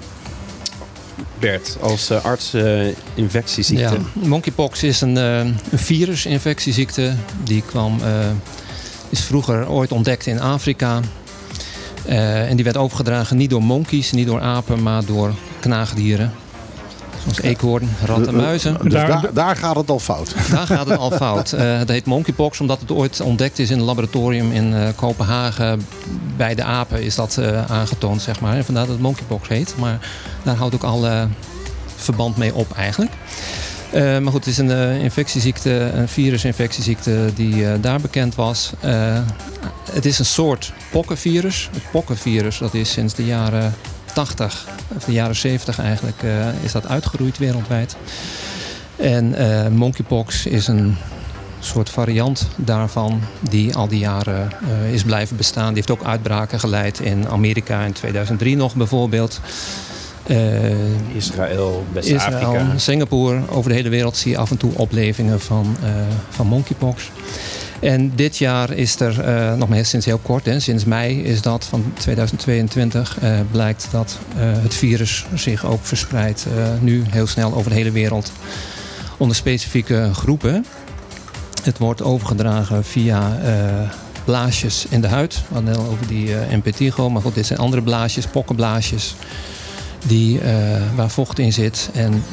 Bert, 1.39 1.78
als 1.82 2.10
eh, 2.10 2.26
arts 2.26 2.54
eh, 2.54 2.88
infectieziekte. 3.16 3.84
Ja, 3.84 4.28
monkeypox 4.28 4.84
is 4.84 5.02
een, 5.02 5.18
eh, 5.18 5.38
een 5.39 5.56
virusinfectieziekte. 5.74 7.14
Die 7.44 7.64
kwam, 7.66 8.00
eh, 8.04 8.10
is 9.10 9.20
vroeger 9.24 9.70
ooit 9.70 9.91
ontdekt 9.91 10.26
in 10.26 10.39
Afrika. 10.41 11.00
Eh, 12.06 12.50
en 12.50 12.56
die 12.56 12.64
werd 12.66 12.78
overgedragen 12.78 13.38
niet 13.38 13.50
door 13.50 13.64
monkeys, 13.64 14.12
niet 14.12 14.28
door 14.28 14.41
apen, 14.41 14.84
maar 14.84 15.06
door 15.06 15.34
knaagdieren. 15.64 16.32
Zoals 17.22 17.41
eekhoorn, 17.41 17.89
ratten, 18.05 18.36
muizen. 18.36 18.78
Dus 18.84 18.93
daar, 18.93 19.30
daar 19.34 19.55
gaat 19.55 19.76
het 19.76 19.89
al 19.89 19.99
fout. 19.99 20.36
Daar 20.51 20.68
gaat 20.68 20.88
het 20.88 20.97
al 20.97 21.11
fout. 21.11 21.51
Eh 21.53 21.78
het 21.78 21.89
heet 21.89 22.05
monkeypox 22.05 22.59
omdat 22.59 22.80
het 22.80 22.91
ooit 22.91 23.22
ontdekt 23.22 23.59
is 23.59 23.70
in 23.70 23.78
een 23.80 23.84
laboratorium 23.86 24.51
in 24.51 24.74
eh, 24.74 24.88
Kopenhagen. 24.95 25.86
Bij 26.38 26.55
de 26.55 26.64
apen 26.64 27.03
is 27.03 27.16
dat 27.16 27.38
eh, 27.38 27.72
aangetoond, 27.72 28.22
zeg 28.22 28.39
maar. 28.39 28.55
En 28.55 28.66
vandaar 28.66 28.84
dat 28.84 28.93
het 28.93 29.01
monkeypox 29.03 29.47
heet. 29.47 29.74
Maar 29.78 29.99
daar 30.43 30.55
houdt 30.55 30.76
ook 30.76 30.84
al 30.84 31.07
eh, 31.07 31.24
verband 31.95 32.38
mee 32.38 32.53
op 32.53 32.68
eigenlijk. 32.76 33.11
Eh, 33.91 34.01
maar 34.01 34.32
goed, 34.32 34.45
het 34.45 34.47
is 34.47 34.57
een 34.57 34.72
eh, 34.72 34.99
infectieziekte, 35.03 35.72
een 35.72 36.07
virusinfectieziekte 36.07 37.30
die 37.36 37.68
eh, 37.68 37.74
daar 37.82 37.99
bekend 38.01 38.36
was. 38.36 38.72
Eh, 38.80 39.20
het 39.91 40.05
is 40.05 40.20
een 40.20 40.26
soort 40.26 40.74
pokkenvirus. 40.91 41.70
Het 41.74 41.84
pokkenvirus, 41.91 42.57
dat 42.57 42.74
is 42.74 42.91
sinds 42.91 43.14
de 43.14 43.26
jaren 43.26 43.74
80, 44.14 44.66
of 44.95 45.03
de 45.03 45.11
jaren 45.11 45.36
70 45.36 45.80
eigenlijk, 45.80 46.24
eh, 46.24 46.64
is 46.64 46.72
dat 46.72 46.88
uitgeroeid 46.88 47.38
wereldwijd. 47.38 47.95
En 48.95 49.36
eh, 49.36 49.68
monkeypox 49.68 50.45
is 50.45 50.68
een 50.68 50.95
soort 51.59 51.89
variant 51.89 52.47
daarvan 52.55 53.22
die 53.49 53.76
al 53.76 53.88
die 53.88 53.99
jaren 53.99 54.51
eh, 54.51 54.93
is 54.93 55.03
blijven 55.03 55.38
bestaan. 55.38 55.68
Die 55.68 55.76
heeft 55.76 55.91
ook 55.91 56.03
uitbraken 56.03 56.59
geleid 56.59 56.99
in 56.99 57.28
Amerika 57.28 57.84
in 57.84 57.93
2003 57.93 58.55
nog 58.55 58.76
bijvoorbeeld. 58.76 59.39
Israël, 61.14 61.86
West-Afrika. 61.91 62.78
Singapore, 62.78 63.41
over 63.49 63.70
de 63.70 63.76
hele 63.76 63.89
wereld 63.89 64.18
zie 64.18 64.32
je 64.32 64.38
af 64.38 64.51
en 64.51 64.57
toe 64.57 64.72
oplevingen 64.76 65.39
van, 65.39 65.78
van 66.30 66.47
monkeypox. 66.47 67.11
En 67.84 68.12
dit 68.16 68.38
jaar 68.38 68.72
is 68.72 69.00
er, 69.00 69.20
eh, 69.20 69.54
nog 69.54 69.70
maar 69.70 69.86
sinds 69.86 70.06
heel 70.06 70.18
kort, 70.18 70.46
hè, 70.46 70.60
sinds 70.60 70.86
mei 70.86 71.24
is 71.24 71.42
dat 71.42 71.66
van 71.66 71.94
2022, 71.98 73.18
eh, 73.20 73.40
blijkt 73.52 73.88
dat 73.92 74.20
eh, 74.38 74.42
het 74.42 74.74
virus 74.74 75.26
zich 75.34 75.66
ook 75.66 75.86
verspreidt 75.86 76.46
nu 76.80 77.04
heel 77.10 77.28
snel 77.28 77.54
over 77.54 77.70
de 77.70 77.78
hele 77.78 77.92
wereld 77.92 78.32
onder 79.18 79.36
specifieke 79.36 80.10
groepen. 80.14 80.66
Het 81.64 81.78
wordt 81.78 82.02
overgedragen 82.02 82.84
via 82.84 83.38
blaasjes 84.24 84.86
in 84.90 85.02
de 85.02 85.08
huid. 85.08 85.42
We 85.64 85.78
over 85.78 86.08
die 86.08 86.36
eh 86.36 86.52
impetigo, 86.52 87.10
maar 87.10 87.22
goed, 87.22 87.36
dit 87.36 87.46
zijn 87.46 87.60
andere 87.60 87.82
blaasjes, 87.82 88.26
pokkenblaasjes, 88.26 89.16
die, 90.06 90.40
waar 90.96 91.10
vocht 91.10 91.40
in 91.40 91.54
zit. 91.54 91.90
En 91.94 92.24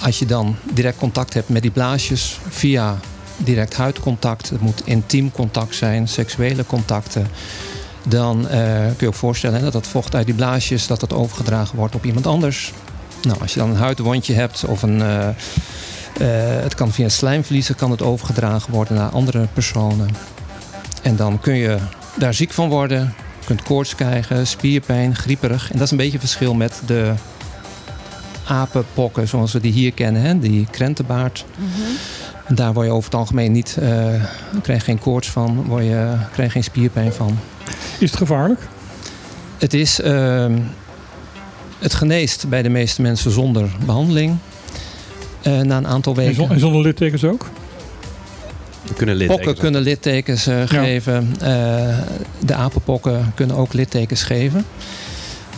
als 0.00 0.18
je 0.18 0.26
dan 0.26 0.56
direct 0.72 0.98
contact 0.98 1.34
hebt 1.34 1.48
met 1.48 1.62
die 1.62 1.70
blaasjes 1.70 2.38
via 2.48 3.00
direct 3.36 3.76
huidcontact, 3.76 4.50
het 4.50 4.60
moet 4.60 4.82
intiem 4.84 5.30
contact 5.30 5.74
zijn, 5.74 6.08
seksuele 6.08 6.66
contacten, 6.66 7.26
dan 8.08 8.48
eh, 8.48 8.60
kun 8.80 8.94
je 8.98 9.06
ook 9.06 9.14
voorstellen 9.14 9.62
dat 9.62 9.72
dat 9.72 9.86
vocht 9.86 10.14
uit 10.14 10.26
die 10.26 10.34
blaasjes 10.34 10.86
dat 10.86 11.00
dat 11.00 11.12
overgedragen 11.12 11.76
wordt 11.76 11.94
op 11.94 12.04
iemand 12.04 12.26
anders. 12.26 12.72
Nou, 13.22 13.40
als 13.40 13.52
je 13.52 13.58
dan 13.58 13.70
een 13.70 13.76
huidwondje 13.76 14.34
hebt 14.34 14.64
of 14.64 14.82
een, 14.82 15.02
eh, 15.02 15.28
eh, 15.28 16.62
het 16.62 16.74
kan 16.74 16.92
via 16.92 17.08
slijmvliezen 17.08 17.74
kan 17.74 17.90
het 17.90 18.02
overgedragen 18.02 18.72
worden 18.72 18.94
naar 18.94 19.08
andere 19.08 19.48
personen. 19.52 20.08
En 21.02 21.16
dan 21.16 21.40
kun 21.40 21.54
je 21.54 21.78
daar 22.18 22.34
ziek 22.34 22.52
van 22.52 22.68
worden. 22.68 23.14
Je 23.40 23.46
kunt 23.46 23.62
koorts 23.62 23.94
krijgen, 23.94 24.46
spierpijn, 24.46 25.16
grieperig. 25.16 25.70
En 25.70 25.76
dat 25.76 25.84
is 25.84 25.90
een 25.90 25.96
beetje 25.96 26.18
verschil 26.18 26.54
met 26.54 26.80
de 26.86 27.12
apenpokken 28.46 29.28
zoals 29.28 29.52
we 29.52 29.60
die 29.60 29.72
hier 29.72 29.92
kennen. 29.92 30.22
Hè? 30.22 30.38
Die 30.38 30.66
krentenbaard. 30.70 31.44
En 31.58 32.21
daar 32.54 32.72
word 32.72 32.86
je 32.86 32.92
over 32.92 33.10
het 33.10 33.18
algemeen 33.20 33.52
niet, 33.52 33.76
eh 33.80 34.06
krijg 34.62 34.78
je 34.78 34.84
geen 34.84 34.98
koorts 34.98 35.30
van, 35.30 35.64
word 35.66 35.84
je, 35.84 36.14
krijg 36.32 36.48
je 36.48 36.52
geen 36.54 36.64
spierpijn 36.64 37.12
van. 37.12 37.38
Is 37.98 38.10
het 38.10 38.16
gevaarlijk? 38.16 38.60
Het 39.58 39.74
is, 39.74 40.00
ehm, 40.00 40.58
het 41.78 41.94
geneest 41.94 42.48
bij 42.48 42.62
de 42.62 42.68
meeste 42.68 43.02
mensen 43.02 43.30
zonder 43.30 43.68
behandeling. 43.86 44.36
Eh, 45.42 45.60
na 45.60 45.76
een 45.76 45.86
aantal 45.86 46.12
En, 46.12 46.18
weken. 46.18 46.34
zon- 46.34 46.50
en 46.50 46.60
zonder 46.60 46.82
littekens 46.82 47.24
ook? 47.24 47.50
We 48.86 48.94
kunnen 48.94 49.14
littekens 49.16 49.46
Pokken 49.46 49.62
kunnen 49.64 49.82
littekens 49.82 50.46
eh, 50.46 50.62
geven. 50.66 51.34
Eh, 51.40 51.98
de 52.38 52.54
apenpokken 52.54 53.32
kunnen 53.34 53.56
ook 53.56 53.72
littekens 53.72 54.22
geven. 54.22 54.64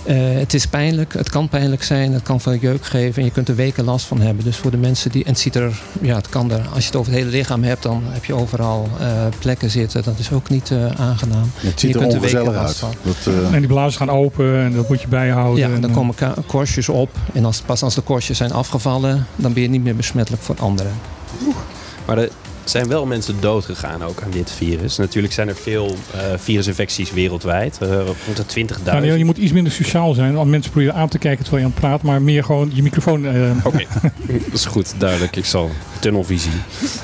Eh, 0.05 0.17
het 0.17 0.55
is 0.55 0.67
pijnlijk, 0.67 1.13
het 1.13 1.31
kan 1.31 1.49
pijnlijk 1.49 1.83
zijn, 1.83 2.13
het 2.13 2.23
kan 2.23 2.41
veel 2.41 2.55
jeuk 2.55 2.85
geven 2.85 3.19
en 3.19 3.25
je 3.25 3.31
kunt 3.31 3.49
er 3.49 3.55
weken 3.55 3.85
last 3.85 4.07
van 4.07 4.21
hebben. 4.21 4.45
Dus 4.45 4.57
voor 4.57 4.71
de 4.71 4.77
mensen 4.77 5.11
die. 5.11 5.25
En 5.25 5.31
het 5.31 5.41
ziet 5.41 5.55
er, 5.55 5.83
ja, 6.01 6.17
het 6.17 6.29
kan 6.29 6.53
er. 6.53 6.67
Als 6.73 6.81
je 6.81 6.87
het 6.87 6.97
over 6.97 7.13
het 7.13 7.21
hele 7.21 7.37
lichaam 7.37 7.63
hebt, 7.63 7.83
dan 7.83 8.03
heb 8.07 8.25
je 8.25 8.35
overal 8.35 8.89
eh, 9.01 9.07
plekken 9.39 9.71
zitten. 9.71 10.03
Dat 10.03 10.19
is 10.19 10.33
ook 10.33 10.49
niet 10.49 10.71
eh, 10.71 10.87
aangenaam. 10.87 11.51
Het 11.55 11.81
ziet 11.81 11.91
je 11.91 11.99
er 11.99 12.09
kunt 12.09 12.13
weken 12.13 12.19
ongezellig 12.19 12.55
last 12.55 12.67
uit. 12.67 12.77
van. 12.77 12.95
Dat, 13.03 13.35
eh, 13.35 13.53
En 13.53 13.59
die 13.59 13.69
blazen 13.69 13.99
gaan 13.99 14.11
open 14.11 14.57
en 14.59 14.73
dat 14.73 14.89
moet 14.89 15.01
je 15.01 15.09
bijhouden. 15.09 15.69
Ja, 15.69 15.75
En, 15.75 15.81
dan 15.81 15.91
komen 15.93 16.15
korstjes 16.47 16.89
op. 16.89 17.11
En 17.33 17.45
als, 17.45 17.61
pas 17.61 17.83
als 17.83 17.95
de 17.95 18.01
korstjes 18.01 18.37
zijn 18.37 18.53
afgevallen, 18.53 19.27
dan 19.37 19.53
ben 19.53 19.63
je 19.63 19.69
niet 19.69 19.83
meer 19.83 19.97
besmettelijk 19.97 20.43
voor 20.43 20.57
anderen. 20.59 20.93
Maar 22.07 22.19
er 22.19 22.31
zijn 22.65 22.89
wel 22.89 23.07
mensen 23.07 23.35
dood 23.41 23.65
gegaan 23.65 24.05
ook 24.05 24.23
aan 24.23 24.31
dit 24.31 24.51
virus. 24.53 24.97
Natuurlijk 24.97 25.33
zijn 25.35 25.49
er 25.49 25.57
veel 25.57 25.87
eh, 26.15 26.21
virusinfecties 26.37 27.13
wereldwijd. 27.13 27.79
eh 27.81 27.89
rond 28.27 28.37
de 28.55 28.67
20.000. 28.77 28.83
Daniel, 28.85 29.15
je 29.15 29.25
moet 29.25 29.37
iets 29.37 29.53
minder 29.53 29.73
sociaal 29.73 30.15
zijn. 30.15 30.35
Want 30.35 30.51
mensen 30.51 30.71
proberen 30.71 30.95
aan 30.95 31.09
te 31.09 31.19
kijken 31.19 31.45
terwijl 31.45 31.65
je 31.67 31.69
aan 31.69 31.81
het 31.81 31.89
praat. 31.89 32.03
Maar 32.03 32.23
meer 32.23 32.45
gewoon 32.45 32.71
je 32.75 32.83
microfoon... 32.83 33.27
eh, 33.27 33.33
Oké, 33.65 33.85
dat 34.27 34.53
is 34.53 34.65
goed, 34.65 34.95
duidelijk. 34.99 35.37
Ik 35.37 35.45
zal 35.45 35.71
tunnelvisie. 36.01 36.51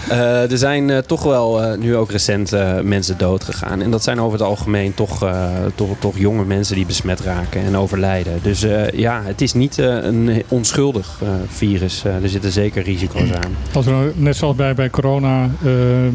Eh, 0.09 0.51
er 0.51 0.59
zijn 0.59 0.91
eh, 0.91 0.99
toch 0.99 1.23
wel 1.23 1.63
eh, 1.63 1.79
nu 1.79 1.97
ook 1.97 2.11
recent 2.11 2.53
mensen 2.83 3.19
dood 3.19 3.45
gegaan. 3.45 3.83
En 3.83 3.91
dat 3.91 4.03
zijn 4.03 4.21
over 4.21 4.39
het 4.39 4.47
algemeen 4.49 4.95
toch, 4.95 5.23
eh, 5.25 5.49
toch, 5.75 5.89
toch 5.99 6.19
jonge 6.19 6.45
mensen 6.45 6.75
die 6.75 6.87
besmet 6.87 7.21
raken 7.21 7.63
en 7.63 7.77
overlijden. 7.77 8.39
Dus 8.43 8.63
eh, 8.63 8.89
ja, 8.91 9.23
het 9.25 9.41
is 9.41 9.53
niet 9.53 9.79
eh, 9.79 9.87
een 10.03 10.43
onschuldig 10.49 11.19
eh, 11.23 11.29
virus. 11.49 12.05
Er 12.05 12.29
zitten 12.29 12.53
zeker 12.53 12.83
risico's 12.83 13.33
aan. 13.33 13.57
Als 13.73 13.87
er 13.87 13.93
nou, 13.93 14.13
net 14.17 14.37
zoals 14.37 14.57
bij, 14.57 14.75
bij 14.75 14.91
corona 14.91 15.50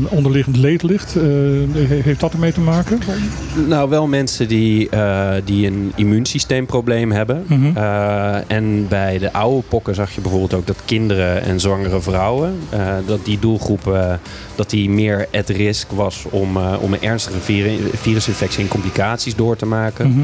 onderliggend 0.09 0.57
leed 0.57 0.83
ligt, 0.83 1.15
eh, 1.15 1.21
he- 1.23 1.99
heeft 2.03 2.19
dat 2.19 2.33
ermee 2.33 2.51
te 2.51 2.59
maken? 2.61 2.99
Nou, 3.67 3.89
wel 3.89 4.07
mensen 4.07 4.47
die, 4.47 4.89
eh, 4.89 5.29
die 5.45 5.67
een 5.67 5.91
immuunsysteemprobleem 5.95 7.11
hebben. 7.11 7.43
Mhm. 7.47 7.77
Eh, 7.77 8.35
en 8.51 8.87
bij 8.87 9.17
de 9.17 9.33
oude 9.33 9.63
pokken 9.67 9.95
zag 9.95 10.11
je 10.11 10.21
bijvoorbeeld 10.21 10.53
ook 10.53 10.67
dat 10.67 10.77
kinderen 10.85 11.43
en 11.43 11.59
zwangere 11.59 12.01
vrouwen, 12.01 12.55
eh, 12.69 12.79
dat 13.05 13.25
die 13.25 13.39
doelgroep 13.39 13.87
eh, 13.87 14.13
dat 14.55 14.69
die 14.69 14.89
meer 14.89 15.27
at 15.33 15.49
risk 15.49 15.91
was 15.91 16.25
om, 16.29 16.57
eh, 16.57 16.73
om 16.81 16.93
een 16.93 17.01
ernstige 17.01 17.39
viru- 17.39 17.89
virusinfectie 17.93 18.63
en 18.63 18.69
complicaties 18.69 19.35
door 19.35 19.55
te 19.55 19.65
maken. 19.65 20.07
Mhm. 20.09 20.19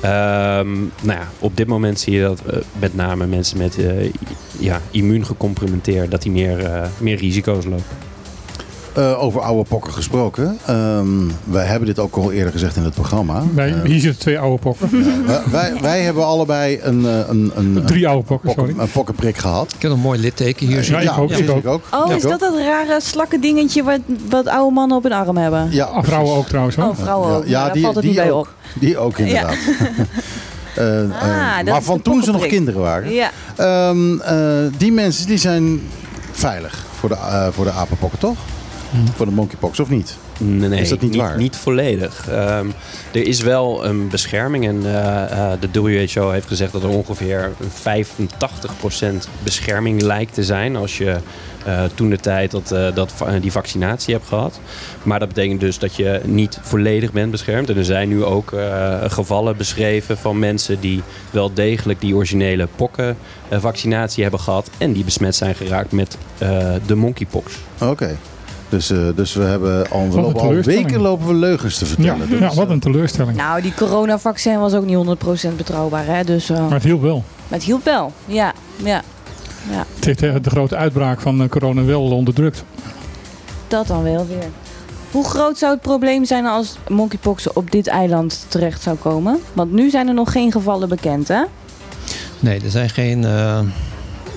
Ehm, 0.00 0.72
nou 1.02 1.18
ja, 1.18 1.28
op 1.38 1.56
dit 1.56 1.66
moment 1.66 2.00
zie 2.00 2.12
je 2.12 2.20
dat 2.22 2.42
eh, 2.46 2.56
met 2.78 2.94
name 2.94 3.26
mensen 3.26 3.58
met 3.58 3.78
eh, 3.78 4.10
ja, 4.58 4.80
immuungecompromitteerd, 4.90 6.10
dat 6.10 6.22
die 6.22 6.32
meer, 6.32 6.58
eh, 6.64 6.82
meer 6.98 7.16
risico's 7.16 7.64
lopen. 7.64 7.84
Eh, 8.92 9.22
over 9.22 9.40
oude 9.40 9.68
pokken 9.68 9.92
gesproken. 9.92 10.58
Ehm, 10.66 11.06
wij 11.44 11.64
hebben 11.64 11.86
dit 11.88 11.98
ook 11.98 12.16
al 12.16 12.32
eerder 12.32 12.52
gezegd 12.52 12.76
in 12.76 12.82
het 12.84 12.94
programma. 12.94 13.42
Wij, 13.54 13.72
Eh, 13.74 13.82
hier 13.82 14.00
zitten 14.00 14.20
twee 14.20 14.38
oude 14.38 14.58
pokken. 14.62 14.90
wij, 15.26 15.40
wij, 15.50 15.72
wij 15.80 16.00
hebben 16.02 16.26
allebei 16.26 16.80
een, 16.82 17.06
eh, 17.06 17.18
een, 17.28 17.52
een, 17.54 17.82
Drie 17.86 18.08
oude 18.08 18.24
pokken, 18.24 18.46
pokken- 18.54 18.66
sorry. 18.74 18.82
een 18.86 18.90
pokkenprik 18.92 19.36
gehad. 19.36 19.72
Ik 19.76 19.82
heb 19.82 19.90
een 19.90 19.98
mooi 20.00 20.18
litteken 20.20 20.66
hier 20.66 20.76
Ja, 20.76 20.82
zitten. 20.82 21.04
ik 21.12 21.18
ook, 21.18 21.30
ja, 21.30 21.36
ik 21.36 21.50
ook. 21.50 21.66
ook. 21.66 21.82
Oh, 22.06 22.14
is 22.16 22.22
dat 22.22 22.40
dat 22.40 22.54
rare 22.56 23.00
slakke 23.00 23.38
dingetje 23.38 23.82
wat, 23.82 24.00
wat 24.28 24.46
oude 24.46 24.74
mannen 24.74 24.96
op 24.96 25.02
hun 25.02 25.12
arm 25.12 25.36
hebben? 25.36 25.68
Ja, 25.70 25.84
Ah, 25.84 26.04
vrouwen 26.04 26.36
ook 26.36 26.46
trouwens 26.46 26.76
hoor. 26.76 26.84
Oh, 26.88 26.96
vrouwen 26.96 27.28
Ja, 27.30 27.36
ook. 27.36 27.44
ja, 27.44 27.50
Ja, 27.50 27.64
daar 27.64 27.72
die- 27.72 27.82
valt 27.82 27.94
het 27.94 28.04
die 28.04 28.12
niet 28.12 28.20
bij 28.22 28.30
ook. 28.32 28.40
op. 28.46 28.54
Die 28.80 28.98
ook 28.98 29.18
inderdaad. 29.18 29.54
Eh, 30.74 30.84
Ah, 31.20 31.64
maar 31.64 31.82
van 31.82 32.02
toen 32.02 32.22
ze 32.22 32.30
nog 32.30 32.46
kinderen 32.46 32.80
waren. 32.80 33.12
Ja. 33.12 33.30
Ehm, 33.56 34.20
eh, 34.20 34.36
die 34.76 34.92
mensen 34.92 35.26
die 35.26 35.36
zijn 35.38 35.80
veilig 36.32 36.84
voor 36.98 37.08
de, 37.08 37.14
eh, 37.14 37.46
voor 37.50 37.64
de 37.64 37.70
apenpokken, 37.70 38.18
toch? 38.18 38.36
Voor 39.14 39.26
de 39.26 39.32
monkeypox, 39.32 39.80
of 39.80 39.88
niet? 39.88 40.16
Nee, 40.38 40.68
nee, 40.68 40.80
Is 40.80 40.88
dat 40.88 41.00
niet 41.00 41.16
waar? 41.16 41.36
Niet 41.36 41.56
volledig. 41.56 42.28
Ehm, 42.28 42.66
er 43.12 43.26
is 43.26 43.40
wel 43.40 43.84
een 43.84 44.08
bescherming 44.08 44.66
en 44.66 44.80
eh, 44.84 45.52
eh, 45.52 45.60
de 45.60 45.80
WHO 45.80 46.30
heeft 46.30 46.46
gezegd 46.46 46.72
dat 46.72 46.82
er 46.82 46.88
ongeveer 46.88 47.52
een 47.60 47.70
85% 47.70 49.28
bescherming 49.42 50.02
lijkt 50.02 50.34
te 50.34 50.44
zijn 50.44 50.76
als 50.76 50.98
je 50.98 51.16
eh, 51.64 51.84
toen 51.94 52.10
de 52.10 52.16
tijd 52.16 52.50
dat, 52.50 52.68
dat 52.94 53.12
die 53.40 53.52
vaccinatie 53.52 54.14
hebt 54.14 54.26
gehad. 54.26 54.60
Maar 55.02 55.18
dat 55.18 55.28
betekent 55.28 55.60
dus 55.60 55.78
dat 55.78 55.96
je 55.96 56.20
niet 56.24 56.58
volledig 56.62 57.12
bent 57.12 57.30
beschermd. 57.30 57.70
En 57.70 57.76
er 57.76 57.84
zijn 57.84 58.08
nu 58.08 58.24
ook 58.24 58.52
gevallen 59.02 59.56
beschreven 59.56 60.18
van 60.18 60.38
mensen 60.38 60.80
die 60.80 61.02
wel 61.30 61.54
degelijk 61.54 62.00
die 62.00 62.14
originele 62.14 62.68
pokkenvaccinatie 62.76 64.22
hebben 64.22 64.40
gehad 64.40 64.70
en 64.78 64.92
die 64.92 65.04
besmet 65.04 65.36
zijn 65.36 65.54
geraakt 65.54 65.92
met 65.92 66.18
de 66.86 66.94
monkeypox. 66.94 67.54
Oké. 67.80 68.16
Dus, 68.68 68.90
eh, 68.90 68.98
dus 69.14 69.34
we 69.34 69.42
hebben 69.42 69.90
al, 69.90 70.10
we 70.10 70.20
lopen 70.20 70.40
al 70.40 70.54
weken 70.54 71.00
lopen 71.00 71.26
we 71.26 71.34
leugens 71.34 71.78
te 71.78 71.84
Ja, 71.84 71.90
vertellen. 71.90 72.28
Dus, 72.30 72.38
ja, 72.38 72.54
wat 72.54 72.70
een 72.70 72.80
teleurstelling. 72.80 73.36
Nou, 73.36 73.62
die 73.62 73.74
coronavaccin 73.74 74.58
was 74.58 74.74
ook 74.74 74.84
niet 74.84 74.94
100% 74.96 75.56
betrouwbaar, 75.56 76.06
hè? 76.06 76.24
Dus, 76.24 76.50
eh, 76.50 76.60
Maar 76.60 76.70
het 76.72 76.82
hielp 76.82 77.02
wel. 77.02 77.16
maar 77.48 77.58
het 77.58 77.62
hielp 77.66 77.84
wel. 77.84 78.12
Ja, 78.26 78.52
ja. 78.76 79.02
ja, 79.70 79.84
Het 79.94 80.04
heeft 80.04 80.22
eh, 80.22 80.34
de 80.42 80.50
grote 80.50 80.76
uitbraak 80.76 81.20
van 81.20 81.42
eh, 81.42 81.48
corona 81.48 81.84
wel 81.84 82.02
onderdrukt. 82.02 82.64
dat 83.68 83.86
dan 83.86 84.02
wel 84.02 84.26
weer. 84.26 84.48
Hoe 85.10 85.24
groot 85.24 85.58
zou 85.58 85.72
het 85.72 85.80
probleem 85.82 86.24
zijn 86.24 86.46
als 86.46 86.76
monkeypox 86.88 87.52
op 87.52 87.70
dit 87.70 87.86
eiland 87.86 88.44
terecht 88.48 88.82
zou 88.82 88.96
komen? 88.96 89.38
Want 89.52 89.72
nu 89.72 89.90
zijn 89.90 90.08
er 90.08 90.14
nog 90.14 90.32
geen 90.32 90.52
gevallen 90.52 90.88
bekend, 90.88 91.28
hè? 91.28 91.42
Nee, 92.40 92.60
er 92.64 92.70
zijn 92.70 92.88
geen, 92.90 93.24
eh, 93.24 93.60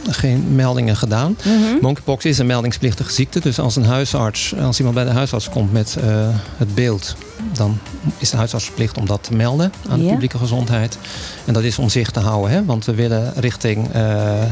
geen 0.10 0.56
meldingen 0.56 0.95
gedaan. 0.95 1.38
Mhm. 1.44 1.82
Monkeypox 1.82 2.26
is 2.26 2.38
een 2.38 2.45
meldingsplichtige 2.45 3.11
ziekte. 3.11 3.40
Dus 3.40 3.60
als 3.60 3.76
een 3.76 3.86
huisarts, 3.86 4.56
als 4.56 4.78
iemand 4.78 4.95
bij 4.95 5.06
de 5.06 5.11
huisarts 5.11 5.49
komt 5.49 5.72
met 5.72 5.98
eh, 6.02 6.28
het 6.57 6.76
beeld, 6.76 7.15
dan 7.53 7.80
is 8.18 8.30
de 8.30 8.38
huisarts 8.38 8.65
verplicht 8.65 8.98
om 8.98 9.06
dat 9.06 9.23
te 9.23 9.34
melden 9.34 9.72
aan 9.90 9.99
de 9.99 10.06
publieke 10.06 10.38
gezondheid. 10.38 10.98
En 11.45 11.53
dat 11.53 11.64
is 11.64 11.80
om 11.80 11.90
zich 11.90 12.11
te 12.11 12.19
houden, 12.19 12.52
hè? 12.52 12.65
want 12.65 12.86
we 12.86 12.95
willen 12.95 13.34
richting 13.36 13.91
eh, 13.91 14.44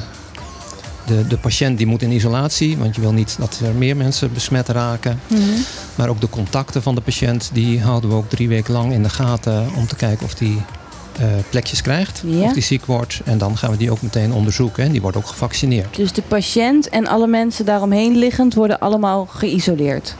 de, 1.06 1.28
de 1.28 1.38
patiënt 1.38 1.78
die 1.78 1.88
moet 1.88 2.02
in 2.02 2.12
isolatie, 2.12 2.78
want 2.78 2.96
je 2.96 3.02
wil 3.02 3.14
niet 3.14 3.36
dat 3.40 3.60
er 3.64 3.74
meer 3.74 3.98
mensen 3.98 4.34
besmet 4.34 4.68
raken. 4.68 5.20
Mhm. 5.28 5.42
Maar 5.96 6.10
ook 6.10 6.22
de 6.22 6.30
contacten 6.30 6.82
van 6.82 6.96
de 6.96 7.02
patiënt, 7.02 7.50
die 7.54 7.82
houden 7.82 8.10
we 8.10 8.16
ook 8.16 8.30
drie 8.30 8.48
weken 8.48 8.74
lang 8.74 8.94
in 8.94 9.04
de 9.04 9.10
gaten 9.10 9.68
om 9.76 9.88
te 9.88 9.96
kijken 9.96 10.26
of 10.26 10.34
die 10.34 10.62
eh, 11.20 11.26
plekjes 11.50 11.82
krijgt, 11.82 12.22
Ja. 12.26 12.44
of 12.44 12.54
die 12.54 12.64
ziek 12.64 12.86
wordt. 12.86 13.22
En 13.26 13.38
dan 13.38 13.58
gaan 13.58 13.72
we 13.72 13.78
die 13.78 13.92
ook 13.92 14.02
meteen 14.02 14.34
onderzoeken 14.34 14.84
en 14.84 14.92
die 14.92 15.02
wordt 15.02 15.18
ook 15.18 15.28
gevaccineerd. 15.28 15.96
Dus 15.96 16.12
de 16.14 16.22
patiënt 16.22 16.90
en 16.90 17.08
alle 17.08 17.28
mensen 17.28 17.66
daaromheen 17.66 18.18
liggend 18.18 18.54
worden 18.54 18.80
allemaal 18.80 19.26
geïsoleerd. 19.26 20.16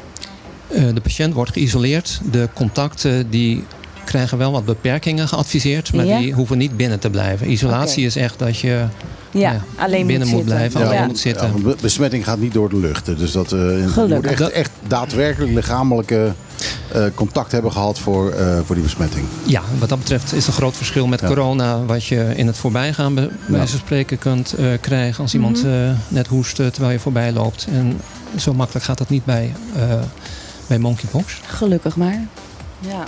Eh, 0.68 0.84
de 0.94 1.02
patiënt 1.02 1.34
wordt 1.34 1.52
geïsoleerd. 1.52 2.22
De 2.32 2.50
contacten 2.54 3.30
die 3.30 3.64
krijgen 4.06 4.38
wel 4.38 4.52
wat 4.52 4.66
beperkingen 4.66 5.28
geadviseerd, 5.28 5.94
maar 5.94 6.06
Ja. 6.06 6.18
die 6.20 6.34
hoeven 6.34 6.58
niet 6.58 6.78
binnen 6.78 7.00
te 7.00 7.10
blijven. 7.10 7.52
Isolatie 7.52 8.06
is 8.06 8.16
echt 8.16 8.40
dat 8.40 8.58
je 8.60 8.86
Ja, 9.32 9.52
Ja, 9.52 9.62
alleen 9.76 10.08
binnen 10.08 10.28
moet, 10.28 10.46
blijven, 10.46 10.80
Ja. 10.80 10.86
alleen 10.88 11.06
moet 11.06 11.20
zitten. 11.20 11.76
Besmetting 11.82 12.24
gaat 12.24 12.40
niet 12.40 12.54
door 12.54 12.70
de 12.70 12.78
lucht. 12.78 13.06
Dus 13.06 13.32
dat 13.32 13.52
eh, 13.52 13.60
je 13.60 14.06
moet 14.08 14.26
echt, 14.26 14.50
echt 14.52 14.72
daadwerkelijk 14.88 15.54
lichamelijke 15.54 16.34
contact 17.16 17.52
hebben 17.52 17.72
gehad 17.72 18.00
voor, 18.00 18.32
eh, 18.32 18.60
voor 18.66 18.76
die 18.76 18.84
besmetting. 18.84 19.26
Ja, 19.46 19.62
wat 19.80 19.90
dat 19.90 20.00
betreft 20.00 20.34
is 20.34 20.48
een 20.48 20.54
groot 20.54 20.76
verschil 20.78 21.08
met 21.08 21.20
Ja. 21.22 21.28
corona, 21.28 21.86
wat 21.86 22.06
je 22.06 22.34
in 22.36 22.48
het 22.48 22.58
voorbijgaan 22.58 23.14
bij 23.16 23.30
wijze 23.48 23.72
van 23.72 23.80
spreken 23.80 24.18
kunt 24.18 24.54
eh, 24.54 24.66
krijgen 24.82 25.24
als 25.24 25.34
iemand 25.34 25.64
Mhm. 25.64 25.72
eh, 25.74 25.90
net 26.08 26.28
hoest 26.28 26.60
eh, 26.60 26.68
terwijl 26.68 26.94
je 26.94 27.00
voorbij 27.00 27.32
loopt. 27.32 27.68
En 27.72 28.00
zo 28.38 28.54
makkelijk 28.54 28.86
gaat 28.86 28.98
dat 28.98 29.10
niet 29.10 29.26
bij, 29.26 29.54
eh, 29.76 29.82
bij 30.68 30.78
monkeypox. 30.80 31.40
Gelukkig 31.46 31.96
maar. 31.96 32.20
Ja. 32.80 33.04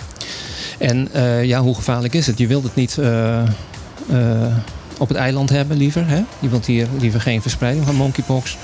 En 0.77 1.09
eh, 1.13 1.43
ja, 1.43 1.61
hoe 1.61 1.75
gevaarlijk 1.75 2.13
is 2.13 2.27
het? 2.27 2.37
Je 2.37 2.47
wilt 2.47 2.63
het 2.63 2.75
niet 2.75 2.97
eh, 2.97 3.41
eh, 3.41 3.47
op 5.01 5.07
het 5.07 5.17
eiland 5.17 5.49
hebben 5.49 5.77
liever. 5.77 6.07
Hè? 6.07 6.21
Je 6.39 6.49
wilt 6.49 6.65
hier 6.65 6.87
liever 6.99 7.21
geen 7.21 7.41
verspreiding 7.41 7.85
van 7.85 7.95
monkeypox. 7.95 8.57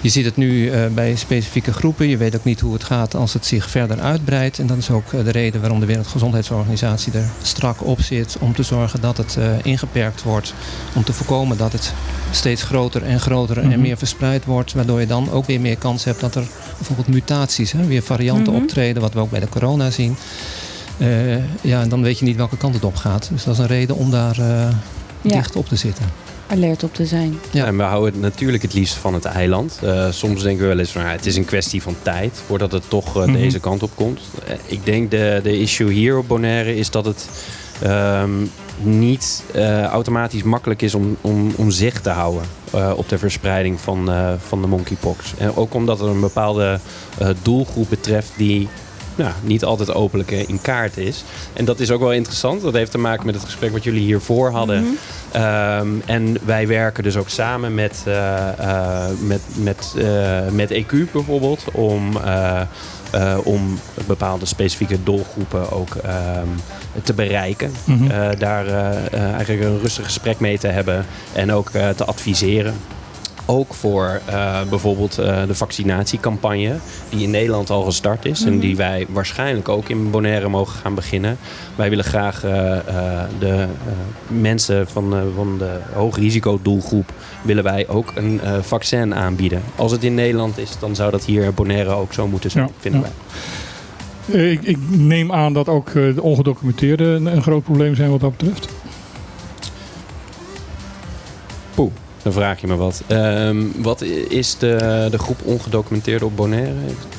Je 0.00 0.08
ziet 0.08 0.24
het 0.24 0.36
nu 0.36 0.70
eh, 0.70 0.86
bij 0.94 1.16
specifieke 1.16 1.72
groepen. 1.72 2.08
Je 2.08 2.16
weet 2.16 2.36
ook 2.36 2.44
niet 2.44 2.60
hoe 2.60 2.72
het 2.72 2.84
gaat 2.84 3.14
als 3.14 3.32
het 3.32 3.46
zich 3.46 3.70
verder 3.70 4.00
uitbreidt. 4.00 4.58
En 4.58 4.66
dat 4.66 4.76
is 4.76 4.90
ook 4.90 5.12
eh, 5.12 5.24
de 5.24 5.30
reden 5.30 5.60
waarom 5.60 5.80
de 5.80 5.86
Wereldgezondheidsorganisatie 5.86 7.12
er 7.12 7.28
strak 7.42 7.86
op 7.86 8.00
zit. 8.00 8.36
Om 8.40 8.54
te 8.54 8.62
zorgen 8.62 9.00
dat 9.00 9.16
het 9.16 9.36
eh, 9.36 9.44
ingeperkt 9.62 10.22
wordt. 10.22 10.54
Om 10.94 11.04
te 11.04 11.12
voorkomen 11.12 11.56
dat 11.56 11.72
het 11.72 11.92
steeds 12.30 12.62
groter 12.62 13.02
en 13.02 13.20
groter 13.20 13.58
en 13.58 13.68
Mhm. 13.68 13.80
meer 13.80 13.96
verspreid 13.98 14.44
wordt. 14.44 14.72
Waardoor 14.72 15.00
je 15.00 15.06
dan 15.06 15.30
ook 15.30 15.46
weer 15.46 15.60
meer 15.60 15.76
kans 15.76 16.04
hebt 16.04 16.20
dat 16.20 16.34
er 16.34 16.44
bijvoorbeeld 16.76 17.08
mutaties, 17.08 17.72
hè, 17.72 17.86
weer 17.86 18.02
varianten 18.02 18.52
Mhm. 18.52 18.62
optreden. 18.62 19.02
Wat 19.02 19.12
we 19.12 19.20
ook 19.20 19.30
bij 19.30 19.40
de 19.40 19.48
corona 19.48 19.90
zien. 19.90 20.16
Ja, 21.62 21.80
en 21.82 21.88
dan 21.88 22.02
weet 22.02 22.18
je 22.18 22.24
niet 22.24 22.36
welke 22.36 22.56
kant 22.56 22.74
het 22.74 22.84
op 22.84 22.96
gaat. 22.96 23.28
Dus 23.32 23.44
dat 23.44 23.54
is 23.54 23.60
een 23.60 23.66
reden 23.66 23.96
om 23.96 24.10
daar 24.10 24.36
Ja. 25.22 25.30
dicht 25.34 25.56
op 25.56 25.68
te 25.68 25.76
zitten. 25.76 26.04
Alert 26.46 26.82
op 26.82 26.94
te 26.94 27.06
zijn. 27.06 27.38
Ja. 27.50 27.64
En 27.66 27.76
we 27.76 27.82
houden 27.82 28.12
het 28.12 28.22
natuurlijk 28.22 28.62
het 28.62 28.74
liefst 28.74 28.94
van 28.94 29.14
het 29.14 29.24
eiland. 29.24 29.78
Eh, 29.82 30.06
soms 30.10 30.42
denken 30.42 30.62
we 30.62 30.68
wel 30.68 30.78
eens 30.78 30.90
van 30.90 31.02
ja, 31.02 31.08
het 31.08 31.26
is 31.26 31.36
een 31.36 31.44
kwestie 31.44 31.82
van 31.82 31.96
tijd 32.02 32.40
voordat 32.46 32.72
het 32.72 32.82
toch 32.88 33.16
eh, 33.16 33.22
Mhm. 33.24 33.32
deze 33.32 33.60
kant 33.60 33.82
op 33.82 33.90
komt. 33.94 34.20
Eh, 34.46 34.54
ik 34.66 34.84
denk 34.84 35.10
de, 35.10 35.40
de 35.42 35.58
issue 35.60 35.92
hier 35.92 36.18
op 36.18 36.28
Bonaire 36.28 36.76
is 36.76 36.90
dat 36.90 37.04
het 37.04 37.28
ehm, 37.82 38.30
niet 38.82 39.42
eh, 39.54 39.82
automatisch 39.84 40.42
makkelijk 40.42 40.82
is 40.82 40.94
om, 40.94 41.16
om, 41.20 41.52
om 41.56 41.70
zicht 41.70 42.02
te 42.02 42.10
houden 42.10 42.42
eh, 42.72 42.92
op 42.96 43.08
de 43.08 43.18
verspreiding 43.18 43.80
van, 43.80 44.10
eh, 44.10 44.32
van 44.46 44.60
de 44.60 44.66
monkeypox. 44.66 45.32
En 45.38 45.56
ook 45.56 45.74
omdat 45.74 46.00
er 46.00 46.06
een 46.08 46.20
bepaalde 46.20 46.80
eh, 47.18 47.28
doelgroep 47.42 47.86
betreft 47.88 48.30
die 48.36 48.68
nou, 49.22 49.32
niet 49.42 49.64
altijd 49.64 49.94
openlijk 49.94 50.30
in 50.30 50.60
kaart 50.60 50.96
is. 50.96 51.24
En 51.52 51.64
dat 51.64 51.80
is 51.80 51.90
ook 51.90 52.00
wel 52.00 52.12
interessant. 52.12 52.62
Dat 52.62 52.72
heeft 52.72 52.90
te 52.90 52.98
maken 52.98 53.26
met 53.26 53.34
het 53.34 53.44
gesprek 53.44 53.72
wat 53.72 53.84
jullie 53.84 54.02
hiervoor 54.02 54.50
hadden. 54.50 54.82
Mhm. 54.82 54.92
Ehm, 55.30 55.88
en 56.06 56.36
wij 56.44 56.66
werken 56.66 57.02
dus 57.02 57.16
ook 57.16 57.28
samen 57.28 57.74
met, 57.74 58.02
eh, 58.06 58.48
eh, 58.58 59.10
met, 59.20 59.40
met, 59.54 59.94
eh, 59.98 60.48
met 60.52 60.70
EQ 60.70 61.12
bijvoorbeeld 61.12 61.64
om, 61.72 62.18
om 63.44 63.78
bepaalde 64.06 64.46
specifieke 64.46 65.02
doelgroepen 65.02 65.72
ook 65.72 65.94
ehm, 65.94 66.48
te 67.02 67.14
bereiken. 67.14 67.72
Mhm. 67.84 68.38
Daar 68.38 68.66
eigenlijk 69.12 69.62
een 69.62 69.80
rustig 69.80 70.04
gesprek 70.04 70.40
mee 70.40 70.58
te 70.58 70.68
hebben 70.68 71.06
en 71.32 71.52
ook 71.52 71.70
te 71.70 72.04
adviseren. 72.04 72.74
Ook 73.52 73.74
voor 73.74 74.20
eh, 74.26 74.60
bijvoorbeeld 74.68 75.18
eh, 75.18 75.46
de 75.46 75.54
vaccinatiecampagne, 75.54 76.76
die 77.08 77.22
in 77.22 77.30
Nederland 77.30 77.70
al 77.70 77.82
gestart 77.82 78.24
is 78.24 78.44
en 78.44 78.50
Mhm. 78.52 78.60
die 78.60 78.76
wij 78.76 79.06
waarschijnlijk 79.08 79.68
ook 79.68 79.88
in 79.88 80.10
Bonaire 80.10 80.48
mogen 80.48 80.78
gaan 80.80 80.94
beginnen. 80.94 81.38
Wij 81.76 81.88
willen 81.88 82.04
graag 82.04 82.44
eh, 82.44 82.76
eh, 82.76 82.82
de 83.38 83.48
eh, 83.48 83.64
mensen 84.26 84.88
van, 84.88 85.14
eh, 85.14 85.20
van 85.36 85.58
de 85.58 85.78
hoogrisicodoelgroep 85.92 87.12
willen 87.42 87.64
wij 87.64 87.88
ook 87.88 88.12
een 88.14 88.40
eh, 88.40 88.52
vaccin 88.60 89.14
aanbieden. 89.14 89.62
Als 89.76 89.92
het 89.92 90.04
in 90.04 90.14
Nederland 90.14 90.58
is, 90.58 90.70
dan 90.80 90.94
zou 90.94 91.10
dat 91.10 91.24
hier 91.24 91.42
in 91.44 91.54
Bonaire 91.54 91.90
ook 91.90 92.12
zo 92.12 92.26
moeten 92.26 92.50
zijn, 92.50 92.64
Ja, 92.66 92.70
vinden 92.78 93.00
ja. 93.00 93.06
wij. 94.26 94.50
Ik, 94.52 94.62
ik 94.62 94.76
neem 94.88 95.32
aan 95.32 95.52
dat 95.52 95.68
ook 95.68 95.88
eh, 95.88 95.94
de 95.94 96.22
ongedocumenteerden 96.22 97.06
een, 97.26 97.26
een 97.36 97.42
groot 97.42 97.62
probleem 97.62 97.94
zijn 97.94 98.10
wat 98.10 98.20
dat 98.20 98.36
betreft. 98.36 98.68
Poeh, 101.74 101.90
dan 102.32 102.42
vraag 102.42 102.60
je 102.60 102.66
me 102.66 102.76
wat. 102.76 103.02
Ehm, 103.06 103.56
wat 103.76 104.02
is 104.28 104.58
de, 104.58 105.06
de 105.10 105.18
groep 105.18 105.40
ongedocumenteerden 105.44 106.26
op 106.26 106.36
Bonaire? 106.36 106.72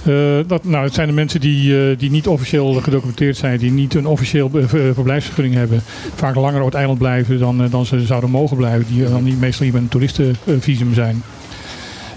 Eh, 0.04 0.48
dat, 0.48 0.64
nou, 0.64 0.84
het 0.84 0.94
zijn 0.94 1.08
de 1.08 1.14
mensen 1.14 1.40
die, 1.40 1.90
eh, 1.90 1.98
die 1.98 2.12
niet 2.12 2.28
officieel 2.28 2.74
gedocumenteerd 2.74 3.38
zijn, 3.38 3.58
die 3.58 3.72
niet 3.72 3.94
een 3.94 4.06
officieel 4.08 4.50
verblijfsvergunning 4.94 5.56
hebben. 5.56 5.82
Vaak 6.16 6.36
langer 6.36 6.60
op 6.60 6.66
het 6.66 6.76
eiland 6.76 6.98
blijven 7.00 7.40
dan, 7.40 7.64
eh, 7.64 7.72
dan 7.72 7.86
ze 7.86 8.06
zouden 8.06 8.30
mogen 8.30 8.58
blijven. 8.58 8.86
Die 8.94 9.10
dan 9.10 9.24
niet, 9.24 9.40
meestal 9.40 9.64
hier 9.64 9.74
met 9.74 9.82
een 9.82 9.90
toeristenvisum 9.90 10.94
zijn. 10.94 11.24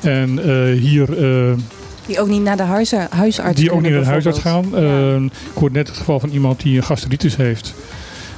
En 0.02 0.38
eh, 0.38 0.80
hier, 0.80 1.24
eh, 1.24 1.52
Die 2.06 2.20
ook 2.20 2.28
niet 2.28 2.42
naar 2.42 2.56
de 2.56 2.62
huisa- 2.62 3.06
huisarts 3.10 3.60
die 3.60 3.72
ook 3.72 3.80
niet 3.82 3.90
naar 3.90 4.00
de 4.00 4.06
huisarts 4.06 4.38
gaan. 4.38 4.70
bijvoorbeeld. 4.70 5.30
Eh, 5.32 5.38
ik 5.52 5.58
hoorde 5.58 5.74
net 5.74 5.88
het 5.88 5.96
geval 5.96 6.20
van 6.20 6.28
iemand 6.30 6.62
die 6.62 6.76
een 6.76 6.82
gastritis 6.82 7.36
heeft. 7.36 7.74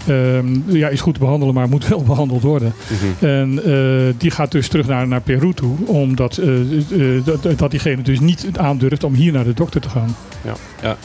Ehm, 0.07 0.77
ja, 0.77 0.89
is 0.89 1.01
goed 1.01 1.15
te 1.15 1.21
behandelen, 1.21 1.55
maar 1.55 1.69
moet 1.69 1.89
wel 1.89 2.03
behandeld 2.13 2.43
worden. 2.43 2.75
Mhm. 2.89 3.27
En 3.27 3.65
eh, 3.65 4.15
die 4.19 4.31
gaat 4.31 4.53
dus 4.53 4.69
terug 4.69 4.87
naar, 4.87 5.09
naar 5.09 5.21
Peru 5.21 5.53
toe, 5.53 5.77
omdat 5.87 6.37
eh, 6.37 7.17
eh, 7.17 7.25
dat, 7.25 7.59
dat 7.59 7.71
diegene 7.71 8.03
dus 8.03 8.21
niet 8.21 8.47
aandurft 8.57 9.05
om 9.05 9.15
hier 9.15 9.33
naar 9.33 9.45
de 9.45 9.55
dokter 9.55 9.81
te 9.81 9.89
gaan. 9.89 10.17
Ja, 10.43 10.55
ja. 10.83 10.97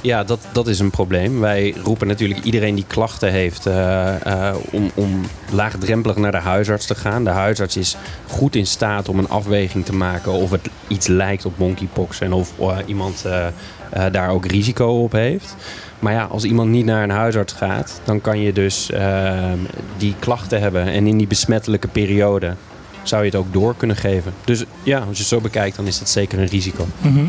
ja 0.00 0.24
dat, 0.24 0.46
dat 0.52 0.68
is 0.68 0.78
een 0.78 0.90
probleem. 0.90 1.40
Wij 1.40 1.74
roepen 1.84 2.06
natuurlijk 2.06 2.44
iedereen 2.44 2.74
die 2.74 2.84
klachten 2.86 3.30
heeft 3.30 3.66
om, 4.70 4.90
om 4.94 5.20
laagdrempelig 5.52 6.16
naar 6.16 6.32
de 6.32 6.38
huisarts 6.38 6.86
te 6.86 6.94
gaan. 6.94 7.24
De 7.24 7.30
huisarts 7.30 7.76
is 7.76 7.96
goed 8.26 8.56
in 8.56 8.66
staat 8.66 9.08
om 9.08 9.18
een 9.18 9.28
afweging 9.28 9.84
te 9.84 9.94
maken 9.94 10.32
of 10.32 10.50
het 10.50 10.68
iets 10.88 11.06
lijkt 11.06 11.44
op 11.44 11.58
monkeypox 11.58 12.20
en 12.20 12.32
of 12.32 12.52
iemand 12.86 13.24
daar 14.10 14.30
ook 14.30 14.46
risico 14.46 15.02
op 15.02 15.12
heeft. 15.12 15.56
Maar 16.02 16.12
ja, 16.12 16.24
als 16.24 16.44
iemand 16.44 16.70
niet 16.70 16.84
naar 16.84 17.02
een 17.02 17.10
huisarts 17.10 17.52
gaat, 17.52 18.00
dan 18.04 18.20
kan 18.20 18.40
je 18.40 18.52
dus 18.52 18.90
eh, 18.90 19.52
die 19.96 20.14
klachten 20.18 20.60
hebben. 20.60 20.86
En 20.86 21.06
in 21.06 21.18
die 21.18 21.26
besmettelijke 21.26 21.88
periode 21.88 22.54
zou 23.02 23.24
je 23.24 23.30
het 23.30 23.38
ook 23.38 23.52
door 23.52 23.74
kunnen 23.76 23.96
geven. 23.96 24.32
Dus 24.44 24.64
ja, 24.82 24.98
als 24.98 25.16
je 25.16 25.18
het 25.18 25.26
zo 25.26 25.40
bekijkt, 25.40 25.76
dan 25.76 25.86
is 25.86 25.98
dat 25.98 26.08
zeker 26.08 26.38
een 26.38 26.46
risico. 26.46 26.86
Mhm. 27.00 27.24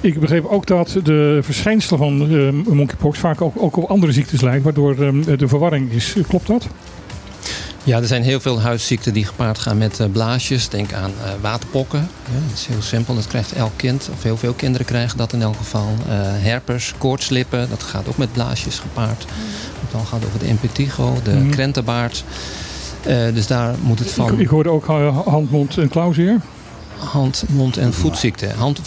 Ik 0.00 0.20
begreep 0.20 0.44
ook 0.44 0.66
dat 0.66 1.00
de 1.02 1.38
verschijnselen 1.42 1.98
van 1.98 2.36
eh, 2.66 2.72
monkeypox 2.74 3.18
vaak 3.18 3.40
ook, 3.40 3.76
op 3.76 3.84
andere 3.84 4.12
ziektes 4.12 4.40
lijkt, 4.40 4.64
waardoor 4.64 4.90
eh, 4.90 5.38
de 5.38 5.48
verwarring 5.48 5.92
is. 5.92 6.16
Klopt 6.28 6.46
dat? 6.46 6.68
Ja, 7.88 7.98
er 7.98 8.06
zijn 8.06 8.22
heel 8.22 8.40
veel 8.40 8.60
huisziekten 8.60 9.12
die 9.12 9.24
gepaard 9.24 9.58
gaan 9.58 9.78
met 9.78 10.00
eh, 10.00 10.06
blaasjes. 10.12 10.68
Denk 10.68 10.92
aan 10.92 11.12
eh, 11.24 11.30
waterpokken. 11.40 11.98
Ja, 12.32 12.40
dat 12.48 12.58
is 12.58 12.66
heel 12.66 12.82
simpel. 12.82 13.14
Dat 13.14 13.26
krijgt 13.26 13.52
elk 13.52 13.72
kind, 13.76 14.08
of 14.12 14.22
heel 14.22 14.36
veel 14.36 14.52
kinderen 14.52 14.86
krijgen 14.86 15.18
dat 15.18 15.32
in 15.32 15.42
elk 15.42 15.56
geval. 15.56 15.88
Eh, 16.08 16.14
herpers, 16.20 16.94
koortslippen, 16.98 17.68
dat 17.70 17.82
gaat 17.82 18.08
ook 18.08 18.16
met 18.16 18.32
blaasjes 18.32 18.78
gepaard. 18.78 19.24
Dan 19.90 20.06
gaat 20.06 20.18
het 20.18 20.26
over 20.28 20.38
de 20.38 20.46
impetigo, 20.46 21.14
de 21.22 21.30
Mhm. 21.30 21.50
krentenbaard. 21.50 22.24
Eh, 23.02 23.16
dus 23.34 23.46
daar 23.46 23.74
moet 23.82 23.98
het 23.98 24.10
van 24.10 24.40
ik 24.40 24.48
hoorde 24.48 24.70
ook 24.70 24.88
eh, 24.88 25.18
hand, 25.26 25.50
mond 25.50 25.78
en 25.78 25.88
klauwzeer. 25.88 26.40
hand, 26.98 27.44
mond 27.48 27.76
en 27.76 27.94
voetziekten. 27.94 28.54
Hand, 28.56 28.80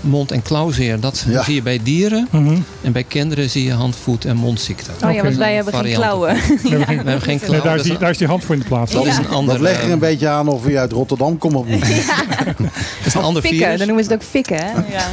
mond 0.00 0.30
en 0.32 0.42
klauwzeer, 0.42 1.00
dat 1.00 1.24
Ja. 1.28 1.42
zie 1.42 1.54
je 1.54 1.62
bij 1.62 1.80
dieren. 1.82 2.28
Mhm. 2.30 2.56
En 2.82 2.92
bij 2.92 3.04
kinderen 3.04 3.50
zie 3.50 3.64
je 3.64 3.72
hand, 3.72 3.96
voet 3.96 4.24
en 4.24 4.36
mondziekten. 4.36 4.92
Oh 5.04 5.12
ja, 5.12 5.22
want 5.22 5.36
wij 5.36 5.54
hebben 5.54 5.74
geen 5.74 5.94
klauwen. 5.94 6.34
We 6.34 6.40
hebben 6.68 6.86
geen- 6.86 6.86
We 6.86 6.92
hebben 7.10 7.20
geen 7.22 7.36
Nee, 7.36 7.38
klauwen. 7.38 7.64
daar, 7.64 7.76
is 7.76 7.82
die, 7.82 7.98
daar 7.98 8.10
is 8.10 8.18
die 8.18 8.26
hand 8.26 8.44
voor 8.44 8.54
in 8.54 8.60
de 8.60 8.66
plaats. 8.66 8.92
dat 8.92 9.06
is 9.06 9.16
een 9.16 9.28
ander, 9.28 9.54
Dat 9.54 9.62
leg 9.62 9.76
er 9.78 9.84
eh, 9.84 9.90
een 9.90 9.98
beetje 9.98 10.28
aan 10.28 10.48
of 10.48 10.66
je 10.68 10.78
uit 10.78 10.92
Rotterdam 10.92 11.38
komt 11.38 11.54
of 11.54 11.66
niet. 11.66 11.80
dat 12.46 12.70
is 13.04 13.14
een 13.14 13.20
ander 13.22 13.42
Fikken, 13.42 13.60
virus. 13.60 13.78
dan 13.78 13.86
noemen 13.86 14.04
ze 14.04 14.10
het 14.12 14.22
ook 14.22 14.28
fikken. 14.28 14.56
Hè? 14.56 14.70
Ja. 14.72 15.06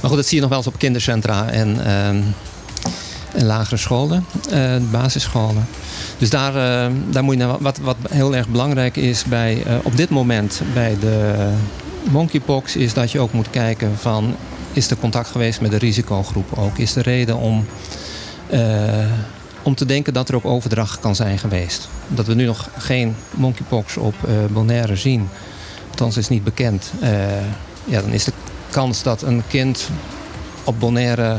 Maar 0.00 0.10
goed, 0.10 0.16
dat 0.16 0.26
zie 0.26 0.34
je 0.34 0.40
nog 0.40 0.48
wel 0.50 0.58
eens 0.58 0.66
op 0.68 0.78
kindercentra 0.78 1.48
en, 1.48 1.84
ehm, 1.86 2.16
en 3.32 3.46
lagere 3.46 3.76
scholen, 3.76 4.24
eh, 4.50 4.76
basisscholen. 4.90 5.66
Dus 6.18 6.30
daar, 6.30 6.48
eh, 6.56 6.92
daar 7.10 7.24
moet 7.24 7.34
je 7.34 7.40
naar, 7.44 7.56
wat, 7.60 7.78
wat 7.78 7.96
heel 8.10 8.34
erg 8.36 8.48
belangrijk 8.48 8.96
is 8.96 9.24
bij, 9.24 9.62
eh, 9.66 9.74
op 9.82 9.96
dit 9.96 10.08
moment 10.10 10.60
bij 10.74 10.96
de 11.00 11.34
monkeypox, 12.10 12.76
is 12.76 12.94
dat 12.94 13.10
je 13.10 13.20
ook 13.20 13.32
moet 13.32 13.50
kijken 13.50 13.98
van, 13.98 14.34
is 14.72 14.90
er 14.90 14.96
contact 14.96 15.28
geweest 15.28 15.60
met 15.60 15.70
de 15.70 15.78
risicogroep 15.78 16.58
ook? 16.58 16.78
Is 16.78 16.96
er 16.96 17.02
reden 17.02 17.36
om, 17.36 17.66
eh, 18.46 19.10
om 19.62 19.74
te 19.74 19.86
denken 19.86 20.12
dat 20.12 20.28
er 20.28 20.34
ook 20.34 20.44
overdracht 20.44 21.00
kan 21.00 21.14
zijn 21.14 21.38
geweest? 21.38 21.88
Dat 22.08 22.26
we 22.26 22.34
nu 22.34 22.44
nog 22.44 22.68
geen 22.78 23.16
monkeypox 23.30 23.96
op 23.96 24.14
eh 24.26 24.32
Bonaire 24.52 24.96
zien, 24.96 25.28
althans 25.90 26.16
is 26.16 26.28
niet 26.28 26.44
bekend. 26.44 26.92
eh, 27.00 27.10
ja, 27.84 28.00
dan 28.00 28.12
is 28.12 28.24
de 28.24 28.32
kans 28.70 29.02
dat 29.02 29.22
een 29.22 29.42
kind 29.48 29.88
op 30.64 30.80
Bonaire 30.80 31.38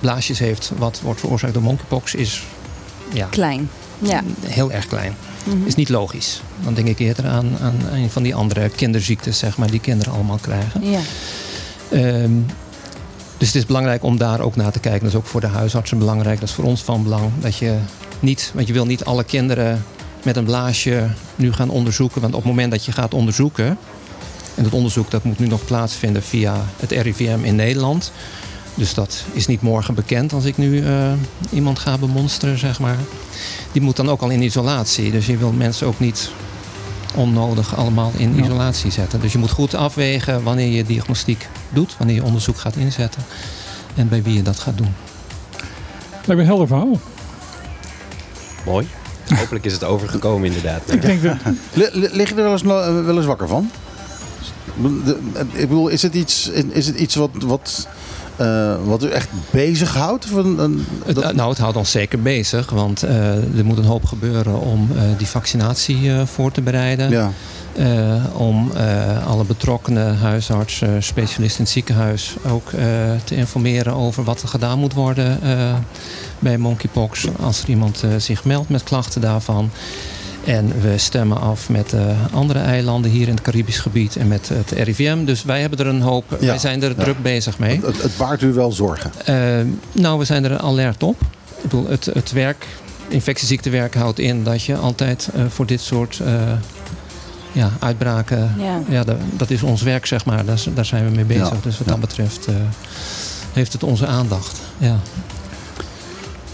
blaasjes 0.00 0.38
heeft 0.38 0.72
wat 0.76 1.00
wordt 1.00 1.20
veroorzaakt 1.20 1.54
door 1.54 1.62
monkeypox 1.62 2.14
is 2.14 2.42
ja, 3.12 3.26
Klein. 3.26 3.68
Ja. 3.98 4.22
heel 4.46 4.72
erg 4.72 4.86
klein. 4.86 5.14
Mhm. 5.44 5.66
Is 5.66 5.74
niet 5.74 5.88
logisch. 5.88 6.42
Dan 6.64 6.74
denk 6.74 6.88
ik 6.88 6.98
eerder 6.98 7.26
aan, 7.26 7.58
aan 7.60 7.74
een 7.92 8.10
van 8.10 8.22
die 8.22 8.34
andere 8.34 8.68
kinderziektes, 8.68 9.38
zeg 9.38 9.56
maar, 9.56 9.70
die 9.70 9.80
kinderen 9.80 10.12
allemaal 10.12 10.38
krijgen. 10.40 10.90
Ja. 10.90 11.00
Ehm, 11.90 12.32
dus 13.38 13.46
het 13.46 13.56
is 13.56 13.66
belangrijk 13.66 14.02
om 14.02 14.18
daar 14.18 14.40
ook 14.40 14.56
naar 14.56 14.72
te 14.72 14.78
kijken. 14.78 15.00
Dat 15.00 15.10
is 15.10 15.16
ook 15.16 15.26
voor 15.26 15.40
de 15.40 15.46
huisartsen 15.46 15.98
belangrijk. 15.98 16.40
Dat 16.40 16.48
is 16.48 16.54
voor 16.54 16.64
ons 16.64 16.82
van 16.82 17.02
belang. 17.02 17.30
Dat 17.40 17.56
je 17.56 17.76
niet, 18.20 18.50
want 18.54 18.66
je 18.66 18.72
wil 18.72 18.86
niet 18.86 19.04
alle 19.04 19.24
kinderen 19.24 19.84
met 20.22 20.36
een 20.36 20.44
blaasje 20.44 21.08
nu 21.36 21.52
gaan 21.52 21.70
onderzoeken. 21.70 22.20
Want 22.20 22.34
op 22.34 22.40
het 22.40 22.50
moment 22.50 22.70
dat 22.70 22.84
je 22.84 22.92
gaat 22.92 23.14
onderzoeken. 23.14 23.78
En 24.54 24.62
dat 24.62 24.72
onderzoek 24.72 25.10
dat 25.10 25.24
moet 25.24 25.38
nu 25.38 25.46
nog 25.46 25.64
plaatsvinden 25.64 26.22
via 26.22 26.64
het 26.76 26.90
RIVM 26.90 27.38
in 27.42 27.56
Nederland. 27.56 28.12
Dus 28.74 28.94
dat 28.94 29.24
is 29.32 29.46
niet 29.46 29.62
morgen 29.62 29.94
bekend 29.94 30.32
als 30.32 30.44
ik 30.44 30.56
nu 30.56 30.86
eh, 30.86 31.12
iemand 31.50 31.78
ga 31.78 31.98
bemonsteren, 31.98 32.58
zeg 32.58 32.80
maar. 32.80 32.96
Die 33.72 33.82
moet 33.82 33.96
dan 33.96 34.08
ook 34.10 34.20
al 34.22 34.30
in 34.30 34.42
isolatie. 34.42 35.10
Dus 35.10 35.26
je 35.26 35.36
wil 35.36 35.52
mensen 35.52 35.86
ook 35.86 36.00
niet 36.00 36.30
onnodig 37.14 37.76
allemaal 37.76 38.12
in 38.16 38.36
Ja. 38.36 38.42
isolatie 38.42 38.90
zetten. 38.90 39.20
Dus 39.20 39.32
je 39.32 39.38
moet 39.38 39.50
goed 39.50 39.74
afwegen 39.74 40.42
wanneer 40.42 40.68
je 40.68 40.84
diagnostiek 40.84 41.48
doet, 41.70 41.94
wanneer 41.98 42.16
je 42.16 42.24
onderzoek 42.24 42.58
gaat 42.58 42.76
inzetten 42.76 43.22
en 43.94 44.08
bij 44.08 44.22
wie 44.22 44.34
je 44.34 44.42
dat 44.42 44.58
gaat 44.58 44.76
doen. 44.76 44.94
Lijkt 46.12 46.26
me 46.26 46.34
een 46.34 46.44
helder 46.46 46.66
verhaal. 46.66 47.00
Mooi. 48.64 48.86
Hopelijk 49.34 49.64
is 49.64 49.72
het 49.72 49.84
overgekomen 49.84 50.46
inderdaad. 50.46 50.92
Ik 50.92 51.02
denk 51.02 51.22
dat, 51.22 51.36
Li- 51.72 51.88
li- 51.92 52.08
Lig 52.12 52.28
je 52.28 52.34
er 52.34 52.42
wel 52.42 52.52
eens, 52.52 52.62
wel 52.62 53.16
eens 53.16 53.26
wakker 53.26 53.48
van? 53.48 53.70
Ik 55.52 55.68
bedoel, 55.68 55.88
is 55.88 56.02
het 56.02 56.14
iets, 56.14 56.48
is 56.70 56.86
het 56.86 56.96
iets 56.96 57.14
wat, 57.14 57.30
wat, 57.38 57.88
eh, 58.36 58.74
wat 58.84 59.04
u 59.04 59.08
echt 59.08 59.28
bezighoudt? 59.50 60.26
Van 60.26 60.58
een- 60.58 60.86
Het, 61.06 61.14
dat- 61.14 61.34
nou, 61.34 61.48
het 61.48 61.58
houdt 61.58 61.76
ons 61.76 61.90
zeker 61.90 62.22
bezig, 62.22 62.70
want 62.70 63.02
eh, 63.02 63.26
er 63.58 63.64
moet 63.64 63.78
een 63.78 63.84
hoop 63.84 64.04
gebeuren 64.04 64.60
om 64.60 64.88
eh, 64.96 65.02
die 65.18 65.26
vaccinatie 65.26 66.10
eh, 66.10 66.26
voor 66.26 66.52
te 66.52 66.60
bereiden. 66.62 67.10
ja. 67.10 67.30
Eh, 67.74 68.14
om 68.32 68.70
eh, 68.76 69.26
alle 69.26 69.44
betrokkenen, 69.44 70.16
huisarts, 70.18 70.80
eh, 70.82 70.88
specialisten 70.98 71.58
in 71.58 71.64
het 71.64 71.72
ziekenhuis 71.72 72.34
ook 72.48 72.72
eh, 72.72 72.84
te 73.24 73.34
informeren 73.36 73.94
over 73.94 74.24
wat 74.24 74.42
er 74.42 74.48
gedaan 74.48 74.78
moet 74.78 74.92
worden 74.94 75.38
eh, 75.42 75.74
bij 76.38 76.58
monkeypox. 76.58 77.26
Als 77.40 77.62
er 77.62 77.68
iemand 77.68 78.02
eh, 78.02 78.10
zich 78.18 78.44
meldt 78.44 78.68
met 78.68 78.82
klachten 78.82 79.20
daarvan. 79.20 79.70
En 80.46 80.80
we 80.80 80.98
stemmen 80.98 81.40
af 81.40 81.68
met 81.68 81.92
eh, 81.92 82.00
andere 82.32 82.58
eilanden 82.58 83.10
hier 83.10 83.28
in 83.28 83.34
het 83.34 83.42
Caribisch 83.42 83.78
gebied 83.78 84.16
en 84.16 84.28
met 84.28 84.48
het 84.48 84.70
RIVM. 84.70 85.24
Dus 85.24 85.42
wij 85.44 85.60
hebben 85.60 85.78
er 85.78 85.86
een 85.86 86.00
hoop, 86.00 86.24
Ja. 86.40 86.46
wij 86.46 86.58
zijn 86.58 86.82
er 86.82 86.88
Ja. 86.96 87.02
druk 87.02 87.22
bezig 87.22 87.58
mee. 87.58 87.80
Het, 87.84 88.02
het 88.02 88.16
baart 88.16 88.42
u 88.42 88.52
wel 88.52 88.72
zorgen. 88.72 89.10
Eh, 89.24 89.36
nou, 89.92 90.18
we 90.18 90.24
zijn 90.24 90.44
er 90.44 90.58
alert 90.58 91.02
op. 91.02 91.20
Ik 91.56 91.62
bedoel, 91.62 91.86
het, 91.88 92.04
het 92.04 92.32
werk, 92.32 92.66
infectieziektewerk 93.08 93.94
houdt 93.94 94.18
in 94.18 94.44
dat 94.44 94.62
je 94.62 94.76
altijd 94.76 95.28
eh, 95.34 95.42
voor 95.48 95.66
dit 95.66 95.80
soort 95.80 96.20
eh, 96.24 96.32
ja, 97.52 97.70
uitbraken. 97.78 98.54
Ja. 98.58 98.80
Ja, 98.88 99.04
da- 99.04 99.16
dat 99.36 99.50
is 99.50 99.62
ons 99.62 99.82
werk, 99.82 100.06
zeg 100.06 100.24
maar. 100.24 100.44
Daar, 100.44 100.58
daar 100.74 100.84
zijn 100.84 101.04
we 101.04 101.10
mee 101.10 101.24
bezig. 101.24 101.48
Ja, 101.48 101.56
Dus 101.62 101.78
wat 101.78 101.86
ja. 101.86 101.92
dat 101.92 102.00
betreft 102.00 102.46
eh, 102.46 102.54
heeft 103.52 103.72
het 103.72 103.82
onze 103.82 104.06
aandacht. 104.06 104.60
Ja. 104.78 104.96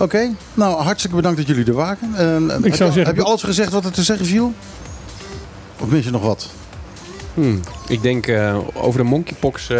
Oké, 0.01 0.31
nou 0.55 0.83
hartstikke 0.83 1.17
bedankt 1.17 1.39
dat 1.39 1.47
jullie 1.47 1.65
er 1.65 1.73
waren. 1.73 1.99
Eh, 2.17 2.19
heb, 2.27 2.39
zou 2.49 2.63
je, 2.65 2.75
zeggen- 2.77 3.05
heb 3.07 3.17
je 3.17 3.23
alles 3.23 3.43
gezegd 3.43 3.73
wat 3.73 3.85
er 3.85 3.93
te 3.93 4.03
zeggen 4.03 4.27
viel? 4.27 4.53
Of 5.81 5.89
mis 5.89 6.05
je 6.05 6.11
nog 6.11 6.23
wat? 6.23 6.51
Hmm, 7.35 7.61
Ik 7.89 8.03
denk 8.03 8.27
eh, 8.27 8.57
over 8.75 8.99
de 9.01 9.07
monkeypox 9.07 9.69
eh, 9.71 9.77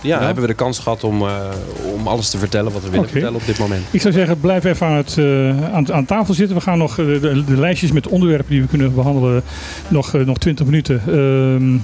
ja, 0.00 0.20
hebben 0.22 0.42
we 0.42 0.48
de 0.48 0.54
kans 0.54 0.78
gehad 0.78 1.04
om, 1.04 1.22
eh, 1.22 1.36
om 1.94 2.06
alles 2.08 2.30
te 2.30 2.38
vertellen 2.38 2.72
wat 2.72 2.82
we 2.82 2.90
willen 2.90 3.08
vertellen 3.08 3.34
op 3.34 3.46
dit 3.46 3.58
moment. 3.58 3.84
ik 3.90 4.00
zou 4.00 4.14
zeggen, 4.14 4.40
blijf 4.40 4.64
even 4.64 4.86
aan, 4.86 4.92
het, 4.96 5.18
eh, 5.18 5.74
aan, 5.74 5.92
aan 5.92 6.04
tafel 6.04 6.34
zitten. 6.34 6.56
We 6.56 6.62
gaan 6.62 6.78
nog 6.78 6.94
de, 6.94 7.42
de 7.46 7.56
lijstjes 7.56 7.92
met 7.92 8.08
onderwerpen 8.08 8.50
die 8.50 8.60
we 8.60 8.66
kunnen 8.68 8.94
behandelen. 8.94 9.42
Nog, 9.88 10.14
eh, 10.14 10.20
nog 10.26 10.38
20 10.38 10.66
minuten 10.66 11.02
ehm, 11.06 11.74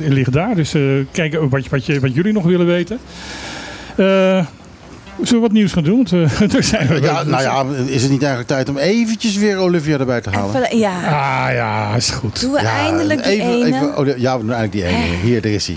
eh, 0.00 0.08
liggen 0.10 0.32
daar. 0.32 0.54
Dus 0.54 0.74
eh, 0.74 0.82
kijken 1.12 1.48
wat, 1.48 1.68
wat, 1.68 1.86
je, 1.86 2.00
wat 2.00 2.14
jullie 2.14 2.32
nog 2.32 2.44
willen 2.44 2.66
weten. 2.66 2.98
Zullen 5.16 5.34
we 5.34 5.40
wat 5.48 5.52
nieuws 5.52 5.72
gaan 5.72 5.82
doen? 5.84 5.96
Want 5.96 6.12
eh, 6.12 6.48
daar 6.52 6.62
zijn 6.62 6.86
we. 6.88 7.00
Ja, 7.00 7.22
nou 7.22 7.42
ja, 7.42 7.64
is 7.86 8.02
het 8.02 8.10
niet 8.10 8.20
eigenlijk 8.22 8.48
tijd 8.48 8.68
om 8.68 8.76
eventjes 8.78 9.36
weer 9.36 9.56
Olivia 9.56 9.98
erbij 9.98 10.20
te 10.20 10.30
halen? 10.30 10.62
Even- 10.62 10.78
ja. 10.78 10.94
Ah 10.94 11.52
ja, 11.54 11.94
is 11.94 12.10
goed. 12.10 12.40
Doen 12.40 12.52
we 12.52 12.60
Ja, 12.60 12.70
eindelijk 12.78 13.22
die 13.24 13.32
even, 13.32 13.46
ene? 13.48 13.66
Even, 13.66 13.98
oh, 13.98 14.06
ja, 14.18 14.38
we 14.38 14.44
doen 14.44 14.52
eigenlijk 14.52 14.72
die 14.72 14.84
ene. 14.84 15.16
Hier, 15.22 15.40
daar 15.42 15.52
is 15.52 15.66
hij. 15.66 15.76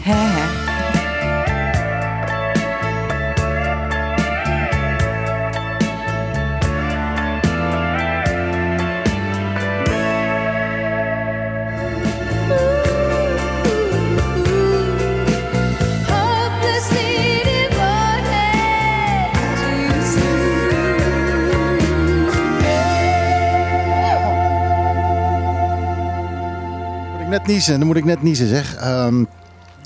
Niezen, 27.50 27.78
dan 27.78 27.88
moet 27.88 27.96
ik 27.98 28.06
net 28.06 28.22
niezen 28.22 28.48
zeg. 28.48 28.76
Ehm, 28.76 29.24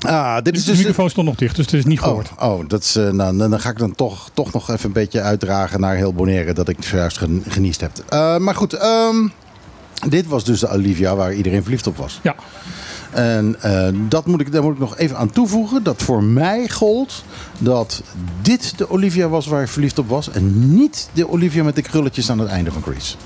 ah, 0.00 0.36
dit 0.42 0.56
is 0.56 0.64
De 0.64 0.70
dus... 0.70 0.78
microfoon 0.78 1.10
stond 1.10 1.26
nog 1.26 1.36
dicht, 1.36 1.56
dus 1.56 1.64
het 1.64 1.74
is 1.74 1.84
niet 1.84 1.98
Oh, 2.00 2.04
gehoord. 2.04 2.30
oh 2.38 2.68
dat 2.68 2.82
is, 2.82 2.96
eh, 2.96 3.10
nou, 3.10 3.36
dan 3.36 3.60
ga 3.60 3.70
ik 3.70 3.78
dan 3.78 3.94
toch, 3.94 4.30
toch 4.34 4.52
nog 4.52 4.70
even 4.70 4.86
een 4.86 4.92
beetje 4.92 5.20
uitdragen 5.20 5.80
naar 5.80 5.94
heel 5.96 6.12
Bonaire 6.14 6.52
dat 6.52 6.68
ik 6.68 6.76
zojuist 6.80 7.18
gen- 7.18 7.44
geniest 7.48 7.80
heb. 7.80 7.90
Eh, 8.08 8.36
maar 8.38 8.54
goed, 8.54 8.72
ehm, 8.72 9.16
dit 10.08 10.26
was 10.26 10.44
dus 10.44 10.60
de 10.60 10.68
Olivia 10.68 11.16
waar 11.16 11.34
iedereen 11.34 11.62
verliefd 11.62 11.86
op 11.86 11.96
was. 11.96 12.20
Ja. 12.22 12.34
En 13.10 13.56
eh, 13.60 13.88
dat 14.08 14.26
moet 14.26 14.40
ik, 14.40 14.52
daar 14.52 14.62
moet 14.62 14.72
ik 14.72 14.78
nog 14.78 14.96
even 14.96 15.16
aan 15.16 15.30
toevoegen. 15.30 15.82
Dat 15.82 16.02
voor 16.02 16.22
mij 16.22 16.68
gold 16.68 17.24
dat 17.58 18.02
dit 18.42 18.78
de 18.78 18.90
Olivia 18.90 19.28
was 19.28 19.46
waar 19.46 19.62
ik 19.62 19.68
verliefd 19.68 19.98
op 19.98 20.08
was. 20.08 20.30
En 20.30 20.74
niet 20.76 21.08
de 21.12 21.28
Olivia 21.30 21.62
met 21.62 21.74
de 21.74 21.82
krulletjes 21.82 22.30
aan 22.30 22.38
het 22.38 22.48
einde 22.48 22.72
van 22.72 22.82
Grease. 22.82 23.16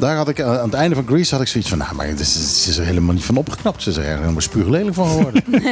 Daar 0.00 0.16
had 0.16 0.28
ik 0.28 0.38
eh, 0.38 0.58
aan 0.58 0.64
het 0.64 0.74
einde 0.74 0.94
van 0.94 1.06
Grease 1.06 1.34
had 1.34 1.42
ik 1.42 1.48
zoiets 1.48 1.70
van, 1.70 1.78
nou, 1.78 1.94
maar 1.94 2.06
het 2.06 2.20
is, 2.20 2.34
het 2.34 2.66
is 2.68 2.78
er 2.78 2.84
helemaal 2.84 3.14
niet 3.14 3.24
van 3.24 3.36
opgeknapt. 3.36 3.82
Ze 3.82 3.90
is 3.90 3.96
er 3.96 4.02
helemaal 4.02 4.40
spuuglelijk 4.40 4.94
van 4.94 5.08
geworden. 5.08 5.42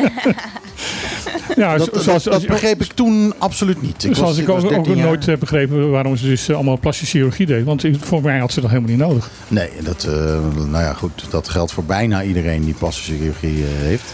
Ja, 1.57 1.77
Dat, 1.77 1.87
zo- 1.87 1.93
dat, 1.93 2.03
zoals, 2.03 2.25
dat 2.25 2.47
begreep 2.47 2.83
ik 2.83 2.93
toen 2.93 3.35
absoluut 3.39 3.83
niet. 3.83 4.05
Ik 4.05 4.15
zoals 4.15 4.31
was, 4.31 4.39
ik 4.39 4.47
was 4.47 4.57
ook, 4.57 4.65
ook 4.65 4.71
13 4.71 4.97
jaar. 4.97 5.07
nooit 5.07 5.27
heb 5.27 5.41
begrepen 5.41 5.91
waarom 5.91 6.17
ze 6.17 6.27
dus 6.27 6.49
eh, 6.49 6.55
allemaal 6.55 6.79
plastische 6.79 7.17
chirurgie 7.19 7.47
deed. 7.47 7.65
Want 7.65 7.85
voor 8.01 8.23
mij 8.23 8.39
had 8.39 8.53
ze 8.53 8.61
dat 8.61 8.71
helemaal 8.71 8.91
niet 8.91 8.99
nodig. 8.99 9.31
Nee, 9.49 9.71
dat, 9.83 10.05
eh, 10.05 10.13
nou 10.57 10.83
ja, 10.85 10.93
goed, 10.93 11.25
dat 11.31 11.49
geldt 11.49 11.73
voor 11.73 11.85
bijna 11.85 12.23
iedereen 12.23 12.65
die 12.65 12.75
plastische 12.75 13.13
chirurgie 13.17 13.63
eh, 13.65 13.69
heeft. 13.71 14.05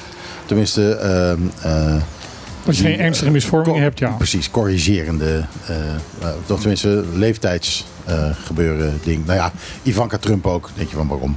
Tenminste, 0.46 0.94
ehm, 0.94 1.38
eh, 1.62 1.96
Als 2.66 2.78
je 2.78 2.84
geen 2.84 2.98
ernstige 2.98 3.30
misvormingen 3.30 3.82
hebt, 3.82 3.98
ja. 3.98 4.08
Precies, 4.10 4.50
corrigerende, 4.50 5.44
eh 5.66 5.76
eh, 6.20 6.34
of 6.50 6.58
tenminste 6.60 7.04
leeftijdsgebeuren 7.12 9.00
ding. 9.04 9.26
Nou 9.26 9.38
ja, 9.38 9.52
Ivanka 9.82 10.18
Trump 10.18 10.46
ook. 10.46 10.70
Denk 10.74 10.88
je 10.90 10.96
van 10.96 11.08
waarom? 11.08 11.36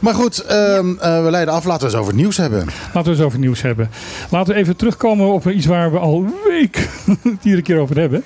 Maar 0.00 0.14
goed, 0.14 0.38
ehm, 0.38 0.94
eh, 0.98 1.24
we 1.24 1.30
leiden 1.30 1.54
af. 1.54 1.64
Laten 1.64 1.78
we 1.80 1.84
het 1.84 1.94
eens 1.94 1.94
over 1.94 2.12
het 2.12 2.20
nieuws 2.22 2.36
hebben. 2.36 2.66
Laten 2.94 3.02
we 3.10 3.16
eens 3.16 3.26
over 3.26 3.38
nieuws 3.38 3.62
hebben. 3.62 3.90
Laten 4.30 4.54
we 4.54 4.60
even 4.60 4.76
terugkomen 4.76 5.26
op 5.32 5.48
iets 5.50 5.66
waar 5.66 5.92
we 5.92 5.98
al 5.98 6.16
een 6.16 6.34
week 6.48 6.88
het 7.22 7.44
iedere 7.44 7.62
keer 7.62 7.78
over 7.78 7.98
hebben. 7.98 8.22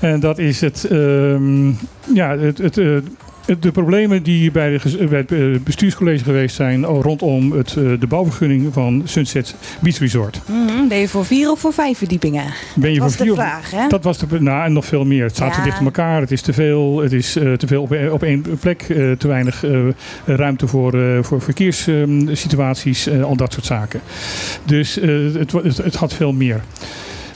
En 0.00 0.20
dat 0.20 0.38
is 0.38 0.60
het, 0.60 0.84
ehm, 0.84 1.68
ja, 2.14 2.38
het, 2.38 2.58
het, 2.58 2.78
eh, 2.78 2.86
het- 2.86 3.04
de 3.60 3.70
problemen 3.72 4.22
die 4.22 4.50
bij, 4.50 4.70
de, 4.78 5.06
bij 5.08 5.18
het 5.18 5.32
eh, 5.32 5.38
bestuurscollege 5.64 6.24
geweest 6.24 6.56
zijn 6.56 6.84
rondom 6.84 7.52
het, 7.52 7.68
eh, 7.76 7.84
de 8.00 8.06
bouwvergunning 8.06 8.72
van 8.72 9.02
Sunset 9.04 9.54
Beach 9.80 9.98
Resort. 9.98 10.40
Mhm, 10.46 10.88
Ben 10.88 10.98
je 10.98 11.08
voor 11.08 11.24
vier 11.24 11.50
of 11.50 11.60
voor 11.60 11.72
vijf 11.72 11.98
verdiepingen? 11.98 12.44
Ben 12.74 12.92
je 12.92 12.98
Dat 12.98 13.04
was 13.04 13.16
voor 13.16 13.26
vier 13.26 13.34
de 13.34 13.40
vraag, 13.40 13.70
hè? 13.70 13.88
Dat 13.88 14.04
was 14.04 14.18
de, 14.18 14.40
nou, 14.40 14.64
en 14.64 14.72
nog 14.72 14.84
veel 14.84 15.04
meer. 15.04 15.22
Het 15.24 15.34
staat 15.34 15.54
te 15.54 15.62
dicht 15.62 15.78
op 15.78 15.84
elkaar. 15.84 16.20
Het 16.20 16.30
is 16.30 16.40
te 16.40 16.52
veel. 16.52 17.00
Het 17.02 17.12
is 17.12 17.36
eh, 17.36 17.52
te 17.52 17.66
veel 17.66 17.82
op, 17.82 17.96
op 18.10 18.22
één 18.22 18.44
plek. 18.60 18.82
eh, 18.82 19.10
te 19.12 19.28
weinig 19.28 19.64
eh, 19.64 19.78
ruimte 20.24 20.66
voor, 20.66 20.94
eh, 20.94 21.18
voor 21.22 21.40
verkeerssituaties. 21.40 23.06
eh, 23.06 23.22
al 23.22 23.36
dat 23.36 23.52
soort 23.52 23.66
zaken. 23.66 24.00
Dus 24.64 24.98
eh, 24.98 25.08
het, 25.34 25.52
het, 25.52 25.76
het 25.76 25.94
had 25.94 26.14
veel 26.14 26.32
meer. 26.32 26.60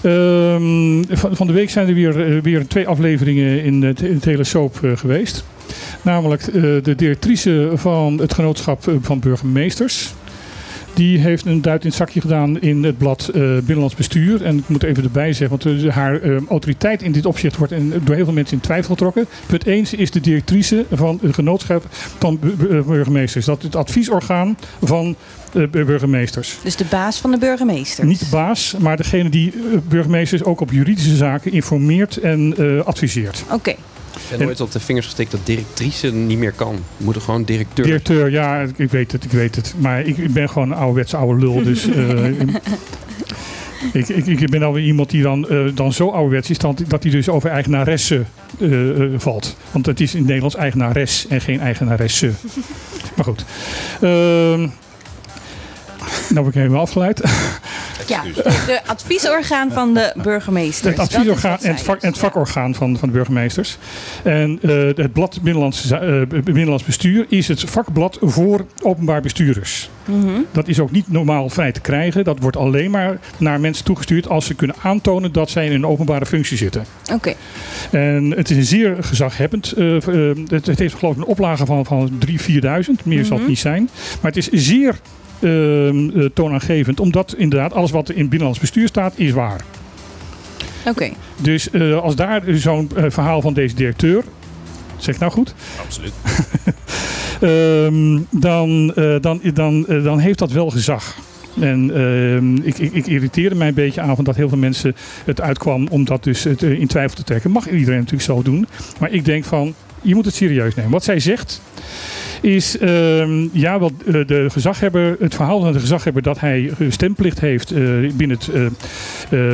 Ehm, 0.03 1.03
van, 1.09 1.37
van 1.37 1.47
de 1.47 1.53
week 1.53 1.71
zijn 1.71 1.89
er 1.89 1.95
weer, 1.95 2.27
eh, 2.37 2.43
weer 2.43 2.67
twee 2.67 2.87
afleveringen 2.89 3.65
in 3.65 3.83
het, 3.83 4.01
in 4.03 4.15
het 4.15 4.25
hele 4.25 4.45
soap 4.45 4.79
eh, 4.85 4.91
geweest. 4.97 5.45
Namelijk 6.03 6.43
eh, 6.47 6.53
de 6.83 6.95
directrice 6.97 7.71
van 7.75 8.19
het 8.19 8.35
genootschap 8.35 8.89
eh, 8.89 8.95
van 9.01 9.19
burgemeesters. 9.21 10.13
Die 10.95 11.19
heeft 11.19 11.47
een 11.47 11.63
duit 11.63 11.83
in 11.83 11.89
het 11.89 11.97
zakje 11.97 12.21
gedaan 12.21 12.61
in 12.61 12.85
het 12.85 12.99
blad 12.99 13.29
eh, 13.29 13.41
Binnenlands 13.41 13.95
Bestuur. 13.95 14.43
En 14.45 14.59
ik 14.59 14.69
moet 14.69 14.83
even 14.83 15.03
erbij 15.05 15.33
zeggen, 15.33 15.59
want 15.63 15.89
haar 15.95 16.21
autoriteit 16.49 17.03
in 17.03 17.13
dit 17.13 17.27
opzicht 17.27 17.57
wordt 17.57 17.73
in- 17.73 17.93
door 18.05 18.15
heel 18.15 18.25
veel 18.25 18.35
mensen 18.35 18.55
in 18.57 18.61
twijfel 18.63 18.91
getrokken. 18.91 19.27
Punt 19.47 19.65
1 19.67 19.87
ze 19.87 19.97
is 19.97 20.11
de 20.11 20.21
directrice 20.21 20.85
van 20.93 21.19
het 21.23 21.35
genootschap 21.35 21.87
van 22.19 22.39
bu- 22.39 22.55
bu- 22.57 22.83
burgemeesters. 22.83 23.45
Dat 23.45 23.59
is 23.59 23.65
het 23.65 23.77
adviesorgaan 23.77 24.57
van 24.83 25.17
burgemeesters. 25.71 26.59
Dus 26.63 26.77
de 26.77 26.85
baas 26.91 27.19
van 27.21 27.31
de 27.31 27.39
burgemeester. 27.39 28.07
Niet 28.07 28.19
de 28.21 28.27
baas, 28.31 28.75
maar 28.79 28.97
degene 28.97 29.29
die 29.29 29.53
burgemeesters 29.89 30.45
ook 30.45 30.61
op 30.61 30.71
juridische 30.71 31.17
zaken 31.17 31.53
informeert 31.53 32.17
en 32.17 32.55
adviseert. 32.85 33.45
Oké. 33.53 33.75
Heb 34.29 34.41
nooit 34.41 34.61
op 34.61 34.73
de 34.73 34.81
vingers 34.81 35.07
gestikt 35.07 35.31
dat 35.31 35.41
directrice 35.45 36.13
niet 36.13 36.39
meer 36.39 36.53
kan. 36.53 36.75
We 36.97 37.05
moeten 37.05 37.23
gewoon 37.23 37.45
directeur. 37.45 37.85
Directeur, 37.85 38.31
ja, 38.31 38.67
ik 38.77 38.91
weet 38.91 39.13
het, 39.13 39.25
ik 39.25 39.31
weet 39.31 39.57
het. 39.57 39.75
Maar 39.79 40.01
ik, 40.01 40.17
ik 40.17 40.33
ben 40.33 40.49
gewoon 40.49 40.71
een 40.71 40.77
ouderwetse 40.77 41.17
oude 41.17 41.41
lul, 41.41 41.63
dus... 41.63 41.89
eh, 41.91 42.25
ik, 43.93 44.09
ik, 44.09 44.27
ik 44.27 44.51
ben 44.51 44.63
alweer 44.63 44.85
iemand 44.85 45.11
die 45.11 45.23
dan, 45.23 45.49
eh, 45.49 45.65
dan 45.75 45.93
zo 45.93 46.09
ouderwets 46.11 46.51
is 46.51 46.59
dat, 46.59 46.83
hij 46.89 47.11
dus 47.11 47.29
over 47.29 47.51
eigenaressen 47.51 48.27
eh, 48.61 49.03
eh, 49.03 49.11
valt. 49.17 49.57
Want 49.71 49.87
het 49.87 50.01
is 50.01 50.11
in 50.11 50.19
het 50.19 50.27
Nederlands 50.27 50.57
eigenares 50.57 51.27
en 51.29 51.41
geen 51.41 51.61
eigenaresse. 51.61 52.31
maar 53.15 53.25
goed. 53.25 53.45
Ehm 54.01 54.69
nou 56.29 56.35
ben 56.35 56.47
ik 56.47 56.55
helemaal 56.55 56.81
afgeleid. 56.81 57.23
Ja, 58.07 58.23
de 58.67 58.81
adviesorgaan 58.87 59.73
van 59.73 59.95
de 59.95 60.13
burgemeester. 60.23 60.91
Het 60.91 60.99
adviesorgaan 60.99 61.59
en 61.63 61.71
het, 61.71 61.83
vak, 61.83 62.01
en 62.03 62.09
het 62.09 62.19
vakorgaan 62.19 62.75
van, 62.75 62.97
van 62.99 63.09
de 63.09 63.15
burgemeesters. 63.15 63.79
En 64.23 64.59
eh, 64.63 64.71
het 64.95 65.13
blad 65.13 65.39
Binnenlands, 65.43 65.91
eh, 65.91 66.21
Binnenlands 66.45 66.85
Bestuur 66.85 67.27
is 67.29 67.49
het 67.49 67.61
vakblad 67.71 68.19
voor 68.21 68.67
openbaar 68.83 69.21
bestuurders. 69.21 69.91
Mhm. 70.05 70.41
Dat 70.53 70.69
is 70.69 70.81
ook 70.81 70.91
niet 70.91 71.11
normaal 71.13 71.49
vrij 71.49 71.73
te 71.73 71.81
krijgen. 71.81 72.25
Dat 72.25 72.39
wordt 72.41 72.57
alleen 72.57 72.91
maar 72.91 73.19
naar 73.39 73.61
mensen 73.61 73.85
toegestuurd 73.85 74.29
als 74.29 74.47
ze 74.47 74.55
kunnen 74.55 74.77
aantonen 74.83 75.33
dat 75.33 75.51
zij 75.51 75.67
in 75.67 75.73
een 75.73 75.87
openbare 75.87 76.27
functie 76.27 76.57
zitten. 76.57 76.85
Oké. 77.13 77.35
En 77.91 78.33
het 78.37 78.51
is 78.51 78.57
een 78.57 78.65
zeer 78.65 78.97
gezaghebbend. 79.01 79.73
eh, 79.73 79.97
het, 80.49 80.67
het 80.67 80.79
heeft 80.79 80.95
geloof 80.95 81.13
ik 81.15 81.21
een 81.21 81.27
oplage 81.27 81.67
van, 81.67 81.85
van 81.87 82.11
3.000, 82.19 82.35
4.000. 82.43 83.05
Meer 83.05 83.25
zal 83.25 83.31
het 83.33 83.41
Mhm. 83.41 83.49
niet 83.49 83.59
zijn. 83.59 83.89
Maar 84.21 84.33
het 84.33 84.37
is 84.37 84.49
zeer 84.67 84.95
ehm, 85.41 86.11
eh, 86.11 86.25
toonaangevend. 86.35 87.01
Omdat 87.01 87.35
inderdaad 87.37 87.73
alles 87.73 87.91
wat 87.91 88.11
in 88.11 88.29
binnenlands 88.29 88.61
bestuur 88.61 88.89
staat 88.89 89.13
is 89.17 89.31
waar. 89.31 89.65
Oké. 90.87 91.11
Dus 91.37 91.71
eh, 91.71 92.01
als 92.01 92.17
daar 92.17 92.43
zo'n 92.47 92.91
eh, 92.97 93.05
verhaal 93.09 93.41
van 93.41 93.53
deze 93.53 93.75
directeur. 93.75 94.25
Zeg 94.97 95.15
ik 95.15 95.21
nou 95.21 95.33
goed? 95.33 95.55
Absoluut. 95.85 96.13
Ehm, 97.41 98.19
dan, 98.31 98.93
eh, 98.95 99.15
dan, 99.21 99.41
dan, 99.55 99.85
dan 99.89 100.19
heeft 100.19 100.39
dat 100.39 100.51
wel 100.51 100.71
gezag. 100.71 101.17
En 101.61 101.91
ehm, 101.95 102.57
ik, 102.57 102.79
ik, 102.79 102.93
ik 102.93 103.07
irriteerde 103.07 103.55
mij 103.55 103.69
een 103.69 103.75
beetje 103.75 104.01
aan 104.01 104.17
van 104.17 104.25
dat 104.25 104.37
heel 104.37 104.49
veel 104.49 104.59
mensen 104.59 104.95
het 105.25 105.41
uitkwam 105.41 105.89
om 105.91 106.05
dat 106.05 106.25
dus 106.25 106.45
het, 106.45 106.63
in 106.63 106.87
twijfel 106.87 107.17
te 107.17 107.23
trekken. 107.23 107.51
Mag 107.51 107.71
iedereen 107.71 107.99
natuurlijk 107.99 108.23
zo 108.23 108.43
doen. 108.43 108.67
Maar 108.99 109.11
ik 109.11 109.25
denk 109.25 109.45
van, 109.45 109.75
je 110.03 110.15
moet 110.15 110.25
het 110.25 110.35
serieus 110.35 110.75
nemen. 110.75 110.93
Wat 110.93 111.05
zij 111.05 111.21
zegt 111.21 111.61
is, 112.41 112.79
ehm, 112.79 113.49
ja, 113.53 113.79
wel, 113.79 113.91
eh, 114.07 114.13
de 114.27 114.47
gezaghebber, 114.51 115.17
het 115.21 115.35
verhaal 115.35 115.61
van 115.61 115.73
de 115.73 115.81
gezaghebber 115.81 116.23
dat 116.23 116.41
hij 116.41 116.71
eh, 116.79 116.91
stemplicht 116.91 117.41
heeft 117.41 117.71
eh, 117.71 117.81
binnen, 118.15 118.39
het, 118.39 118.49
eh, 118.49 118.67
eh, 118.67 118.71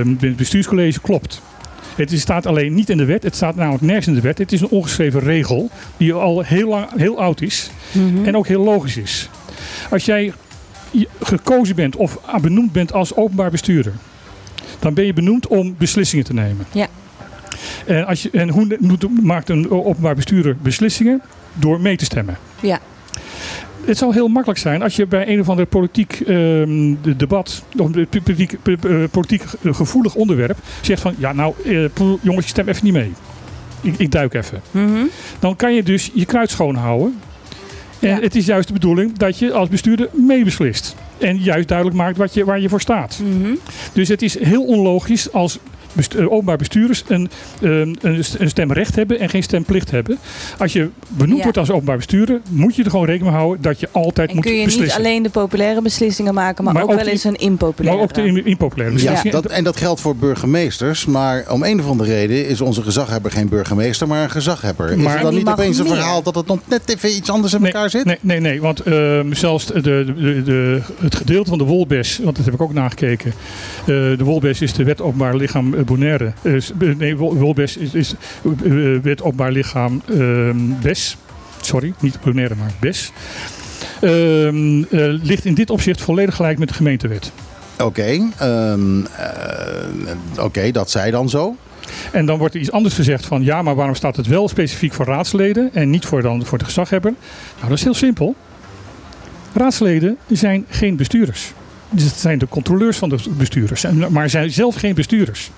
binnen 0.05 0.19
het 0.21 0.37
bestuurscollege 0.37 1.01
klopt. 1.01 1.43
Het 1.97 2.11
staat 2.21 2.47
alleen 2.47 2.75
niet 2.75 2.91
in 2.91 2.97
de 2.97 3.05
wet. 3.05 3.23
Het 3.23 3.35
staat 3.35 3.57
namelijk 3.57 3.83
nergens 3.83 4.07
in 4.07 4.15
de 4.15 4.21
wet. 4.21 4.39
Het 4.39 4.53
is 4.53 4.61
een 4.61 4.69
ongeschreven 4.69 5.21
regel 5.21 5.71
die 5.97 6.13
al 6.13 6.41
heel, 6.41 6.69
lang, 6.69 6.87
heel 6.97 7.21
oud 7.21 7.41
is. 7.41 7.71
Mhm. 7.93 8.25
En 8.25 8.37
ook 8.37 8.47
heel 8.47 8.65
logisch 8.65 8.97
is. 8.97 9.29
Als 9.91 10.05
jij 10.05 10.33
gekozen 11.23 11.77
bent 11.77 11.97
of 11.97 12.19
benoemd 12.41 12.73
bent 12.73 12.93
als 12.93 13.17
openbaar 13.17 13.51
bestuurder, 13.51 13.93
dan 14.79 14.95
ben 14.95 15.05
je 15.05 15.13
benoemd 15.13 15.47
om 15.47 15.75
beslissingen 15.79 16.25
te 16.25 16.35
nemen. 16.35 16.67
Ja. 16.73 16.89
En, 17.87 18.07
als 18.07 18.23
je, 18.23 18.31
en 18.31 18.49
hoe 18.49 18.79
maakt 19.23 19.49
een 19.49 19.71
openbaar 19.71 20.15
bestuurder 20.15 20.57
beslissingen? 20.63 21.23
Door 21.55 21.81
mee 21.81 21.97
te 21.97 22.05
stemmen. 22.05 22.37
Ja. 22.61 22.81
Het 23.85 23.99
zou 23.99 24.13
heel 24.13 24.29
makkelijk 24.29 24.61
zijn 24.61 24.83
als 24.83 24.97
je 24.97 25.07
bij 25.07 25.29
een 25.29 25.41
of 25.41 25.49
ander 25.49 25.67
politiek 25.67 26.13
ehm, 26.21 26.95
de 27.03 27.17
debat, 27.17 27.65
of 27.77 27.91
politiek, 27.91 28.57
eh, 28.63 29.05
politiek 29.11 29.45
gevoelig 29.65 30.15
onderwerp, 30.15 30.59
zegt 30.81 31.01
van 31.01 31.15
ja 31.19 31.33
nou 31.33 31.55
eh, 31.65 31.85
jongens, 32.21 32.47
stem 32.47 32.69
even 32.69 32.85
niet 32.85 32.93
mee. 32.93 33.13
Ik, 33.81 33.95
ik 33.99 34.11
duik 34.11 34.35
even. 34.35 34.63
Mhm. 34.71 35.05
Dan 35.39 35.57
kan 35.57 35.75
je 35.75 35.83
dus 35.83 36.11
je 36.15 36.25
kruid 36.25 36.51
schoonhouden. 36.51 37.19
En 38.01 38.23
het 38.23 38.35
is 38.35 38.47
juist 38.47 38.67
de 38.67 38.73
bedoeling 38.73 39.19
dat 39.19 39.39
je 39.39 39.53
als 39.53 39.69
bestuurder 39.69 40.09
meebeslist. 40.13 40.97
En 41.19 41.39
juist 41.39 41.69
duidelijk 41.69 41.97
maakt 41.97 42.17
wat 42.17 42.35
je, 42.35 42.45
waar 42.45 42.61
je 42.61 42.69
voor 42.69 42.81
staat. 42.81 43.21
Mhm. 43.23 43.55
Dus 43.93 44.09
het 44.09 44.23
is 44.23 44.39
heel 44.39 44.65
onlogisch 44.65 45.33
als 45.33 45.59
eh, 46.17 46.33
openbaar 46.33 46.57
bestuurders 46.57 47.05
een, 47.09 47.31
ehm, 47.63 47.71
een, 48.01 48.25
een 48.39 48.49
stemrecht 48.49 48.97
hebben 48.97 49.21
en 49.21 49.29
geen 49.29 49.43
stemplicht 49.43 49.91
hebben. 49.91 50.19
Als 50.59 50.73
je 50.73 50.89
benoemd 51.09 51.37
Ja. 51.39 51.43
wordt 51.43 51.59
als 51.59 51.71
openbaar 51.71 51.97
bestuurder, 51.97 52.41
moet 52.51 52.77
je 52.77 52.85
er 52.85 52.91
gewoon 52.91 53.07
rekening 53.07 53.31
mee 53.33 53.41
houden 53.41 53.63
dat 53.63 53.81
je 53.81 53.89
altijd 53.93 54.29
En 54.29 54.35
moet 54.35 54.45
kun 54.45 54.53
je 54.53 54.59
niet 54.59 54.67
beslissen. 54.67 54.99
alleen 54.99 55.23
de 55.23 55.31
populaire 55.31 55.83
beslissingen 55.83 56.35
maken, 56.35 56.65
maar, 56.65 56.73
Maar 56.75 56.83
ook, 56.83 56.91
ook 56.91 56.97
wel 56.97 57.07
eens 57.07 57.25
een 57.25 57.35
impopulaire. 57.37 57.99
maar 58.01 58.09
ook 58.09 58.15
de 58.15 58.23
in- 58.27 58.47
impopulaire 58.47 59.03
Ja, 59.03 59.23
dat, 59.31 59.47
en 59.47 59.65
dat 59.65 59.77
geldt 59.77 60.01
voor 60.01 60.17
burgemeesters. 60.17 61.07
Maar 61.07 61.45
om 61.51 61.63
een 61.63 61.81
of 61.81 61.87
andere 61.89 62.15
reden 62.15 62.49
is 62.49 62.61
onze 62.61 62.83
gezaghebber 62.83 63.31
geen 63.31 63.49
burgemeester, 63.49 64.07
maar 64.09 64.23
een 64.23 64.31
gezaghebber. 64.31 64.91
Is 64.91 64.97
Maar- 64.97 65.07
het 65.07 65.17
En 65.17 65.23
dan 65.25 65.35
niet 65.35 65.49
opeens 65.49 65.79
een 65.79 65.87
verhaal 65.87 66.23
dat 66.23 66.35
het 66.35 66.47
nog 66.47 66.59
net 66.69 66.83
even 66.97 67.17
iets 67.17 67.31
anders 67.31 67.55
in 67.55 67.65
elkaar 67.65 67.91
zit? 67.91 68.05
Nee, 68.05 68.19
nee, 68.21 68.41
nee. 68.41 68.61
Want 68.61 68.81
ehm, 68.81 69.33
zelfs 69.33 69.67
de, 69.67 69.81
de, 69.81 70.13
de, 70.17 70.43
de- 70.43 70.81
het 71.01 71.15
gedeelte 71.15 71.49
van 71.49 71.59
de 71.59 71.65
Wolbes, 71.65 72.21
want 72.23 72.37
dat 72.37 72.45
heb 72.45 72.55
ik 72.55 72.63
ook 72.63 72.73
nagekeken. 72.73 73.33
eh, 73.81 73.87
de 73.87 74.17
Wolbes 74.25 74.61
is 74.61 74.73
de 74.73 74.85
wet 74.85 75.01
openbaar 75.01 75.37
lichaam 75.37 75.75
eh, 75.75 75.81
Bonaire. 75.85 76.33
Nee, 76.99 77.17
Wol- 77.17 77.35
Wolbes 77.37 77.77
is, 77.77 77.95
is 77.95 78.15
eh, 78.65 78.73
wet 79.03 79.23
openbaar 79.23 79.53
lichaam 79.53 80.03
ehm, 80.09 80.57
BES. 80.83 81.17
Sorry, 81.61 81.93
niet 82.01 82.21
Bonaire, 82.21 82.55
maar 82.55 82.71
BES. 82.81 83.13
Ehm, 84.01 84.83
eh, 84.83 85.23
ligt 85.23 85.45
in 85.45 85.55
dit 85.55 85.71
opzicht 85.71 86.01
volledig 86.01 86.35
gelijk 86.37 86.59
met 86.59 86.69
de 86.69 86.75
gemeentewet. 86.75 87.33
Oké, 87.83 88.31
ehm, 88.39 89.05
eh, 89.05 90.45
oké, 90.45 90.71
dat 90.71 90.91
zij 90.91 91.11
dan 91.11 91.29
zo. 91.29 91.57
En 92.13 92.27
dan 92.27 92.39
wordt 92.39 92.55
er 92.55 92.61
iets 92.61 92.71
anders 92.73 92.95
gezegd 92.95 93.27
van 93.27 93.43
ja, 93.45 93.63
maar 93.63 93.75
waarom 93.75 93.95
staat 93.95 94.17
het 94.17 94.27
wel 94.27 94.49
specifiek 94.49 94.93
voor 94.93 95.07
raadsleden 95.07 95.71
en 95.73 95.91
niet 95.91 96.05
voor, 96.05 96.23
dan, 96.23 96.45
voor 96.47 96.59
de 96.59 96.65
gezaghebber? 96.65 97.15
Nou, 97.57 97.69
dat 97.69 97.79
is 97.79 97.85
heel 97.85 97.95
simpel. 97.95 98.35
Raadsleden 99.53 100.17
zijn 100.29 100.65
geen 100.69 100.97
bestuurders. 100.97 101.53
Dus 101.91 102.05
het 102.05 102.15
zijn 102.15 102.39
de 102.39 102.49
controleurs 102.49 102.97
van 102.97 103.09
de 103.09 103.17
bestuurders, 103.37 103.85
maar 104.11 104.31
zijn 104.31 104.51
zelf 104.51 104.75
geen 104.75 104.95
bestuurders. 104.95 105.51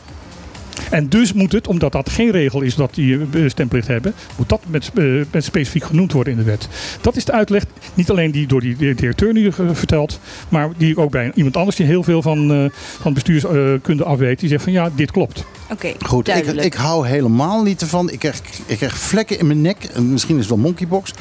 En 0.90 1.08
dus 1.08 1.32
moet 1.32 1.52
het, 1.52 1.66
omdat 1.66 1.92
dat 1.92 2.10
geen 2.10 2.30
regel 2.30 2.60
is 2.60 2.74
dat 2.74 2.94
die 2.94 3.18
eh, 3.32 3.42
stemplicht 3.46 3.86
hebben, 3.86 4.14
moet 4.36 4.48
dat 4.48 4.60
met, 4.66 4.90
eh, 4.94 5.04
met 5.30 5.44
specifiek 5.44 5.84
genoemd 5.84 6.12
worden 6.12 6.32
in 6.32 6.38
de 6.38 6.44
wet. 6.44 6.68
Dat 7.00 7.16
is 7.16 7.24
de 7.24 7.32
uitleg, 7.32 7.64
niet 7.94 8.10
alleen 8.10 8.30
die 8.30 8.46
door 8.46 8.60
die 8.60 8.76
directeur 8.76 9.32
nu 9.32 9.46
eh, 9.46 9.52
verteld, 9.72 10.20
maar 10.48 10.68
die 10.76 10.96
ook 10.98 11.10
bij 11.10 11.30
iemand 11.34 11.56
anders 11.56 11.76
die 11.76 11.86
heel 11.86 12.02
veel 12.02 12.22
van, 12.22 12.52
eh, 12.52 12.64
van 13.00 13.14
bestuurskunde 13.14 14.04
afweet, 14.04 14.40
die 14.40 14.48
zegt 14.48 14.62
van 14.62 14.72
ja, 14.72 14.90
dit 14.94 15.10
klopt. 15.10 15.44
Oké, 15.72 15.92
Goed, 16.06 16.28
ik, 16.28 16.34
duidelijk. 16.34 16.66
ik 16.66 16.74
hou 16.74 17.06
helemaal 17.06 17.62
niet 17.62 17.80
ervan. 17.80 18.10
Ik 18.10 18.18
krijg, 18.18 18.40
ik 18.66 18.76
krijg 18.76 18.98
vlekken 18.98 19.38
in 19.38 19.46
mijn 19.46 19.60
nek. 19.60 19.98
Misschien 19.98 20.34
is 20.34 20.40
het 20.40 20.50
wel 20.50 20.64
monkeybox. 20.64 21.10
Ik 21.10 21.16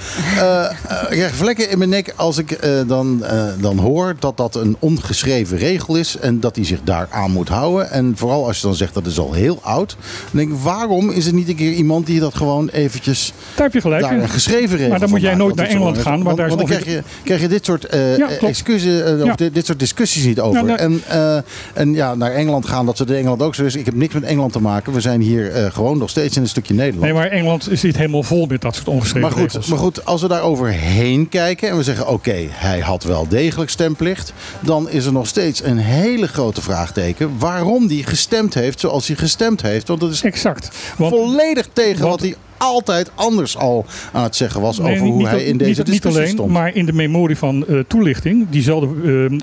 krijg 1.10 1.36
vlekken 1.36 1.70
in 1.70 1.78
mijn 1.78 1.90
nek 1.90 2.14
als 2.16 2.38
ik 2.38 2.52
eh, 2.52 2.80
dan, 2.88 3.24
eh, 3.24 3.48
dan 3.60 3.78
hoor 3.78 4.16
dat 4.20 4.38
dat 4.38 4.56
een 4.56 4.76
ongeschreven 4.80 5.58
regel 5.58 5.96
is. 5.96 6.18
En 6.18 6.40
dat 6.40 6.56
hij 6.56 6.66
zich 6.66 6.80
daar 6.84 7.08
aan 7.12 7.32
moet 7.32 7.50
houden. 7.50 7.92
En 7.92 8.14
vooral 8.18 8.48
als 8.48 8.58
je 8.58 8.68
dan 8.68 8.76
zegt 8.76 8.94
dat 8.94 9.06
is 9.06 9.20
al 9.20 9.34
heel 9.34 9.55
oud. 9.62 9.96
Dan 10.00 10.40
denk 10.40 10.52
ik, 10.52 10.58
waarom 10.64 11.10
is 11.10 11.26
er 11.26 11.34
niet 11.34 11.50
een 11.50 11.56
keer 11.56 11.72
iemand 11.72 12.06
die 12.06 12.20
dat 12.20 12.36
gewoon 12.36 12.68
eventjes 12.70 13.34
Daar 13.56 13.64
heb 13.66 13.74
je 13.74 13.82
gelijk 13.82 14.02
daar 14.02 14.30
geschreven 14.30 14.76
regel 14.76 14.90
Maar 14.90 15.00
dan 15.00 15.10
moet 15.10 15.22
jij 15.22 15.36
nooit 15.36 15.56
naar 15.56 15.66
het 15.66 15.74
is 15.74 15.80
Engeland 15.80 16.02
gaan, 16.02 16.24
want, 16.24 16.38
daar 16.38 16.48
is 16.48 16.56
want 16.56 16.68
dan 16.68 16.78
krijg 16.80 16.96
je, 16.96 17.04
krijg 17.24 17.42
je 17.42 17.48
dit 17.48 17.66
soort 17.66 17.86
eh 17.86 18.18
Ja, 18.18 18.30
excuses, 18.30 19.22
of 19.22 19.26
Ja. 19.26 19.36
dit, 19.36 19.54
dit 19.54 19.66
soort 19.66 19.80
discussies 19.80 20.24
niet 20.26 20.40
over. 20.40 20.68
Ja, 20.68 20.78
en, 20.78 21.02
eh, 21.08 21.38
en 21.74 21.94
ja, 21.94 22.16
naar 22.16 22.32
Engeland 22.32 22.68
gaan, 22.68 22.86
dat 22.86 22.98
ze 22.98 23.04
in 23.06 23.14
Engeland 23.16 23.42
ook 23.42 23.56
zo 23.56 23.64
is. 23.64 23.76
Ik 23.76 23.86
heb 23.86 23.96
niks 23.96 24.14
met 24.14 24.24
Engeland 24.24 24.52
te 24.52 24.62
maken. 24.62 24.94
We 24.94 25.02
zijn 25.02 25.22
hier 25.22 25.70
gewoon 25.74 25.98
nog 25.98 26.10
steeds 26.10 26.36
in 26.36 26.42
een 26.42 26.48
stukje 26.48 26.74
Nederland. 26.74 27.04
Nee, 27.04 27.14
maar 27.14 27.28
Engeland 27.28 27.68
zit 27.72 27.98
helemaal 27.98 28.24
vol 28.24 28.46
met 28.46 28.62
dat 28.62 28.76
soort 28.76 28.88
ongeschreven 28.88 29.22
Maar 29.22 29.32
goed, 29.40 29.42
regels. 29.52 29.68
maar 29.68 29.78
goed, 29.80 30.06
als 30.06 30.22
we 30.22 30.28
daar 30.28 30.42
overheen 30.42 31.30
kijken 31.30 31.70
en 31.70 31.78
we 31.78 31.84
zeggen: 31.84 32.08
oké, 32.08 32.36
hij 32.50 32.80
had 32.80 33.04
wel 33.04 33.28
degelijk 33.28 33.70
stemplicht. 33.70 34.34
Dan 34.60 34.90
is 34.90 35.06
er 35.06 35.12
nog 35.12 35.28
steeds 35.28 35.64
een 35.64 35.78
hele 35.78 36.28
grote 36.28 36.62
vraagteken 36.62 37.32
waarom 37.40 37.88
hij 37.88 37.98
gestemd 38.06 38.54
heeft 38.54 38.80
zoals 38.80 39.08
hij 39.08 39.16
gestemd 39.16 39.45
heeft. 39.62 39.88
Want 39.88 40.00
dat 40.00 40.12
is 40.12 40.24
exact. 40.24 40.72
Want, 40.98 41.16
volledig 41.16 41.68
tegen 41.74 42.00
want- 42.00 42.12
wat 42.12 42.20
hij 42.22 42.36
altijd 42.58 43.12
anders 43.16 43.58
al 43.58 43.86
aan 44.14 44.24
het 44.24 44.36
zeggen 44.36 44.62
was 44.62 44.78
Nee, 44.78 44.92
over 44.92 45.02
niet- 45.04 45.12
hoe 45.12 45.22
niet, 45.22 45.28
hij 45.32 45.44
in 45.44 45.58
deze 45.58 45.70
niet, 45.70 45.78
niet 45.78 45.86
discussie 45.88 46.22
alleen, 46.22 46.34
stond. 46.34 46.52
maar 46.52 46.76
in 46.76 46.86
de 46.86 46.94
memorie 46.94 47.38
van 47.38 47.68
eh, 47.68 47.80
toelichting, 47.88 48.50
diezelfde, 48.50 48.88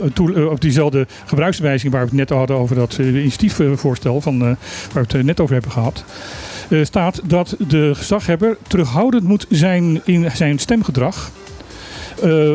eh, 0.03 0.07
toe- 0.15 0.35
eh, 0.35 0.51
diezelfde 0.59 1.07
gebruikswijziging 1.27 1.93
waar 1.93 2.03
we 2.03 2.09
het 2.09 2.17
net 2.29 2.39
hadden 2.39 2.57
over 2.57 2.77
dat 2.77 2.97
initiatiefvoorstel 3.01 4.21
van, 4.21 4.39
waar 4.39 4.57
we 4.93 5.17
het 5.17 5.23
net 5.27 5.41
over 5.41 5.53
hebben 5.53 5.73
gehad, 5.73 6.05
eh, 6.69 6.85
staat 6.85 7.21
dat 7.25 7.57
de 7.69 7.91
gezaghebber 7.95 8.57
terughoudend 8.69 9.23
moet 9.25 9.47
zijn 9.49 10.01
in 10.05 10.31
zijn 10.35 10.59
stemgedrag. 10.59 11.31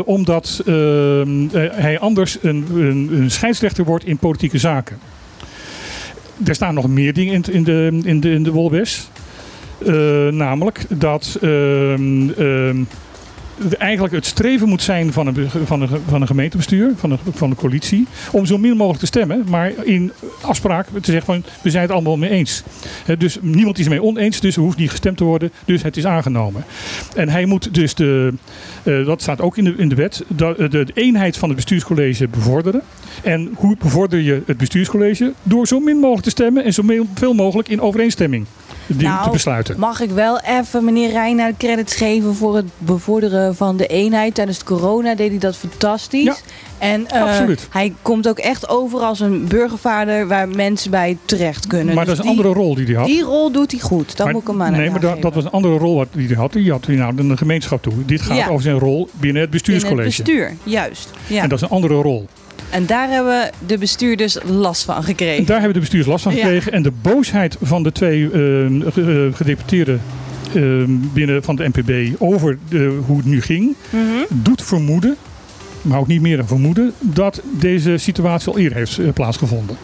omdat 0.05 0.61
eh, 0.65 1.21
eh, 1.21 1.27
hij 1.73 1.99
anders 1.99 2.37
een, 2.41 2.67
een, 2.73 3.09
een 3.11 3.31
scheidsrechter 3.31 3.85
wordt 3.85 4.05
in 4.05 4.17
politieke 4.17 4.57
zaken. 4.57 4.97
Er 6.45 6.55
staan 6.55 6.73
nog 6.73 6.87
meer 6.87 7.13
dingen 7.13 7.33
in, 7.33 7.43
in 7.53 7.63
de, 7.63 7.99
in 8.03 8.19
de, 8.19 8.31
in 8.31 8.43
de 8.43 8.51
Wolbes. 8.51 9.09
Eh, 9.85 10.27
namelijk 10.27 10.85
dat 10.89 11.37
ehm, 11.41 12.29
ehm, 12.29 12.77
eigenlijk 13.77 14.13
het 14.13 14.25
streven 14.25 14.69
moet 14.69 14.81
zijn 14.81 15.13
van 15.13 15.27
een, 15.27 15.49
van 15.65 15.81
een, 15.81 15.89
van 16.07 16.21
een 16.21 16.27
gemeentebestuur, 16.27 16.91
van 16.95 17.11
een, 17.11 17.17
van 17.33 17.49
de 17.49 17.55
coalitie, 17.55 18.07
om 18.31 18.45
zo 18.45 18.57
min 18.57 18.77
mogelijk 18.77 18.99
te 18.99 19.05
stemmen, 19.05 19.45
maar 19.49 19.71
in 19.83 20.11
afspraak 20.41 20.87
te 20.87 21.11
zeggen 21.11 21.25
van 21.25 21.43
we 21.61 21.69
zijn 21.69 21.83
het 21.83 21.91
allemaal 21.91 22.17
mee 22.17 22.29
eens. 22.29 22.63
Hè, 23.05 23.17
dus 23.17 23.37
niemand 23.41 23.77
is 23.77 23.85
het 23.85 23.93
mee 23.93 24.03
oneens, 24.03 24.39
dus 24.39 24.55
er 24.55 24.61
hoeft 24.61 24.77
niet 24.77 24.89
gestemd 24.89 25.17
te 25.17 25.23
worden, 25.23 25.51
dus 25.65 25.83
het 25.83 25.97
is 25.97 26.05
aangenomen. 26.05 26.65
En 27.15 27.29
hij 27.29 27.45
moet 27.45 27.73
dus 27.73 27.93
de, 27.93 28.33
eh, 28.83 29.05
dat 29.05 29.21
staat 29.21 29.41
ook 29.41 29.57
in 29.57 29.63
de, 29.63 29.73
in 29.77 29.89
de 29.89 29.95
wet, 29.95 30.23
de, 30.27 30.55
de, 30.57 30.85
de 30.85 30.91
eenheid 30.93 31.37
van 31.37 31.49
het 31.49 31.55
bestuurscollege 31.55 32.27
bevorderen. 32.27 32.81
En 33.23 33.49
hoe 33.55 33.75
bevorder 33.79 34.19
je 34.19 34.41
het 34.45 34.57
bestuurscollege? 34.57 35.33
Door 35.43 35.67
zo 35.67 35.79
min 35.79 35.97
mogelijk 35.97 36.23
te 36.23 36.29
stemmen 36.29 36.63
en 36.63 36.73
zo 36.73 36.83
veel 37.13 37.33
mogelijk 37.33 37.69
in 37.69 37.81
overeenstemming 37.81 38.45
te 38.87 39.03
Nou, 39.03 39.31
besluiten. 39.31 39.79
Mag 39.79 40.01
ik 40.01 40.09
wel 40.09 40.39
even 40.39 40.83
meneer 40.83 41.09
Reina 41.11 41.47
de 41.47 41.53
credits 41.57 41.95
geven 41.95 42.35
voor 42.35 42.55
het 42.55 42.65
bevorderen 42.77 43.55
van 43.55 43.77
de 43.77 43.87
eenheid. 43.87 44.33
Tijdens 44.35 44.57
de 44.59 44.65
corona 44.65 45.15
deed 45.15 45.29
hij 45.29 45.39
dat 45.39 45.55
fantastisch. 45.57 46.23
Ja, 46.23 46.35
en 46.77 47.07
absoluut. 47.11 47.67
hij 47.71 47.93
komt 48.01 48.27
ook 48.27 48.39
echt 48.39 48.69
over 48.69 48.99
als 48.99 49.19
een 49.19 49.47
burgervader 49.47 50.27
waar 50.27 50.47
mensen 50.49 50.91
bij 50.91 51.17
terecht 51.25 51.67
kunnen. 51.67 51.95
Maar 51.95 52.05
Dus 52.05 52.15
dat 52.15 52.23
is 52.25 52.31
een 52.31 52.35
die- 52.37 52.45
andere 52.45 52.63
rol 52.65 52.75
die 52.75 52.85
hij 52.85 52.95
had. 52.95 53.05
Die 53.05 53.21
rol 53.23 53.51
doet 53.51 53.71
hij 53.71 53.79
goed. 53.79 54.17
Dat 54.17 54.31
moet 54.31 54.41
ik 54.41 54.47
hem 54.47 54.61
aan 54.61 54.71
Nee, 54.71 54.89
maar 54.89 54.99
dat, 54.99 55.21
dat 55.21 55.33
was 55.33 55.43
een 55.43 55.51
andere 55.51 55.77
rol 55.77 56.05
die 56.11 56.27
hij 56.27 56.35
had. 56.35 56.53
Die 56.53 56.71
had 56.71 56.85
hij 56.85 56.95
naar 56.95 57.15
de 57.15 57.37
gemeenschap 57.37 57.81
toe. 57.81 57.93
Dit 58.05 58.21
gaat 58.21 58.37
Ja. 58.37 58.47
over 58.47 58.61
zijn 58.61 58.79
rol 58.79 58.95
binnen 58.95 59.11
het 59.19 59.25
in 59.27 59.41
het 59.41 59.49
bestuurscollege. 59.51 60.07
bestuur, 60.07 60.53
juist. 60.63 61.09
Ja. 61.27 61.41
En 61.43 61.49
dat 61.49 61.57
is 61.61 61.63
een 61.63 61.73
andere 61.75 61.93
rol. 62.01 62.27
En 62.69 62.85
daar 62.85 63.09
hebben 63.09 63.49
de 63.65 63.77
bestuurders 63.77 64.37
last 64.45 64.83
van 64.83 65.03
gekregen. 65.03 65.37
En 65.37 65.45
daar 65.45 65.55
hebben 65.57 65.73
de 65.73 65.79
bestuurders 65.79 66.11
last 66.11 66.23
van 66.23 66.35
Ja. 66.35 66.39
gekregen. 66.41 66.71
En 66.71 66.81
de 66.83 66.91
boosheid 67.01 67.57
van 67.61 67.83
de 67.83 67.91
twee 67.91 68.31
eh, 68.31 68.65
eh, 68.65 69.33
gedeputeerden 69.33 70.01
eh, 70.53 70.61
binnen 70.87 71.43
van 71.43 71.55
de 71.55 71.69
NPB 71.73 72.15
over 72.21 72.57
de, 72.69 72.99
hoe 73.05 73.17
het 73.17 73.25
nu 73.25 73.41
ging, 73.41 73.75
Mhm. 73.89 74.01
doet 74.29 74.63
vermoeden, 74.63 75.15
maar 75.81 75.99
ook 75.99 76.07
niet 76.07 76.21
meer 76.21 76.37
dan 76.37 76.47
vermoeden, 76.47 76.93
dat 76.99 77.41
deze 77.59 77.97
situatie 77.97 78.47
al 78.51 78.57
eerder 78.57 78.77
heeft 78.77 79.13
plaatsgevonden. 79.13 79.77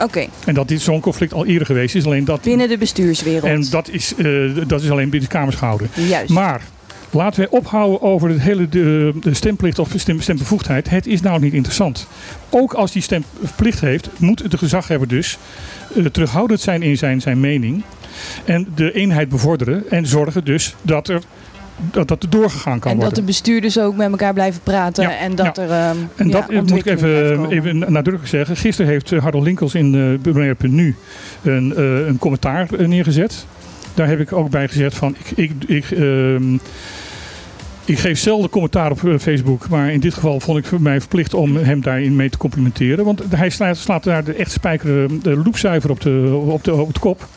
Oké, 0.00 0.26
En 0.46 0.54
dat 0.54 0.68
dit 0.68 0.80
zo'n 0.80 1.00
conflict 1.00 1.32
al 1.32 1.46
eerder 1.46 1.66
geweest 1.66 1.94
is. 1.94 2.04
Alleen 2.04 2.24
dat, 2.24 2.40
binnen 2.42 2.68
de 2.68 2.78
bestuurswereld. 2.78 3.44
en 3.44 3.66
dat 3.70 3.88
is, 3.88 4.14
dat 4.66 4.82
is 4.82 4.90
alleen 4.90 5.10
binnen 5.10 5.28
de 5.28 5.34
kamers 5.36 5.56
gehouden. 5.56 5.88
Juist. 5.94 6.30
Maar 6.30 6.60
laten 7.16 7.40
wij 7.40 7.58
ophouden 7.58 8.02
over 8.02 8.28
het 8.28 8.40
hele 8.40 8.68
de, 8.68 9.12
de 9.20 9.34
stemplicht 9.34 9.78
of 9.78 9.92
stem, 9.96 10.20
stembevoegdheid. 10.20 10.90
Het 10.90 11.06
is 11.06 11.20
nou 11.20 11.40
niet 11.40 11.52
interessant. 11.52 12.06
Ook 12.50 12.72
als 12.72 12.92
die 12.92 13.02
stemplicht 13.02 13.80
heeft, 13.80 14.08
moet 14.16 14.50
de 14.50 14.58
gezaghebber 14.58 15.08
dus 15.08 15.38
eh, 15.94 16.04
terughoudend 16.04 16.60
zijn 16.60 16.82
in 16.82 16.96
zijn, 16.96 17.20
zijn 17.20 17.40
mening. 17.40 17.82
En 18.44 18.66
de 18.74 18.92
eenheid 18.92 19.28
bevorderen. 19.28 19.90
En 19.90 20.06
zorgen 20.06 20.44
dus 20.44 20.74
dat 20.82 21.08
er, 21.08 21.22
dat, 21.90 22.08
dat 22.08 22.22
er 22.22 22.30
doorgegaan 22.30 22.78
kan 22.78 22.90
en 22.90 22.96
dat 22.96 23.06
worden. 23.06 23.24
de 23.24 23.30
bestuurders 23.30 23.78
ook 23.78 23.96
met 23.96 24.10
elkaar 24.10 24.32
blijven 24.32 24.60
praten. 24.62 25.04
Ja, 25.04 25.16
en 25.18 25.34
dat 25.34 25.56
ja. 25.56 25.62
er. 25.62 25.70
ehm, 25.70 25.96
En 26.16 26.30
dat 26.30 26.50
moet 26.50 26.70
ik 26.70 26.86
even, 26.86 27.50
even 27.50 27.78
nadrukkelijk 27.78 28.28
zeggen. 28.28 28.56
Gisteren 28.56 28.90
heeft 28.90 29.12
eh, 29.12 29.22
Harold 29.22 29.44
Linkels 29.44 29.74
in 29.74 30.20
uh, 30.24 30.52
Nu 30.60 30.96
een, 31.42 31.80
een 32.08 32.18
commentaar 32.18 32.68
neergezet. 32.76 33.46
Daar 33.94 34.08
heb 34.08 34.20
ik 34.20 34.32
ook 34.32 34.50
bij 34.50 34.68
gezet 34.68 34.94
van 34.94 35.16
ik, 35.18 35.30
ik, 35.36 35.52
ik, 35.66 35.90
ehm, 35.90 36.56
ik 37.86 37.98
geef 37.98 38.18
zelden 38.18 38.50
commentaar 38.50 38.90
op 38.90 39.04
eh, 39.04 39.18
Facebook. 39.18 39.68
Maar 39.68 39.92
in 39.92 40.00
dit 40.00 40.14
geval 40.14 40.40
vond 40.40 40.66
ik 40.72 40.78
mij 40.80 40.98
verplicht 41.00 41.34
om 41.34 41.56
hem 41.56 41.80
daarin 41.80 42.16
mee 42.16 42.30
te 42.30 42.38
complimenteren. 42.38 43.04
Want 43.04 43.22
hij 43.28 43.50
slaat, 43.50 43.76
slaat 43.76 44.04
daar 44.04 44.24
de 44.24 44.32
echt 44.34 44.50
spijker 44.52 45.22
de 45.22 45.36
loepzuiver 45.44 45.90
op 45.90 46.00
de, 46.00 46.40
op, 46.46 46.64
de, 46.64 46.74
op 46.74 46.94
de 46.94 47.00
kop. 47.00 47.28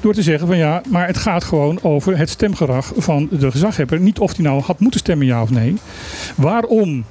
Door 0.00 0.14
te 0.14 0.22
zeggen 0.22 0.46
van 0.46 0.56
ja, 0.56 0.82
maar 0.88 1.06
het 1.06 1.16
gaat 1.16 1.44
gewoon 1.44 1.78
over 1.82 2.18
het 2.18 2.28
stemgedrag 2.30 2.92
van 2.96 3.28
de 3.30 3.50
gezaghebber. 3.50 4.00
Niet 4.00 4.18
of 4.18 4.36
hij 4.36 4.44
nou 4.44 4.62
had 4.62 4.80
moeten 4.80 5.00
stemmen 5.00 5.26
ja 5.26 5.42
of 5.42 5.50
nee. 5.50 5.74
Waarom 6.34 7.04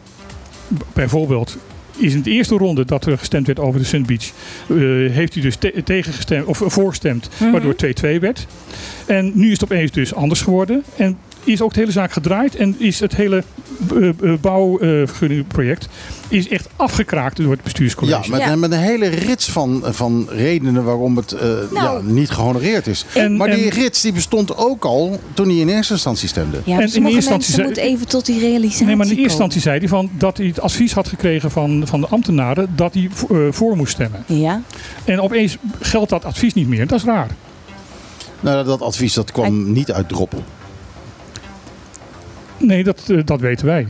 bijvoorbeeld 0.93 1.57
is 1.97 2.14
in 2.14 2.22
de 2.22 2.30
eerste 2.31 2.56
ronde 2.57 2.85
dat 2.85 3.06
er 3.06 3.18
gestemd 3.18 3.47
werd 3.47 3.60
over 3.60 3.80
de 3.80 3.85
Sun 3.85 4.06
Beach, 4.06 4.26
eh, 4.69 4.76
heeft 5.15 5.34
hij 5.34 5.43
dus 5.43 5.56
te- 5.56 5.81
tegengestemd 5.84 6.45
of 6.45 6.61
voorgestemd, 6.65 7.30
Mhm. 7.38 7.52
waardoor 7.52 7.69
het 7.69 7.77
2-2 7.77 8.19
werd. 8.19 8.47
En 9.06 9.31
nu 9.34 9.45
is 9.45 9.52
het 9.52 9.64
opeens 9.64 9.91
dus 9.91 10.14
anders 10.15 10.41
geworden. 10.41 10.84
En 10.95 11.18
is 11.45 11.61
ook 11.61 11.73
de 11.73 11.80
hele 11.80 11.91
zaak 11.91 12.11
gedraaid 12.11 12.55
en 12.55 12.76
is 12.77 12.99
het 12.99 13.15
hele 13.15 13.43
eh, 13.95 14.07
eh, 14.07 14.39
bouwvergunningproject 14.41 15.88
is 16.27 16.47
echt 16.49 16.67
afgekraakt 16.76 17.38
door 17.38 17.51
het 17.51 17.63
bestuurscollege. 17.63 18.23
Ja, 18.23 18.30
met, 18.30 18.39
Ja. 18.39 18.55
met 18.55 18.72
een 18.72 18.77
hele 18.80 19.07
rits 19.07 19.49
van, 19.49 19.81
van 19.85 20.27
redenen 20.30 20.84
waarom 20.84 21.15
het 21.17 21.31
eh, 21.31 21.49
ja, 21.73 21.99
niet 22.03 22.30
gehonoreerd 22.30 22.88
is. 22.88 23.05
En- 23.13 23.38
maar 23.38 23.51
die 23.51 23.63
en- 23.63 23.69
rits 23.69 24.01
die 24.01 24.11
bestond 24.13 24.57
ook 24.57 24.85
al 24.85 25.19
toen 25.34 25.47
hij 25.47 25.55
in 25.57 25.69
eerste 25.69 25.93
instantie 25.93 26.27
stemde. 26.27 26.57
Ja, 26.63 26.73
en 26.73 26.80
in 26.80 26.84
eerste 26.84 27.09
instantie 27.15 27.53
zei- 27.53 27.65
moeten 27.65 27.84
even 27.84 28.07
tot 28.07 28.26
die 28.26 28.39
realisatie 28.39 28.85
Nee, 28.85 28.95
maar 28.95 29.05
in 29.05 29.11
de 29.11 29.17
eerste 29.17 29.31
instantie 29.31 29.61
zei 29.61 29.80
hij 29.80 29.88
van 29.88 30.09
dat 30.17 30.38
hij 30.38 30.45
het 30.47 30.59
advies 30.61 30.93
had 30.93 31.07
gekregen 31.07 31.51
van, 31.51 31.84
van 31.88 32.01
de 32.01 32.07
ambtenaren 32.07 32.69
dat 32.76 32.93
hij 32.93 33.09
vo- 33.11 33.27
eh, 33.47 33.51
voor 33.51 33.76
moest 33.76 33.91
stemmen. 33.93 34.23
Ja, 34.27 34.61
En 35.03 35.22
opeens 35.22 35.57
geldt 35.80 36.09
dat 36.09 36.26
advies 36.26 36.53
niet 36.53 36.67
meer. 36.67 36.88
Dat 36.88 36.97
is 36.99 37.05
raar. 37.05 37.27
Nou, 38.39 38.65
dat 38.65 38.81
advies 38.81 39.13
dat 39.13 39.31
kwam 39.31 39.72
niet 39.72 39.91
uit 39.91 40.09
droppen. 40.09 40.43
Nee, 42.57 42.84
dat, 42.84 43.03
eh, 43.07 43.18
dat 43.26 43.40
weten 43.40 43.65
wij. 43.65 43.88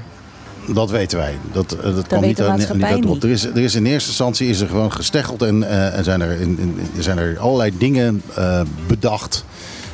Dat 0.73 0.89
weten 0.91 1.17
wij. 1.17 1.33
Dat, 1.51 1.71
eh, 1.71 1.95
dat 1.95 2.07
kwam 2.07 2.21
niet 2.21 2.37
de 2.37 2.43
uit, 2.43 2.51
maatschappij 2.51 2.89
uit 2.91 3.03
niet. 3.05 3.23
Er 3.23 3.29
is, 3.29 3.43
er 3.45 3.57
is 3.57 3.75
in 3.75 3.85
eerste 3.85 4.09
instantie 4.09 4.47
is 4.49 4.59
er 4.59 4.67
gewoon 4.67 4.91
gesteggeld 4.91 5.41
en, 5.41 5.63
eh, 5.69 5.97
en 5.97 6.03
zijn, 6.03 6.21
er 6.21 6.39
in, 6.41 6.57
in- 6.59 7.03
zijn 7.03 7.17
er 7.17 7.39
allerlei 7.39 7.71
dingen 7.77 8.21
eh, 8.35 8.61
bedacht 8.87 9.45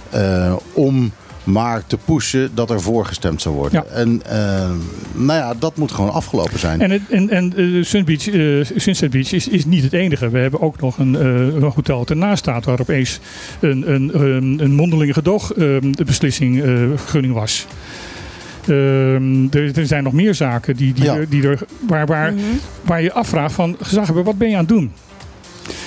eh, 0.10 0.56
om 0.74 1.12
maar 1.44 1.84
te 1.88 1.98
pushen 2.06 2.52
dat 2.54 2.70
er 2.70 2.82
voorgestemd 2.82 3.42
zou 3.42 3.56
worden. 3.56 3.84
Ja. 3.90 3.96
En 3.96 4.22
eh, 4.26 4.70
nou 5.14 5.40
ja, 5.40 5.54
dat 5.60 5.76
moet 5.78 5.92
gewoon 5.92 6.12
afgelopen 6.12 6.60
zijn. 6.60 6.82
En, 6.82 7.06
en, 7.10 7.30
en 7.30 7.54
eh, 7.56 7.84
Sun 7.84 8.06
Beach, 8.06 8.28
eh, 8.30 8.78
Sunset 8.80 9.10
Beach 9.12 9.32
is, 9.32 9.48
is 9.48 9.66
niet 9.66 9.84
het 9.84 9.94
enige. 9.94 10.30
We 10.30 10.38
hebben 10.38 10.62
ook 10.62 10.82
nog 10.82 10.98
een, 10.98 11.16
eh, 11.16 11.24
een 11.26 11.72
hotel 11.76 12.06
ernaast 12.08 12.40
staat 12.40 12.66
waar 12.66 12.80
opeens 12.80 13.20
een, 13.60 13.94
een, 13.94 14.22
een, 14.22 14.60
een 14.64 14.72
mondelinge 14.74 15.14
gedoogbeslissing 15.14 16.62
eh 16.64 16.74
vergunning 16.96 17.34
was. 17.34 17.66
Ehm, 18.62 19.46
er, 19.52 19.78
er 19.80 19.86
zijn 19.86 20.04
nog 20.04 20.14
meer 20.14 20.36
zaken 20.36 20.76
die, 20.76 20.94
die, 20.94 21.04
Ja. 21.04 21.16
er- 21.16 21.30
die 21.30 21.48
er, 21.48 21.60
waar, 21.88 22.06
waar, 22.06 22.34
Mhm. 22.34 22.44
waar 22.82 23.02
je 23.02 23.14
afvraagt 23.14 23.54
van 23.54 23.76
gezaghebber, 23.82 24.24
wat 24.24 24.38
ben 24.38 24.48
je 24.50 24.54
aan 24.54 24.60
het 24.60 24.70
doen? 24.70 24.92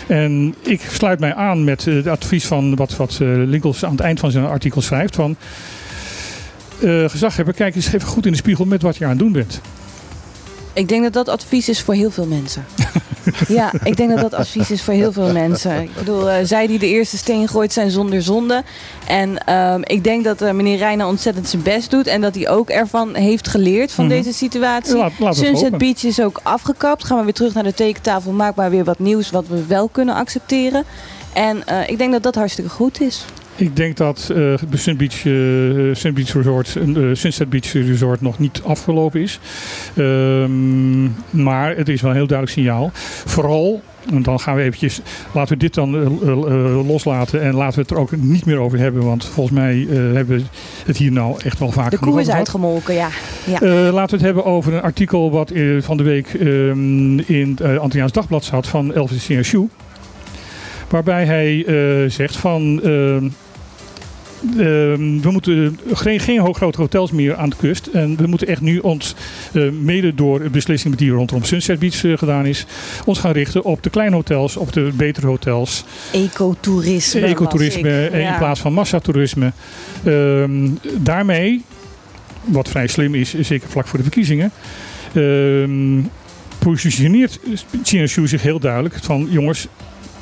En 0.06 0.55
ik 0.60 0.80
sluit 0.90 1.20
mij 1.20 1.34
aan 1.34 1.64
met 1.64 1.84
het 1.84 2.06
advies 2.06 2.46
van 2.46 2.74
wat, 2.76 2.96
wat 2.96 3.10
eh, 3.12 3.28
Linkels 3.28 3.84
aan 3.84 3.90
het 3.90 4.01
eind 4.01 4.20
van 4.20 4.30
zijn 4.30 4.44
artikel 4.46 4.80
schrijft. 4.80 5.14
Van, 5.14 5.36
eh 6.82 7.05
gezaghebber, 7.09 7.55
kijk 7.55 7.74
eens 7.74 7.86
even 7.86 8.09
goed 8.09 8.26
in 8.26 8.32
de 8.32 8.38
spiegel 8.38 8.64
met 8.64 8.82
wat 8.82 8.96
je 8.96 9.05
aan 9.05 9.10
het 9.10 9.18
doen 9.18 9.32
bent. 9.32 9.60
ik 10.72 10.88
denk 10.88 11.02
dat 11.02 11.12
dat 11.12 11.28
advies 11.28 11.68
is 11.68 11.80
voor 11.82 11.94
heel 11.94 12.10
veel 12.10 12.26
mensen. 12.26 12.64
Ja, 13.48 13.72
ik 13.82 13.96
denk 13.96 14.10
dat 14.10 14.20
dat 14.20 14.34
advies 14.34 14.70
is 14.70 14.82
voor 14.82 14.94
heel 14.94 15.12
veel 15.12 15.32
mensen. 15.32 15.82
Ik 15.82 15.94
bedoel, 15.94 16.30
eh, 16.30 16.44
zij 16.44 16.66
die 16.66 16.78
de 16.78 16.86
eerste 16.88 17.16
steen 17.16 17.48
gooit 17.48 17.72
zijn 17.72 17.90
zonder 17.90 18.22
zonde. 18.22 18.62
En 19.06 19.46
ehm, 19.46 19.80
ik 19.84 20.05
denk 20.05 20.24
dat 20.24 20.42
eh, 20.42 20.51
meneer 20.52 20.76
Reijnen 20.78 21.06
ontzettend 21.06 21.48
zijn 21.48 21.62
best 21.62 21.90
doet. 21.90 22.06
En 22.06 22.20
dat 22.20 22.34
hij 22.34 22.48
ook 22.48 22.70
ervan 22.70 23.14
heeft 23.14 23.48
geleerd 23.48 23.92
van 23.92 24.05
Mhm. 24.06 24.14
deze 24.14 24.32
situatie. 24.32 24.96
Laat- 24.96 25.12
we 25.18 25.24
het 25.26 25.36
Sunset. 25.36 25.78
Beach 25.78 26.05
is 26.05 26.20
ook 26.20 26.40
afgekapt. 26.42 27.05
Gaan 27.05 27.18
we 27.18 27.24
weer 27.24 27.32
terug 27.32 27.55
naar 27.55 27.62
de 27.62 27.74
tekentafel. 27.74 28.32
Maak 28.32 28.55
maar 28.55 28.70
weer 28.70 28.84
wat 28.84 28.98
nieuws 28.98 29.30
wat 29.30 29.44
we 29.48 29.66
wel 29.66 29.88
kunnen 29.88 30.14
accepteren. 30.14 30.84
En 31.32 31.66
eh, 31.66 31.88
ik 31.88 31.98
denk 31.98 32.12
dat 32.12 32.22
dat 32.22 32.34
hartstikke 32.34 32.70
goed 32.70 33.01
is. 33.01 33.24
Ik 33.56 33.76
denk 33.76 33.97
dat 33.97 34.18
eh, 34.31 34.36
de 34.70 34.76
Sun 34.76 34.97
Beach, 34.97 35.26
eh, 35.26 35.94
Sun 35.94 36.14
Beach 36.14 36.32
Resort, 36.32 36.76
eh, 36.76 36.85
Sunset 37.12 37.51
Beach 37.51 37.72
Resort 37.72 38.20
nog 38.20 38.39
niet 38.39 38.60
afgelopen 38.64 39.20
is. 39.20 39.40
Ehm, 39.97 41.05
maar 41.31 41.76
het 41.76 41.89
is 41.89 42.01
wel 42.01 42.10
een 42.10 42.16
heel 42.16 42.26
duidelijk 42.26 42.59
signaal. 42.59 42.90
Vooral, 43.24 43.82
en 44.10 44.22
dan 44.22 44.40
gaan 44.40 44.55
we 44.55 44.62
eventjes, 44.62 45.01
laten 45.32 45.52
we 45.52 45.59
dit 45.59 45.74
dan 45.74 45.94
eh, 45.94 46.86
loslaten 46.86 47.43
en 47.43 47.55
laten 47.55 47.74
we 47.74 47.81
het 47.81 47.90
er 47.90 47.98
ook 47.98 48.16
niet 48.16 48.47
meer 48.47 48.59
over 48.59 48.78
hebben. 48.78 49.05
Want 49.05 49.24
volgens 49.24 49.56
mij 49.56 49.86
hebben 49.89 50.36
we 50.36 50.43
het 50.86 50.97
hier 50.97 51.12
nou 51.12 51.40
echt 51.44 51.59
wel 51.59 51.70
vaak 51.70 51.90
De 51.90 51.98
koe 51.98 52.20
is 52.20 52.28
uitgemolken, 52.28 52.94
ja. 52.94 53.09
ja. 53.44 53.60
Laten 53.90 54.18
we 54.18 54.24
het 54.24 54.35
hebben 54.35 54.44
over 54.44 54.74
een 54.74 54.82
artikel 54.82 55.31
wat 55.31 55.52
van 55.78 55.97
de 55.97 56.02
week 56.02 56.26
ehm, 56.35 57.18
in 57.18 57.56
het 57.59 57.60
uh, 57.60 57.78
Antilliaans 57.78 58.12
Dagblad 58.12 58.44
zat 58.44 58.66
van 58.66 58.94
Elvis 58.94 59.26
CSU. 59.26 59.68
Waarbij 60.89 61.24
hij 61.24 61.64
zegt 62.09 62.36
van... 62.36 62.81
ehm, 64.50 65.20
we 65.20 65.30
moeten 65.30 65.78
geen, 65.92 66.20
geen 66.20 66.54
grote 66.54 66.80
hotels 66.80 67.10
meer 67.12 67.36
aan 67.36 67.48
de 67.50 67.56
kust. 67.56 67.86
En 67.86 68.16
we 68.16 68.26
moeten 68.26 68.46
echt 68.46 68.60
nu 68.60 68.78
ons, 68.78 69.14
eh, 69.52 69.62
mede 69.70 70.14
door 70.14 70.42
de 70.42 70.50
beslissing 70.50 70.96
die 70.96 71.10
rondom 71.10 71.44
Sunset 71.44 71.78
Beach 71.78 72.04
eh, 72.04 72.18
gedaan 72.18 72.46
is, 72.46 72.66
ons 73.04 73.18
gaan 73.18 73.32
richten 73.32 73.64
op 73.64 73.82
de 73.82 73.90
kleine 73.90 74.14
hotels, 74.16 74.56
op 74.56 74.72
de 74.72 74.90
betere 74.96 75.26
hotels. 75.26 75.84
Ecotourisme. 76.12 77.20
Ecotourisme 77.20 77.88
eh, 78.06 78.18
in 78.18 78.20
Ja. 78.20 78.38
plaats 78.38 78.60
van 78.60 78.72
massatoerisme. 78.72 79.52
Ehm, 80.04 80.68
daarmee, 80.98 81.62
wat 82.44 82.68
vrij 82.68 82.86
slim 82.86 83.14
is, 83.14 83.34
zeker 83.40 83.68
vlak 83.68 83.86
voor 83.86 83.98
de 83.98 84.04
verkiezingen, 84.04 84.50
ehm, 85.14 86.00
positioneert 86.58 87.40
CNSU 87.82 88.28
zich 88.28 88.42
heel 88.42 88.58
duidelijk 88.58 88.94
van 89.02 89.26
jongens, 89.30 89.66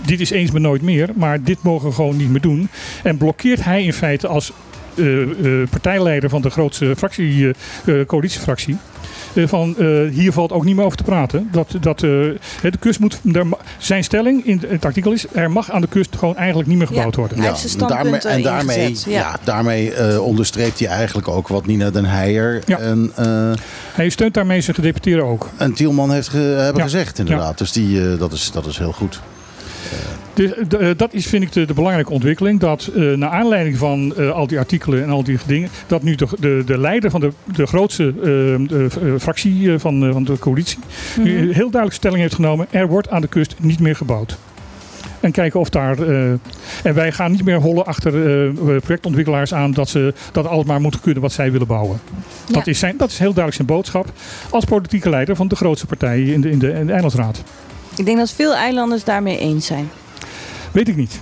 dit 0.06 0.20
is 0.20 0.30
eens 0.30 0.50
maar 0.50 0.60
nooit 0.60 0.82
meer, 0.82 1.08
maar 1.14 1.42
dit 1.42 1.62
mogen 1.62 1.88
we 1.88 1.94
gewoon 1.94 2.16
niet 2.16 2.30
meer 2.30 2.40
doen. 2.40 2.68
En 3.02 3.16
blokkeert 3.16 3.64
hij 3.64 3.82
in 3.84 3.92
feite 3.92 4.26
als 4.28 4.52
eh, 4.94 5.22
eh, 5.22 5.68
partijleider 5.70 6.30
van 6.30 6.42
de 6.42 6.50
grootste 6.50 6.94
fractie, 6.96 7.50
eh, 7.84 7.94
coalitiefractie. 8.06 8.76
eh, 9.34 9.48
van 9.48 9.74
eh, 9.78 9.86
hier 10.10 10.32
valt 10.32 10.52
ook 10.52 10.64
niet 10.64 10.76
meer 10.76 10.84
over 10.84 10.96
te 10.96 11.02
praten. 11.02 11.48
Dat, 11.52 11.74
dat, 11.80 12.02
eh, 12.02 12.10
hè, 12.60 12.70
de 12.70 12.78
kust 12.78 13.00
moet, 13.00 13.20
er 13.32 13.46
zijn 13.78 14.04
stelling 14.04 14.46
in 14.46 14.62
het 14.66 14.84
artikel 14.84 15.12
is: 15.12 15.24
er 15.32 15.50
mag 15.50 15.70
aan 15.70 15.80
de 15.80 15.86
kust 15.86 16.16
gewoon 16.18 16.36
eigenlijk 16.36 16.68
niet 16.68 16.78
meer 16.78 16.86
gebouwd 16.86 17.16
worden. 17.16 17.36
En 17.38 17.54
daarmee, 17.86 18.20
en 18.20 18.42
daarmee, 18.42 18.78
ingezet, 18.88 19.12
ja. 19.12 19.18
ja. 19.20 19.36
daarmee 19.44 19.94
eh, 19.94 20.22
onderstreept 20.24 20.78
hij 20.78 20.88
eigenlijk 20.88 21.28
ook 21.28 21.48
wat 21.48 21.66
Nina 21.66 21.90
Den 21.90 22.04
Heijer 22.04 22.62
Ja. 22.66 22.78
en, 22.78 23.12
eh, 23.16 23.52
Hij 23.94 24.08
steunt 24.08 24.34
daarmee 24.34 24.60
zijn 24.60 24.76
gedeputeerden 24.76 25.24
ook. 25.24 25.48
en 25.56 25.72
Tielman 25.72 26.12
heeft 26.12 26.28
ge- 26.28 26.36
hebben 26.38 26.76
Ja. 26.76 26.82
gezegd, 26.82 27.18
inderdaad. 27.18 27.58
Dus 27.58 27.72
die, 27.72 28.16
dat, 28.16 28.32
is, 28.32 28.50
dat 28.52 28.66
is 28.66 28.78
heel 28.78 28.92
goed. 28.92 29.20
Dus, 30.35 30.52
eh, 30.55 30.89
dat 30.97 31.14
is, 31.14 31.27
vind 31.27 31.43
ik, 31.43 31.52
de, 31.52 31.64
de 31.64 31.74
belangrijke 31.74 32.12
ontwikkeling. 32.12 32.60
Dat 32.60 32.90
eh, 32.97 33.12
naar 33.12 33.31
aanleiding 33.31 33.77
van 33.77 34.14
eh, 34.16 34.31
al 34.31 34.47
die 34.47 34.59
artikelen 34.59 35.02
en 35.02 35.10
al 35.10 35.24
die 35.24 35.39
dingen. 35.47 35.69
dat 35.86 36.02
nu 36.02 36.14
de, 36.14 36.27
de, 36.40 36.62
de 36.66 36.78
leider 36.78 37.10
van 37.10 37.20
de, 37.20 37.32
de 37.44 37.66
grootste 37.66 38.14
fractie 39.19 39.78
van, 39.78 40.12
van 40.12 40.24
de 40.24 40.39
coalitie. 40.39 40.78
nu 41.16 41.35
Mhm. 41.35 41.44
heel 41.44 41.70
duidelijk 41.70 41.93
stelling 41.93 42.20
heeft 42.20 42.35
genomen. 42.35 42.66
er 42.70 42.89
wordt 42.89 43.10
aan 43.10 43.20
de 43.20 43.28
kust 43.28 43.55
niet 43.60 43.81
meer 43.81 43.97
gebouwd. 43.97 44.39
En 45.20 45.32
kijken 45.32 45.60
of 45.60 45.69
daar. 45.69 45.98
en 46.82 46.94
wij 46.94 47.12
gaan 47.12 47.31
niet 47.31 47.44
meer 47.44 47.60
hollen 47.60 47.86
achter 47.86 48.12
projectontwikkelaars 48.81 49.55
aan. 49.55 49.73
dat 49.73 49.89
ze 49.89 50.14
dat 50.32 50.47
alles 50.47 50.64
maar 50.64 50.81
moeten 50.81 51.01
kunnen 51.01 51.23
wat 51.23 51.32
zij 51.32 51.52
willen 51.52 51.66
bouwen. 51.66 52.01
Dat, 52.51 52.66
is 52.66 52.78
zijn, 52.78 52.97
dat 52.97 53.10
is 53.10 53.19
heel 53.19 53.32
duidelijk 53.32 53.55
zijn 53.55 53.69
boodschap. 53.69 54.12
als 54.51 54.64
politieke 54.64 55.10
leider 55.10 55.36
van 55.36 55.48
de 55.48 55.56
grootste 55.56 55.86
partij 55.86 56.23
in 56.23 56.40
de, 56.40 56.51
in 56.51 56.59
de, 56.59 56.73
in 56.73 56.86
de 56.86 56.93
Eilandsraad. 56.93 57.43
Ik 57.97 58.05
denk 58.05 58.19
dat 58.19 58.31
veel 58.31 58.55
eilanders 58.55 59.05
daarmee 59.05 59.39
eens 59.39 59.66
zijn. 59.66 59.90
Weet 60.73 60.89
ik 60.89 60.97
niet. 60.97 61.20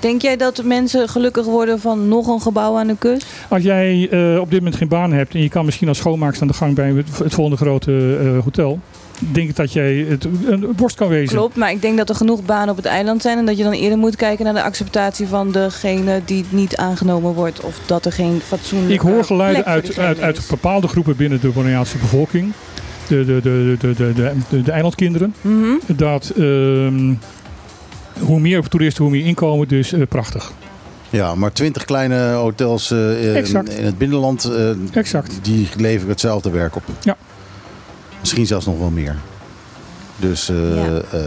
Denk 0.00 0.22
jij 0.22 0.36
dat 0.36 0.62
mensen 0.64 1.08
gelukkig 1.08 1.44
worden 1.44 1.80
van 1.80 2.08
nog 2.08 2.26
een 2.26 2.40
gebouw 2.40 2.76
aan 2.76 2.86
de 2.86 2.96
kust? 2.98 3.26
Als 3.48 3.62
jij 3.62 4.08
eh, 4.10 4.40
op 4.40 4.50
dit 4.50 4.58
moment 4.58 4.76
geen 4.76 4.88
baan 4.88 5.12
hebt 5.12 5.34
en 5.34 5.42
je 5.42 5.48
kan 5.48 5.64
misschien 5.64 5.88
als 5.88 5.98
schoonmaakster 5.98 6.42
aan 6.42 6.48
de 6.48 6.54
gang 6.54 6.74
bij 6.74 6.92
het, 6.92 7.34
volgende 7.34 7.56
grote 7.56 8.18
eh, 8.20 8.44
hotel, 8.44 8.78
denk 9.18 9.48
ik 9.48 9.56
dat 9.56 9.72
jij 9.72 10.06
het, 10.08 10.24
een 10.46 10.72
borst 10.76 10.96
kan 10.96 11.08
wezen. 11.08 11.36
Klopt, 11.36 11.56
maar 11.56 11.70
ik 11.70 11.82
denk 11.82 11.96
dat 11.96 12.08
er 12.08 12.14
genoeg 12.14 12.44
banen 12.44 12.68
op 12.68 12.76
het 12.76 12.84
eiland 12.84 13.22
zijn 13.22 13.38
en 13.38 13.46
dat 13.46 13.56
je 13.56 13.64
dan 13.64 13.72
eerder 13.72 13.98
moet 13.98 14.16
kijken 14.16 14.44
naar 14.44 14.54
de 14.54 14.62
acceptatie 14.62 15.26
van 15.26 15.52
degene 15.52 16.20
die 16.24 16.44
niet 16.48 16.76
aangenomen 16.76 17.32
wordt 17.32 17.60
of 17.60 17.80
dat 17.86 18.04
er 18.04 18.12
geen 18.12 18.40
fatsoenlijke 18.46 18.94
Ik 18.94 19.00
hoor 19.00 19.24
geluiden 19.24 19.64
uit, 19.64 19.98
uit, 19.98 20.20
uit 20.20 20.46
bepaalde 20.50 20.88
groepen 20.88 21.16
binnen 21.16 21.40
de 21.40 21.48
Bonaireaanse 21.48 21.98
bevolking, 21.98 22.52
de, 23.10 23.24
de, 23.24 23.40
de, 23.42 23.76
de, 23.78 23.94
de, 23.94 24.12
de, 24.14 24.32
de, 24.50 24.62
de 24.62 24.70
eilandkinderen, 24.72 25.34
Mhm. 25.40 25.66
dat 25.86 26.32
ehm, 26.38 27.14
hoe 28.20 28.40
meer 28.40 28.62
toeristen, 28.68 29.04
hoe 29.04 29.12
meer 29.12 29.26
inkomen, 29.26 29.68
dus 29.68 29.92
eh, 29.92 30.02
prachtig. 30.08 30.52
Ja, 31.10 31.34
maar 31.34 31.52
twintig 31.52 31.84
kleine 31.84 32.32
hotels 32.32 32.90
eh, 32.90 33.34
in, 33.36 33.56
het 33.84 33.98
binnenland, 33.98 34.44
eh, 34.44 34.70
Exact. 34.96 35.38
die 35.42 35.68
leveren 35.76 36.08
hetzelfde 36.10 36.50
werk 36.50 36.76
op. 36.76 36.82
Ja. 37.02 37.16
Misschien 38.20 38.46
zelfs 38.46 38.66
nog 38.66 38.78
wel 38.78 38.90
meer. 38.90 39.16
Dus 40.20 40.48
eh, 40.48 40.74
Ja. 40.74 41.00
eh, 41.12 41.20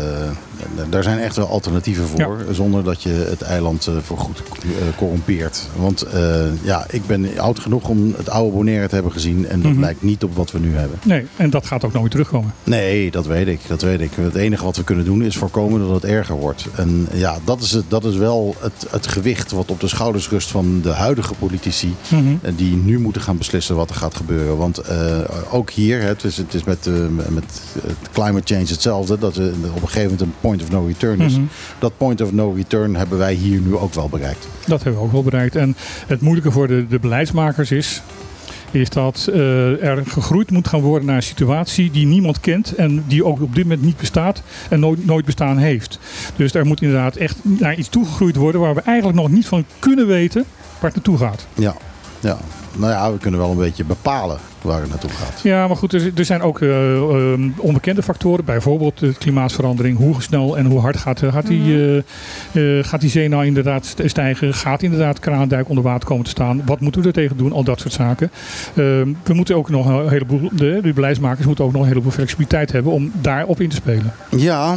daar 0.90 1.04
zijn 1.04 1.20
echt 1.20 1.36
wel 1.36 1.48
alternatieven 1.48 2.08
voor. 2.08 2.38
Zonder 2.52 2.84
dat 2.84 3.04
je 3.04 3.10
het 3.10 3.42
eiland 3.42 3.88
eh, 3.88 3.94
voor 4.04 4.18
goed 4.18 4.44
eh, 4.64 4.70
corrompeert. 4.98 5.68
Want 5.76 6.02
eh, 6.02 6.44
ja, 6.64 6.86
ik 6.90 7.06
ben 7.08 7.38
oud 7.38 7.60
genoeg 7.60 7.88
om 7.90 8.14
het 8.18 8.30
oude 8.30 8.52
Bonaire 8.56 8.88
te 8.88 8.94
hebben 8.94 9.12
gezien. 9.12 9.48
En 9.48 9.62
dat 9.62 9.72
Mhm. 9.72 9.80
lijkt 9.82 10.02
niet 10.02 10.24
op 10.24 10.36
wat 10.36 10.52
we 10.52 10.60
nu 10.60 10.76
hebben. 10.76 11.00
Nee, 11.06 11.26
en 11.36 11.50
dat 11.50 11.66
gaat 11.66 11.84
ook 11.84 11.94
nooit 11.94 12.12
terugkomen. 12.12 12.54
Nee, 12.64 13.12
dat 13.12 13.26
weet 13.26 13.48
ik. 13.48 13.60
Dat 13.68 13.82
weet 13.82 14.02
ik. 14.02 14.12
Het 14.16 14.36
enige 14.36 14.64
wat 14.64 14.78
we 14.78 14.84
kunnen 14.84 15.06
doen 15.06 15.24
is 15.24 15.38
voorkomen 15.38 15.80
dat 15.80 15.90
het 16.02 16.06
erger 16.12 16.36
wordt. 16.36 16.66
En 16.76 17.08
ja, 17.14 17.38
dat 17.44 17.62
is, 17.62 17.72
het, 17.72 17.86
dat 17.88 18.06
is 18.06 18.16
wel 18.16 18.56
het, 18.60 18.86
het 18.90 19.08
gewicht 19.08 19.52
wat 19.52 19.72
op 19.72 19.80
de 19.80 19.88
schouders 19.88 20.30
rust 20.30 20.52
van 20.52 20.80
de 20.82 20.90
huidige 20.92 21.34
politici. 21.34 21.96
En 22.42 22.56
die 22.56 22.76
nu 22.76 23.00
moeten 23.00 23.22
gaan 23.22 23.38
beslissen 23.38 23.76
wat 23.76 23.90
er 23.90 23.96
gaat 23.96 24.16
gebeuren. 24.16 24.58
Want 24.58 24.78
eh, 24.78 25.18
ook 25.52 25.70
hier, 25.72 26.02
hè, 26.02 26.08
het 26.08 26.24
is, 26.24 26.38
het 26.38 26.54
is 26.54 26.64
met, 26.64 26.88
eh, 26.88 26.94
met 27.30 27.44
het 27.82 27.96
climate 28.12 28.54
change 28.54 28.66
hetzelfde. 28.84 29.18
Dat 29.18 29.36
er 29.36 29.52
op 29.76 29.82
een 29.82 29.88
gegeven 29.88 30.02
moment 30.02 30.22
een 30.22 30.34
point 30.42 30.62
of 30.62 30.72
no 30.72 30.86
return 30.86 31.22
is. 31.22 31.34
Mhm. 31.34 31.46
Dat 31.80 31.98
point 31.98 32.22
of 32.22 32.32
no 32.32 32.52
return 32.52 32.96
hebben 32.96 33.18
wij 33.18 33.34
hier 33.34 33.62
nu 33.62 33.76
ook 33.76 33.94
wel 33.94 34.10
bereikt. 34.10 34.48
Dat 34.66 34.84
hebben 34.84 35.02
we 35.02 35.08
ook 35.08 35.12
wel 35.12 35.24
bereikt. 35.24 35.56
En 35.56 35.76
het 36.08 36.22
moeilijke 36.22 36.52
voor 36.52 36.68
de, 36.68 36.88
de 36.88 37.00
beleidsmakers 37.00 37.72
is, 37.72 38.02
is 38.72 38.90
dat 38.90 39.30
eh, 39.34 39.84
er 39.84 40.06
gegroeid 40.06 40.52
moet 40.52 40.68
gaan 40.68 40.82
worden 40.82 41.08
naar 41.08 41.16
een 41.16 41.24
situatie 41.24 41.92
die 41.92 42.06
niemand 42.06 42.40
kent 42.40 42.76
en 42.76 43.04
die 43.08 43.26
ook 43.26 43.42
op 43.42 43.56
dit 43.56 43.64
moment 43.64 43.82
niet 43.82 43.98
bestaat 43.98 44.42
en 44.70 44.80
nooit, 44.80 45.06
nooit 45.06 45.26
bestaan 45.26 45.58
heeft. 45.58 46.00
Dus 46.36 46.54
er 46.54 46.66
moet 46.66 46.82
inderdaad 46.82 47.16
echt 47.16 47.38
naar 47.42 47.76
iets 47.76 47.90
toegegroeid 47.90 48.36
worden 48.36 48.62
waar 48.62 48.76
we 48.76 48.82
eigenlijk 48.82 49.18
nog 49.18 49.30
niet 49.30 49.46
van 49.46 49.66
kunnen 49.80 50.08
weten 50.08 50.46
waar 50.80 50.92
het 50.92 50.96
naartoe 50.96 51.18
gaat. 51.18 51.48
Ja, 51.54 51.76
ja. 52.20 52.38
Nou 52.76 52.92
ja, 52.92 53.12
we 53.12 53.18
kunnen 53.18 53.40
wel 53.40 53.52
een 53.52 53.58
beetje 53.58 53.84
bepalen 53.84 54.38
waar 54.62 54.80
het 54.82 54.90
naartoe 54.90 55.10
gaat. 55.10 55.40
Ja, 55.44 55.68
maar 55.68 55.78
goed, 55.78 55.94
er, 55.94 56.26
zijn 56.26 56.42
ook 56.42 56.62
eh, 56.62 56.96
eh, 56.96 57.40
onbekende 57.58 58.04
factoren. 58.04 58.46
Bijvoorbeeld 58.46 59.00
de 59.00 59.14
klimaatverandering. 59.14 59.98
Hoe 59.98 60.22
snel 60.22 60.58
en 60.58 60.66
hoe 60.66 60.80
hard 60.80 60.98
gaat, 60.98 61.22
eh, 61.22 61.34
gaat, 61.34 61.48
die, 61.48 61.74
eh, 62.54 62.78
eh, 62.80 62.86
gaat 62.86 63.02
die 63.02 63.10
zee 63.10 63.28
nou 63.30 63.46
inderdaad 63.46 63.86
st- 63.86 64.02
stijgen? 64.06 64.54
Gaat 64.54 64.82
inderdaad 64.84 65.20
Kraandijk 65.20 65.70
onder 65.70 65.84
water 65.84 66.08
komen 66.08 66.24
te 66.24 66.30
staan? 66.30 66.62
Wat 66.66 66.80
moeten 66.80 67.02
we 67.02 67.08
er 67.08 67.14
tegen 67.14 67.38
doen? 67.38 67.52
Al 67.52 67.64
dat 67.64 67.80
soort 67.80 67.94
zaken. 67.94 68.32
Eh, 68.70 68.74
we 69.24 69.34
moeten 69.34 69.56
ook 69.56 69.70
nog 69.70 69.88
een 69.88 70.10
heleboel, 70.10 70.50
de, 70.54 70.80
de 70.84 70.94
beleidsmakers 70.94 71.46
moeten 71.46 71.66
ook 71.66 71.72
nog 71.72 71.82
een 71.82 71.88
heleboel 71.88 72.12
flexibiliteit 72.12 72.72
hebben 72.72 72.92
om 72.92 73.12
daarop 73.22 73.62
in 73.62 73.70
te 73.70 73.76
spelen. 73.76 74.14
Ja, 74.30 74.76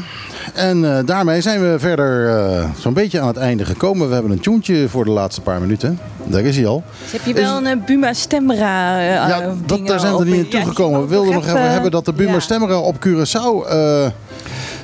en 0.54 0.96
eh, 0.96 1.04
daarmee 1.06 1.40
zijn 1.40 1.60
we 1.60 1.76
verder 1.78 2.28
eh, 2.36 2.64
zo'n 2.78 2.92
beetje 2.92 3.20
aan 3.20 3.26
het 3.26 3.36
einde 3.36 3.64
gekomen. 3.64 4.08
We 4.08 4.14
hebben 4.14 4.32
een 4.32 4.40
tjoentje 4.40 4.88
voor 4.88 5.04
de 5.04 5.10
laatste 5.10 5.40
paar 5.40 5.60
minuten. 5.60 5.98
Daar 6.28 6.42
is 6.42 6.56
hij 6.56 6.66
al. 6.66 6.82
Dus 7.02 7.12
heb 7.12 7.24
je 7.24 7.34
wel 7.42 7.66
een 7.66 7.84
Buma 7.86 8.12
Stemra 8.12 9.00
Ja, 9.00 9.40
eh, 9.40 9.48
dat, 9.66 9.86
daar 9.86 10.00
zijn 10.00 10.16
we 10.16 10.18
er 10.18 10.26
niet 10.26 10.44
in 10.44 10.48
toegekomen. 10.50 11.00
We 11.00 11.06
wilden 11.06 11.34
nog 11.34 11.46
even 11.46 11.70
hebben 11.70 11.90
dat 11.90 12.04
de 12.04 12.12
Buma 12.12 12.32
ja. 12.32 12.40
Stemmera 12.40 12.78
op 12.78 12.96
Curaçao 13.06 13.68
eh, 13.68 14.06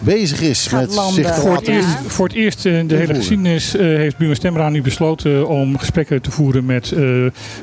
bezig 0.00 0.40
is 0.40 0.66
Gaat 0.66 0.80
met 0.80 0.94
landen. 0.94 1.14
zich 1.24 1.34
te 1.34 1.40
Voor 1.40 1.50
Voor 1.50 1.56
het, 1.56 1.68
eerst, 1.68 1.88
voor 2.06 2.26
het 2.26 2.36
eerst 2.36 2.64
in 2.64 2.86
de 2.86 2.96
hele 2.96 3.14
geschiedenis 3.14 3.76
eh, 3.76 3.80
heeft 3.86 4.16
Buma 4.16 4.34
Stemra 4.34 4.68
nu 4.68 4.82
besloten 4.82 5.48
om 5.48 5.78
gesprekken 5.78 6.22
te 6.22 6.30
voeren 6.30 6.64
met 6.64 6.92
eh 6.92 7.00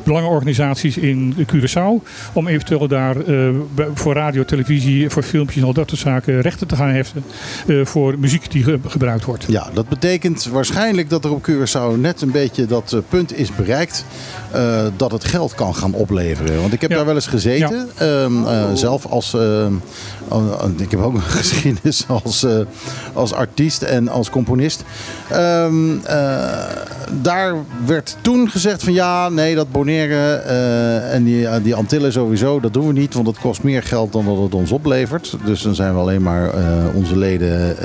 belangenorganisaties 0.04 0.98
in 0.98 1.36
Curaçao. 1.54 2.04
Om 2.34 2.48
eventueel 2.48 2.88
daar 2.88 3.18
eh, 3.26 3.50
voor 3.94 4.14
radio, 4.14 4.46
televisie, 4.46 5.10
voor 5.10 5.24
filmpjes 5.24 5.62
en 5.62 5.68
al 5.68 5.74
dat 5.74 5.90
soort 5.90 6.02
zaken 6.02 6.42
rechten 6.42 6.68
te 6.68 6.76
gaan 6.76 6.90
heffen 6.90 7.24
eh, 7.68 7.86
voor 7.86 8.16
muziek 8.20 8.52
die 8.52 8.64
ge- 8.64 8.80
gebruikt 8.88 9.26
wordt. 9.26 9.46
Ja, 9.48 9.68
dat 9.74 9.90
betekent 9.90 10.46
waarschijnlijk 10.52 11.10
dat 11.10 11.26
er 11.26 11.32
op 11.32 11.50
Curaçao 11.50 12.00
net 12.00 12.22
een 12.22 12.32
beetje 12.32 12.66
dat 12.66 12.94
eh, 12.94 13.00
punt 13.10 13.38
is 13.38 13.56
bereikt. 13.56 14.06
eh, 14.52 14.86
dat 14.98 15.12
het 15.12 15.24
geld 15.24 15.56
kan 15.56 15.76
gaan 15.76 15.94
opleveren. 15.94 16.62
Want 16.62 16.74
ik 16.74 16.82
heb 16.82 16.90
Ja. 16.90 16.96
daar 16.96 17.06
wel 17.06 17.16
eens 17.16 17.28
gezeten. 17.28 17.90
ehm, 17.98 18.46
eh, 18.48 18.74
zelf 18.74 19.06
als. 19.06 19.34
ehm, 19.34 19.74
ik 20.78 20.92
heb 20.92 21.00
ook 21.00 21.14
een 21.14 21.22
geschiedenis 21.42 21.89
als 22.24 22.44
eh, 22.44 22.60
als 23.14 23.34
artiest 23.34 23.82
en 23.82 24.07
als 24.07 24.30
componist. 24.30 24.84
Ehm, 25.30 25.98
eh, 26.03 26.18
daar 27.22 27.56
werd 27.86 28.18
toen 28.22 28.49
gezegd 28.49 28.84
van 28.84 28.94
ja, 28.94 29.30
nee, 29.30 29.56
dat 29.56 29.72
boneren 29.72 30.45
eh, 30.45 31.14
en 31.14 31.24
die, 31.24 31.61
die 31.61 31.76
Antillen 31.76 32.11
sowieso, 32.11 32.60
dat 32.60 32.74
doen 32.74 32.88
we 32.88 32.94
niet. 32.94 33.14
Want 33.14 33.26
dat 33.26 33.40
kost 33.40 33.64
meer 33.64 33.84
geld 33.84 34.14
dan 34.14 34.26
dat 34.26 34.38
het 34.38 34.53
ons 34.53 34.72
oplevert. 34.72 35.38
Dus 35.45 35.61
dan 35.61 35.76
zijn 35.76 35.94
we 35.94 35.99
alleen 35.99 36.22
maar 36.22 36.52
onze 36.94 37.18
leden 37.18 37.76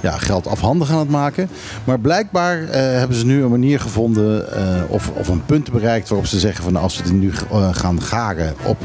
ja, 0.00 0.10
geld 0.18 0.46
afhandig 0.46 0.90
aan 0.90 0.98
het 0.98 1.08
maken. 1.08 1.48
Maar 1.84 1.98
blijkbaar 1.98 2.58
hebben 2.72 3.16
ze 3.16 3.26
nu 3.26 3.42
een 3.42 3.50
manier 3.50 3.80
gevonden 3.80 4.46
of, 4.88 5.10
of 5.18 5.28
een 5.28 5.44
punt 5.46 5.72
bereikt 5.72 6.08
waarop 6.08 6.26
ze 6.26 6.38
zeggen 6.38 6.64
van 6.64 6.76
als 6.76 6.96
we 6.96 7.02
het 7.02 7.12
nu 7.12 7.32
gaan 7.72 8.02
garen 8.02 8.54
op 8.64 8.78